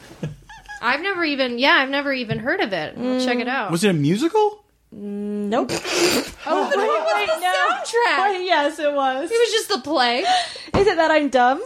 I've 0.82 1.00
never 1.00 1.24
even 1.24 1.58
yeah 1.58 1.76
I've 1.76 1.88
never 1.88 2.12
even 2.12 2.38
heard 2.38 2.60
of 2.60 2.72
it. 2.72 2.98
I'll 2.98 3.24
check 3.24 3.38
it 3.38 3.48
out. 3.48 3.70
Was 3.70 3.84
it 3.84 3.90
a 3.90 3.94
musical? 3.94 4.64
Mm, 4.94 5.48
nope. 5.48 5.70
oh, 6.46 6.70
but 6.70 6.78
wait, 6.78 7.26
the 7.26 7.40
no. 7.40 7.52
soundtrack. 7.52 8.44
yes, 8.44 8.78
it 8.78 8.92
was. 8.92 9.30
It 9.30 9.34
was 9.34 9.50
just 9.50 9.68
the 9.68 9.78
play. 9.78 10.18
Is 10.18 10.86
it 10.86 10.96
that 10.96 11.10
I'm 11.10 11.30
dumb? 11.30 11.62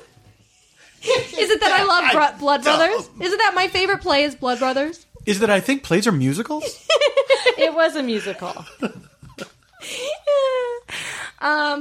Is 1.03 1.51
it 1.51 1.61
that 1.61 1.73
I 1.73 1.85
love 1.85 2.13
Bro- 2.13 2.39
Blood 2.41 2.65
dumb. 2.65 2.79
Brothers? 2.79 3.11
Is 3.21 3.33
it 3.33 3.39
that 3.39 3.53
my 3.55 3.69
favorite 3.69 4.01
play 4.01 4.25
is 4.25 4.35
Blood 4.35 4.59
Brothers? 4.59 5.05
Is 5.29 5.41
that 5.41 5.51
I 5.51 5.61
think 5.61 5.83
plays 5.83 6.07
are 6.07 6.13
musicals? 6.13 6.65
It 7.61 7.75
was 7.75 7.97
a 7.97 8.03
musical. 8.05 8.55
Um, 11.41 11.81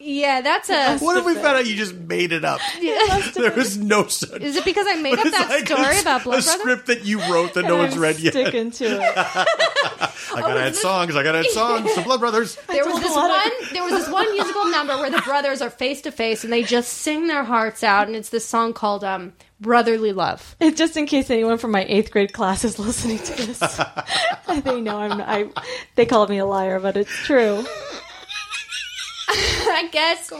yeah, 0.00 0.40
that's 0.40 0.70
a. 0.70 0.98
what 0.98 1.16
if 1.18 1.24
we 1.26 1.34
found 1.34 1.58
out 1.58 1.66
you 1.66 1.74
just 1.76 1.94
made 1.94 2.32
it 2.32 2.44
up? 2.44 2.60
there 3.34 3.52
was 3.52 3.76
no 3.76 4.06
such. 4.06 4.40
Is 4.40 4.56
it 4.56 4.64
because 4.64 4.86
I 4.88 4.94
made 4.94 5.18
up 5.18 5.24
that 5.24 5.48
like 5.50 5.66
story 5.66 5.98
a, 5.98 6.00
about 6.00 6.24
Blood 6.24 6.40
a 6.40 6.42
Brothers? 6.42 6.60
script 6.60 6.86
that 6.86 7.04
you 7.04 7.20
wrote 7.30 7.54
that 7.54 7.64
no 7.64 7.76
one's 7.76 7.94
I'm 7.94 8.00
read 8.00 8.18
yet. 8.20 8.32
Sticking 8.32 8.70
to 8.70 8.84
it. 8.84 9.00
I 9.16 10.40
gotta 10.40 10.60
add 10.60 10.76
songs. 10.76 11.16
I 11.16 11.22
gotta 11.22 11.38
add 11.40 11.46
songs. 11.46 11.94
The 11.94 12.00
Blood 12.02 12.20
Brothers. 12.20 12.56
There 12.68 12.84
was 12.86 13.00
this 13.00 13.14
one. 13.14 13.30
of- 13.30 13.70
There 13.72 13.82
was 13.82 13.92
this 13.92 14.08
one 14.08 14.30
musical 14.32 14.66
number 14.70 14.96
where 14.96 15.10
the 15.10 15.22
brothers 15.22 15.60
are 15.60 15.70
face 15.70 16.00
to 16.02 16.12
face 16.12 16.44
and 16.44 16.52
they 16.52 16.62
just 16.62 16.92
sing 16.92 17.26
their 17.26 17.44
hearts 17.44 17.82
out, 17.82 18.06
and 18.06 18.16
it's 18.16 18.28
this 18.30 18.46
song 18.46 18.72
called 18.72 19.04
um, 19.04 19.32
"Brotherly 19.60 20.12
Love." 20.12 20.56
And 20.60 20.76
Just 20.76 20.96
in 20.96 21.06
case 21.06 21.30
anyone 21.30 21.58
from 21.58 21.70
my 21.72 21.84
eighth 21.88 22.10
grade 22.10 22.32
class 22.32 22.64
is 22.64 22.78
listening 22.78 23.18
to 23.18 23.34
this, 23.46 23.58
they 24.64 24.80
know 24.80 24.98
I'm. 24.98 25.20
I 25.20 25.50
they 25.94 26.06
called 26.06 26.30
me 26.30 26.38
a 26.38 26.46
liar, 26.46 26.80
but 26.80 26.96
it's 26.96 27.10
true. 27.24 27.64
I 29.30 29.88
guess 29.92 30.32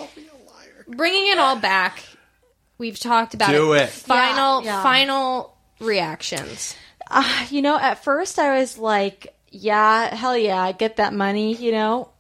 bringing 0.89 1.31
it 1.31 1.39
all 1.39 1.57
back, 1.57 2.03
we've 2.79 2.99
talked 2.99 3.35
about 3.35 3.51
Do 3.51 3.75
it. 3.75 3.89
Final, 3.91 4.63
Yeah, 4.65 4.77
yeah. 4.77 4.83
final 4.83 5.57
reactions. 5.81 6.75
Uh, 7.11 7.47
you 7.51 7.63
know, 7.63 7.79
at 7.79 8.03
first 8.05 8.39
I 8.39 8.59
was 8.59 8.79
like, 8.79 9.35
"Yeah, 9.51 10.15
hell 10.15 10.37
yeah, 10.37 10.61
I 10.63 10.73
get 10.73 10.97
that 10.97 11.13
money," 11.13 11.55
you 11.55 11.73
know. 11.73 12.11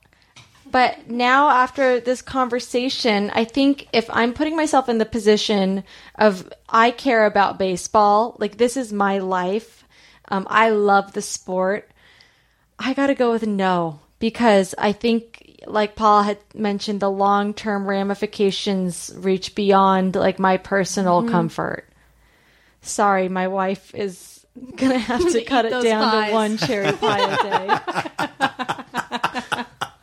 But 0.71 1.09
now, 1.11 1.49
after 1.49 2.01
this 2.01 2.21
conversation, 2.23 3.31
I 3.35 3.45
think 3.45 3.89
if 3.93 4.09
I'm 4.11 4.35
putting 4.35 4.57
myself 4.57 4.89
in 4.89 4.99
the 4.99 5.07
position 5.07 5.85
of 6.17 6.53
I 6.69 6.91
care 6.91 7.25
about 7.27 7.59
baseball, 7.59 8.37
like 8.39 8.59
this 8.59 8.77
is 8.77 8.93
my 8.93 9.19
life. 9.19 9.85
Um, 10.29 10.47
I 10.51 10.71
love 10.71 11.13
the 11.13 11.23
sport. 11.23 11.91
I 12.79 12.93
got 12.95 13.07
to 13.07 13.15
go 13.15 13.31
with 13.33 13.47
no 13.47 14.01
because 14.19 14.75
I 14.77 14.93
think, 14.93 15.63
like 15.67 15.97
Paul 15.97 16.23
had 16.23 16.39
mentioned, 16.55 17.01
the 17.01 17.11
long 17.11 17.55
term 17.55 17.87
ramifications 17.89 19.11
reach 19.17 19.55
beyond 19.55 20.17
like 20.17 20.39
my 20.39 20.57
personal 20.59 21.23
Mm-hmm. 21.23 21.31
comfort. 21.33 21.89
Sorry, 22.83 23.29
my 23.29 23.49
wife 23.49 23.95
is 23.95 24.47
gonna 24.77 24.99
have 24.99 25.21
to 25.33 25.45
cut 25.45 25.65
it 25.65 25.71
down 25.83 26.11
pies. 26.11 26.29
to 26.29 26.35
one 26.35 26.57
cherry 26.59 26.93
pie 26.93 27.21
a 27.21 27.43
day. 27.43 29.05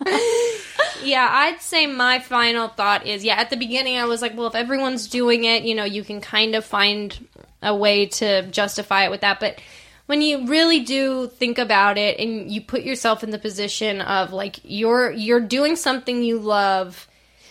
Yeah, 1.06 1.28
I'd 1.30 1.62
say 1.62 1.86
my 1.86 2.20
final 2.20 2.68
thought 2.68 3.06
is 3.06 3.24
yeah, 3.24 3.36
at 3.36 3.50
the 3.50 3.58
beginning 3.58 3.98
I 3.98 4.06
was 4.06 4.22
like, 4.22 4.36
well, 4.36 4.48
if 4.48 4.56
everyone's 4.56 5.08
doing 5.08 5.44
it, 5.44 5.64
you 5.64 5.76
know, 5.76 5.84
you 5.84 6.04
can 6.04 6.20
kind 6.20 6.56
of 6.56 6.66
find 6.66 7.28
a 7.62 7.76
way 7.76 8.08
to 8.08 8.44
justify 8.48 9.06
it 9.06 9.12
with 9.12 9.22
that. 9.22 9.40
But 9.40 9.62
when 10.08 10.22
you 10.22 10.48
really 10.48 10.82
do 10.82 11.28
think 11.28 11.58
about 11.58 11.98
it 11.98 12.20
and 12.20 12.52
you 12.52 12.62
put 12.62 12.84
yourself 12.84 13.24
in 13.24 13.30
the 13.30 13.40
position 13.40 14.02
of 14.02 14.34
like 14.34 14.60
you're 14.64 15.12
you're 15.12 15.40
doing 15.40 15.76
something 15.76 16.24
you 16.24 16.40
love, 16.40 17.08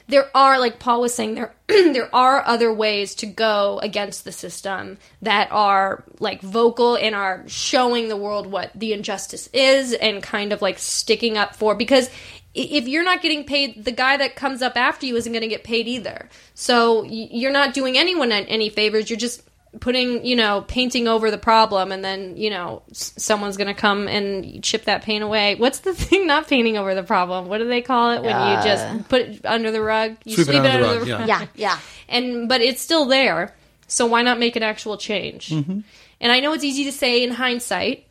there 0.09 0.31
are 0.37 0.59
like 0.59 0.79
Paul 0.79 1.01
was 1.01 1.15
saying 1.15 1.35
there 1.35 1.55
there 1.69 2.15
are 2.15 2.45
other 2.47 2.73
ways 2.73 3.15
to 3.17 3.27
go 3.27 3.79
against 3.83 4.25
the 4.25 4.33
system 4.33 4.99
that 5.23 5.49
are 5.51 6.05
like 6.19 6.41
vocal 6.43 6.97
and 6.97 7.15
are 7.15 7.45
showing 7.47 8.09
the 8.09 8.17
world 8.17 8.47
what 8.47 8.71
the 8.75 8.93
injustice 8.93 9.49
is 9.53 9.93
and 9.93 10.23
kind 10.23 10.53
of 10.53 10.61
like 10.61 10.79
sticking 10.79 11.37
up 11.37 11.57
for 11.57 11.75
because 11.75 12.11
if 12.55 12.87
you're 12.87 13.05
not 13.05 13.21
getting 13.21 13.45
paid 13.45 13.85
the 13.85 13.93
guy 13.93 14.17
that 14.17 14.37
comes 14.37 14.63
up 14.63 14.77
after 14.77 15.07
you 15.07 15.17
isn't 15.17 15.33
going 15.33 15.43
to 15.43 15.49
get 15.49 15.65
paid 15.65 15.89
either. 15.89 16.29
So 16.55 17.03
you're 17.05 17.53
not 17.53 17.75
doing 17.75 17.99
anyone 17.99 18.31
any 18.33 18.69
favors. 18.69 19.11
You're 19.11 19.19
just 19.19 19.43
putting 19.81 20.25
you 20.25 20.37
know 20.37 20.65
painting 20.69 21.09
over 21.09 21.33
the 21.33 21.39
problem 21.39 21.91
and 21.91 22.05
then 22.05 22.37
you 22.37 22.49
know 22.49 22.83
someone's 22.93 23.57
going 23.57 23.67
to 23.67 23.75
come 23.75 24.07
and 24.07 24.63
chip 24.63 24.85
that 24.85 25.03
paint 25.03 25.25
away. 25.25 25.57
What's 25.57 25.81
the 25.81 25.95
thing 25.95 26.27
not 26.27 26.47
painting 26.47 26.77
over 26.79 26.95
the 26.95 27.03
problem? 27.03 27.49
What 27.49 27.59
do 27.59 27.67
they 27.67 27.83
call 27.83 28.13
it 28.13 28.23
when 28.23 28.37
you 28.37 28.63
just 28.63 29.09
put 29.09 29.23
it 29.23 29.45
under 29.45 29.71
the 29.71 29.83
rug? 29.83 30.17
You 30.25 30.37
Sweep 30.37 30.49
it 30.51 30.67
under 30.67 30.87
the 30.87 30.99
rug, 31.01 31.09
yeah. 31.09 31.27
yeah, 31.27 31.47
yeah. 31.55 31.79
and 32.09 32.49
but 32.49 32.61
it's 32.61 32.81
still 32.81 33.07
there. 33.07 33.55
So 33.87 34.07
why 34.07 34.23
not 34.23 34.39
make 34.39 34.57
an 34.57 34.63
actual 34.63 34.97
change? 34.97 35.49
Mm-hmm. 35.51 35.81
and 36.21 36.33
i 36.33 36.41
know 36.41 36.53
it's 36.53 36.65
easy 36.65 36.85
to 36.85 36.93
say 36.93 37.23
in 37.23 37.33
hindsight 37.33 38.07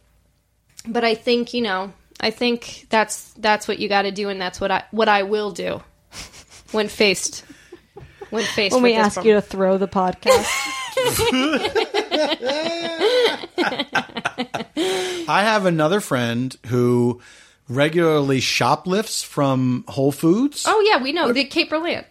but 0.87 1.03
i 1.03 1.15
think 1.15 1.53
you 1.53 1.61
know 1.61 1.93
i 2.24 2.30
think 2.32 2.86
that's 2.89 3.32
that's 3.34 3.67
what 3.67 3.78
you 3.80 3.89
got 3.89 4.03
to 4.03 4.11
do 4.11 4.30
and 4.30 4.39
that's 4.41 4.59
what 4.61 4.71
i 4.71 4.84
what 4.91 5.09
i 5.09 5.24
will 5.24 5.51
do 5.51 5.82
when 6.71 6.88
faced 6.88 7.43
when 8.30 8.43
faced 8.43 8.74
When 8.74 8.82
with 8.82 8.91
we 8.93 8.97
this 8.97 9.05
ask 9.05 9.13
problem. 9.15 9.30
you 9.30 9.36
to 9.36 9.41
throw 9.41 9.78
the 9.78 9.88
podcast, 9.88 10.47
I 15.28 15.41
have 15.43 15.65
another 15.65 15.99
friend 15.99 16.55
who 16.67 17.21
regularly 17.69 18.39
shoplifts 18.39 19.24
from 19.24 19.84
Whole 19.88 20.11
Foods. 20.11 20.65
oh 20.67 20.86
yeah 20.89 21.01
we 21.01 21.11
know 21.13 21.32
the 21.32 21.45
Kate 21.45 21.69
Berlant 21.69 22.05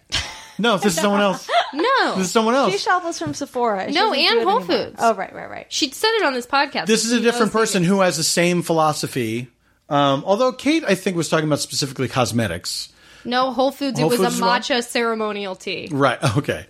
No, 0.57 0.77
this 0.77 0.95
is 0.95 1.01
someone 1.01 1.21
else. 1.21 1.49
no 1.73 2.15
This 2.15 2.27
is 2.27 2.31
someone 2.31 2.55
else. 2.55 2.69
she 2.69 2.73
else. 2.75 2.83
shoplifts 2.83 3.19
from 3.19 3.33
Sephora. 3.33 3.87
She 3.87 3.93
No, 3.95 4.13
doesn't 4.13 4.19
and 4.37 4.49
Whole 4.49 4.59
anymore. 4.59 4.77
Foods. 4.85 4.95
Oh, 4.99 5.13
right, 5.15 5.33
right, 5.33 5.49
right. 5.49 5.65
she 5.69 5.89
said 5.91 6.11
it 6.15 6.23
on 6.23 6.33
this 6.33 6.45
podcast 6.47 6.85
This 6.85 7.05
is 7.05 7.11
a 7.11 7.19
different 7.19 7.51
person 7.51 7.83
who 7.83 8.01
has 8.01 8.17
the 8.17 8.23
same 8.23 8.61
philosophy. 8.61 9.47
Um, 9.93 10.23
although 10.25 10.51
Kate, 10.51 10.83
I 10.87 10.95
think, 10.95 11.15
was 11.15 11.29
talking 11.29 11.45
about 11.45 11.59
specifically 11.59 12.07
cosmetics. 12.07 12.89
no 13.25 13.51
whole 13.53 13.71
foods 13.71 13.99
Whole 13.99 14.07
it 14.11 14.17
was 14.17 14.19
Foods 14.19 14.33
a 14.33 14.35
as 14.37 14.41
well? 14.41 14.59
matcha 14.59 14.83
ceremonial 14.83 15.55
tea 15.55 15.87
Right. 15.91 16.17
Okay. 16.37 16.65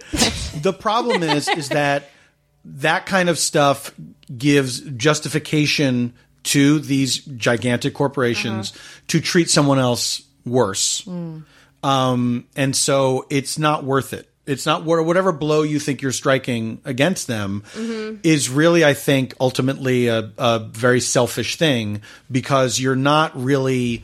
the 0.62 0.74
problem 0.74 1.24
is, 1.24 1.48
is 1.48 1.70
that 1.70 2.10
that 2.66 3.06
kind 3.06 3.30
of 3.30 3.40
stuff 3.40 3.94
gives 4.38 4.80
justification 4.82 6.14
to 6.44 6.80
these 6.80 7.20
gigantic 7.20 7.94
corporations 7.94 8.74
to 9.08 9.22
treat 9.22 9.50
someone 9.50 9.80
else 9.80 10.22
worse. 10.46 11.08
Um, 11.84 12.48
and 12.56 12.76
so 12.76 13.26
it's 13.30 13.58
not 13.58 13.84
worth 13.86 14.14
it. 14.14 14.30
It's 14.46 14.66
not 14.66 14.84
whatever 14.84 15.32
blow 15.32 15.62
you 15.62 15.80
think 15.80 16.02
you're 16.02 16.12
striking 16.12 16.82
against 16.84 17.28
them 17.28 17.64
is 18.24 18.50
really, 18.50 18.84
I 18.84 18.94
think, 18.94 19.34
ultimately 19.39 20.08
a, 20.08 20.32
a 20.38 20.60
very 20.60 21.00
selfish 21.00 21.56
thing 21.56 22.02
because 22.30 22.80
you're 22.80 22.96
not 22.96 23.41
really 23.41 24.04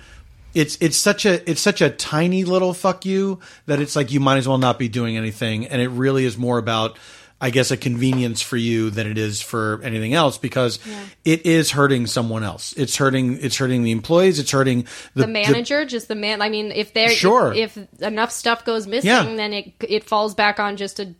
it's 0.54 0.78
it's 0.82 0.98
such 0.98 1.26
a 1.26 1.50
it's 1.50 1.62
such 1.62 1.82
a 1.82 1.90
tiny 1.90 2.44
little 2.44 2.74
fuck 2.74 3.06
you 3.06 3.40
that 3.68 3.80
it's 3.80 3.96
like 3.96 4.12
you 4.12 4.20
might 4.20 4.38
as 4.38 4.48
well 4.48 4.58
not 4.58 4.80
be 4.80 4.90
doing 4.90 5.18
anything. 5.18 5.68
And 5.68 5.82
it 5.82 5.90
really 5.90 6.26
is 6.26 6.38
more 6.38 6.58
about 6.58 6.98
I 7.42 7.52
guess 7.52 7.72
a 7.72 7.78
convenience 7.78 8.42
for 8.42 8.58
you 8.58 8.90
than 8.90 9.08
it 9.08 9.18
is 9.18 9.42
for 9.42 9.80
anything 9.84 10.14
else 10.14 10.38
because 10.38 10.78
it 11.24 11.46
is 11.46 11.72
hurting 11.72 12.08
someone 12.08 12.44
else. 12.44 12.74
It's 12.74 12.98
hurting 12.98 13.40
it's 13.42 13.56
hurting 13.58 13.84
the 13.84 13.92
employees, 13.92 14.40
it's 14.40 14.52
hurting 14.52 14.88
the, 15.14 15.22
the 15.22 15.28
manager, 15.28 15.86
just 15.86 16.08
the 16.10 16.16
man. 16.16 16.42
I 16.42 16.50
mean, 16.50 16.72
if 16.72 16.94
there, 16.94 17.10
Sure. 17.10 17.54
if, 17.54 17.78
if 17.78 18.02
enough 18.02 18.32
stuff 18.32 18.66
goes 18.66 18.88
missing, 18.88 19.10
Yeah. 19.10 19.24
then 19.24 19.54
it 19.54 19.74
it 19.88 20.04
falls 20.04 20.36
back 20.36 20.60
on 20.60 20.76
just 20.76 21.00
a 21.00 21.16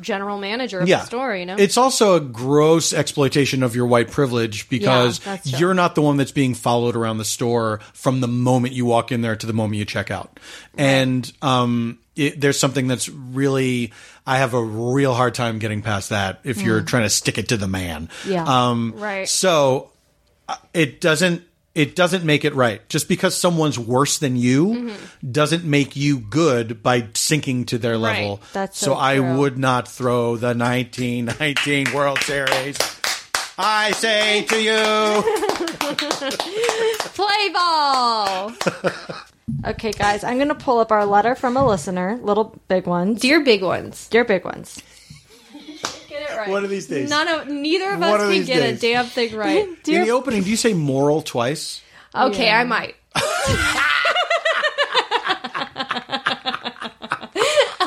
general 0.00 0.38
manager 0.38 0.80
of 0.80 0.88
yeah. 0.88 1.00
the 1.00 1.06
store. 1.06 1.34
You 1.36 1.46
know, 1.46 1.56
It's 1.58 1.76
also 1.76 2.14
a 2.14 2.20
gross 2.20 2.92
exploitation 2.92 3.62
of 3.62 3.74
your 3.74 3.86
white 3.86 4.10
privilege 4.10 4.68
because 4.68 5.20
Yeah, 5.26 5.38
you're 5.44 5.74
not 5.74 5.94
the 5.94 6.02
one 6.02 6.16
that's 6.16 6.32
being 6.32 6.54
followed 6.54 6.96
around 6.96 7.18
the 7.18 7.24
store 7.24 7.80
from 7.92 8.20
the 8.20 8.28
moment 8.28 8.74
you 8.74 8.86
walk 8.86 9.12
in 9.12 9.20
there 9.20 9.36
to 9.36 9.46
the 9.46 9.52
moment 9.52 9.76
you 9.78 9.84
check 9.84 10.10
out. 10.10 10.38
And 10.76 11.30
um, 11.42 11.98
it, 12.18 12.40
there's 12.40 12.58
something 12.58 12.86
that's 12.88 13.08
really, 13.08 13.92
I 14.26 14.38
have 14.38 14.52
a 14.54 14.62
real 14.62 15.14
hard 15.14 15.34
time 15.34 15.58
getting 15.58 15.80
past 15.82 16.10
that 16.10 16.40
if 16.44 16.60
you're 16.60 16.82
trying 16.82 17.04
to 17.04 17.10
stick 17.10 17.38
it 17.38 17.48
to 17.48 17.56
the 17.56 17.68
man. 17.68 18.08
Yeah. 18.26 18.44
Um, 18.44 18.92
Right. 18.96 19.28
So 19.28 19.90
uh, 20.48 20.56
it 20.74 21.00
doesn't. 21.00 21.42
It 21.74 21.94
doesn't 21.94 22.24
make 22.24 22.44
it 22.44 22.56
right. 22.56 22.86
Just 22.88 23.08
because 23.08 23.36
someone's 23.36 23.78
worse 23.78 24.18
than 24.18 24.34
you 24.34 24.94
doesn't 25.30 25.62
make 25.64 25.94
you 25.94 26.18
good 26.18 26.82
by 26.82 27.06
sinking 27.14 27.66
to 27.66 27.78
their 27.78 27.96
level. 27.96 28.40
That's 28.52 28.76
so 28.76 28.86
so 28.86 28.94
I 28.96 29.16
true. 29.18 29.38
would 29.38 29.58
not 29.58 29.86
throw 29.86 30.34
the 30.36 30.54
1919 30.56 31.92
World 31.94 32.18
Series. 32.20 32.76
I 33.56 33.92
say 33.92 34.42
to 34.46 34.60
you, 34.60 34.74
play 37.14 37.48
ball. 37.52 38.52
Okay, 39.66 39.92
guys, 39.92 40.24
I'm 40.24 40.36
going 40.36 40.48
to 40.48 40.54
pull 40.54 40.78
up 40.78 40.92
our 40.92 41.04
letter 41.06 41.34
from 41.34 41.56
a 41.56 41.66
listener, 41.66 42.18
little 42.22 42.60
big 42.68 42.86
ones. 42.86 43.20
Dear 43.20 43.40
big 43.44 43.62
ones, 43.62 44.08
Dear 44.08 44.24
big 44.24 44.44
ones. 44.44 44.82
get 46.08 46.22
it 46.22 46.36
right. 46.36 46.48
One 46.48 46.64
of 46.64 46.70
these 46.70 46.86
days. 46.86 47.08
None 47.10 47.28
of 47.28 47.48
neither 47.48 47.92
of 47.92 48.00
One 48.00 48.08
us 48.10 48.14
of 48.22 48.28
can 48.28 48.30
these 48.30 48.46
get 48.46 48.60
days. 48.60 48.78
a 48.78 48.80
damn 48.80 49.06
thing 49.06 49.34
right. 49.36 49.66
in 49.88 50.04
the 50.04 50.10
opening, 50.10 50.42
do 50.42 50.50
you 50.50 50.56
say 50.56 50.74
moral 50.74 51.22
twice? 51.22 51.82
Okay, 52.14 52.50
I 52.50 52.64
might. 52.64 52.94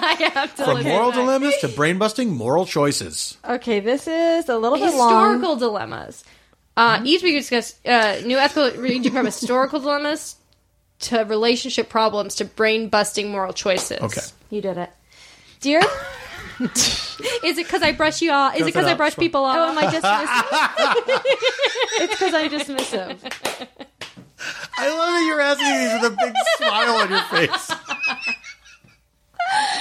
I 0.03 0.31
have 0.33 0.55
to 0.55 0.63
From 0.65 0.75
look 0.77 0.83
moral 0.85 1.09
at 1.09 1.15
that. 1.15 1.21
dilemmas 1.21 1.57
to 1.61 1.67
brain 1.69 1.97
busting 1.97 2.31
moral 2.35 2.65
choices. 2.65 3.37
Okay, 3.47 3.79
this 3.79 4.07
is 4.07 4.49
a 4.49 4.57
little 4.57 4.77
bit 4.77 4.93
long. 4.95 5.09
historical 5.33 5.55
dilemmas. 5.57 6.23
Uh, 6.77 7.01
each 7.03 7.21
week 7.21 7.33
we 7.33 7.39
discuss 7.39 7.75
uh, 7.85 8.21
new 8.25 8.37
ethical 8.37 8.71
ranging 8.81 9.11
from 9.11 9.25
historical 9.25 9.79
dilemmas 9.79 10.35
to 11.01 11.19
relationship 11.23 11.89
problems 11.89 12.35
to 12.35 12.45
brain 12.45 12.89
busting 12.89 13.31
moral 13.31 13.53
choices. 13.53 13.99
Okay. 14.01 14.21
You 14.49 14.61
did 14.61 14.77
it. 14.77 14.89
Dear 15.59 15.81
Is 16.61 17.57
it 17.57 17.65
because 17.65 17.81
I 17.81 17.91
brush 17.91 18.21
you 18.21 18.31
off? 18.31 18.55
Is 18.55 18.61
it 18.61 18.65
because 18.65 18.85
I 18.85 18.93
brush 18.93 19.09
it's 19.09 19.15
fine. 19.15 19.25
people 19.25 19.41
Oh, 19.41 19.45
off? 19.45 19.69
am 19.69 19.77
I 19.77 19.85
dismissive? 19.87 21.21
it's 22.01 22.13
because 22.13 22.33
I'm 22.33 22.49
dismissive. 22.49 23.17
I 24.77 24.89
love 24.89 25.09
that 25.13 25.23
you're 25.27 25.41
asking 25.41 25.77
these 25.77 25.93
with 26.01 26.13
a 26.13 26.15
big 26.23 26.33
smile 26.57 26.95
on 26.95 27.09
your 27.09 27.21
face. 27.23 27.71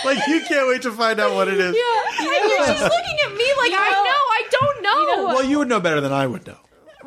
like 0.04 0.26
you 0.26 0.40
can't 0.48 0.68
wait 0.68 0.82
to 0.82 0.92
find 0.92 1.20
out 1.20 1.34
what 1.34 1.48
it 1.48 1.54
is. 1.58 1.66
and 1.66 1.74
you're 1.74 2.66
just 2.66 2.82
looking 2.82 3.18
at 3.26 3.32
me 3.36 3.44
like 3.58 3.72
I 3.72 3.90
know- 3.90 4.04
know. 4.04 4.10
I 4.30 4.42
don't 4.50 4.82
know. 4.82 5.24
Well, 5.34 5.44
you 5.44 5.58
would 5.58 5.68
know 5.68 5.80
better 5.80 6.00
than 6.00 6.12
I 6.12 6.26
would 6.26 6.46
know. 6.46 6.56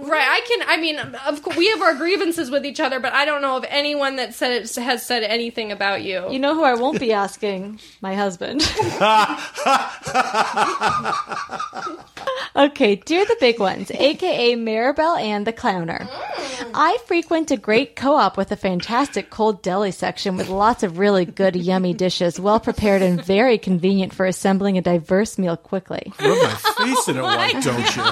Right? 0.10 0.28
I 0.28 0.42
can. 0.48 0.68
I 0.68 0.78
mean, 0.78 1.00
of 1.00 1.42
course, 1.42 1.58
we 1.58 1.70
have 1.70 1.82
our 1.82 1.96
grievances 1.96 2.50
with 2.50 2.66
each 2.66 2.80
other, 2.80 3.00
but 3.00 3.14
I 3.14 3.26
don't 3.26 3.42
know 3.42 3.58
of 3.58 3.66
anyone 3.68 4.18
that 4.18 4.34
said 4.34 4.70
has 4.78 5.06
said 5.06 5.24
anything 5.24 5.72
about 5.72 6.04
you. 6.04 6.32
You 6.32 6.40
know 6.40 6.54
who 6.54 6.64
I 6.64 6.76
won't 6.76 7.00
be 7.00 7.14
asking? 7.14 7.80
My 8.02 8.16
husband. 8.16 8.62
okay, 12.56 12.96
dear 12.96 13.26
the 13.26 13.38
big 13.40 13.60
ones, 13.60 13.92
aka 13.92 14.56
Maribel 14.56 15.20
and 15.20 15.48
the 15.48 15.54
Clowner. 15.54 16.00
Mm. 16.00 16.72
I 16.74 16.98
frequent 17.06 17.52
a 17.52 17.58
great 17.58 17.96
co 17.96 18.16
op 18.16 18.38
with 18.38 18.52
a 18.52 18.56
fantastic 18.56 19.30
cold 19.30 19.62
deli 19.62 19.92
section 19.92 20.38
with 20.38 20.50
lots 20.50 20.84
of 20.84 20.98
really 20.98 21.26
good, 21.26 21.56
yummy 21.56 21.94
dishes, 21.94 22.40
well 22.40 22.60
prepared 22.60 23.02
and 23.02 23.24
very 23.24 23.58
convenient 23.58 24.14
for 24.14 24.26
assembling 24.26 24.78
a 24.78 24.82
diverse 24.82 25.38
meal 25.38 25.58
quickly. 25.58 26.12
Rub 26.20 26.38
my 26.38 26.56
face 26.78 27.08
in 27.08 27.18
it, 27.18 27.22
why 27.22 27.52
don't 27.62 27.96
you? 27.96 28.04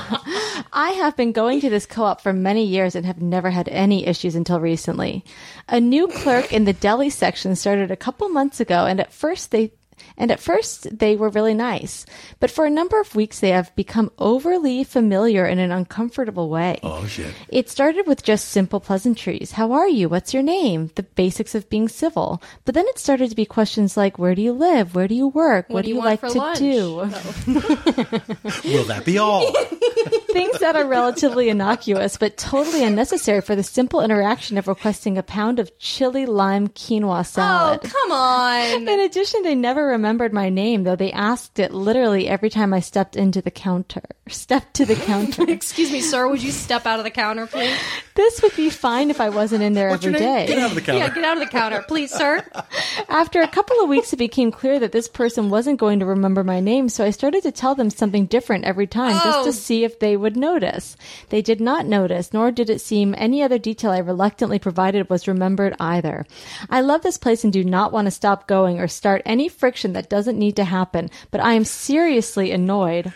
I 0.73 0.91
have 0.97 1.15
been 1.17 1.31
going 1.31 1.61
to 1.61 1.69
this 1.69 1.80
co 1.85 2.03
op 2.03 2.21
for 2.21 2.33
many 2.33 2.65
years 2.65 2.95
and 2.95 3.05
have 3.05 3.21
never 3.21 3.49
had 3.49 3.69
any 3.69 4.05
issues 4.05 4.35
until 4.35 4.59
recently. 4.59 5.23
A 5.67 5.79
new 5.79 6.07
clerk 6.07 6.51
in 6.51 6.65
the 6.65 6.73
deli 6.73 7.09
section 7.09 7.55
started 7.55 7.91
a 7.91 7.95
couple 7.95 8.29
months 8.29 8.59
ago, 8.59 8.85
and 8.85 8.99
at 8.99 9.13
first 9.13 9.51
they 9.51 9.71
And 10.17 10.31
at 10.31 10.39
first, 10.39 10.97
they 10.97 11.15
were 11.15 11.29
really 11.29 11.53
nice. 11.53 12.05
But 12.39 12.51
for 12.51 12.65
a 12.65 12.69
number 12.69 12.99
of 12.99 13.15
weeks, 13.15 13.39
they 13.39 13.49
have 13.49 13.75
become 13.75 14.11
overly 14.17 14.83
familiar 14.83 15.45
in 15.45 15.59
an 15.59 15.71
uncomfortable 15.71 16.49
way. 16.49 16.79
Oh 16.83 17.05
shit. 17.07 17.33
It 17.49 17.69
started 17.69 18.07
with 18.07 18.23
just 18.23 18.49
simple 18.49 18.79
pleasantries. 18.79 19.53
How 19.53 19.71
are 19.71 19.87
you? 19.87 20.09
What's 20.09 20.33
your 20.33 20.43
name? 20.43 20.91
The 20.95 21.03
basics 21.03 21.55
of 21.55 21.69
being 21.69 21.87
civil. 21.87 22.41
But 22.65 22.75
then 22.75 22.85
it 22.87 22.99
started 22.99 23.29
to 23.29 23.35
be 23.35 23.45
questions 23.45 23.97
like, 23.97 24.19
where 24.19 24.35
do 24.35 24.41
you 24.41 24.53
live? 24.53 24.95
Where 24.95 25.07
do 25.07 25.15
you 25.15 25.27
work? 25.27 25.69
What, 25.69 25.85
do 25.85 25.89
you 25.89 25.95
you 25.95 26.01
like 26.01 26.21
to 26.21 26.37
lunch? 26.37 26.59
do? 26.59 27.01
Oh. 27.01 27.07
Will 28.63 28.85
that 28.85 29.03
be 29.05 29.17
all? 29.17 29.51
Things 30.31 30.59
that 30.59 30.75
are 30.75 30.85
relatively 30.87 31.49
innocuous, 31.49 32.17
but 32.17 32.37
totally 32.37 32.83
unnecessary 32.83 33.41
for 33.41 33.55
the 33.55 33.63
simple 33.63 34.01
interaction 34.01 34.57
of 34.57 34.67
requesting 34.67 35.17
a 35.17 35.23
pound 35.23 35.59
of 35.59 35.77
chili 35.77 36.25
lime 36.25 36.67
quinoa 36.69 37.25
salad. 37.25 37.81
Oh, 37.83 37.87
come 37.89 38.11
on. 38.11 38.87
In 38.87 38.99
addition, 38.99 39.43
they 39.43 39.55
never 39.55 39.90
remembered 39.91 40.33
my 40.33 40.49
name, 40.49 40.83
though 40.83 40.95
they 40.95 41.11
asked 41.11 41.59
it 41.59 41.73
literally 41.73 42.27
every 42.27 42.49
time 42.49 42.73
I 42.73 42.79
stepped 42.79 43.15
into 43.15 43.41
the 43.41 43.51
counter. 43.51 44.01
Stepped 44.27 44.75
to 44.75 44.85
the 44.85 44.95
counter. 44.95 45.43
Excuse 45.49 45.91
me, 45.91 45.99
sir. 45.99 46.27
Would 46.27 46.41
you 46.41 46.51
step 46.51 46.85
out 46.85 46.99
of 46.99 47.03
the 47.03 47.11
counter, 47.11 47.47
please? 47.47 47.77
this 48.15 48.41
would 48.41 48.55
be 48.55 48.69
fine 48.69 49.09
if 49.09 49.19
I 49.19 49.29
wasn't 49.29 49.61
in 49.63 49.73
there 49.73 49.89
What's 49.89 50.05
every 50.05 50.19
your 50.19 50.27
name? 50.29 50.45
day. 50.47 50.53
Get 50.53 50.59
out 50.59 50.69
of 50.69 50.75
the 50.75 50.81
counter. 50.81 50.99
Yeah, 50.99 51.09
get 51.13 51.23
out 51.25 51.37
of 51.37 51.43
the 51.43 51.49
counter, 51.49 51.83
please, 51.87 52.11
sir. 52.11 52.45
After 53.09 53.41
a 53.41 53.47
couple 53.47 53.81
of 53.81 53.89
weeks, 53.89 54.13
it 54.13 54.17
became 54.17 54.51
clear 54.51 54.79
that 54.79 54.91
this 54.93 55.07
person 55.09 55.49
wasn't 55.49 55.79
going 55.79 55.99
to 55.99 56.05
remember 56.05 56.43
my 56.43 56.59
name, 56.61 56.87
so 56.87 57.03
I 57.03 57.09
started 57.09 57.43
to 57.43 57.51
tell 57.51 57.75
them 57.75 57.89
something 57.89 58.25
different 58.27 58.63
every 58.65 58.87
time 58.87 59.13
just 59.13 59.39
Oh. 59.39 59.45
to 59.45 59.53
see 59.53 59.83
if 59.83 59.99
they 59.99 60.15
would 60.15 60.37
notice. 60.37 60.95
They 61.29 61.41
did 61.41 61.59
not 61.59 61.85
notice, 61.85 62.31
nor 62.31 62.51
did 62.51 62.69
it 62.69 62.79
seem 62.79 63.13
any 63.17 63.41
other 63.43 63.57
detail 63.57 63.91
I 63.91 63.97
reluctantly 63.97 64.59
provided 64.59 65.09
was 65.09 65.27
remembered 65.27 65.75
either. 65.79 66.25
I 66.69 66.81
love 66.81 67.01
this 67.01 67.17
place 67.17 67.43
and 67.43 67.51
do 67.51 67.63
not 67.65 67.91
want 67.91 68.05
to 68.05 68.11
stop 68.11 68.47
going 68.47 68.79
or 68.79 68.87
start 68.87 69.21
any 69.25 69.49
friction 69.49 69.80
that 69.93 70.09
doesn't 70.09 70.39
need 70.39 70.55
to 70.55 70.63
happen, 70.63 71.09
but 71.31 71.41
I 71.41 71.53
am 71.53 71.65
seriously 71.65 72.51
annoyed. 72.51 73.13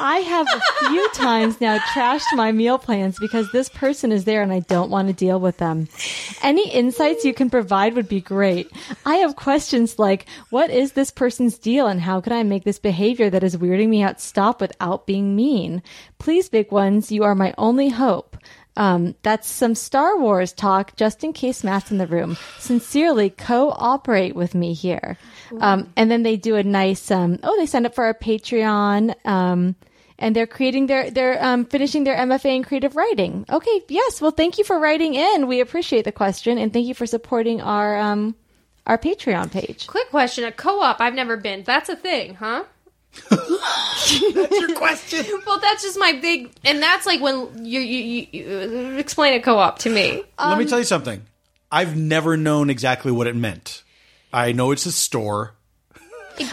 I 0.00 0.18
have 0.18 0.46
a 0.46 0.88
few 0.88 1.08
times 1.14 1.60
now 1.60 1.78
trashed 1.78 2.34
my 2.34 2.52
meal 2.52 2.78
plans 2.78 3.18
because 3.18 3.50
this 3.50 3.68
person 3.68 4.12
is 4.12 4.24
there 4.24 4.42
and 4.42 4.52
I 4.52 4.60
don't 4.60 4.90
want 4.90 5.08
to 5.08 5.14
deal 5.14 5.40
with 5.40 5.56
them. 5.58 5.88
Any 6.42 6.70
insights 6.70 7.24
you 7.24 7.34
can 7.34 7.50
provide 7.50 7.94
would 7.94 8.08
be 8.08 8.20
great. 8.20 8.70
I 9.04 9.16
have 9.16 9.34
questions 9.34 9.98
like, 9.98 10.26
what 10.50 10.70
is 10.70 10.92
this 10.92 11.10
person's 11.10 11.58
deal 11.58 11.88
and 11.88 12.00
how 12.00 12.20
can 12.20 12.32
I 12.32 12.44
make 12.44 12.64
this 12.64 12.78
behavior 12.78 13.28
that 13.30 13.42
is 13.42 13.56
weirding 13.56 13.88
me 13.88 14.02
out 14.02 14.20
stop 14.20 14.60
without 14.60 15.06
being 15.06 15.34
mean? 15.34 15.82
Please, 16.18 16.48
big 16.48 16.70
ones, 16.70 17.10
you 17.10 17.24
are 17.24 17.34
my 17.34 17.52
only 17.58 17.88
hope. 17.88 18.36
Um, 18.78 19.16
that's 19.22 19.50
some 19.50 19.74
Star 19.74 20.16
Wars 20.18 20.52
talk, 20.52 20.94
just 20.94 21.24
in 21.24 21.32
case 21.32 21.64
Matt's 21.64 21.90
in 21.90 21.98
the 21.98 22.06
room. 22.06 22.38
Sincerely, 22.60 23.28
cooperate 23.28 24.36
with 24.36 24.54
me 24.54 24.72
here. 24.72 25.18
Um, 25.60 25.92
and 25.96 26.10
then 26.10 26.22
they 26.22 26.36
do 26.36 26.54
a 26.54 26.62
nice, 26.62 27.10
um, 27.10 27.40
oh, 27.42 27.58
they 27.58 27.66
signed 27.66 27.86
up 27.86 27.94
for 27.96 28.04
our 28.04 28.14
Patreon. 28.14 29.14
Um, 29.26 29.74
and 30.16 30.34
they're 30.34 30.46
creating 30.46 30.86
their, 30.86 31.10
they're 31.10 31.44
um, 31.44 31.64
finishing 31.64 32.04
their 32.04 32.16
MFA 32.16 32.56
in 32.56 32.62
creative 32.62 32.94
writing. 32.94 33.44
Okay, 33.50 33.82
yes. 33.88 34.20
Well, 34.20 34.30
thank 34.30 34.58
you 34.58 34.64
for 34.64 34.78
writing 34.78 35.14
in. 35.14 35.48
We 35.48 35.60
appreciate 35.60 36.04
the 36.04 36.12
question, 36.12 36.56
and 36.56 36.72
thank 36.72 36.86
you 36.86 36.94
for 36.94 37.06
supporting 37.06 37.60
our 37.60 37.96
um, 37.96 38.34
our 38.86 38.98
Patreon 38.98 39.50
page. 39.52 39.86
Quick 39.86 40.10
question: 40.10 40.44
A 40.44 40.50
co-op? 40.52 41.00
I've 41.00 41.14
never 41.14 41.36
been. 41.36 41.62
That's 41.62 41.88
a 41.88 41.96
thing, 41.96 42.34
huh? 42.34 42.64
That's 43.30 44.60
your 44.60 44.74
question. 44.74 45.26
Well, 45.46 45.60
that's 45.60 45.82
just 45.82 45.98
my 45.98 46.12
big, 46.12 46.50
and 46.64 46.82
that's 46.82 47.06
like 47.06 47.20
when 47.20 47.64
you 47.64 47.80
you, 47.80 48.26
you, 48.30 48.44
you 48.44 48.98
explain 48.98 49.34
a 49.34 49.40
co-op 49.40 49.78
to 49.80 49.90
me. 49.90 50.22
Let 50.38 50.58
me 50.58 50.64
um, 50.64 50.66
tell 50.66 50.78
you 50.78 50.84
something. 50.84 51.22
I've 51.70 51.96
never 51.96 52.36
known 52.36 52.70
exactly 52.70 53.12
what 53.12 53.26
it 53.26 53.36
meant. 53.36 53.82
I 54.32 54.52
know 54.52 54.70
it's 54.72 54.86
a 54.86 54.92
store. 54.92 55.54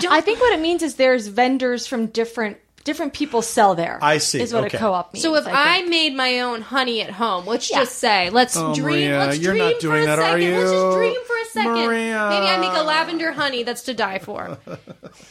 I 0.09 0.21
think 0.21 0.39
what 0.39 0.53
it 0.53 0.61
means 0.61 0.81
is 0.81 0.95
there's 0.95 1.27
vendors 1.27 1.87
from 1.87 2.07
different 2.07 2.57
different 2.85 3.11
people 3.13 3.41
sell 3.41 3.75
there. 3.75 3.99
I 4.01 4.19
see, 4.19 4.39
Is 4.41 4.53
what 4.53 4.63
okay. 4.65 4.77
a 4.77 4.79
co-op 4.79 5.13
means. 5.13 5.21
So 5.23 5.35
if 5.35 5.45
I, 5.45 5.79
think. 5.79 5.89
made 5.89 6.15
my 6.15 6.39
own 6.39 6.61
honey 6.61 7.01
at 7.01 7.09
home, 7.09 7.45
let's 7.45 7.69
Yeah. 7.69 7.79
just 7.79 7.97
say, 7.97 8.29
let's 8.29 8.55
Oh, 8.55 8.73
dream. 8.73 9.09
Maria, 9.09 9.19
let's 9.19 9.39
you're 9.39 9.53
dream 9.53 9.71
not 9.71 9.79
doing 9.81 9.97
for 9.97 10.03
a 10.03 10.05
that, 10.05 10.19
are 10.19 10.21
second. 10.39 10.53
Let's 10.53 10.71
you? 10.71 10.77
just 10.77 10.95
dream 10.97 11.21
for 11.27 11.35
a 11.35 11.45
second. 11.51 11.71
Maria. 11.87 12.27
Maybe 12.29 12.45
I 12.47 12.57
make 12.59 12.77
a 12.79 12.83
lavender 12.83 13.31
honey 13.33 13.63
that's 13.63 13.81
to 13.83 13.93
die 13.93 14.19
for. 14.19 14.57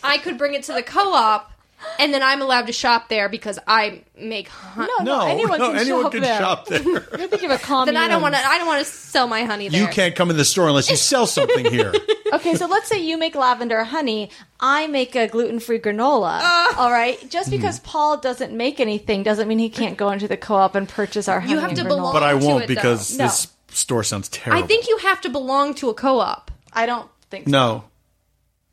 I 0.02 0.18
could 0.18 0.36
bring 0.36 0.52
it 0.54 0.64
to 0.64 0.72
the 0.74 0.82
co-op, 0.82 1.50
and 1.98 2.12
then 2.12 2.22
I'm 2.22 2.42
allowed 2.42 2.66
to 2.68 2.72
shop 2.72 3.08
there 3.08 3.28
because 3.28 3.58
I 3.66 4.02
make 4.18 4.48
honey. 4.48 4.90
no, 5.00 5.04
no, 5.04 5.18
No, 5.20 5.26
anyone 5.26 5.58
no, 5.58 5.70
can 5.70 5.78
anyone 5.80 6.02
shop 6.04 6.12
can 6.12 6.20
there. 6.22 6.38
shop 6.38 6.66
there. 6.66 6.82
You're 6.82 7.00
thinking 7.28 7.50
of 7.50 7.60
a 7.60 7.62
commune. 7.62 7.86
Then 7.86 7.96
I 7.96 8.08
don't 8.08 8.22
want 8.22 8.34
to. 8.34 8.40
I 8.40 8.58
don't 8.58 8.66
want 8.66 8.84
to 8.84 8.90
sell 8.92 9.26
my 9.26 9.44
honey 9.44 9.68
there. 9.68 9.80
you 9.80 9.86
can't 9.88 10.14
come 10.14 10.30
in 10.30 10.36
the 10.36 10.44
store 10.44 10.68
unless 10.68 10.90
you 10.90 10.96
sell 10.96 11.26
something 11.26 11.64
here. 11.66 11.92
Okay, 12.34 12.56
so 12.56 12.66
let's 12.66 12.88
say 12.88 12.98
you 13.00 13.16
make 13.16 13.36
lavender 13.36 13.84
honey. 13.84 14.28
I 14.58 14.88
make 14.88 15.14
a 15.14 15.28
gluten 15.28 15.60
free 15.60 15.78
granola. 15.78 16.40
all 16.76 16.90
right, 16.90 17.16
just 17.30 17.48
Hmm. 17.48 17.52
because 17.56 17.78
Paul 17.78 18.16
doesn't 18.16 18.52
make 18.52 18.80
anything 18.80 19.22
doesn't 19.22 19.46
mean 19.46 19.60
he 19.60 19.68
can't 19.70 19.96
go 19.96 20.10
into 20.10 20.26
the 20.26 20.36
co-op 20.36 20.74
and 20.74 20.88
purchase 20.88 21.28
our 21.28 21.38
honey. 21.38 21.52
You 21.52 21.58
have 21.60 21.68
and 21.70 21.78
to 21.78 21.84
granola. 21.84 21.88
belong- 21.88 22.12
But 22.12 22.22
I 22.24 22.34
won't 22.34 22.64
it, 22.64 22.66
because 22.66 23.16
though. 23.16 23.24
this 23.24 23.46
store 23.70 24.02
sounds 24.02 24.28
terrible. 24.30 24.64
I 24.64 24.66
think 24.66 24.88
you 24.88 24.98
have 24.98 25.20
to 25.20 25.28
belong 25.30 25.74
to 25.74 25.90
a 25.90 25.94
co-op. 25.94 26.50
I 26.72 26.86
don't 26.86 27.08
think 27.30 27.44
so. 27.44 27.52
No, 27.52 27.84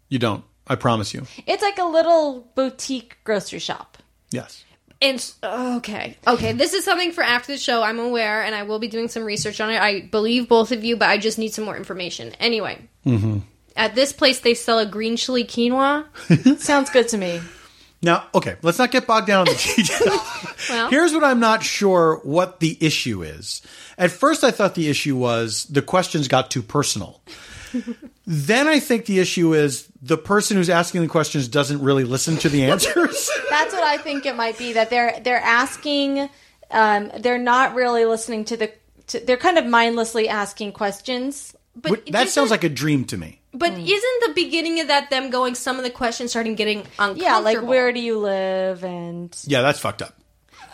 you 0.09 0.17
don't. 0.17 0.43
I 0.71 0.75
promise 0.75 1.13
you. 1.13 1.25
It's 1.45 1.61
like 1.61 1.77
a 1.79 1.83
little 1.85 2.47
boutique 2.55 3.17
grocery 3.23 3.59
shop. 3.59 3.97
Yes. 4.29 4.63
And 5.01 5.33
okay, 5.43 6.15
okay, 6.27 6.53
this 6.53 6.73
is 6.73 6.85
something 6.85 7.11
for 7.11 7.23
after 7.23 7.51
the 7.53 7.57
show. 7.57 7.81
I'm 7.81 7.99
aware, 7.99 8.43
and 8.43 8.53
I 8.53 8.63
will 8.63 8.77
be 8.79 8.87
doing 8.87 9.07
some 9.09 9.23
research 9.23 9.59
on 9.59 9.71
it. 9.71 9.81
I 9.81 10.01
believe 10.01 10.47
both 10.47 10.71
of 10.71 10.83
you, 10.83 10.95
but 10.95 11.09
I 11.09 11.17
just 11.17 11.39
need 11.39 11.53
some 11.53 11.65
more 11.65 11.75
information. 11.75 12.33
Anyway, 12.39 12.87
Mm-hmm. 13.05 13.39
at 13.75 13.95
this 13.95 14.13
place, 14.13 14.39
they 14.41 14.53
sell 14.53 14.77
a 14.79 14.85
green 14.85 15.17
chili 15.17 15.43
quinoa. 15.43 16.05
Sounds 16.59 16.89
good 16.91 17.07
to 17.09 17.17
me. 17.17 17.41
Now, 18.03 18.27
okay, 18.33 18.57
let's 18.61 18.77
not 18.77 18.91
get 18.91 19.07
bogged 19.07 19.25
down 19.27 19.47
in 19.47 19.53
the 19.55 19.73
details. 19.75 20.69
Well, 20.69 20.89
Here's 20.89 21.13
what 21.13 21.23
I'm 21.23 21.39
not 21.39 21.63
sure 21.63 22.19
what 22.23 22.59
the 22.59 22.77
issue 22.79 23.23
is. 23.23 23.61
At 23.97 24.11
first, 24.11 24.43
I 24.43 24.51
thought 24.51 24.75
the 24.75 24.87
issue 24.87 25.15
was 25.17 25.65
the 25.65 25.81
questions 25.81 26.27
got 26.27 26.49
too 26.51 26.61
personal. 26.61 27.21
Then 28.25 28.67
I 28.67 28.79
think 28.79 29.05
the 29.05 29.19
issue 29.19 29.53
is 29.53 29.87
the 30.01 30.17
person 30.17 30.57
who's 30.57 30.69
asking 30.69 31.01
the 31.01 31.07
questions 31.07 31.47
doesn't 31.47 31.81
really 31.81 32.03
listen 32.03 32.37
to 32.37 32.49
the 32.49 32.63
answers. 32.71 33.29
That's 33.49 33.73
what 33.73 33.83
I 33.83 33.97
think 33.97 34.25
it 34.25 34.35
might 34.35 34.57
be. 34.57 34.73
That 34.73 34.89
they're 34.89 35.19
they're 35.23 35.37
asking. 35.41 36.29
Um, 36.69 37.11
they're 37.19 37.37
not 37.37 37.75
really 37.75 38.05
listening 38.05 38.45
to 38.45 38.57
the. 38.57 38.71
To, 39.07 39.19
they're 39.19 39.37
kind 39.37 39.57
of 39.57 39.65
mindlessly 39.65 40.29
asking 40.29 40.71
questions. 40.73 41.53
but 41.75 41.91
Wh- 41.91 42.11
that 42.11 42.27
isn't- 42.27 42.27
sounds 42.29 42.51
like 42.51 42.63
a 42.63 42.69
dream 42.69 43.05
to 43.05 43.17
me. 43.17 43.39
But 43.53 43.73
isn't 43.73 44.23
the 44.27 44.31
beginning 44.33 44.79
of 44.79 44.87
that 44.87 45.09
them 45.09 45.29
going? 45.29 45.55
Some 45.55 45.75
of 45.77 45.83
the 45.83 45.89
questions 45.89 46.29
starting 46.31 46.55
getting 46.55 46.79
uncomfortable. 46.97 47.21
Yeah, 47.21 47.37
like 47.39 47.61
where 47.61 47.91
do 47.91 47.99
you 47.99 48.17
live 48.17 48.81
and 48.85 49.35
Yeah, 49.45 49.61
that's 49.61 49.77
fucked 49.79 50.01
up. 50.01 50.15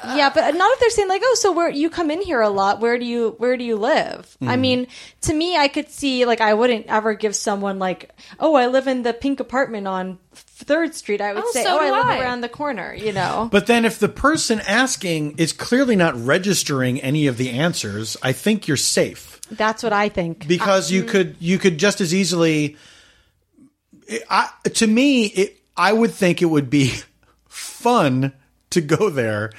Yeah, 0.03 0.29
but 0.33 0.53
not 0.55 0.71
if 0.73 0.79
they're 0.79 0.89
saying 0.89 1.07
like, 1.07 1.21
oh, 1.23 1.35
so 1.39 1.51
where 1.51 1.69
you 1.69 1.89
come 1.89 2.11
in 2.11 2.21
here 2.21 2.41
a 2.41 2.49
lot? 2.49 2.79
Where 2.79 2.97
do 2.99 3.05
you 3.05 3.35
where 3.37 3.57
do 3.57 3.63
you 3.63 3.75
live? 3.77 4.37
I 4.41 4.45
mm-hmm. 4.45 4.61
mean, 4.61 4.87
to 5.21 5.33
me, 5.33 5.57
I 5.57 5.67
could 5.67 5.89
see 5.89 6.25
like 6.25 6.41
I 6.41 6.53
wouldn't 6.53 6.87
ever 6.87 7.13
give 7.13 7.35
someone 7.35 7.79
like, 7.79 8.11
oh, 8.39 8.55
I 8.55 8.67
live 8.67 8.87
in 8.87 9.03
the 9.03 9.13
pink 9.13 9.39
apartment 9.39 9.87
on 9.87 10.19
Third 10.33 10.93
Street. 10.95 11.21
I 11.21 11.33
would 11.33 11.43
Oh, 11.43 11.51
say, 11.51 11.63
so 11.63 11.77
oh, 11.77 11.79
I 11.79 11.87
do 11.87 11.91
live 11.93 12.05
I. 12.05 12.21
around 12.21 12.41
the 12.41 12.49
corner. 12.49 12.93
You 12.93 13.11
know, 13.13 13.49
But 13.51 13.67
then 13.67 13.85
if 13.85 13.99
the 13.99 14.09
person 14.09 14.59
asking 14.61 15.37
is 15.37 15.53
clearly 15.53 15.95
not 15.95 16.15
registering 16.19 17.01
any 17.01 17.27
of 17.27 17.37
the 17.37 17.49
answers, 17.49 18.17
I 18.21 18.33
think 18.33 18.67
you're 18.67 18.77
safe. 18.77 19.39
that's 19.51 19.81
what 19.81 19.93
I 19.93 20.09
think. 20.09 20.47
because 20.47 20.91
you 20.91 21.03
mm. 21.03 21.07
could 21.07 21.35
you 21.39 21.57
could 21.57 21.77
just 21.77 22.01
as 22.01 22.13
easily 22.13 22.75
I, 24.29 24.49
to 24.73 24.87
me 24.87 25.25
it, 25.25 25.57
i 25.75 25.91
would 25.91 26.11
think 26.11 26.41
it 26.41 26.45
would 26.45 26.69
be 26.69 26.93
fun 27.47 28.33
to 28.71 28.81
go 28.81 29.09
there 29.09 29.51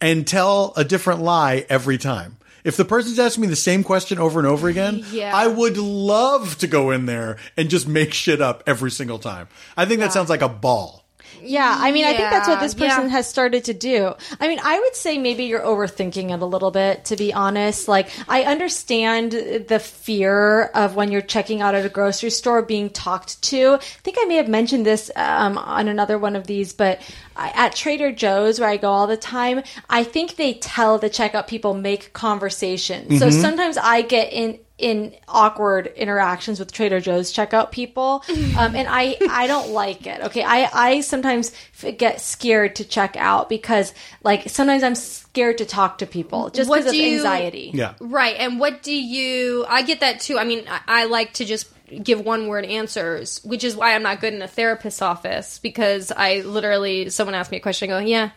and 0.00 0.26
tell 0.26 0.72
a 0.76 0.84
different 0.84 1.22
lie 1.22 1.64
every 1.68 1.98
time. 1.98 2.36
If 2.64 2.76
the 2.76 2.84
person's 2.84 3.18
asking 3.20 3.42
me 3.42 3.46
the 3.46 3.56
same 3.56 3.84
question 3.84 4.18
over 4.18 4.40
and 4.40 4.46
over 4.48 4.66
again 4.68 5.04
Yeah. 5.12 5.30
i 5.34 5.46
would 5.46 5.76
love 5.78 6.58
to 6.58 6.66
go 6.66 6.90
in 6.90 7.06
there 7.06 7.36
and 7.56 7.70
just 7.70 7.86
make 7.86 8.12
shit 8.12 8.40
up 8.40 8.64
every 8.66 8.90
single 8.90 9.18
time. 9.20 9.46
I 9.76 9.84
think 9.86 10.00
that 10.00 10.12
sounds 10.12 10.28
like 10.28 10.42
a 10.42 10.48
ball 10.48 11.05
Yeah, 11.46 11.76
I 11.78 11.92
mean, 11.92 12.04
I 12.04 12.14
think 12.16 12.30
that's 12.30 12.48
what 12.48 12.60
this 12.60 12.74
person 12.74 13.04
yeah. 13.04 13.08
has 13.08 13.28
started 13.28 13.64
to 13.64 13.74
do. 13.74 14.12
I 14.40 14.48
mean, 14.48 14.58
I 14.62 14.78
would 14.78 14.94
say 14.94 15.18
maybe 15.18 15.44
you're 15.44 15.60
overthinking 15.60 16.34
it 16.34 16.42
a 16.42 16.46
little 16.46 16.70
bit, 16.70 17.06
to 17.06 17.16
be 17.16 17.32
honest. 17.32 17.88
Like, 17.88 18.08
I 18.28 18.42
understand 18.42 19.32
the 19.32 19.78
fear 19.78 20.64
of 20.64 20.96
when 20.96 21.10
you're 21.10 21.22
checking 21.22 21.62
out 21.62 21.74
at 21.74 21.86
a 21.86 21.88
grocery 21.88 22.30
store 22.30 22.62
being 22.62 22.90
talked 22.90 23.40
to. 23.42 23.74
I 23.74 23.78
think 23.78 24.16
I 24.20 24.24
may 24.24 24.36
have 24.36 24.48
mentioned 24.48 24.84
this 24.84 25.10
um, 25.16 25.58
on 25.58 25.88
another 25.88 26.18
one 26.18 26.36
of 26.36 26.46
these, 26.46 26.72
but 26.72 27.00
I, 27.36 27.50
at 27.54 27.74
Trader 27.74 28.12
Joe's, 28.12 28.60
where 28.60 28.68
I 28.68 28.76
go 28.76 28.90
all 28.90 29.06
the 29.06 29.16
time, 29.16 29.62
I 29.88 30.04
think 30.04 30.36
they 30.36 30.54
tell 30.54 30.98
the 30.98 31.10
checkout 31.10 31.46
people 31.46 31.74
make 31.74 32.12
conversation. 32.12 33.18
So 33.18 33.30
sometimes 33.30 33.76
I 33.76 34.02
get 34.02 34.32
in 34.32 34.58
in 34.78 35.14
awkward 35.26 35.86
interactions 35.96 36.58
with 36.58 36.70
Trader 36.70 37.00
Joe's 37.00 37.32
checkout 37.32 37.70
people, 37.70 38.22
um, 38.58 38.76
and 38.76 38.86
I 38.90 39.16
I 39.30 39.46
don't 39.46 39.70
like 39.70 40.06
it. 40.06 40.20
Okay, 40.24 40.42
I 40.42 40.68
I 40.72 41.00
sometimes 41.00 41.52
get 41.96 42.20
scared 42.20 42.76
to 42.76 42.84
check 42.84 43.16
out 43.16 43.48
because 43.48 43.94
like 44.22 44.48
sometimes 44.50 44.82
I'm 44.82 44.94
scared 44.94 45.58
to 45.58 45.64
talk 45.64 45.98
to 45.98 46.06
people 46.06 46.50
just 46.50 46.68
What 46.68 46.80
because 46.80 46.90
of 46.92 46.92
do 46.92 47.02
you- 47.02 47.16
anxiety. 47.16 47.70
yeah 47.72 47.94
Right, 48.00 48.36
and 48.38 48.60
what 48.60 48.82
do 48.82 48.94
you? 48.94 49.64
I 49.68 49.82
get 49.82 50.00
that 50.00 50.20
too. 50.20 50.38
I 50.38 50.44
mean, 50.44 50.64
I, 50.68 50.80
I 50.86 51.04
like 51.04 51.32
to 51.34 51.44
just 51.46 51.68
give 52.02 52.20
one 52.20 52.48
word 52.48 52.64
answers, 52.64 53.40
which 53.44 53.62
is 53.64 53.76
why 53.76 53.94
I'm 53.94 54.02
not 54.02 54.20
good 54.20 54.34
in 54.34 54.42
a 54.42 54.48
therapist's 54.48 55.00
office 55.00 55.58
because 55.60 56.12
I 56.14 56.40
literally 56.40 57.08
someone 57.10 57.34
asked 57.34 57.50
me 57.50 57.56
a 57.58 57.60
question, 57.60 57.88
I 57.90 58.00
go 58.00 58.04
yeah, 58.06 58.30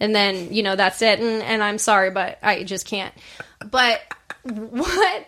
and 0.00 0.12
then 0.12 0.52
you 0.52 0.64
know 0.64 0.74
that's 0.74 1.02
it, 1.02 1.20
and, 1.20 1.42
and 1.42 1.62
I'm 1.62 1.78
sorry, 1.78 2.10
but 2.10 2.38
I 2.42 2.64
just 2.64 2.84
can't. 2.86 3.14
But 3.70 4.00
what 4.44 5.26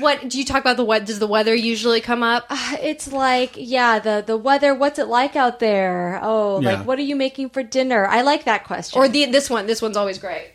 what 0.00 0.28
do 0.28 0.38
you 0.38 0.44
talk 0.44 0.60
about 0.60 0.76
the 0.76 0.84
what 0.84 1.04
does 1.04 1.18
the 1.18 1.26
weather 1.26 1.54
usually 1.54 2.00
come 2.00 2.22
up? 2.22 2.46
Uh, 2.50 2.76
it's 2.80 3.10
like, 3.12 3.52
yeah, 3.56 3.98
the 3.98 4.22
the 4.26 4.36
weather. 4.36 4.74
What's 4.74 4.98
it 4.98 5.08
like 5.08 5.36
out 5.36 5.58
there? 5.60 6.18
Oh, 6.22 6.60
Yeah. 6.60 6.74
like 6.78 6.86
what 6.86 6.98
are 6.98 7.02
you 7.02 7.16
making 7.16 7.50
for 7.50 7.62
dinner? 7.62 8.06
I 8.06 8.22
like 8.22 8.44
that 8.44 8.64
question. 8.64 9.00
Or 9.00 9.08
the 9.08 9.26
this 9.26 9.48
one, 9.50 9.66
this 9.66 9.80
one's 9.82 9.96
always 9.96 10.18
great. 10.18 10.52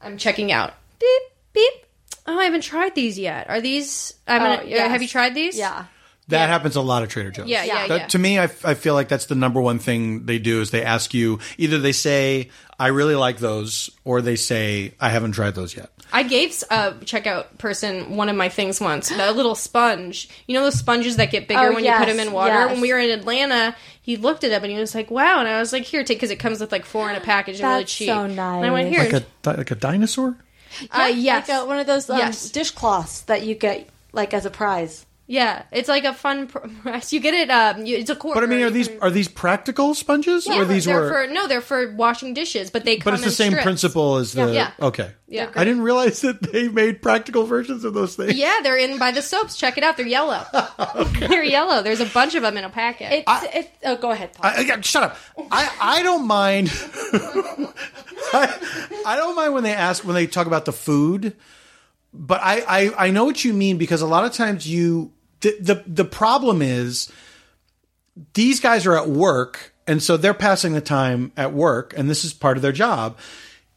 I'm 0.00 0.16
checking 0.18 0.50
out. 0.52 0.74
Beep 1.00 1.22
beep. 1.52 1.72
Oh, 2.26 2.38
I 2.38 2.44
haven't 2.44 2.60
tried 2.62 2.94
these 2.94 3.18
yet. 3.18 3.48
Are 3.50 3.60
these? 3.60 4.14
I'm 4.28 4.42
Oh, 4.42 4.56
gonna, 4.56 4.68
yes. 4.68 4.90
Have 4.90 5.02
you 5.02 5.08
tried 5.08 5.34
these? 5.34 5.56
yeah. 5.58 5.86
That 6.28 6.48
happens 6.48 6.76
a 6.76 6.80
lot 6.80 7.02
at 7.02 7.10
Trader 7.10 7.30
Joe's. 7.32 7.48
Yeah, 7.48 7.64
yeah, 7.64 7.88
That- 7.88 8.00
yeah. 8.02 8.06
To 8.06 8.18
me, 8.18 8.38
I, 8.38 8.44
f- 8.44 8.64
I 8.64 8.74
feel 8.74 8.94
like 8.94 9.08
that's 9.08 9.26
the 9.26 9.34
number 9.34 9.60
one 9.60 9.78
thing 9.80 10.24
they 10.24 10.38
do 10.38 10.60
is 10.60 10.70
they 10.70 10.82
ask 10.84 11.12
you 11.12 11.40
either 11.58 11.78
they 11.78 11.92
say 11.92 12.48
I 12.78 12.86
really 12.88 13.16
like 13.16 13.38
those 13.38 13.90
or 14.04 14.22
they 14.22 14.36
say 14.36 14.94
I 15.00 15.08
haven't 15.10 15.32
tried 15.32 15.56
those 15.56 15.76
yet. 15.76 15.90
I 16.12 16.22
gave 16.24 16.50
a 16.70 16.92
checkout 17.04 17.58
person 17.58 18.16
one 18.16 18.28
of 18.28 18.36
my 18.36 18.48
things 18.48 18.80
once, 18.80 19.10
a 19.10 19.32
little 19.32 19.54
sponge. 19.54 20.28
You 20.46 20.54
know 20.54 20.62
those 20.62 20.78
sponges 20.78 21.16
that 21.16 21.30
get 21.30 21.48
bigger 21.48 21.68
Oh, 21.70 21.74
when 21.74 21.84
yes, 21.84 21.98
you 22.00 22.06
put 22.06 22.12
them 22.16 22.26
in 22.26 22.32
water. 22.32 22.52
yes. 22.52 22.70
When 22.72 22.80
we 22.82 22.92
were 22.92 22.98
in 22.98 23.10
Atlanta, 23.10 23.74
he 24.02 24.16
looked 24.16 24.44
it 24.44 24.52
up 24.52 24.62
and 24.62 24.70
he 24.70 24.78
was 24.78 24.94
like, 24.94 25.10
"Wow!" 25.10 25.40
And 25.40 25.48
I 25.48 25.58
was 25.58 25.72
like, 25.72 25.84
"Here, 25.84 26.04
take," 26.04 26.18
because 26.18 26.30
it 26.30 26.36
comes 26.36 26.60
with 26.60 26.70
like 26.70 26.84
four 26.84 27.08
in 27.10 27.16
a 27.16 27.20
package 27.32 27.60
and 27.60 27.68
really 27.68 27.80
That's 27.82 27.94
cheap. 27.94 28.08
so 28.08 28.24
And 28.24 28.38
I 28.40 28.70
went 28.70 28.88
here. 28.90 29.00
Like 29.04 29.12
a 29.14 29.20
di- 29.42 29.54
like 29.56 29.70
a 29.70 29.74
dinosaur. 29.74 30.36
uh, 30.90 31.10
yes, 31.14 31.48
like 31.48 31.58
a, 31.62 31.64
one 31.66 31.78
of 31.78 31.86
those 31.86 32.08
um, 32.10 32.18
Yes. 32.18 32.50
dishcloths 32.50 33.22
that 33.22 33.42
you 33.44 33.54
get 33.54 33.88
like 34.12 34.34
as 34.34 34.44
a 34.46 34.50
prize. 34.50 35.06
Yeah, 35.32 35.62
it's 35.72 35.88
like 35.88 36.04
a 36.04 36.12
fun 36.12 36.46
pr- 36.46 36.58
You 37.08 37.18
get 37.18 37.32
it. 37.32 37.48
Um, 37.50 37.86
you, 37.86 37.96
it's 37.96 38.10
a 38.10 38.14
quarter. 38.14 38.38
But 38.38 38.44
I 38.44 38.54
mean, 38.54 38.62
are 38.64 38.68
these 38.68 38.90
are 39.00 39.10
these 39.10 39.28
practical 39.28 39.94
sponges 39.94 40.46
Yeah, 40.46 40.60
or 40.60 40.66
these 40.66 40.84
they're 40.84 41.00
were? 41.00 41.26
for 41.26 41.32
no, 41.32 41.48
they're 41.48 41.62
for 41.62 41.90
washing 41.94 42.34
dishes, 42.34 42.70
but 42.70 42.84
they 42.84 42.98
come 42.98 43.12
but 43.12 43.14
it's 43.14 43.24
the 43.24 43.30
same 43.30 43.52
strips. 43.52 43.64
principle 43.64 44.16
as 44.16 44.32
the. 44.34 44.52
Yeah. 44.52 44.72
Okay. 44.78 45.10
Yeah. 45.28 45.50
I 45.56 45.64
didn't 45.64 45.84
realize 45.84 46.20
that 46.20 46.42
they 46.52 46.68
made 46.68 47.00
practical 47.00 47.44
versions 47.44 47.82
of 47.84 47.94
those 47.94 48.14
things. 48.14 48.34
Yeah, 48.34 48.58
they're 48.62 48.76
in 48.76 48.98
by 48.98 49.10
the 49.12 49.22
soaps. 49.22 49.56
Check 49.56 49.78
it 49.78 49.84
out. 49.84 49.96
They're 49.96 50.06
yellow. 50.06 50.44
They're 51.18 51.42
yellow. 51.42 51.80
There's 51.82 52.00
a 52.00 52.06
bunch 52.06 52.34
of 52.34 52.42
them 52.42 52.58
in 52.58 52.64
a 52.64 52.68
packet. 52.68 53.24
It's 53.26 53.56
it. 53.56 53.70
Oh, 53.84 53.96
go 53.96 54.10
ahead. 54.10 54.34
Paul. 54.34 54.50
I, 54.54 54.70
I- 54.70 54.80
shut 54.82 55.02
up. 55.02 55.16
I, 55.50 55.72
I 55.80 56.02
don't 56.02 56.26
mind. 56.26 56.68
I, 58.34 59.02
I 59.06 59.16
don't 59.16 59.34
mind 59.34 59.54
when 59.54 59.62
they 59.64 59.72
ask 59.72 60.04
when 60.04 60.14
they 60.14 60.26
talk 60.26 60.46
about 60.46 60.66
the 60.66 60.72
food, 60.72 61.34
but 62.12 62.38
I, 62.42 62.60
I 62.68 63.06
I 63.06 63.10
know 63.10 63.24
what 63.24 63.42
you 63.46 63.54
mean 63.54 63.78
because 63.78 64.02
a 64.02 64.06
lot 64.06 64.26
of 64.26 64.32
times 64.34 64.68
you 64.68 65.10
the 65.42 65.82
the, 65.86 66.04
problem 66.04 66.62
is 66.62 67.10
these 68.34 68.60
guys 68.60 68.86
are 68.86 68.96
at 68.96 69.08
work 69.08 69.74
and 69.86 70.02
so 70.02 70.16
they're 70.16 70.34
passing 70.34 70.72
the 70.72 70.80
time 70.80 71.32
at 71.36 71.52
work 71.52 71.94
and 71.96 72.08
this 72.08 72.24
is 72.24 72.32
part 72.32 72.56
of 72.56 72.62
their 72.62 72.72
job 72.72 73.18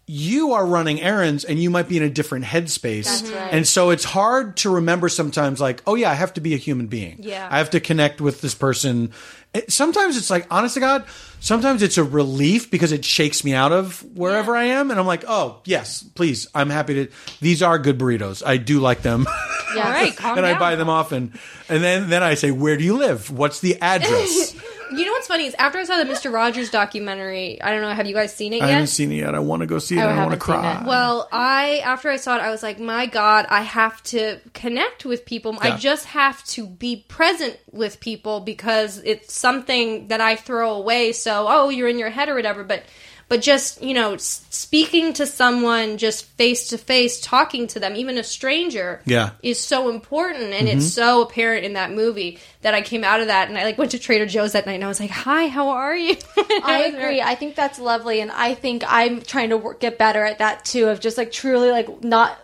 you 0.07 0.53
are 0.53 0.65
running 0.65 1.01
errands 1.01 1.43
and 1.43 1.57
you 1.61 1.69
might 1.71 1.89
be 1.89 1.97
in 1.97 2.03
a 2.03 2.09
different 2.09 2.45
headspace. 2.45 3.23
Right. 3.33 3.53
and 3.53 3.67
so 3.67 3.89
it's 3.89 4.03
hard 4.03 4.55
to 4.57 4.69
remember 4.69 5.09
sometimes 5.09 5.59
like 5.59 5.81
oh 5.87 5.95
yeah 5.95 6.11
i 6.11 6.13
have 6.13 6.33
to 6.35 6.41
be 6.41 6.53
a 6.53 6.57
human 6.57 6.85
being. 6.87 7.17
Yeah. 7.19 7.47
i 7.51 7.57
have 7.57 7.71
to 7.71 7.79
connect 7.79 8.21
with 8.21 8.41
this 8.41 8.53
person. 8.53 9.11
It- 9.53 9.71
sometimes 9.71 10.15
it's 10.17 10.29
like 10.29 10.45
honest 10.51 10.75
to 10.75 10.79
god 10.79 11.05
sometimes 11.39 11.81
it's 11.81 11.97
a 11.97 12.03
relief 12.03 12.69
because 12.69 12.91
it 12.91 13.03
shakes 13.05 13.43
me 13.43 13.53
out 13.55 13.71
of 13.71 14.01
wherever 14.15 14.55
i 14.55 14.65
am. 14.65 14.91
And 14.91 14.99
i'm 14.99 15.07
like 15.07 15.23
oh 15.27 15.61
yes 15.65 16.03
please 16.03 16.47
i'm 16.53 16.69
happy 16.69 17.05
to 17.05 17.11
these 17.41 17.63
are 17.63 17.79
good 17.79 17.97
burritos. 17.97 18.43
I 18.45 18.57
do 18.57 18.79
like 18.79 19.01
them. 19.01 19.25
All 19.75 19.81
right, 19.81 20.15
and 20.23 20.35
down. 20.37 20.45
i 20.45 20.57
buy 20.59 20.75
them 20.75 20.87
often. 20.89 21.33
And 21.67 21.83
then 21.83 22.09
then 22.09 22.21
i 22.21 22.35
say 22.35 22.51
where 22.51 22.77
do 22.77 22.83
you 22.83 22.97
live? 22.97 23.31
What's 23.31 23.59
the 23.59 23.81
address 23.81 24.55
You 24.91 25.05
know 25.05 25.11
what's 25.11 25.27
funny 25.27 25.45
is 25.45 25.55
after 25.55 25.79
I 25.79 25.83
saw 25.83 25.97
the 25.97 26.05
Mister 26.05 26.29
Rogers 26.29 26.69
documentary, 26.69 27.61
I 27.61 27.71
don't 27.71 27.81
know, 27.81 27.91
have 27.91 28.05
you 28.05 28.13
guys 28.13 28.33
seen 28.33 28.53
it 28.53 28.61
i 28.61 28.67
yet? 28.67 28.73
haven't 28.73 28.87
seen 28.87 29.11
it 29.11 29.15
yet 29.15 29.35
i 29.35 29.39
want 29.39 29.61
to 29.61 29.65
go 29.65 29.79
see 29.79 29.97
it 29.97 30.01
I 30.01 30.11
i, 30.11 30.17
want 30.17 30.31
to 30.31 30.37
cry 30.37 30.83
well, 30.85 31.27
I 31.31 31.81
after 31.83 32.09
I 32.09 32.17
saw 32.17 32.37
it, 32.37 32.41
I 32.41 32.51
was 32.51 32.63
like, 32.63 32.79
my 32.79 33.05
God, 33.05 33.45
I 33.49 33.61
have 33.61 34.01
to 34.03 34.39
connect 34.53 35.05
with 35.05 35.25
people. 35.25 35.53
Yeah. 35.53 35.59
I 35.73 35.77
just 35.77 36.05
have 36.05 36.43
to 36.45 36.67
be 36.67 37.05
present 37.07 37.57
with 37.71 37.99
people 37.99 38.39
because 38.39 39.01
it's 39.03 39.33
something 39.33 40.09
that 40.09 40.21
I 40.21 40.35
throw 40.35 40.75
away. 40.75 41.11
So, 41.11 41.45
oh, 41.47 41.69
you're 41.69 41.87
in 41.89 41.99
your 41.99 42.09
head 42.09 42.29
or 42.29 42.35
whatever, 42.35 42.63
but. 42.63 42.83
But 43.27 43.41
just 43.41 43.81
you 43.81 43.93
know, 43.95 44.17
speaking 44.17 45.13
to 45.13 45.25
someone 45.25 45.97
just 45.97 46.25
face 46.37 46.67
to 46.69 46.77
face, 46.77 47.19
talking 47.19 47.65
to 47.67 47.79
them, 47.79 47.95
even 47.95 48.17
a 48.19 48.23
stranger, 48.23 49.01
Yeah. 49.05 49.31
is 49.41 49.59
so 49.59 49.89
important, 49.89 50.53
and 50.53 50.67
Mm-hmm. 50.67 50.77
it's 50.77 50.93
so 50.93 51.21
apparent 51.23 51.65
in 51.65 51.73
that 51.73 51.91
movie 51.91 52.37
that 52.61 52.73
I 52.75 52.81
came 52.81 53.03
out 53.03 53.21
of 53.21 53.27
that 53.27 53.49
and 53.49 53.57
I 53.57 53.63
like 53.63 53.77
went 53.77 53.91
to 53.91 53.99
Trader 53.99 54.25
Joe's 54.27 54.51
that 54.53 54.65
night 54.67 54.73
and 54.75 54.83
I 54.83 54.87
was 54.87 54.99
like, 54.99 55.09
"Hi, 55.11 55.47
how 55.47 55.69
are 55.69 55.95
you?" 55.95 56.15
I 56.63 56.91
agree. 56.93 57.21
I 57.21 57.33
think 57.35 57.55
that's 57.55 57.79
lovely, 57.79 58.21
and 58.21 58.31
I 58.31 58.53
think 58.53 58.83
I'm 58.87 59.21
trying 59.21 59.49
to 59.49 59.57
work, 59.57 59.79
get 59.79 59.97
better 59.97 60.23
at 60.23 60.37
that 60.39 60.63
too. 60.65 60.89
Of 60.89 60.99
just 60.99 61.17
like 61.17 61.31
truly 61.31 61.71
like 61.71 62.03
not 62.03 62.37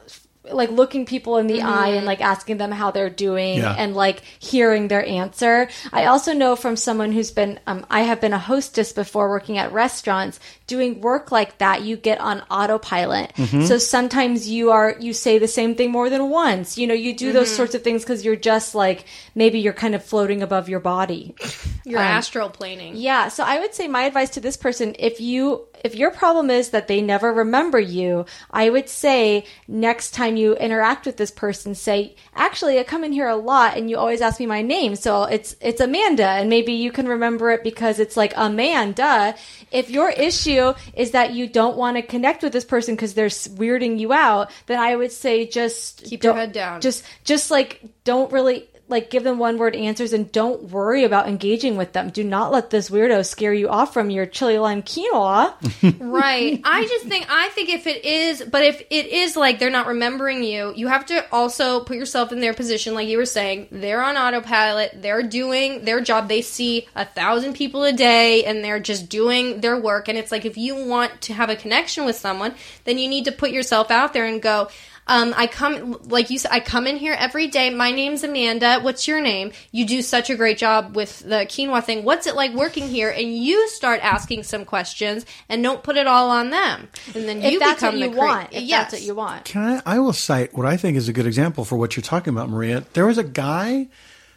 like 0.52 0.72
looking 0.72 1.06
people 1.06 1.38
in 1.38 1.45
the 1.45 1.62
eye 1.62 1.90
and 1.90 2.06
like 2.06 2.20
asking 2.20 2.58
them 2.58 2.72
how 2.72 2.90
they're 2.90 3.12
doing 3.12 3.60
Yeah. 3.60 3.76
and 3.78 3.95
like 3.95 4.22
hearing 4.40 4.88
their 4.88 5.06
answer. 5.06 5.70
I 5.94 6.06
also 6.06 6.34
know 6.34 6.56
from 6.56 6.76
someone 6.76 7.12
who's 7.12 7.30
been 7.32 7.60
um, 7.68 7.86
I 7.91 8.02
have 8.02 8.20
been 8.20 8.34
a 8.34 8.40
hostess 8.40 8.91
before 8.91 9.30
working 9.30 9.60
at 9.60 9.72
restaurants 9.72 10.40
doing 10.72 11.02
work 11.02 11.34
like 11.34 11.57
that 11.57 11.81
you 11.81 11.98
get 11.98 12.18
on 12.22 12.39
autopilot. 12.49 13.34
Mm-hmm. 13.35 13.65
So 13.65 13.77
sometimes 13.77 14.48
you 14.48 14.72
are 14.72 14.95
you 15.02 15.11
say 15.11 15.38
the 15.38 15.48
same 15.60 15.76
thing 15.76 15.91
more 15.91 16.10
than 16.10 16.30
once. 16.30 16.77
You 16.77 16.88
know, 16.88 16.93
you 16.93 17.14
do 17.14 17.34
those 17.34 17.49
mm-hmm. 17.49 17.57
sorts 17.57 17.76
of 17.76 17.84
things 17.84 18.06
cuz 18.06 18.23
you're 18.23 18.38
just 18.38 18.73
like 18.73 19.03
maybe 19.35 19.60
you're 19.60 19.81
kind 19.84 19.95
of 19.95 20.02
floating 20.11 20.41
above 20.41 20.69
your 20.69 20.80
body. 20.80 21.35
You're 21.84 21.99
um, 21.99 22.06
astral 22.06 22.49
planing. 22.49 22.95
Yeah, 22.95 23.27
so 23.27 23.43
I 23.43 23.60
would 23.60 23.73
say 23.73 23.88
my 23.88 24.03
advice 24.03 24.30
to 24.35 24.39
this 24.39 24.56
person 24.56 24.95
if 24.98 25.19
you 25.19 25.68
if 25.84 25.95
your 25.95 26.11
problem 26.11 26.49
is 26.52 26.69
that 26.69 26.88
they 26.88 27.02
never 27.02 27.34
remember 27.34 27.80
you, 27.80 28.26
I 28.52 28.69
would 28.69 28.88
say 28.88 29.45
next 29.68 30.11
time 30.11 30.38
you 30.38 30.56
interact 30.56 31.07
with 31.07 31.18
this 31.18 31.31
person 31.31 31.73
say, 31.76 32.15
"Actually, 32.35 32.80
I 32.80 32.84
come 32.84 33.03
in 33.03 33.11
here 33.11 33.27
a 33.27 33.35
lot 33.35 33.76
and 33.76 33.89
you 33.89 33.98
always 33.98 34.22
ask 34.22 34.39
me 34.39 34.45
my 34.45 34.61
name, 34.61 34.95
so 34.95 35.23
it's 35.23 35.56
it's 35.60 35.81
Amanda 35.81 36.30
and 36.38 36.49
maybe 36.49 36.73
you 36.73 36.91
can 36.91 37.07
remember 37.07 37.49
it 37.52 37.64
because 37.64 37.99
it's 37.99 38.15
like 38.15 38.34
Amanda." 38.38 39.35
If 39.72 39.89
your 39.89 40.10
issue 40.10 40.61
is 40.94 41.12
that 41.12 41.34
you 41.34 41.48
don't 41.48 41.78
want 41.78 41.98
to 41.98 42.04
connect 42.04 42.44
with 42.44 42.54
this 42.54 42.66
person 42.66 42.96
because 42.96 43.14
they're 43.14 43.28
weirding 43.28 44.00
you 44.00 44.14
out, 44.14 44.52
then 44.68 44.80
I 44.80 44.96
would 44.96 45.12
say 45.12 45.46
just 45.48 46.04
Keep 46.06 46.24
your 46.24 46.34
head 46.34 46.52
down. 46.52 46.82
Just 46.82 47.04
just 47.24 47.52
like 47.52 47.82
don't 48.04 48.32
really 48.32 48.68
like 48.91 49.09
give 49.09 49.23
them 49.23 49.39
one 49.39 49.57
word 49.57 49.76
answers 49.76 50.13
and 50.13 50.31
don't 50.31 50.63
worry 50.63 51.03
about 51.03 51.27
engaging 51.27 51.77
with 51.77 51.93
them. 51.93 52.09
Do 52.09 52.23
not 52.23 52.51
let 52.51 52.69
this 52.69 52.89
weirdo 52.89 53.26
scare 53.26 53.53
you 53.53 53.69
off 53.69 53.93
from 53.93 54.09
your 54.09 54.26
chili 54.26 54.57
lime 54.57 54.84
quinoa. 54.84 55.53
Right. 56.11 56.61
I 56.63 56.85
just 56.85 57.05
think 57.05 57.26
I 57.30 57.49
think 57.49 57.69
if 57.69 57.88
it 57.88 58.03
is, 58.03 58.43
but 58.43 58.63
if 58.63 58.81
it 58.89 59.07
is 59.07 59.38
like 59.38 59.59
they're 59.59 59.69
not 59.69 59.88
remembering 59.88 60.43
you, 60.43 60.73
you 60.76 60.88
have 60.88 61.05
to 61.07 61.26
also 61.31 61.80
put 61.81 61.95
yourself 61.95 62.31
in 62.31 62.41
their 62.41 62.53
position 62.53 62.93
like 62.93 63.07
you 63.07 63.18
were 63.18 63.26
saying. 63.26 63.68
They're 63.72 64.03
on 64.03 64.18
autopilot. 64.18 65.01
They're 65.01 65.23
doing 65.23 65.85
their 65.85 66.01
job. 66.01 66.27
They 66.27 66.41
see 66.41 66.88
a 66.95 67.05
thousand 67.05 67.53
people 67.53 67.84
a 67.84 67.93
day 67.93 68.43
and 68.43 68.63
they're 68.63 68.80
just 68.80 69.09
doing 69.09 69.61
their 69.61 69.80
work 69.80 70.09
and 70.09 70.18
it's 70.18 70.31
like 70.31 70.45
if 70.45 70.57
you 70.57 70.85
want 70.85 71.22
to 71.22 71.34
have 71.34 71.49
a 71.49 71.55
connection 71.55 72.05
with 72.05 72.18
someone, 72.18 72.53
then 72.84 72.97
you 72.97 73.07
need 73.07 73.26
to 73.26 73.31
put 73.31 73.51
yourself 73.51 73.89
out 73.89 74.13
there 74.13 74.26
and 74.26 74.41
go 74.41 74.69
um, 75.12 75.34
I 75.36 75.48
come, 75.48 76.00
like 76.06 76.30
you 76.30 76.40
said, 76.40 76.52
I 76.54 76.62
come 76.62 76.88
in 76.88 76.96
here 76.96 77.14
every 77.14 77.48
day. 77.48 77.70
My 77.70 77.92
name's 77.92 78.24
Amanda. 78.24 78.80
What's 78.80 79.10
your 79.10 79.20
name? 79.20 79.52
You 79.74 79.86
do 79.86 80.02
such 80.02 80.30
a 80.30 80.38
great 80.38 80.58
job 80.58 80.96
with 80.96 81.20
the 81.20 81.46
quinoa 81.46 81.84
thing. 81.84 82.06
What's 82.06 82.28
it 82.28 82.36
like 82.36 82.54
working 82.54 82.88
here? 82.88 83.10
And 83.10 83.36
you 83.36 83.68
start 83.68 84.00
asking 84.02 84.44
some 84.44 84.64
questions 84.64 85.26
and 85.50 85.62
don't 85.62 85.84
put 85.84 85.98
it 85.98 86.08
all 86.08 86.30
on 86.30 86.50
them. 86.50 86.88
And 87.14 87.28
then 87.28 87.42
you 87.42 87.50
if 87.50 87.60
that's 87.60 87.82
become 87.82 87.96
what 87.96 88.00
you 88.00 88.10
the 88.10 88.16
crea- 88.16 88.26
want. 88.26 88.54
If 88.54 88.64
yes. 88.64 88.84
that's 88.84 88.94
what 88.94 89.02
you 89.02 89.14
want. 89.14 89.44
Can 89.44 89.82
I? 89.86 89.96
I 89.98 90.00
will 90.00 90.14
cite 90.14 90.54
what 90.54 90.66
I 90.66 90.78
think 90.78 90.96
is 90.96 91.10
a 91.10 91.14
good 91.14 91.28
example 91.28 91.66
for 91.66 91.76
what 91.76 91.98
you're 91.98 92.04
talking 92.04 92.34
about, 92.34 92.50
Maria. 92.50 92.86
There 92.94 93.06
was 93.06 93.18
a 93.18 93.24
guy 93.26 93.90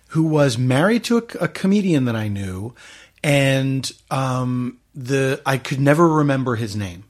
who 0.09 0.25
was 0.25 0.59
married 0.59 1.05
to 1.05 1.19
a, 1.19 1.45
a 1.45 1.49
comedian 1.49 2.07
that 2.07 2.17
I 2.17 2.27
knew, 2.27 2.75
and 3.23 3.89
um, 4.11 4.79
the 4.93 5.41
I 5.47 5.59
could 5.59 5.79
never 5.79 6.09
remember 6.09 6.57
his 6.57 6.75
name. 6.75 7.05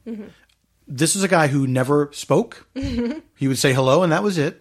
This 0.86 1.14
was 1.14 1.24
a 1.24 1.28
guy 1.28 1.46
who 1.46 1.66
never 1.66 2.10
spoke. 2.12 2.66
he 2.74 3.48
would 3.48 3.58
say 3.58 3.72
hello, 3.72 4.02
and 4.02 4.12
that 4.12 4.22
was 4.22 4.38
it. 4.38 4.60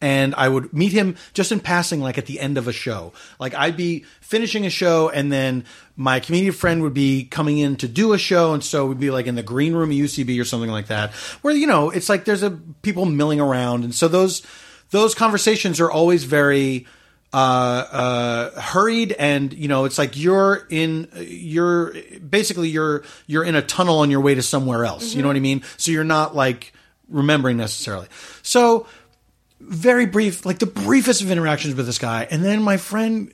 And 0.00 0.34
I 0.34 0.48
would 0.48 0.72
meet 0.72 0.92
him 0.92 1.16
just 1.32 1.50
in 1.50 1.60
passing, 1.60 2.00
like 2.00 2.18
at 2.18 2.26
the 2.26 2.38
end 2.38 2.58
of 2.58 2.68
a 2.68 2.72
show. 2.72 3.12
Like 3.38 3.54
I'd 3.54 3.76
be 3.76 4.04
finishing 4.20 4.66
a 4.66 4.70
show, 4.70 5.08
and 5.08 5.32
then 5.32 5.64
my 5.96 6.20
comedian 6.20 6.52
friend 6.52 6.82
would 6.82 6.94
be 6.94 7.24
coming 7.24 7.58
in 7.58 7.76
to 7.76 7.88
do 7.88 8.12
a 8.12 8.18
show, 8.18 8.52
and 8.52 8.62
so 8.62 8.86
we'd 8.86 9.00
be 9.00 9.10
like 9.10 9.26
in 9.26 9.34
the 9.34 9.42
green 9.42 9.72
room 9.72 9.90
at 9.90 9.96
UCB 9.96 10.40
or 10.40 10.44
something 10.44 10.70
like 10.70 10.88
that, 10.88 11.12
where 11.42 11.54
you 11.54 11.66
know 11.66 11.90
it's 11.90 12.08
like 12.08 12.24
there's 12.24 12.42
a 12.42 12.50
people 12.82 13.06
milling 13.06 13.40
around, 13.40 13.84
and 13.84 13.94
so 13.94 14.06
those 14.08 14.42
those 14.90 15.14
conversations 15.14 15.80
are 15.80 15.90
always 15.90 16.24
very 16.24 16.86
uh, 17.34 18.52
uh, 18.54 18.60
hurried 18.60 19.12
and 19.12 19.52
you 19.52 19.68
know 19.68 19.84
it's 19.84 19.98
like 19.98 20.16
you're 20.16 20.66
in 20.70 21.08
you're 21.16 21.94
basically 22.28 22.68
you're 22.68 23.02
you're 23.26 23.44
in 23.44 23.54
a 23.54 23.62
tunnel 23.62 23.98
on 23.98 24.10
your 24.10 24.20
way 24.20 24.34
to 24.34 24.42
somewhere 24.42 24.84
else 24.84 25.14
you 25.14 25.22
know 25.22 25.28
what 25.28 25.36
i 25.36 25.40
mean 25.40 25.62
so 25.76 25.90
you're 25.90 26.04
not 26.04 26.36
like 26.36 26.72
remembering 27.08 27.56
necessarily 27.56 28.06
so 28.42 28.86
very 29.68 30.06
brief, 30.06 30.44
like 30.44 30.58
the 30.58 30.66
briefest 30.66 31.22
of 31.22 31.30
interactions 31.30 31.74
with 31.74 31.86
this 31.86 31.98
guy. 31.98 32.26
And 32.30 32.44
then 32.44 32.62
my 32.62 32.76
friend 32.76 33.32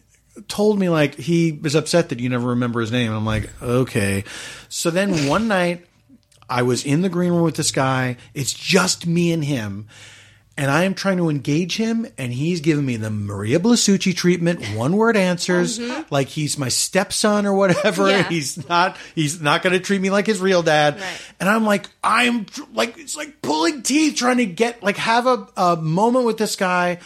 told 0.48 0.78
me 0.78 0.89
like 0.89 1.16
he 1.16 1.52
was 1.52 1.74
upset 1.74 2.10
that 2.10 2.20
you 2.20 2.28
never 2.28 2.48
remember 2.48 2.81
his 2.81 2.93
name. 2.93 3.12
I'm 3.12 3.27
like, 3.27 3.51
okay. 3.62 4.24
So 4.68 4.90
then 4.90 5.27
one 5.28 5.48
night 5.48 5.86
I 6.48 6.62
was 6.62 6.85
in 6.85 7.02
the 7.02 7.09
green 7.09 7.32
room 7.32 7.43
with 7.43 7.56
this 7.56 7.70
guy. 7.70 8.16
It's 8.35 8.52
just 8.52 9.06
me 9.06 9.32
and 9.32 9.44
him. 9.44 9.89
And 10.56 10.70
I 10.70 10.85
am 10.85 10.94
trying 10.94 11.16
to 11.16 11.31
engage 11.31 11.77
him, 11.77 12.06
and 12.18 12.32
he's 12.32 12.60
giving 12.60 12.85
me 12.85 12.97
the 12.97 13.09
Maria 13.09 13.59
Blasucci 13.59 14.14
treatment, 14.14 14.62
one 14.77 14.94
word 14.97 15.16
answers, 15.16 15.78
mm-hmm. 15.78 16.02
like 16.12 16.28
he's 16.28 16.59
my 16.59 16.68
stepson 16.68 17.47
or 17.47 17.55
whatever. 17.55 18.10
Yeah. 18.10 18.22
He's 18.28 18.68
not. 18.68 18.98
He's 19.14 19.40
not 19.40 19.62
going 19.62 19.72
to 19.72 19.81
treat 19.81 20.02
me 20.02 20.10
like 20.10 20.27
his 20.27 20.39
real 20.39 20.62
dad. 20.62 21.02
And 21.39 21.48
I'm 21.48 21.64
like, 21.64 21.86
I'm 22.05 22.44
tr- 22.44 22.62
like, 22.74 22.98
it's 22.98 23.16
like 23.16 23.40
pulling 23.40 23.82
teeth, 23.82 24.16
trying 24.16 24.36
to 24.36 24.47
get 24.47 24.82
like 24.82 24.98
have 24.98 25.27
a, 25.27 25.48
a 25.56 25.77
moment 25.77 26.27
with 26.27 26.36
this 26.36 26.56
guy. 26.56 26.98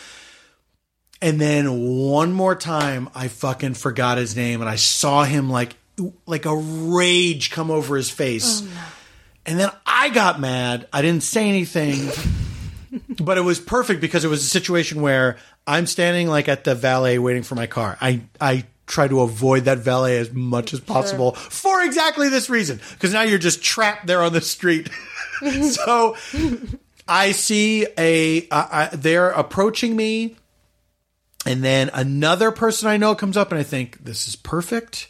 And 1.22 1.40
then 1.40 1.80
one 1.80 2.32
more 2.32 2.54
time, 2.56 3.08
I 3.14 3.28
fucking 3.28 3.74
forgot 3.74 4.18
his 4.18 4.34
name, 4.34 4.60
and 4.60 4.68
I 4.68 4.76
saw 4.76 5.22
him 5.22 5.48
like 5.48 5.76
like 6.26 6.44
a 6.44 6.56
rage 6.56 7.50
come 7.50 7.70
over 7.70 7.96
his 7.96 8.10
face. 8.10 8.62
Oh, 8.64 8.92
and 9.46 9.58
then 9.58 9.70
I 9.86 10.10
got 10.10 10.40
mad. 10.40 10.88
I 10.92 11.02
didn't 11.02 11.22
say 11.22 11.48
anything, 11.48 12.10
but 13.20 13.38
it 13.38 13.42
was 13.42 13.60
perfect 13.60 14.00
because 14.00 14.24
it 14.24 14.28
was 14.28 14.42
a 14.42 14.48
situation 14.48 15.00
where 15.02 15.36
I'm 15.66 15.86
standing 15.86 16.28
like 16.28 16.48
at 16.48 16.64
the 16.64 16.74
valet 16.74 17.18
waiting 17.18 17.42
for 17.42 17.54
my 17.54 17.66
car. 17.66 17.96
I 18.00 18.22
I 18.40 18.64
try 18.86 19.08
to 19.08 19.20
avoid 19.22 19.64
that 19.64 19.78
valet 19.78 20.18
as 20.18 20.32
much 20.32 20.74
as 20.74 20.80
possible 20.80 21.32
for 21.32 21.82
exactly 21.82 22.28
this 22.28 22.50
reason 22.50 22.80
because 22.92 23.12
now 23.12 23.22
you're 23.22 23.38
just 23.38 23.62
trapped 23.62 24.06
there 24.06 24.22
on 24.22 24.32
the 24.32 24.40
street. 24.40 24.90
so 25.62 26.16
I 27.08 27.32
see 27.32 27.86
a 27.98 28.48
uh, 28.48 28.66
I, 28.70 28.96
they're 28.96 29.30
approaching 29.30 29.96
me, 29.96 30.36
and 31.46 31.62
then 31.62 31.90
another 31.92 32.50
person 32.50 32.88
I 32.88 32.96
know 32.96 33.14
comes 33.14 33.36
up, 33.36 33.50
and 33.52 33.58
I 33.58 33.64
think 33.64 34.04
this 34.04 34.28
is 34.28 34.36
perfect 34.36 35.08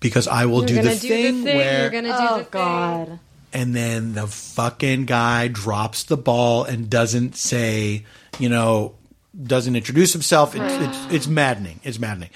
because 0.00 0.28
I 0.28 0.46
will 0.46 0.62
do, 0.62 0.74
You're 0.74 0.82
the, 0.84 0.90
do 0.90 0.96
thing 0.96 1.38
the 1.38 1.44
thing. 1.44 1.56
where 1.56 1.80
You're 1.82 1.90
gonna 1.90 2.08
do 2.08 2.14
Oh 2.18 2.38
the 2.38 2.44
thing. 2.44 3.20
And 3.56 3.74
then 3.74 4.12
the 4.12 4.26
fucking 4.26 5.06
guy 5.06 5.48
drops 5.48 6.04
the 6.04 6.18
ball 6.18 6.64
and 6.64 6.90
doesn't 6.90 7.36
say, 7.36 8.04
you 8.38 8.50
know, 8.50 8.96
doesn't 9.42 9.74
introduce 9.74 10.12
himself. 10.12 10.54
It's 10.54 10.74
it's, 10.74 11.14
it's 11.14 11.26
maddening. 11.26 11.80
It's 11.82 11.98
maddening. 11.98 12.28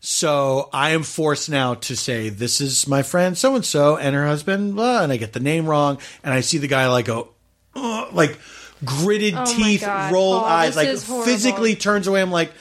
So 0.00 0.68
I 0.72 0.90
am 0.90 1.04
forced 1.04 1.48
now 1.48 1.74
to 1.74 1.94
say, 1.94 2.28
"This 2.28 2.60
is 2.60 2.88
my 2.88 3.04
friend 3.04 3.38
so 3.38 3.54
and 3.54 3.64
so 3.64 3.96
and 3.96 4.16
her 4.16 4.26
husband," 4.26 4.74
blah, 4.74 5.04
and 5.04 5.12
I 5.12 5.16
get 5.16 5.32
the 5.32 5.38
name 5.38 5.66
wrong, 5.66 5.98
and 6.24 6.34
I 6.34 6.40
see 6.40 6.58
the 6.58 6.66
guy 6.66 6.88
like 6.88 7.04
go, 7.04 7.28
"Ugh," 7.76 8.12
like 8.12 8.36
gritted 8.84 9.34
oh 9.34 9.44
my 9.44 9.44
teeth, 9.44 9.86
rolled 10.10 10.42
Paul, 10.42 10.44
eyes, 10.44 10.74
like 10.74 10.98
physically 10.98 11.76
turns 11.76 12.08
away. 12.08 12.20
I'm 12.20 12.32
like, 12.32 12.52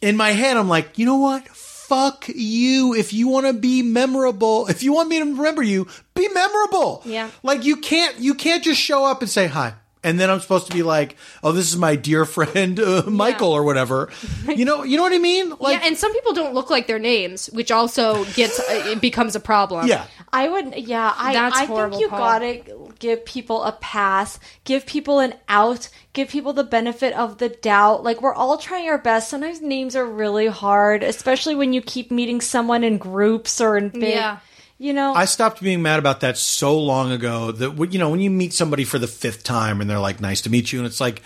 in 0.00 0.16
my 0.16 0.30
head, 0.30 0.56
I'm 0.56 0.68
like, 0.68 0.98
you 0.98 1.04
know 1.04 1.16
what? 1.16 1.44
Fuck 1.90 2.28
you. 2.28 2.94
If 2.94 3.12
you 3.12 3.26
want 3.26 3.46
to 3.46 3.52
be 3.52 3.82
memorable, 3.82 4.68
if 4.68 4.84
you 4.84 4.92
want 4.92 5.08
me 5.08 5.18
to 5.18 5.24
remember 5.24 5.60
you, 5.60 5.88
be 6.14 6.28
memorable. 6.28 7.02
Yeah. 7.04 7.32
Like 7.42 7.64
you 7.64 7.78
can't, 7.78 8.16
you 8.20 8.34
can't 8.34 8.62
just 8.62 8.80
show 8.80 9.04
up 9.04 9.22
and 9.22 9.28
say 9.28 9.48
hi. 9.48 9.74
And 10.02 10.18
then 10.18 10.30
I'm 10.30 10.40
supposed 10.40 10.66
to 10.68 10.72
be 10.72 10.82
like, 10.82 11.16
oh, 11.42 11.52
this 11.52 11.70
is 11.70 11.76
my 11.76 11.94
dear 11.94 12.24
friend 12.24 12.80
uh, 12.80 13.02
Michael 13.06 13.52
or 13.52 13.62
whatever. 13.64 14.08
You 14.50 14.64
know, 14.64 14.82
you 14.82 14.96
know 14.96 15.02
what 15.04 15.12
I 15.12 15.18
mean? 15.18 15.50
Like, 15.60 15.80
yeah, 15.80 15.86
and 15.86 15.96
some 15.96 16.12
people 16.12 16.32
don't 16.32 16.54
look 16.54 16.70
like 16.70 16.86
their 16.86 16.98
names, 16.98 17.46
which 17.48 17.70
also 17.70 18.24
gets 18.34 18.58
uh, 18.58 18.64
it 18.86 19.00
becomes 19.00 19.36
a 19.36 19.40
problem. 19.40 19.86
yeah. 19.86 20.06
I 20.32 20.48
would, 20.48 20.74
yeah. 20.76 21.12
I, 21.16 21.32
That's 21.32 21.56
I 21.58 21.64
horrible, 21.66 21.98
think 21.98 22.02
you 22.02 22.08
Paul. 22.08 22.18
gotta 22.18 22.62
give 22.98 23.24
people 23.24 23.62
a 23.64 23.72
pass, 23.72 24.38
give 24.64 24.86
people 24.86 25.18
an 25.20 25.34
out, 25.48 25.88
give 26.14 26.28
people 26.28 26.52
the 26.52 26.64
benefit 26.64 27.14
of 27.14 27.38
the 27.38 27.48
doubt. 27.48 28.02
Like 28.02 28.22
we're 28.22 28.34
all 28.34 28.58
trying 28.58 28.88
our 28.88 28.98
best. 28.98 29.28
Sometimes 29.28 29.60
names 29.60 29.94
are 29.94 30.06
really 30.06 30.46
hard, 30.48 31.02
especially 31.02 31.54
when 31.54 31.72
you 31.72 31.82
keep 31.82 32.10
meeting 32.10 32.40
someone 32.40 32.82
in 32.84 32.98
groups 32.98 33.60
or 33.60 33.76
in 33.76 33.90
big. 33.90 34.14
Yeah. 34.14 34.38
You 34.82 34.94
know, 34.94 35.12
I 35.12 35.26
stopped 35.26 35.60
being 35.60 35.82
mad 35.82 35.98
about 35.98 36.20
that 36.20 36.38
so 36.38 36.78
long 36.80 37.12
ago 37.12 37.52
that 37.52 37.92
you 37.92 37.98
know 37.98 38.08
when 38.08 38.20
you 38.20 38.30
meet 38.30 38.54
somebody 38.54 38.84
for 38.84 38.98
the 38.98 39.06
fifth 39.06 39.44
time 39.44 39.82
and 39.82 39.90
they're 39.90 39.98
like, 39.98 40.22
"Nice 40.22 40.40
to 40.40 40.50
meet 40.50 40.72
you," 40.72 40.78
and 40.78 40.86
it's 40.86 41.02
like, 41.02 41.20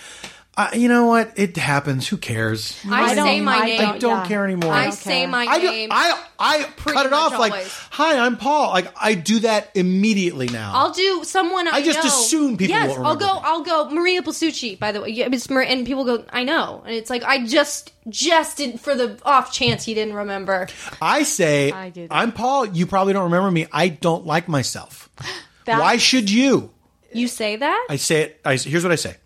uh, 0.56 0.70
you 0.72 0.88
know 0.88 1.06
what? 1.06 1.32
It 1.36 1.56
happens. 1.56 2.06
Who 2.08 2.16
cares? 2.16 2.80
I, 2.88 3.02
I 3.10 3.14
don't- 3.14 3.26
say 3.26 3.40
my 3.40 3.56
I 3.56 3.64
name. 3.66 3.80
I 3.80 3.98
don't 3.98 4.18
yeah. 4.18 4.26
care 4.26 4.44
anymore. 4.44 4.72
I 4.72 4.84
don't 4.84 4.92
say 4.92 5.20
care. 5.20 5.28
my 5.28 5.44
I 5.46 5.58
do, 5.58 5.66
name. 5.70 5.88
I 5.92 6.22
I 6.38 6.62
cut 6.76 7.06
it 7.06 7.10
much 7.10 7.32
off 7.32 7.38
like, 7.38 7.52
always. 7.52 7.68
"Hi, 7.90 8.18
I'm 8.18 8.36
Paul." 8.36 8.70
Like 8.70 8.86
I 9.00 9.14
do 9.14 9.40
that 9.40 9.70
immediately 9.74 10.48
now. 10.48 10.72
I'll 10.74 10.92
do 10.92 11.22
someone 11.24 11.66
I, 11.66 11.72
I 11.72 11.82
just 11.82 11.98
know. 12.02 12.08
assume 12.08 12.56
people 12.56 12.76
yes, 12.76 12.90
won't 12.90 13.04
I'll 13.06 13.16
go. 13.16 13.34
me. 13.34 13.40
I'll 13.42 13.62
go. 13.62 13.90
Maria 13.90 14.22
Blasucci. 14.22 14.78
By 14.78 14.92
the 14.92 15.00
way, 15.00 15.08
yeah, 15.10 15.28
it's 15.30 15.50
Mar- 15.50 15.62
and 15.62 15.84
people 15.86 16.04
go. 16.04 16.24
I 16.30 16.44
know, 16.44 16.82
and 16.86 16.94
it's 16.94 17.10
like 17.10 17.24
I 17.24 17.44
just 17.46 17.92
just 18.08 18.56
did 18.58 18.80
for 18.80 18.94
the 18.94 19.18
off 19.24 19.52
chance 19.52 19.84
he 19.84 19.94
didn't 19.94 20.14
remember. 20.14 20.68
I 21.02 21.24
say, 21.24 21.72
I 21.72 21.90
do 21.90 22.06
that. 22.06 22.14
I'm 22.14 22.30
Paul. 22.32 22.66
You 22.66 22.86
probably 22.86 23.12
don't 23.12 23.24
remember 23.24 23.50
me. 23.50 23.66
I 23.72 23.88
don't 23.88 24.24
like 24.24 24.46
myself. 24.48 25.10
Why 25.64 25.96
should 25.96 26.30
you? 26.30 26.70
You 27.12 27.28
say 27.28 27.56
that? 27.56 27.86
I 27.90 27.96
say 27.96 28.22
it. 28.22 28.40
I, 28.44 28.56
here's 28.56 28.82
what 28.82 28.92
I 28.92 28.96
say. 28.96 29.16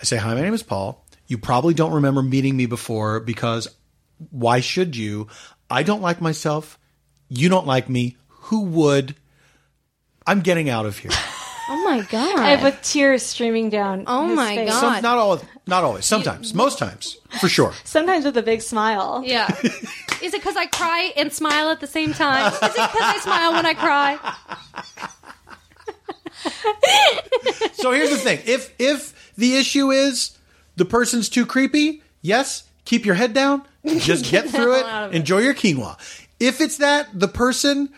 I 0.00 0.04
say, 0.04 0.16
"Hi, 0.16 0.34
my 0.34 0.40
name 0.40 0.54
is 0.54 0.62
Paul. 0.62 1.04
You 1.26 1.38
probably 1.38 1.74
don't 1.74 1.92
remember 1.92 2.22
meeting 2.22 2.56
me 2.56 2.66
before 2.66 3.20
because 3.20 3.68
why 4.30 4.60
should 4.60 4.96
you? 4.96 5.28
I 5.70 5.82
don't 5.82 6.02
like 6.02 6.20
myself. 6.20 6.78
You 7.28 7.48
don't 7.48 7.66
like 7.66 7.88
me. 7.88 8.16
Who 8.28 8.62
would? 8.62 9.16
I'm 10.26 10.40
getting 10.40 10.68
out 10.68 10.86
of 10.86 10.98
here. 10.98 11.10
oh 11.68 11.82
my 11.84 12.02
god! 12.10 12.38
and 12.38 12.62
with 12.62 12.80
tears 12.82 13.22
streaming 13.22 13.70
down. 13.70 14.04
Oh 14.06 14.28
his 14.28 14.36
my 14.36 14.54
face. 14.56 14.70
God. 14.70 14.80
Some, 14.80 15.02
not 15.02 15.18
all. 15.18 15.40
Not 15.66 15.84
always. 15.84 16.04
Sometimes. 16.04 16.54
Most 16.54 16.78
times. 16.78 17.16
For 17.40 17.48
sure. 17.48 17.72
Sometimes 17.84 18.24
with 18.24 18.36
a 18.36 18.42
big 18.42 18.62
smile. 18.62 19.22
yeah. 19.24 19.48
Is 20.22 20.32
it 20.32 20.40
because 20.40 20.56
I 20.56 20.64
cry 20.66 21.12
and 21.16 21.30
smile 21.30 21.68
at 21.68 21.80
the 21.80 21.86
same 21.86 22.14
time? 22.14 22.50
Is 22.50 22.58
it 22.62 22.72
because 22.72 22.94
I 23.00 23.18
smile 23.18 23.52
when 23.52 23.66
I 23.66 23.74
cry? 23.74 24.18
So 27.74 27.92
here's 27.92 28.10
the 28.10 28.16
thing: 28.16 28.40
if 28.46 28.74
if 28.78 29.14
the 29.36 29.56
issue 29.56 29.90
is 29.90 30.36
the 30.76 30.84
person's 30.84 31.28
too 31.28 31.46
creepy, 31.46 32.02
yes, 32.22 32.64
keep 32.84 33.04
your 33.04 33.14
head 33.14 33.32
down, 33.32 33.62
just 33.86 34.30
get 34.30 34.48
through 34.48 34.76
it, 34.76 34.86
it. 34.86 35.14
enjoy 35.14 35.38
your 35.38 35.54
quinoa. 35.54 35.96
If 36.38 36.60
it's 36.60 36.78
that 36.78 37.08
the 37.18 37.28
person 37.28 37.90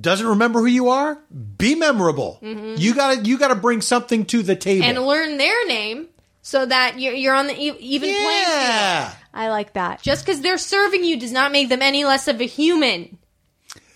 doesn't 0.00 0.26
remember 0.26 0.60
who 0.60 0.66
you 0.66 0.88
are, 0.88 1.18
be 1.58 1.74
memorable. 1.74 2.38
You 2.42 2.94
gotta 2.94 3.20
you 3.22 3.38
gotta 3.38 3.54
bring 3.54 3.82
something 3.82 4.24
to 4.26 4.42
the 4.42 4.56
table. 4.56 4.86
Mm-hmm. 4.86 4.96
And 4.96 5.06
learn 5.06 5.36
their 5.36 5.66
name 5.66 6.08
so 6.40 6.64
that 6.66 7.00
you're, 7.00 7.14
you're 7.14 7.34
on 7.34 7.46
the 7.46 7.54
e- 7.54 7.76
even 7.78 8.10
playing 8.10 8.44
field. 8.44 9.16
I 9.32 9.48
like 9.48 9.72
that. 9.74 10.02
Just 10.02 10.24
because 10.24 10.40
they're 10.40 10.58
serving 10.58 11.04
you 11.04 11.18
does 11.18 11.32
not 11.32 11.52
make 11.52 11.68
them 11.68 11.82
any 11.82 12.04
less 12.04 12.28
of 12.28 12.40
a 12.40 12.44
human. 12.44 13.18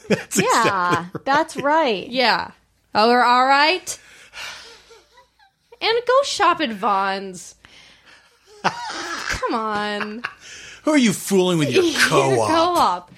yeah, 0.35 1.07
that's 1.25 1.57
right. 1.57 2.09
Yeah. 2.09 2.53
Oh, 2.95 3.09
we're 3.09 3.23
all 3.23 3.45
right. 3.45 3.99
And 5.81 5.99
go 6.07 6.23
shop 6.25 6.61
at 6.61 6.71
Vons. 6.73 7.55
Come 8.63 9.55
on. 9.55 10.23
who 10.85 10.91
are 10.93 10.99
you 10.99 11.13
fooling 11.13 11.59
with 11.59 11.71
your 11.75 11.85
co-op? 12.09 12.49
Co-op. 12.51 13.13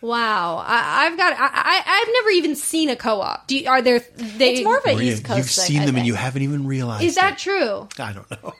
Wow. 0.00 0.58
I, 0.64 1.06
I've 1.06 1.16
got. 1.16 1.32
I, 1.32 1.48
I, 1.52 1.82
I've 1.84 2.12
never 2.12 2.30
even 2.30 2.54
seen 2.54 2.88
a 2.90 2.96
co-op. 2.96 3.46
Do 3.48 3.58
you, 3.58 3.68
are 3.68 3.82
there? 3.82 4.00
They, 4.16 4.54
It's 4.54 4.64
more 4.64 4.78
of 4.78 4.84
a 4.86 4.94
Maria, 4.94 5.12
East 5.14 5.24
Coast 5.24 5.38
you've 5.38 5.46
thing, 5.50 5.64
seen 5.64 5.82
I 5.82 5.86
them 5.86 5.96
and 5.96 6.06
you 6.06 6.14
haven't 6.14 6.42
even 6.42 6.66
realized. 6.66 7.02
Is 7.04 7.16
that 7.16 7.32
it. 7.34 7.38
true? 7.38 7.88
I 7.98 8.12
don't 8.12 8.30
know. 8.30 8.52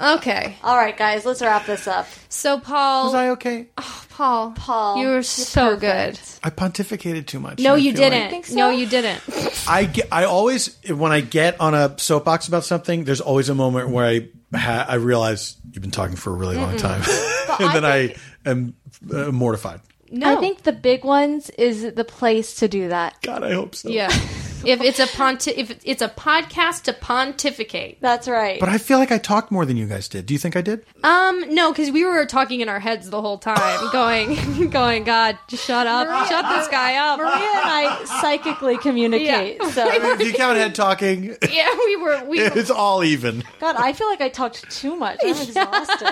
Okay. 0.00 0.56
All 0.62 0.76
right, 0.76 0.96
guys, 0.96 1.24
let's 1.26 1.42
wrap 1.42 1.66
this 1.66 1.86
up. 1.86 2.06
So 2.28 2.58
Paul, 2.58 3.06
Was 3.06 3.14
I 3.14 3.28
okay? 3.30 3.68
Oh, 3.76 4.04
Paul, 4.10 4.52
Paul, 4.52 4.96
you 4.98 5.08
were 5.08 5.22
so 5.22 5.74
perfect. 5.76 6.40
I 6.42 6.50
pontificated 6.50 7.26
too 7.26 7.40
much. 7.40 7.58
No, 7.58 7.74
you 7.74 7.92
didn't. 7.92 8.30
think 8.30 8.46
so? 8.46 8.54
No, 8.54 8.70
you 8.70 8.86
didn't. 8.86 9.20
I 9.68 9.84
get, 9.84 10.08
I 10.10 10.24
always 10.24 10.78
when 10.88 11.12
I 11.12 11.20
get 11.20 11.60
on 11.60 11.74
a 11.74 11.98
soapbox 11.98 12.48
about 12.48 12.64
something, 12.64 13.04
there's 13.04 13.20
always 13.20 13.48
a 13.48 13.54
moment 13.54 13.90
where 13.90 14.06
I 14.06 14.28
ha- 14.56 14.86
I 14.88 14.94
realize 14.94 15.56
you've 15.72 15.82
been 15.82 15.90
talking 15.90 16.16
for 16.16 16.30
a 16.30 16.34
really 16.34 16.56
long 16.56 16.76
time, 16.76 17.02
and 17.60 17.68
I 17.68 17.72
then 17.74 17.84
I, 17.84 18.06
think- 18.08 18.18
am 18.46 18.74
uh, 19.12 19.32
mortified. 19.32 19.80
No. 20.10 20.36
I 20.36 20.40
think 20.40 20.62
the 20.62 20.72
big 20.72 21.04
ones 21.04 21.50
is 21.50 21.94
the 21.94 22.04
place 22.04 22.56
to 22.56 22.68
do 22.68 22.88
that. 22.88 23.16
God, 23.22 23.44
I 23.44 23.52
hope 23.52 23.74
so. 23.76 23.88
Yeah. 23.90 24.10
if 24.64 24.80
it's 24.80 24.98
a 24.98 25.06
ponti- 25.06 25.52
if 25.52 25.80
it's 25.84 26.02
a 26.02 26.08
podcast 26.08 26.82
to 26.82 26.92
pontificate. 26.92 28.00
That's 28.00 28.28
right. 28.28 28.58
But 28.60 28.68
I 28.68 28.78
feel 28.78 28.98
like 28.98 29.12
I 29.12 29.18
talked 29.18 29.50
more 29.50 29.64
than 29.64 29.76
you 29.76 29.86
guys 29.86 30.08
did. 30.08 30.26
Do 30.26 30.34
you 30.34 30.38
think 30.38 30.56
I 30.56 30.60
did? 30.60 30.84
Um, 31.02 31.54
no, 31.54 31.72
because 31.72 31.90
we 31.90 32.04
were 32.04 32.26
talking 32.26 32.60
in 32.60 32.68
our 32.68 32.80
heads 32.80 33.10
the 33.10 33.20
whole 33.20 33.38
time, 33.38 33.88
going, 33.92 34.70
going, 34.70 35.04
God, 35.04 35.38
just 35.48 35.64
shut 35.64 35.86
up, 35.86 36.28
shut 36.28 36.44
this 36.56 36.68
guy 36.68 36.96
up. 36.96 37.18
Maria 37.18 37.32
and 37.32 37.40
I 37.44 38.04
psychically 38.20 38.78
communicate. 38.78 39.58
Yeah. 39.60 39.70
So, 39.70 39.86
if 39.90 40.20
you 40.20 40.32
count 40.32 40.56
head 40.58 40.74
talking, 40.74 41.36
Yeah, 41.50 41.74
we 41.76 41.96
were. 41.96 42.24
We 42.24 42.42
were 42.42 42.58
it's 42.58 42.70
all 42.70 43.04
even. 43.04 43.44
God, 43.60 43.76
I 43.76 43.92
feel 43.92 44.08
like 44.08 44.20
I 44.20 44.28
talked 44.28 44.70
too 44.70 44.96
much. 44.96 45.18
I'm 45.22 45.30
exhausted. 45.30 46.08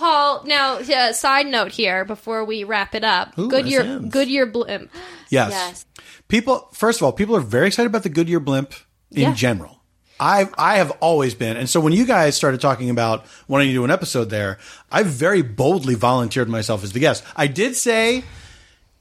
Paul. 0.00 0.42
Now, 0.46 0.78
uh, 0.78 1.12
side 1.12 1.46
note 1.46 1.72
here 1.72 2.04
before 2.06 2.44
we 2.44 2.64
wrap 2.64 2.94
it 2.94 3.04
up. 3.04 3.38
Ooh, 3.38 3.48
Goodyear, 3.48 3.82
nice 3.84 3.90
ends. 3.96 4.12
Goodyear 4.12 4.46
blimp. 4.46 4.90
Yes. 5.30 5.50
Yes. 5.52 5.86
People, 6.28 6.68
first 6.72 7.00
of 7.00 7.04
all, 7.04 7.12
people 7.12 7.34
are 7.36 7.40
very 7.40 7.68
excited 7.68 7.86
about 7.88 8.02
the 8.02 8.08
Goodyear 8.10 8.40
blimp 8.40 8.74
in 9.10 9.22
Yeah. 9.22 9.34
general. 9.34 9.78
I 10.22 10.48
I 10.58 10.76
have 10.76 10.90
always 11.00 11.34
been, 11.34 11.56
and 11.56 11.68
so 11.70 11.80
when 11.80 11.94
you 11.94 12.04
guys 12.04 12.36
started 12.36 12.60
talking 12.60 12.90
about 12.90 13.24
wanting 13.48 13.68
to 13.68 13.72
do 13.72 13.84
an 13.84 13.90
episode 13.90 14.28
there, 14.28 14.58
I 14.92 15.02
very 15.02 15.40
boldly 15.40 15.94
volunteered 15.94 16.48
myself 16.48 16.84
as 16.84 16.92
the 16.92 17.00
guest. 17.00 17.24
I 17.36 17.46
did 17.46 17.74
say 17.74 18.24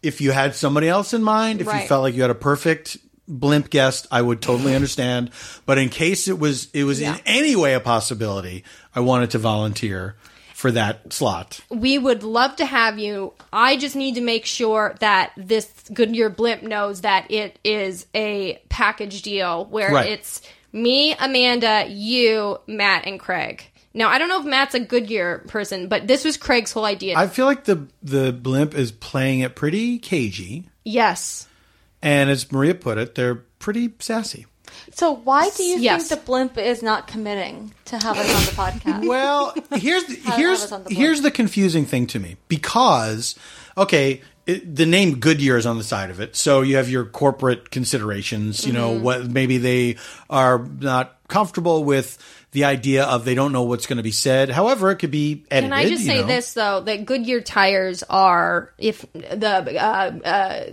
if 0.02 0.22
you 0.22 0.32
had 0.32 0.56
somebody 0.56 0.88
else 0.88 1.14
in 1.14 1.22
mind, 1.22 1.60
if 1.60 1.68
you 1.68 1.88
felt 1.88 2.04
like 2.04 2.16
you 2.16 2.22
had 2.22 2.32
a 2.32 2.36
perfect 2.36 2.96
blimp 3.28 3.70
guest, 3.70 4.08
I 4.10 4.22
would 4.22 4.42
totally 4.42 4.74
understand. 4.74 5.32
But 5.66 5.78
in 5.78 5.90
case 5.90 6.30
it 6.30 6.40
was 6.40 6.70
it 6.74 6.86
was 6.86 7.02
in 7.02 7.20
any 7.26 7.54
way 7.56 7.74
a 7.74 7.82
possibility, 7.82 8.64
I 8.96 9.02
wanted 9.02 9.32
to 9.32 9.40
volunteer 9.40 10.16
for 10.60 10.72
that 10.72 11.14
slot. 11.14 11.62
we 11.70 11.98
would 11.98 12.22
love 12.22 12.54
to 12.58 12.66
have 12.66 13.00
you. 13.00 13.34
I 13.54 13.78
just 13.78 13.96
need 13.96 14.16
to 14.16 14.22
make 14.22 14.46
sure 14.46 14.96
that 15.00 15.32
this 15.38 15.72
Goodyear 15.94 16.30
blimp 16.30 16.64
knows 16.64 17.02
that 17.02 17.32
it 17.32 17.58
is 17.64 18.06
a 18.14 18.62
package 18.68 19.22
deal 19.22 19.64
where 19.66 19.92
Right. 19.92 20.10
it's 20.12 20.42
me, 20.74 21.14
Amanda, 21.14 21.86
you, 21.88 22.60
Matt, 22.68 23.06
and 23.08 23.20
Craig. 23.20 23.64
Now 23.94 24.10
I 24.10 24.18
don't 24.20 24.28
know 24.28 24.42
if 24.42 24.46
Matt's 24.46 24.76
a 24.76 24.82
Goodyear 24.82 25.46
person, 25.48 25.88
but 25.88 26.08
this 26.08 26.26
was 26.26 26.36
Craig's 26.36 26.74
whole 26.74 26.86
idea. 26.86 27.18
I 27.18 27.28
feel 27.28 27.46
like 27.46 27.64
the 27.64 27.88
the 28.04 28.34
blimp 28.34 28.76
is 28.76 28.92
playing 28.92 29.40
it 29.40 29.56
pretty 29.56 29.98
cagey, 29.98 30.70
yes. 30.84 31.48
and 32.02 32.30
as 32.30 32.52
Maria 32.52 32.76
put 32.76 32.98
it, 32.98 33.16
they're 33.16 33.36
pretty 33.60 33.94
sassy. 34.00 34.46
So 35.00 35.16
why 35.16 35.50
do 35.56 35.64
you 35.64 35.80
Yes. 35.80 36.10
think 36.10 36.20
the 36.20 36.26
blimp 36.26 36.58
is 36.58 36.84
not 36.84 37.08
committing 37.08 37.74
to 37.86 37.96
have 37.98 38.18
us 38.18 38.28
on 38.36 38.72
the 38.74 38.80
podcast? 38.80 39.08
Well, 39.08 39.54
here's 39.80 40.04
the, 40.04 40.16
here's 40.16 40.26
how 40.26 40.52
was 40.52 40.72
on 40.74 40.84
the 40.84 40.94
here's 40.94 41.22
the 41.22 41.32
confusing 41.32 41.86
thing 41.86 42.06
to 42.08 42.20
me 42.20 42.36
because 42.50 43.36
okay, 43.78 44.22
it, 44.46 44.76
the 44.76 44.86
name 44.86 45.20
Goodyear 45.20 45.56
is 45.58 45.66
on 45.66 45.78
the 45.78 45.84
side 45.86 46.10
of 46.10 46.20
it, 46.20 46.36
so 46.36 46.62
you 46.62 46.76
have 46.76 46.90
your 46.90 47.06
corporate 47.06 47.72
considerations. 47.72 48.66
You 48.66 48.74
Mm-hmm. 48.74 48.82
know 48.82 49.00
what? 49.00 49.26
Maybe 49.30 49.58
they 49.58 49.96
are 50.30 50.60
not 50.80 51.16
comfortable 51.30 51.84
with 51.86 52.18
the 52.52 52.66
idea 52.66 53.04
of 53.06 53.24
they 53.26 53.36
don't 53.36 53.52
know 53.54 53.62
what's 53.64 53.86
going 53.86 53.98
to 53.98 54.04
be 54.04 54.12
said. 54.12 54.50
However, 54.50 54.90
it 54.92 54.96
could 54.98 55.12
be 55.12 55.46
edited. 55.52 55.72
Can 55.72 55.74
I 55.74 55.88
just 55.88 56.04
say 56.06 56.22
know. 56.22 56.28
this 56.28 56.54
though? 56.56 56.82
That 56.82 57.06
Goodyear 57.06 57.42
tires 57.42 58.04
are 58.10 58.74
if 58.78 59.06
the 59.14 59.80
uh, 59.80 60.12
uh, 60.26 60.64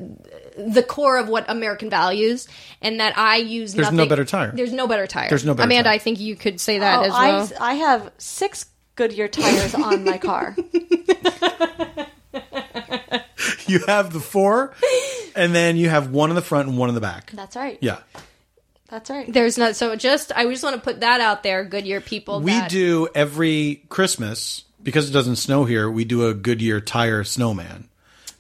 the 0.57 0.83
core 0.83 1.19
of 1.19 1.29
what 1.29 1.49
American 1.49 1.91
values, 1.91 2.49
and 2.81 3.01
that 3.01 3.17
I 3.19 3.37
use. 3.37 3.75
There's 3.75 3.93
no 3.93 4.07
better 4.07 4.25
tire. 4.25 4.53
There's 4.53 4.73
no 4.73 4.87
better 4.87 5.07
tire. 5.07 5.29
There's 5.29 5.45
no 5.45 5.55
better 5.55 5.67
Amanda, 5.67 5.85
tire. 5.85 5.95
I 5.95 5.99
think 5.99 6.19
you 6.21 6.37
could 6.37 6.61
say 6.61 6.79
that 6.79 7.01
Oh, 7.01 7.05
as 7.05 7.11
well. 7.11 7.53
I, 7.61 7.73
I 7.73 7.75
have 7.75 8.11
six 8.19 8.67
Goodyear 8.95 9.29
tires 9.29 9.75
on 9.75 10.05
my 10.05 10.19
car. 10.19 10.57
you 13.67 13.81
have 13.87 14.13
the 14.13 14.21
four, 14.21 14.75
and 15.35 15.55
then 15.55 15.77
you 15.77 15.89
have 15.89 16.11
one 16.11 16.31
in 16.31 16.37
the 16.37 16.43
front 16.43 16.69
and 16.69 16.79
one 16.79 16.89
in 16.89 16.95
the 16.95 17.01
back. 17.01 17.31
That's 17.33 17.57
right. 17.57 17.79
Yeah. 17.81 17.99
That's 18.89 19.11
right. 19.11 19.31
There's 19.31 19.59
not 19.59 19.77
so 19.77 19.97
just 19.97 20.33
I 20.35 20.45
just 20.45 20.63
want 20.63 20.77
to 20.77 20.81
put 20.83 21.01
that 21.01 21.21
out 21.21 21.43
there, 21.43 21.65
Goodyear 21.65 22.01
people. 22.01 22.41
We 22.41 22.53
that- 22.53 22.71
do 22.71 23.09
every 23.15 23.83
Christmas 23.89 24.65
because 24.83 25.11
it 25.11 25.13
doesn't 25.13 25.37
snow 25.37 25.65
here. 25.65 25.91
We 25.91 26.05
do 26.05 26.27
a 26.27 26.35
Goodyear 26.35 26.81
tire 26.81 27.25
snowman 27.25 27.89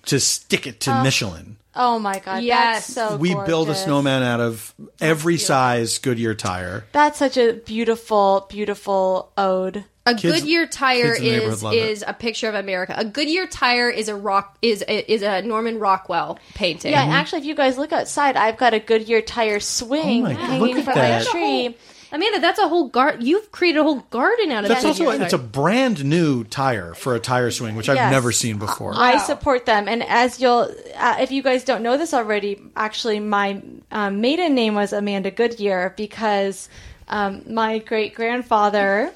to 0.06 0.20
stick 0.20 0.66
it 0.66 0.80
to 0.80 0.93
uh, 0.93 1.02
Michelin. 1.02 1.56
Oh 1.77 1.98
my 1.98 2.19
god. 2.19 2.43
Yes. 2.43 2.86
That's 2.86 3.11
so 3.11 3.16
we 3.16 3.35
build 3.47 3.69
a 3.69 3.74
snowman 3.74 4.23
out 4.23 4.40
of 4.40 4.74
every 5.01 5.36
size 5.39 5.98
Goodyear 5.98 6.35
tire. 6.35 6.85
That's 6.93 7.19
such 7.19 7.36
a 7.36 7.53
beautiful, 7.53 8.47
beautiful 8.48 9.31
ode. 9.36 9.85
A 10.09 10.15
Kids- 10.15 10.40
Goodyear 10.40 10.66
tire 10.69 11.15
kids 11.15 11.19
in 11.19 11.24
the 11.24 11.31
neighborhood 11.32 11.53
is 11.53 11.62
love 11.65 11.74
it. 11.74 11.90
is 11.90 12.05
a 12.07 12.12
picture 12.12 12.48
of 12.48 12.55
America. 12.55 12.94
A 12.97 13.05
Goodyear 13.05 13.48
tire 13.48 13.90
is 13.90 14.09
a 14.09 14.15
rock 14.15 14.57
is 14.62 14.82
is 14.82 15.23
a 15.23 15.43
Norman 15.43 15.81
Rockwell 15.81 16.39
painting. 16.55 16.93
Yeah, 16.93 17.03
and 17.03 17.12
actually, 17.12 17.40
if 17.40 17.44
you 17.44 17.57
guys 17.57 17.77
look 17.77 17.93
outside, 17.93 18.36
I've 18.36 18.57
got 18.57 18.73
a 18.73 18.78
Goodyear 18.78 19.20
tire 19.20 19.59
swing 19.59 20.20
Oh 20.24 20.28
my 20.28 20.32
hanging 20.35 20.77
from 20.82 20.94
that. 20.94 21.24
my 21.27 21.31
tree. 21.32 21.77
Amanda, 22.16 22.40
that's 22.40 22.59
a 22.59 22.66
whole 22.68 22.88
garden. 22.88 23.24
You've 23.24 23.52
created 23.52 23.78
a 23.78 23.82
whole 23.82 24.01
garden 24.10 24.51
out 24.51 24.64
of 24.64 24.68
That's 24.68 24.82
that. 24.82 24.88
also 24.88 25.05
Goodyear 25.05 25.24
it's 25.24 25.32
a 25.34 25.38
brand 25.38 26.05
new 26.05 26.44
tire 26.44 26.94
for 26.94 27.14
a 27.14 27.20
tire 27.20 27.51
swing, 27.51 27.76
which 27.76 27.88
I've 27.88 28.10
never 28.10 28.32
seen 28.32 28.59
before. 28.59 28.93
I 28.94 29.18
support 29.18 29.66
them, 29.66 29.86
and 29.88 30.02
as 30.02 30.40
you'll, 30.40 30.68
uh, 30.97 31.16
if 31.20 31.30
you 31.30 31.43
guys 31.43 31.62
don't 31.64 31.82
know 31.82 31.97
this 31.97 32.12
already, 32.14 32.60
actually, 32.74 33.20
my 33.20 33.62
um, 33.93 34.20
maiden 34.20 34.55
name 34.55 34.74
was 34.74 34.93
Amanda 34.93 35.30
Goodyear 35.30 35.94
because 35.97 36.68
um, 37.09 37.43
my 37.52 37.78
great 37.78 38.14
grandfather 38.14 39.12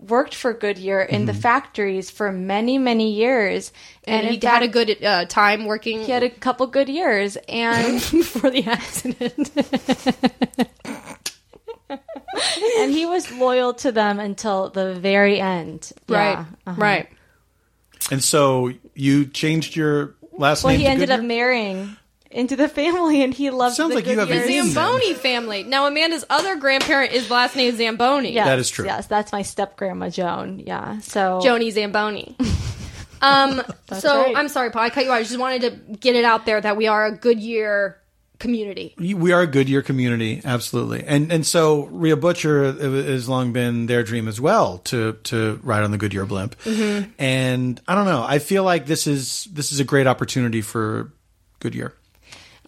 worked 0.00 0.34
for 0.34 0.52
Goodyear 0.54 1.02
in 1.02 1.20
Mm-hmm. 1.20 1.26
the 1.26 1.34
factories 1.34 2.10
for 2.10 2.32
many, 2.32 2.78
many 2.78 3.12
years, 3.12 3.70
and 4.04 4.26
in 4.26 4.32
he 4.32 4.40
fact, 4.40 4.54
had 4.54 4.62
a 4.62 4.68
good 4.68 5.04
uh, 5.04 5.24
time 5.26 5.66
working 5.66 6.00
he 6.00 6.10
had 6.10 6.22
a 6.22 6.30
couple 6.30 6.66
good 6.66 6.88
years, 6.88 7.36
and 7.48 7.94
before 8.10 8.50
the 8.50 8.64
accident. 8.64 9.50
and 12.78 12.90
he 12.92 13.06
was 13.06 13.30
loyal 13.32 13.74
to 13.74 13.92
them 13.92 14.18
until 14.20 14.70
the 14.70 14.94
very 14.94 15.40
end. 15.40 15.92
right, 16.08 16.32
Yeah, 16.32 16.44
uh-huh. 16.66 16.80
right. 16.80 17.08
and 18.10 18.22
so 18.22 18.72
you 18.94 19.26
changed 19.26 19.76
your 19.76 20.14
last 20.32 20.64
Well, 20.64 20.72
name 20.72 20.78
Well, 20.78 20.78
he 20.80 20.84
to 20.84 20.90
ended 20.90 21.08
Goodyear? 21.08 21.20
up 21.22 21.26
marrying 21.26 21.96
into 22.30 22.54
the 22.56 22.68
family, 22.68 23.22
and 23.22 23.34
he 23.34 23.50
loved. 23.50 23.74
Sounds 23.76 23.90
the 23.90 23.96
like 23.96 24.06
you 24.06 24.18
have 24.18 24.28
Goodyears. 24.28 24.60
an. 24.60 24.68
Zamboni 24.70 25.14
family. 25.14 25.62
Now 25.64 25.86
Amanda's 25.86 26.24
other 26.30 26.56
grandparent 26.56 27.12
is 27.12 27.28
last 27.30 27.56
name 27.56 27.74
Zamboni. 27.76 28.32
Yes, 28.32 28.46
That 28.46 28.58
is 28.60 28.70
true. 28.70 28.84
Yes, 28.86 29.06
that's 29.08 29.32
my 29.32 29.42
step 29.42 29.76
grandma 29.76 30.08
Joan. 30.10 30.60
Yeah. 30.60 31.00
So 31.00 31.40
Joni 31.42 31.70
Zamboni. 31.72 32.36
Um, 33.22 33.60
so 33.98 34.22
right. 34.22 34.34
I'm 34.34 34.48
sorry, 34.48 34.70
Paul. 34.70 34.80
I 34.80 34.88
cut 34.88 35.04
you 35.04 35.10
off. 35.10 35.18
I 35.18 35.22
just 35.24 35.38
wanted 35.38 35.60
to 35.60 35.96
get 35.98 36.16
it 36.16 36.24
out 36.24 36.46
there 36.46 36.58
that 36.58 36.78
we 36.78 36.86
are 36.86 37.04
a 37.04 37.12
Goodyear 37.14 37.99
community. 38.40 38.94
we 38.98 39.30
are 39.32 39.42
a 39.42 39.46
Goodyear 39.46 39.82
community, 39.82 40.40
absolutely, 40.44 41.04
and 41.04 41.30
and 41.30 41.46
so 41.46 41.84
Rhea 41.84 42.16
Butcher 42.16 42.72
has 42.72 43.28
long 43.28 43.52
been 43.52 43.86
their 43.86 44.02
dream 44.02 44.26
as 44.26 44.40
well 44.40 44.78
to 44.78 45.12
to 45.24 45.60
ride 45.62 45.84
on 45.84 45.92
the 45.92 45.98
Goodyear 45.98 46.26
blimp, 46.26 46.56
Mm-hmm. 46.64 47.10
and 47.18 47.80
I 47.86 47.94
don't 47.94 48.06
know, 48.06 48.24
I 48.26 48.40
feel 48.40 48.64
like 48.64 48.86
this 48.86 49.06
is 49.06 49.46
this 49.52 49.70
is 49.70 49.78
a 49.78 49.84
great 49.84 50.08
opportunity 50.08 50.60
for 50.62 51.12
Goodyear. 51.60 51.94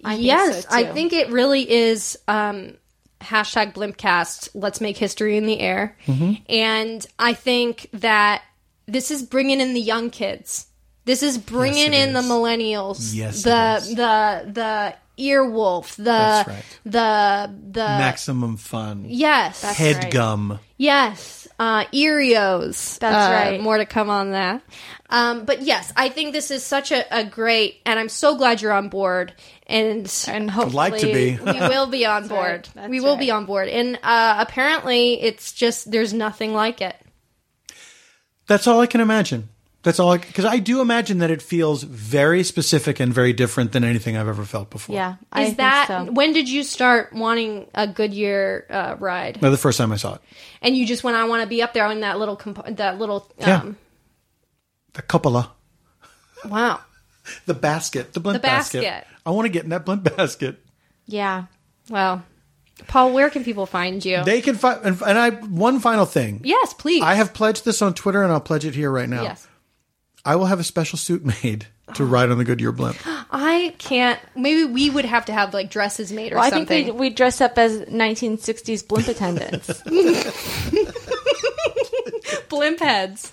I 0.05 0.15
think 0.15 0.27
yes, 0.27 0.63
so, 0.63 0.69
I 0.71 0.85
think 0.93 1.13
it 1.13 1.31
really 1.31 1.69
is. 1.71 2.17
Um, 2.29 2.75
hashtag 3.21 3.73
Blimpcast. 3.73 4.49
Let's 4.53 4.81
make 4.81 4.97
history 4.97 5.37
in 5.37 5.47
the 5.47 5.61
air. 5.61 5.97
Mm-hmm. 6.07 6.43
And 6.49 7.07
I 7.21 7.35
think 7.35 7.89
that 7.93 8.43
this 8.87 9.13
is 9.13 9.23
bringing 9.23 9.61
in 9.61 9.75
the 9.75 9.81
young 9.81 10.11
kids. 10.11 10.67
This 11.05 11.23
is 11.23 11.39
bringing 11.39 11.93
Yes, 11.93 12.03
it 12.05 12.09
in 12.09 12.15
the 12.15 12.21
millennials. 12.21 13.15
Yes, 13.15 13.45
the 13.45 13.81
the 13.95 14.53
the 14.53 14.95
earwolf. 15.19 15.97
The 15.97 16.03
That's 16.05 16.49
right. 16.49 16.65
the 16.85 17.55
the 17.73 17.85
Maximum 17.85 18.57
fun, 18.57 19.05
yes 19.09 19.63
head 19.63 19.97
right. 20.05 20.13
gum. 20.13 20.59
Yes, 20.79 21.47
uh, 21.61 21.85
Earios. 21.93 22.99
That's 22.99 23.15
Uh, 23.15 23.33
right. 23.51 23.61
More 23.61 23.79
to 23.79 23.87
come 23.87 24.11
on 24.11 24.33
that. 24.33 24.63
Um, 25.11 25.45
but 25.45 25.63
yes, 25.63 25.93
I 25.95 26.09
think 26.09 26.33
this 26.33 26.51
is 26.51 26.65
such 26.65 26.91
a, 26.91 27.05
a 27.17 27.25
great, 27.25 27.81
and 27.87 27.99
I'm 28.01 28.09
so 28.09 28.37
glad 28.37 28.61
you're 28.61 28.73
on 28.73 28.89
board. 28.89 29.33
And 29.69 30.13
and 30.27 30.51
hopefully 30.51 30.75
like 30.77 30.99
to 31.01 31.07
be. 31.07 31.39
we 31.45 31.61
will 31.61 31.87
be 31.87 32.05
on 32.05 32.27
board. 32.29 32.69
right. 32.75 32.91
We 32.91 33.01
will 33.01 33.17
be 33.17 33.31
on 33.31 33.47
board. 33.47 33.69
And 33.69 33.99
uh, 34.03 34.37
apparently, 34.39 35.23
it's 35.23 35.53
just 35.53 35.91
there's 35.91 36.13
nothing 36.13 36.53
like 36.53 36.81
it. 36.81 36.97
That's 38.49 38.67
all 38.67 38.81
I 38.81 38.87
can 38.87 39.01
imagine. 39.01 39.49
That's 39.83 39.99
all 39.99 40.17
because 40.17 40.45
I, 40.45 40.59
do 40.59 40.81
imagine 40.81 41.19
that 41.19 41.31
it 41.33 41.43
feels 41.43 41.83
very 41.83 42.45
specific 42.45 43.01
and 43.01 43.13
very 43.13 43.33
different 43.33 43.73
than 43.73 43.83
anything 43.83 44.17
I've 44.17 44.29
ever 44.29 44.45
felt 44.45 44.71
before. 44.71 44.95
Yeah. 44.95 45.17
I 45.33 45.41
Is 45.43 45.47
think 45.49 45.59
that 45.59 45.89
so. 45.89 46.05
when 46.13 46.33
did 46.33 46.49
you 46.49 46.63
start 46.63 47.13
wanting 47.13 47.67
a 47.75 47.89
Goodyear 47.89 48.67
uh, 48.71 48.97
ride? 49.01 49.43
No, 49.43 49.51
the 49.51 49.57
first 49.57 49.79
time 49.79 49.91
I 49.91 49.97
saw 49.97 50.15
it, 50.15 50.21
And 50.61 50.77
you 50.77 50.87
just 50.87 51.03
went, 51.03 51.17
I 51.17 51.25
want 51.25 51.43
to 51.43 51.49
be 51.49 51.63
up 51.63 51.73
there 51.73 51.85
on 51.85 51.99
that 52.01 52.21
little 52.21 52.37
comp- 52.37 52.77
that 52.77 52.99
little. 53.01 53.29
Yeah. 53.41 53.63
Um, 53.63 53.77
the 54.93 55.03
cupola, 55.03 55.51
Wow. 56.45 56.81
the 57.47 57.55
basket, 57.55 58.13
the 58.13 58.21
blimp 58.21 58.41
The 58.41 58.47
basket. 58.47 59.05
I 59.27 59.31
want 59.31 59.47
to 59.47 59.51
get 59.51 59.65
in 59.65 59.71
that 59.71 59.85
blimp 59.85 60.05
basket. 60.17 60.61
Yeah. 61.07 61.47
Well, 61.91 62.23
Paul, 62.87 63.13
where 63.13 63.31
can 63.31 63.43
people 63.43 63.67
find 63.67 64.05
you? 64.05 64.23
They 64.23 64.41
can 64.41 64.55
find, 64.55 64.81
and, 64.85 65.03
and 65.03 65.19
I 65.19 65.31
one 65.31 65.81
final 65.81 66.07
thing. 66.07 66.41
yes, 66.45 66.73
please. 66.75 67.03
I 67.03 67.15
have 67.15 67.35
pledged 67.35 67.65
this 67.65 67.83
on 67.83 67.95
Twitter, 67.95 68.23
and 68.23 68.31
I'll 68.33 68.41
pledge 68.41 68.65
it 68.65 68.75
here 68.77 68.91
right 68.91 69.09
now. 69.09 69.23
Yes. 69.25 69.49
I 70.25 70.37
will 70.37 70.47
have 70.47 70.61
a 70.61 70.65
special 70.65 70.99
suit 70.99 71.25
made 71.43 71.67
to 71.95 72.05
ride 72.05 72.31
on 72.31 72.39
the 72.39 72.45
Goodyear 72.45 72.73
blimp. 72.73 72.97
I 73.07 73.75
can't. 73.79 74.21
Maybe 74.37 74.65
we 74.65 74.89
would 74.91 75.05
have 75.05 75.27
to 75.27 75.33
have 75.33 75.53
like 75.53 75.71
dresses 75.71 76.13
made 76.13 76.33
or 76.33 76.37
Well, 76.37 76.45
I 76.45 76.51
something. 76.51 76.85
think 76.87 76.99
we 76.99 77.09
we 77.09 77.15
dress 77.15 77.41
up 77.41 77.59
as 77.59 77.81
1960s 77.83 78.87
blimp 78.87 79.09
attendants. 79.09 79.83
blimp 82.49 82.81
heads. 82.81 83.33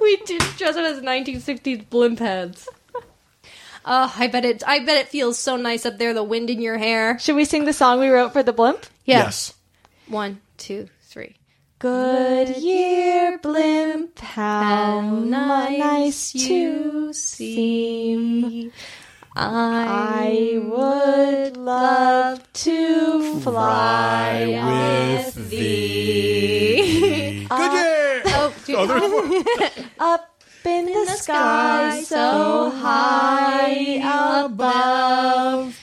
we 0.00 0.16
did 0.24 0.40
dress 0.56 0.76
up 0.76 0.84
as 0.84 1.00
1960s 1.02 1.88
blimp 1.90 2.18
heads. 2.18 2.68
Oh, 3.84 4.12
I 4.16 4.28
bet 4.28 4.44
it. 4.44 4.62
I 4.66 4.84
bet 4.84 4.96
it 4.98 5.08
feels 5.08 5.38
so 5.38 5.56
nice 5.56 5.84
up 5.84 5.98
there. 5.98 6.14
The 6.14 6.22
wind 6.22 6.50
in 6.50 6.60
your 6.60 6.78
hair. 6.78 7.18
Should 7.18 7.36
we 7.36 7.44
sing 7.44 7.64
the 7.64 7.72
song 7.72 7.98
we 7.98 8.08
wrote 8.08 8.32
for 8.32 8.42
the 8.42 8.52
blimp? 8.52 8.86
Yeah. 9.04 9.24
Yes. 9.24 9.54
One, 10.06 10.40
two, 10.56 10.84
three. 10.84 10.88
Good 11.82 12.58
year 12.58 13.38
blimp, 13.42 14.16
how 14.20 15.00
nice 15.00 16.32
you 16.32 17.12
seem. 17.12 18.70
I 19.34 20.62
would 20.62 21.56
love 21.56 22.52
to 22.52 23.40
fly 23.40 24.46
with 25.26 25.50
thee. 25.50 27.48
Good 27.50 27.72
year. 27.72 28.22
Oh. 28.34 28.54
Oh. 28.68 29.44
Up 29.98 30.42
in, 30.64 30.86
the, 30.86 31.06
sky, 31.06 32.00
so 32.06 32.70
high 32.70 33.98
above, 34.44 35.76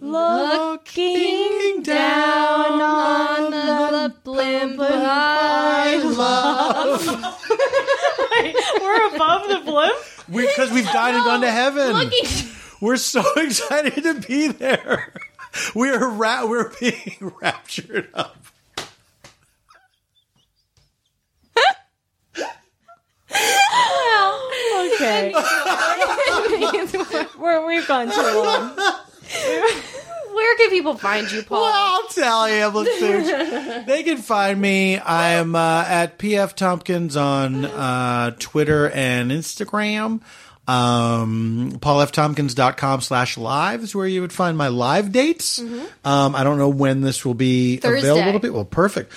looking 0.00 1.82
down 1.82 2.80
on 2.80 3.50
the 3.50 4.14
blimp 4.24 4.78
I 4.80 5.96
love. 5.96 7.06
We're 8.80 9.14
above 9.14 9.48
the 9.48 9.60
blimp. 9.64 9.96
Because 10.30 10.70
we've 10.70 10.84
died 10.84 11.14
and 11.14 11.24
gone 11.24 11.40
to 11.40 11.50
heaven. 11.50 11.92
Looking 11.92 12.26
We're 12.80 12.96
so 12.96 13.22
excited 13.36 14.02
to 14.02 14.14
be 14.14 14.48
there. 14.48 15.12
We're 15.74 16.06
ra- 16.08 16.46
we're 16.46 16.70
being 16.78 17.32
raptured 17.42 18.10
up. 18.14 18.36
Okay, 24.94 25.32
We're, 27.38 27.66
we've 27.66 27.86
gone 27.86 28.10
too 28.10 28.42
long. 28.42 28.76
Where 30.32 30.56
can 30.56 30.70
people 30.70 30.96
find 30.96 31.30
you, 31.30 31.42
Paul? 31.42 31.62
Well, 31.62 31.72
I'll 31.74 32.08
tell 32.08 32.48
you, 32.48 32.66
listeners. 32.68 33.86
they 33.86 34.02
can 34.04 34.18
find 34.18 34.60
me. 34.60 34.98
I'm 34.98 35.54
uh, 35.54 35.84
at 35.86 36.18
PF 36.18 36.54
Tompkins 36.54 37.16
on 37.16 37.64
uh, 37.64 38.36
Twitter 38.38 38.88
and 38.90 39.30
Instagram. 39.30 40.20
Um, 40.68 41.72
PaulFTompkins.com 41.80 43.00
slash 43.00 43.38
live 43.38 43.82
is 43.82 43.94
where 43.94 44.06
you 44.06 44.20
would 44.20 44.32
find 44.32 44.56
my 44.56 44.68
live 44.68 45.10
dates. 45.12 45.58
Um, 45.58 46.34
I 46.34 46.44
don't 46.44 46.58
know 46.58 46.68
when 46.68 47.00
this 47.00 47.24
will 47.24 47.34
be 47.34 47.78
Thursday. 47.78 48.08
available 48.08 48.32
to 48.34 48.40
people. 48.40 48.56
Well, 48.56 48.64
Perfect. 48.66 49.12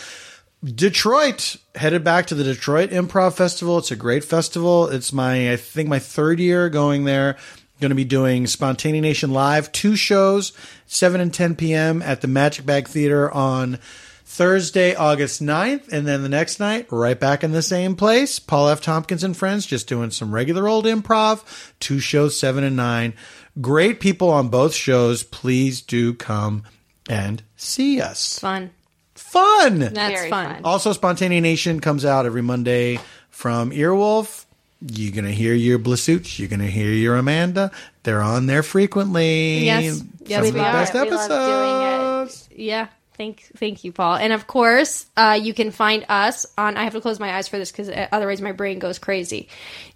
Detroit 0.63 1.55
headed 1.75 2.03
back 2.03 2.27
to 2.27 2.35
the 2.35 2.43
Detroit 2.43 2.91
Improv 2.91 3.33
Festival. 3.33 3.79
It's 3.79 3.91
a 3.91 3.95
great 3.95 4.23
festival. 4.23 4.88
It's 4.88 5.11
my 5.11 5.51
I 5.51 5.55
think 5.55 5.89
my 5.89 5.99
third 5.99 6.39
year 6.39 6.69
going 6.69 7.03
there. 7.03 7.38
Going 7.82 7.90
to 7.90 7.95
be 7.95 8.06
doing 8.06 8.44
Spontaneanation 8.44 9.32
live, 9.32 9.72
two 9.72 9.95
shows, 9.95 10.53
seven 10.86 11.20
and 11.20 11.34
ten 11.34 11.56
p.m. 11.56 12.03
at 12.03 12.22
the 12.22 12.28
Magic 12.28 12.64
Bag 12.64 12.88
Theater 12.88 13.32
on 13.32 13.80
Thursday, 14.24 14.94
August 14.94 15.41
9th, 15.41 15.91
and 15.91 16.08
then 16.08 16.22
the 16.22 16.30
next 16.30 16.60
night, 16.60 16.86
right 16.91 17.20
back 17.20 17.44
in 17.44 17.53
the 17.53 17.64
same 17.64 17.95
place. 17.95 18.38
Paul 18.38 18.70
F. 18.70 18.82
Tompkins 18.82 19.24
and 19.24 19.36
friends 19.36 19.66
just 19.66 19.90
doing 19.90 20.12
some 20.12 20.32
regular 20.32 20.68
old 20.68 20.86
improv. 20.86 21.44
Two 21.80 21.99
shows, 21.99 22.40
seven 22.40 22.64
and 22.64 22.76
nine. 22.76 23.16
Great 23.60 23.99
people 23.99 24.30
on 24.30 24.49
both 24.49 24.76
shows. 24.76 25.24
Please 25.24 25.82
do 25.82 26.14
come 26.14 26.62
and 27.10 27.41
see 27.56 27.99
us. 27.99 28.38
Fun. 28.38 28.70
Fun. 29.16 29.80
That's 29.80 30.30
fun. 30.30 30.30
fun. 30.30 30.62
Also, 30.64 30.94
Spontaneanation 30.94 31.82
comes 31.82 32.06
out 32.06 32.28
every 32.28 32.44
Monday 32.44 32.99
from 33.32 33.72
Earwolf. 33.72 34.45
You're 34.82 35.12
going 35.14 35.26
to 35.26 35.32
hear 35.34 35.53
your 35.53 35.78
Blasucci. 35.80 36.40
You're 36.40 36.48
going 36.48 36.60
to 36.62 36.68
hear 36.72 36.91
your 36.91 37.16
Amanda. 37.18 37.72
They're 38.03 38.22
on 38.22 38.48
there 38.48 38.64
frequently. 38.64 39.60
Yes. 39.66 39.99
Some 39.99 40.10
Yes, 40.26 40.40
of 40.40 40.45
we 40.45 40.52
the 40.52 40.60
are. 40.60 40.72
best 40.74 40.94
We 40.94 40.99
love 41.02 41.08
doing 41.10 41.18
it. 41.20 41.94
episodes. 42.26 42.49
Yeah. 42.56 42.88
Thank, 43.18 43.41
thank 43.58 43.84
you, 43.84 43.91
Paul. 43.91 44.16
And 44.16 44.34
of 44.34 44.48
course, 44.48 45.06
uh, 45.16 45.38
you 45.40 45.53
can 45.53 45.70
find 45.70 46.06
us 46.10 46.48
on. 46.58 46.78
I 46.78 46.86
have 46.86 46.94
to 46.94 47.02
close 47.02 47.20
my 47.20 47.36
eyes 47.36 47.48
for 47.48 47.58
this 47.60 47.72
because 47.72 47.91
otherwise 48.12 48.41
my 48.41 48.52
brain 48.53 48.80
goes 48.80 48.98
crazy. 48.98 49.49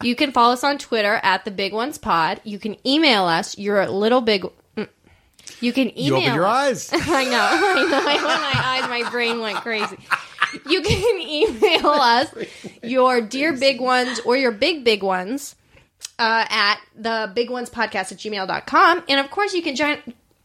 You 0.04 0.16
can 0.16 0.32
follow 0.32 0.54
us 0.54 0.64
on 0.64 0.78
Twitter 0.78 1.20
at 1.24 1.44
the 1.46 1.50
Big 1.52 1.74
Ones 1.74 1.98
Pod. 1.98 2.40
You 2.44 2.60
can 2.60 2.76
email 2.86 3.24
us. 3.24 3.58
You're 3.58 3.88
little 3.88 4.22
big. 4.22 4.46
mm. 4.78 4.88
You 5.60 5.74
can 5.74 5.98
email. 5.98 6.20
You 6.20 6.26
open 6.26 6.36
your 6.36 6.46
us. 6.46 6.94
eyes. 6.94 7.02
I 7.08 7.24
know. 7.24 7.32
I 7.32 7.88
know. 7.90 7.98
I 7.98 8.14
opened 8.16 8.42
my 8.42 8.62
eyes. 8.64 9.04
My 9.04 9.10
brain 9.10 9.40
went 9.40 9.58
crazy. 9.58 9.98
You 10.68 10.82
can 10.82 11.22
email 11.28 11.88
us 11.88 12.34
your 12.84 13.22
dear 13.22 13.54
big 13.54 13.80
ones 13.80 14.20
or 14.22 14.38
your 14.38 14.52
big 14.52 14.84
big 14.84 15.04
ones 15.04 15.56
uh, 16.20 16.46
at 16.50 16.80
the 16.96 17.32
big 17.34 17.50
ones 17.50 17.70
podcast 17.70 18.12
at 18.12 18.18
gmail.com. 18.18 19.04
And 19.08 19.20
of 19.20 19.30
course, 19.32 19.54
you 19.54 19.62
can 19.62 19.76
join. 19.76 19.98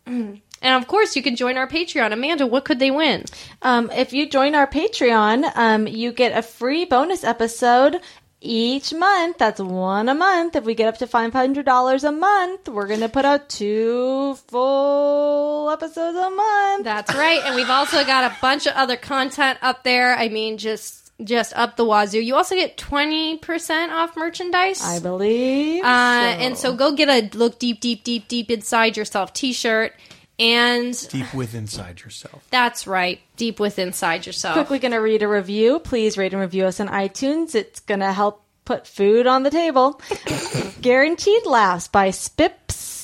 And 0.63 0.75
of 0.75 0.89
course, 0.89 1.17
you 1.17 1.23
can 1.23 1.37
join 1.37 1.57
our 1.57 1.67
Patreon. 1.67 2.13
Amanda, 2.13 2.47
what 2.47 2.67
could 2.67 2.79
they 2.79 2.91
win? 2.91 3.25
Um, 3.63 3.91
if 3.93 4.13
you 4.13 4.29
join 4.29 4.55
our 4.55 4.67
Patreon, 4.67 5.51
um, 5.55 5.87
you 5.87 6.13
get 6.13 6.37
a 6.37 6.43
free 6.43 6.85
bonus 6.85 7.25
episode 7.25 8.01
each 8.41 8.93
month. 8.93 9.39
That's 9.39 9.61
one 9.61 10.09
a 10.09 10.15
month. 10.15 10.57
If 10.57 10.65
we 10.65 10.75
get 10.75 10.89
up 10.89 10.99
to 10.99 11.07
five 11.07 11.33
hundred 11.33 11.67
dollars 11.67 12.05
a 12.05 12.13
month, 12.13 12.69
we're 12.69 12.87
gonna 12.87 13.09
put 13.09 13.25
out 13.25 13.49
two 13.49 14.35
full 14.49 15.71
episodes 15.71 16.17
a 16.17 16.31
month. 16.31 16.85
That's 16.85 17.15
right. 17.15 17.41
And 17.45 17.55
we've 17.57 17.71
also 17.71 18.05
got 18.05 18.31
a 18.31 18.37
bunch 18.41 18.67
of 18.67 18.75
other 18.75 18.97
content 18.97 19.59
up 19.63 19.85
there. 19.85 20.17
I 20.17 20.29
mean, 20.29 20.59
just 20.59 21.01
just 21.23 21.53
up 21.55 21.77
the 21.77 21.85
wazoo. 21.85 22.21
You 22.21 22.35
also 22.35 22.55
get 22.55 22.79
20% 22.79 23.91
off 23.91 24.17
merchandise. 24.17 24.83
I 24.83 25.01
believe. 25.01 25.85
Uh, 25.85 25.87
and 25.87 26.57
so 26.57 26.75
go 26.75 26.93
get 26.93 27.09
a 27.09 27.37
look 27.37 27.59
deep, 27.59 27.81
deep, 27.81 28.05
deep, 28.05 28.27
deep 28.29 28.51
inside 28.51 28.97
yourself 28.97 29.33
t-shirt. 29.35 29.93
And 30.41 31.09
Deep 31.11 31.35
within 31.35 31.61
inside 31.65 32.01
yourself. 32.01 32.47
that's 32.51 32.87
right, 32.87 33.21
deep 33.37 33.61
within 33.61 33.89
inside 33.89 34.25
yourself. 34.27 34.55
quickly 34.55 34.79
going 34.79 34.93
to 34.93 34.99
read 34.99 35.23
a 35.23 35.29
review. 35.29 35.79
Please 35.79 36.17
rate 36.17 36.33
and 36.33 36.41
review 36.41 36.65
us 36.65 36.81
on 36.81 36.89
iTunes. 36.89 37.55
It's 37.55 37.81
going 37.81 38.01
to 38.01 38.13
help 38.13 38.43
put 38.65 38.87
food 38.87 39.27
on 39.27 39.43
the 39.43 39.51
table. 39.51 40.01
Guaranteed 40.81 41.45
laughs 41.45 41.89
by 41.89 42.11
Spips 42.11 43.00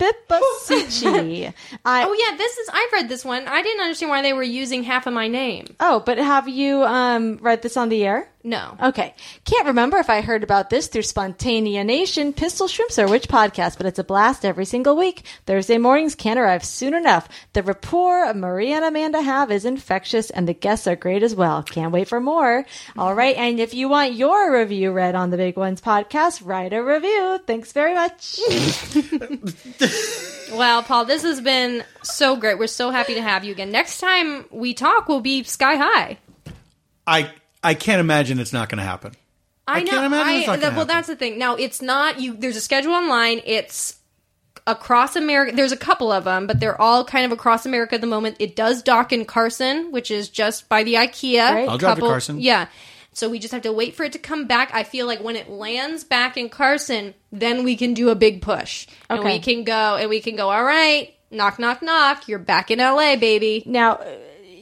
Spipasucci. 0.00 1.52
I 1.84 2.04
Oh 2.04 2.12
yeah, 2.12 2.36
this 2.36 2.56
is. 2.58 2.68
I've 2.72 2.92
read 2.92 3.08
this 3.08 3.24
one. 3.24 3.46
I 3.46 3.62
didn't 3.62 3.82
understand 3.82 4.10
why 4.10 4.22
they 4.22 4.32
were 4.32 4.42
using 4.42 4.82
half 4.82 5.06
of 5.06 5.12
my 5.12 5.28
name. 5.28 5.76
oh, 5.80 6.02
but 6.04 6.18
have 6.18 6.48
you 6.48 6.82
um 6.84 7.38
read 7.40 7.62
this 7.62 7.76
on 7.76 7.88
the 7.88 8.04
air? 8.04 8.28
No. 8.42 8.74
Okay. 8.82 9.14
Can't 9.44 9.66
remember 9.66 9.98
if 9.98 10.08
I 10.08 10.22
heard 10.22 10.42
about 10.42 10.70
this 10.70 10.86
through 10.86 11.02
Spontaneanation, 11.02 12.34
Pistol 12.34 12.68
Shrimps, 12.68 12.98
or 12.98 13.06
which 13.06 13.28
podcast, 13.28 13.76
but 13.76 13.84
it's 13.84 13.98
a 13.98 14.04
blast 14.04 14.46
every 14.46 14.64
single 14.64 14.96
week. 14.96 15.26
Thursday 15.44 15.76
mornings 15.76 16.14
can't 16.14 16.38
arrive 16.38 16.64
soon 16.64 16.94
enough. 16.94 17.28
The 17.52 17.62
rapport 17.62 18.32
Maria 18.32 18.76
and 18.76 18.84
Amanda 18.86 19.20
have 19.20 19.50
is 19.50 19.66
infectious, 19.66 20.30
and 20.30 20.48
the 20.48 20.54
guests 20.54 20.86
are 20.86 20.96
great 20.96 21.22
as 21.22 21.34
well. 21.34 21.62
Can't 21.62 21.92
wait 21.92 22.08
for 22.08 22.18
more. 22.18 22.64
All 22.96 23.14
right. 23.14 23.36
And 23.36 23.60
if 23.60 23.74
you 23.74 23.90
want 23.90 24.14
your 24.14 24.58
review 24.58 24.90
read 24.92 25.14
on 25.14 25.28
the 25.28 25.36
Big 25.36 25.58
Ones 25.58 25.82
podcast, 25.82 26.40
write 26.42 26.72
a 26.72 26.82
review. 26.82 27.40
Thanks 27.46 27.72
very 27.72 27.92
much. 27.94 28.40
Well, 30.52 30.82
Paul, 30.82 31.04
this 31.04 31.22
has 31.22 31.40
been 31.40 31.84
so 32.02 32.36
great. 32.36 32.58
We're 32.58 32.66
so 32.66 32.90
happy 32.90 33.14
to 33.14 33.22
have 33.22 33.44
you 33.44 33.52
again. 33.52 33.70
Next 33.70 33.98
time 33.98 34.46
we 34.50 34.74
talk, 34.74 35.08
we'll 35.08 35.20
be 35.20 35.44
sky 35.44 35.76
high. 35.76 36.18
I 37.06 37.30
I 37.62 37.74
can't 37.74 38.00
imagine 38.00 38.38
it's 38.40 38.52
not 38.52 38.68
going 38.68 38.78
to 38.78 38.84
happen. 38.84 39.12
I, 39.66 39.82
know. 39.82 39.90
can't 39.90 40.06
imagine 40.06 40.34
it's 40.36 40.46
not 40.46 40.52
I, 40.52 40.56
gonna 40.56 40.68
well, 40.70 40.86
happen. 40.86 40.88
that's 40.88 41.08
the 41.08 41.16
thing. 41.16 41.38
Now, 41.38 41.54
it's 41.54 41.80
not 41.80 42.20
you. 42.20 42.34
There's 42.34 42.56
a 42.56 42.60
schedule 42.60 42.92
online. 42.92 43.40
It's 43.44 44.00
across 44.66 45.16
America. 45.16 45.54
There's 45.54 45.72
a 45.72 45.76
couple 45.76 46.10
of 46.10 46.24
them, 46.24 46.46
but 46.46 46.58
they're 46.58 46.80
all 46.80 47.04
kind 47.04 47.24
of 47.24 47.32
across 47.32 47.66
America 47.66 47.94
at 47.94 48.00
the 48.00 48.06
moment. 48.06 48.36
It 48.40 48.56
does 48.56 48.82
dock 48.82 49.12
in 49.12 49.24
Carson, 49.24 49.92
which 49.92 50.10
is 50.10 50.28
just 50.28 50.68
by 50.68 50.82
the 50.82 50.94
IKEA. 50.94 51.52
Great. 51.52 51.68
I'll 51.68 51.78
drive 51.78 51.96
to 51.96 52.02
Carson. 52.02 52.40
Yeah. 52.40 52.66
So 53.12 53.28
we 53.28 53.38
just 53.38 53.52
have 53.52 53.62
to 53.62 53.72
wait 53.72 53.94
for 53.94 54.04
it 54.04 54.12
to 54.12 54.18
come 54.18 54.46
back. 54.46 54.70
I 54.72 54.84
feel 54.84 55.06
like 55.06 55.22
when 55.22 55.36
it 55.36 55.48
lands 55.50 56.04
back 56.04 56.36
in 56.36 56.48
Carson, 56.48 57.14
then 57.32 57.64
we 57.64 57.76
can 57.76 57.92
do 57.92 58.08
a 58.10 58.14
big 58.14 58.40
push. 58.40 58.86
And 59.08 59.20
Okay. 59.20 59.34
we 59.34 59.38
can 59.40 59.64
go 59.64 59.96
and 59.96 60.08
we 60.08 60.20
can 60.20 60.36
go, 60.36 60.48
all 60.50 60.62
right, 60.64 61.12
knock, 61.30 61.58
knock, 61.58 61.82
knock. 61.82 62.28
You're 62.28 62.38
back 62.38 62.70
in 62.70 62.78
LA, 62.78 63.16
baby. 63.16 63.62
now, 63.66 63.94
uh, 63.94 64.04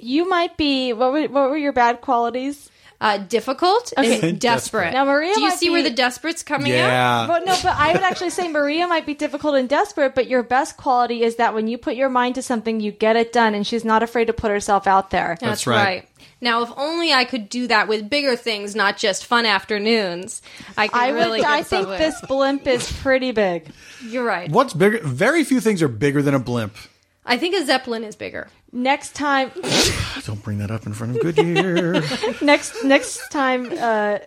you 0.01 0.29
might 0.29 0.57
be, 0.57 0.93
what 0.93 1.13
were, 1.13 1.23
what 1.29 1.51
were 1.51 1.57
your 1.59 1.73
bad 1.73 2.01
qualities? 2.01 2.71
Uh, 3.01 3.17
difficult 3.19 3.93
Okay. 3.97 4.29
and 4.31 4.41
desperate. 4.51 4.93
Now, 4.93 5.05
Maria 5.05 5.33
Do 5.35 5.41
you 5.41 5.49
might 5.51 5.59
see 5.59 5.67
be- 5.67 5.71
where 5.73 5.83
the 5.85 5.91
desperate's 5.91 6.43
coming 6.43 6.73
out? 6.73 6.77
Yeah. 6.77 7.27
But 7.29 7.45
no, 7.45 7.55
but 7.63 7.77
I 7.77 7.93
would 7.93 8.03
actually 8.03 8.31
say 8.31 8.49
Maria 8.49 8.89
might 8.89 9.07
be 9.07 9.15
difficult 9.15 9.55
and 9.55 9.69
desperate, 9.69 10.17
but 10.17 10.27
your 10.27 10.43
best 10.43 10.77
quality 10.77 11.23
is 11.23 11.37
that 11.37 11.55
when 11.55 11.69
you 11.69 11.79
put 11.79 11.95
your 11.95 12.09
mind 12.09 12.35
to 12.37 12.43
something, 12.43 12.81
you 12.81 12.91
get 12.91 13.15
it 13.15 13.33
done, 13.33 13.55
and 13.55 13.65
she's 13.65 13.85
not 13.85 14.03
afraid 14.03 14.25
to 14.27 14.33
put 14.33 14.51
herself 14.51 14.89
out 14.89 15.11
there. 15.11 15.37
That's, 15.41 15.65
right. 15.65 16.09
Right. 16.41 16.51
Now, 16.51 16.63
if 16.63 16.71
only 16.77 17.13
I 17.13 17.25
could 17.25 17.49
do 17.49 17.67
that 17.69 17.89
with 17.89 18.09
bigger 18.09 18.37
things, 18.37 18.75
not 18.75 18.97
just 18.97 19.27
fun 19.27 19.47
afternoons. 19.47 20.43
I 20.77 20.89
could 20.89 20.97
I 20.99 21.09
really. 21.11 21.31
would. 21.31 21.41
get 21.41 21.51
I 21.51 21.63
think 21.63 21.83
somewhere. 21.83 21.99
this 21.99 22.21
blimp 22.23 22.67
is 22.67 22.91
pretty 23.01 23.33
big. 23.33 23.71
You're 24.05 24.25
right. 24.25 24.51
What's 24.51 24.75
bigger? 24.75 25.01
Very 25.03 25.45
few 25.45 25.61
things 25.61 25.83
are 25.83 25.89
bigger 25.89 26.23
than 26.23 26.35
a 26.35 26.39
blimp. 26.39 26.77
I 27.25 27.37
think 27.37 27.55
a 27.55 27.65
zeppelin 27.65 28.05
is 28.05 28.17
bigger. 28.17 28.49
Next 28.73 29.15
time, 29.15 29.51
Don't 30.25 30.43
bring 30.43 30.59
that 30.59 30.71
up 30.71 30.87
in 30.87 30.93
front 30.95 31.17
of 31.17 31.23
Goodyear. 31.23 32.03
next 32.43 32.85
next 32.85 33.29
time, 33.31 33.71
uh, 33.79 34.19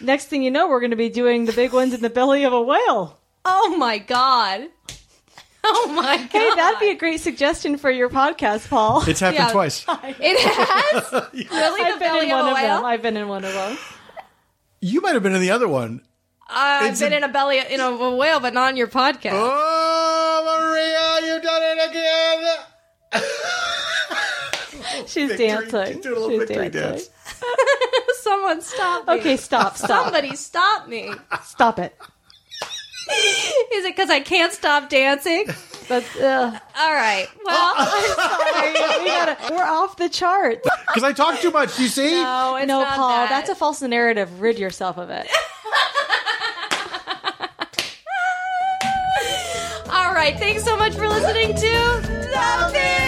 next 0.00 0.26
thing 0.26 0.42
you 0.42 0.50
know, 0.50 0.68
we're 0.68 0.80
going 0.80 0.90
to 0.90 0.96
be 0.96 1.08
doing 1.08 1.44
the 1.46 1.52
big 1.52 1.72
ones 1.72 1.94
in 1.94 2.00
the 2.00 2.10
belly 2.10 2.44
of 2.44 2.52
a 2.52 2.60
whale. 2.62 3.18
Oh 3.44 3.76
my 3.76 3.98
god. 3.98 4.68
Oh 5.70 5.92
my 5.94 6.16
god. 6.16 6.28
Hey, 6.30 6.50
that'd 6.54 6.80
be 6.80 6.90
a 6.90 6.94
great 6.94 7.20
suggestion 7.20 7.76
for 7.78 7.90
your 7.90 8.08
podcast, 8.08 8.68
Paul. 8.68 9.02
it's 9.08 9.20
happened 9.20 9.44
Yeah. 9.46 9.50
twice. 9.52 9.84
It 9.88 10.38
has 10.40 11.12
really 11.34 11.82
I've 11.82 11.94
the 11.94 11.98
been 11.98 12.00
belly 12.00 12.30
in 12.30 12.36
of 12.36 12.38
one 12.38 12.46
a 12.46 12.50
of 12.50 12.56
them. 12.56 12.64
whale. 12.64 12.86
I've 12.86 13.02
been 13.02 13.16
in 13.16 13.28
one 13.28 13.44
of 13.44 13.52
them. 13.52 13.76
You 14.80 15.00
might 15.00 15.14
have 15.14 15.22
been 15.22 15.34
in 15.34 15.40
the 15.40 15.50
other 15.50 15.68
one. 15.68 16.02
Uh, 16.48 16.54
I've 16.54 16.90
It's 16.92 17.00
been 17.00 17.12
a- 17.12 17.16
in 17.16 17.24
a 17.24 17.28
belly 17.28 17.58
in 17.58 17.80
a, 17.80 17.88
a 17.90 18.16
whale, 18.16 18.40
but 18.40 18.54
not 18.54 18.68
on 18.68 18.76
your 18.76 18.86
podcast. 18.86 19.32
Oh, 19.34 20.42
Maria, 20.46 21.26
you've 21.34 21.42
done 21.42 21.62
it 21.62 21.90
again. 21.90 22.44
She's 25.06 25.28
victory- 25.28 25.46
dancing. 25.48 25.94
She's 25.94 26.02
doing 26.02 26.16
a 26.16 26.20
little 26.20 26.30
She's 26.30 26.38
victory 26.48 26.68
dancing. 26.70 26.90
dance. 26.90 27.10
Someone 28.20 28.60
stop 28.62 29.06
me. 29.06 29.14
Okay, 29.14 29.36
stop, 29.36 29.76
stop, 29.76 30.04
Somebody 30.04 30.34
stop 30.36 30.88
me. 30.88 31.12
stop 31.42 31.78
it. 31.78 31.96
Is 33.74 33.84
it 33.84 33.96
because 33.96 34.10
I 34.10 34.20
can't 34.20 34.52
stop 34.52 34.88
dancing? 34.88 35.46
That's 35.88 36.16
uh, 36.16 36.58
All 36.78 36.92
right. 36.92 37.26
Well, 37.44 37.74
I'm 37.78 38.14
sorry. 38.14 38.72
we 39.02 39.08
gotta, 39.08 39.54
we're 39.54 39.64
off 39.64 39.96
the 39.96 40.08
charts. 40.08 40.68
Because 40.88 41.02
I 41.04 41.12
talk 41.12 41.38
too 41.40 41.50
much. 41.50 41.78
You 41.78 41.86
see? 41.86 42.10
no, 42.12 42.56
it's 42.56 42.66
no, 42.66 42.80
not 42.80 42.96
Paul, 42.96 43.08
that. 43.10 43.28
that's 43.28 43.50
a 43.50 43.54
false 43.54 43.82
narrative. 43.82 44.40
Rid 44.40 44.58
yourself 44.58 44.96
of 44.96 45.10
it. 45.10 45.28
All 49.90 50.14
right. 50.14 50.34
Thanks 50.38 50.64
so 50.64 50.76
much 50.78 50.94
for 50.94 51.06
listening 51.08 51.54
to 51.54 51.60
The 51.60 53.07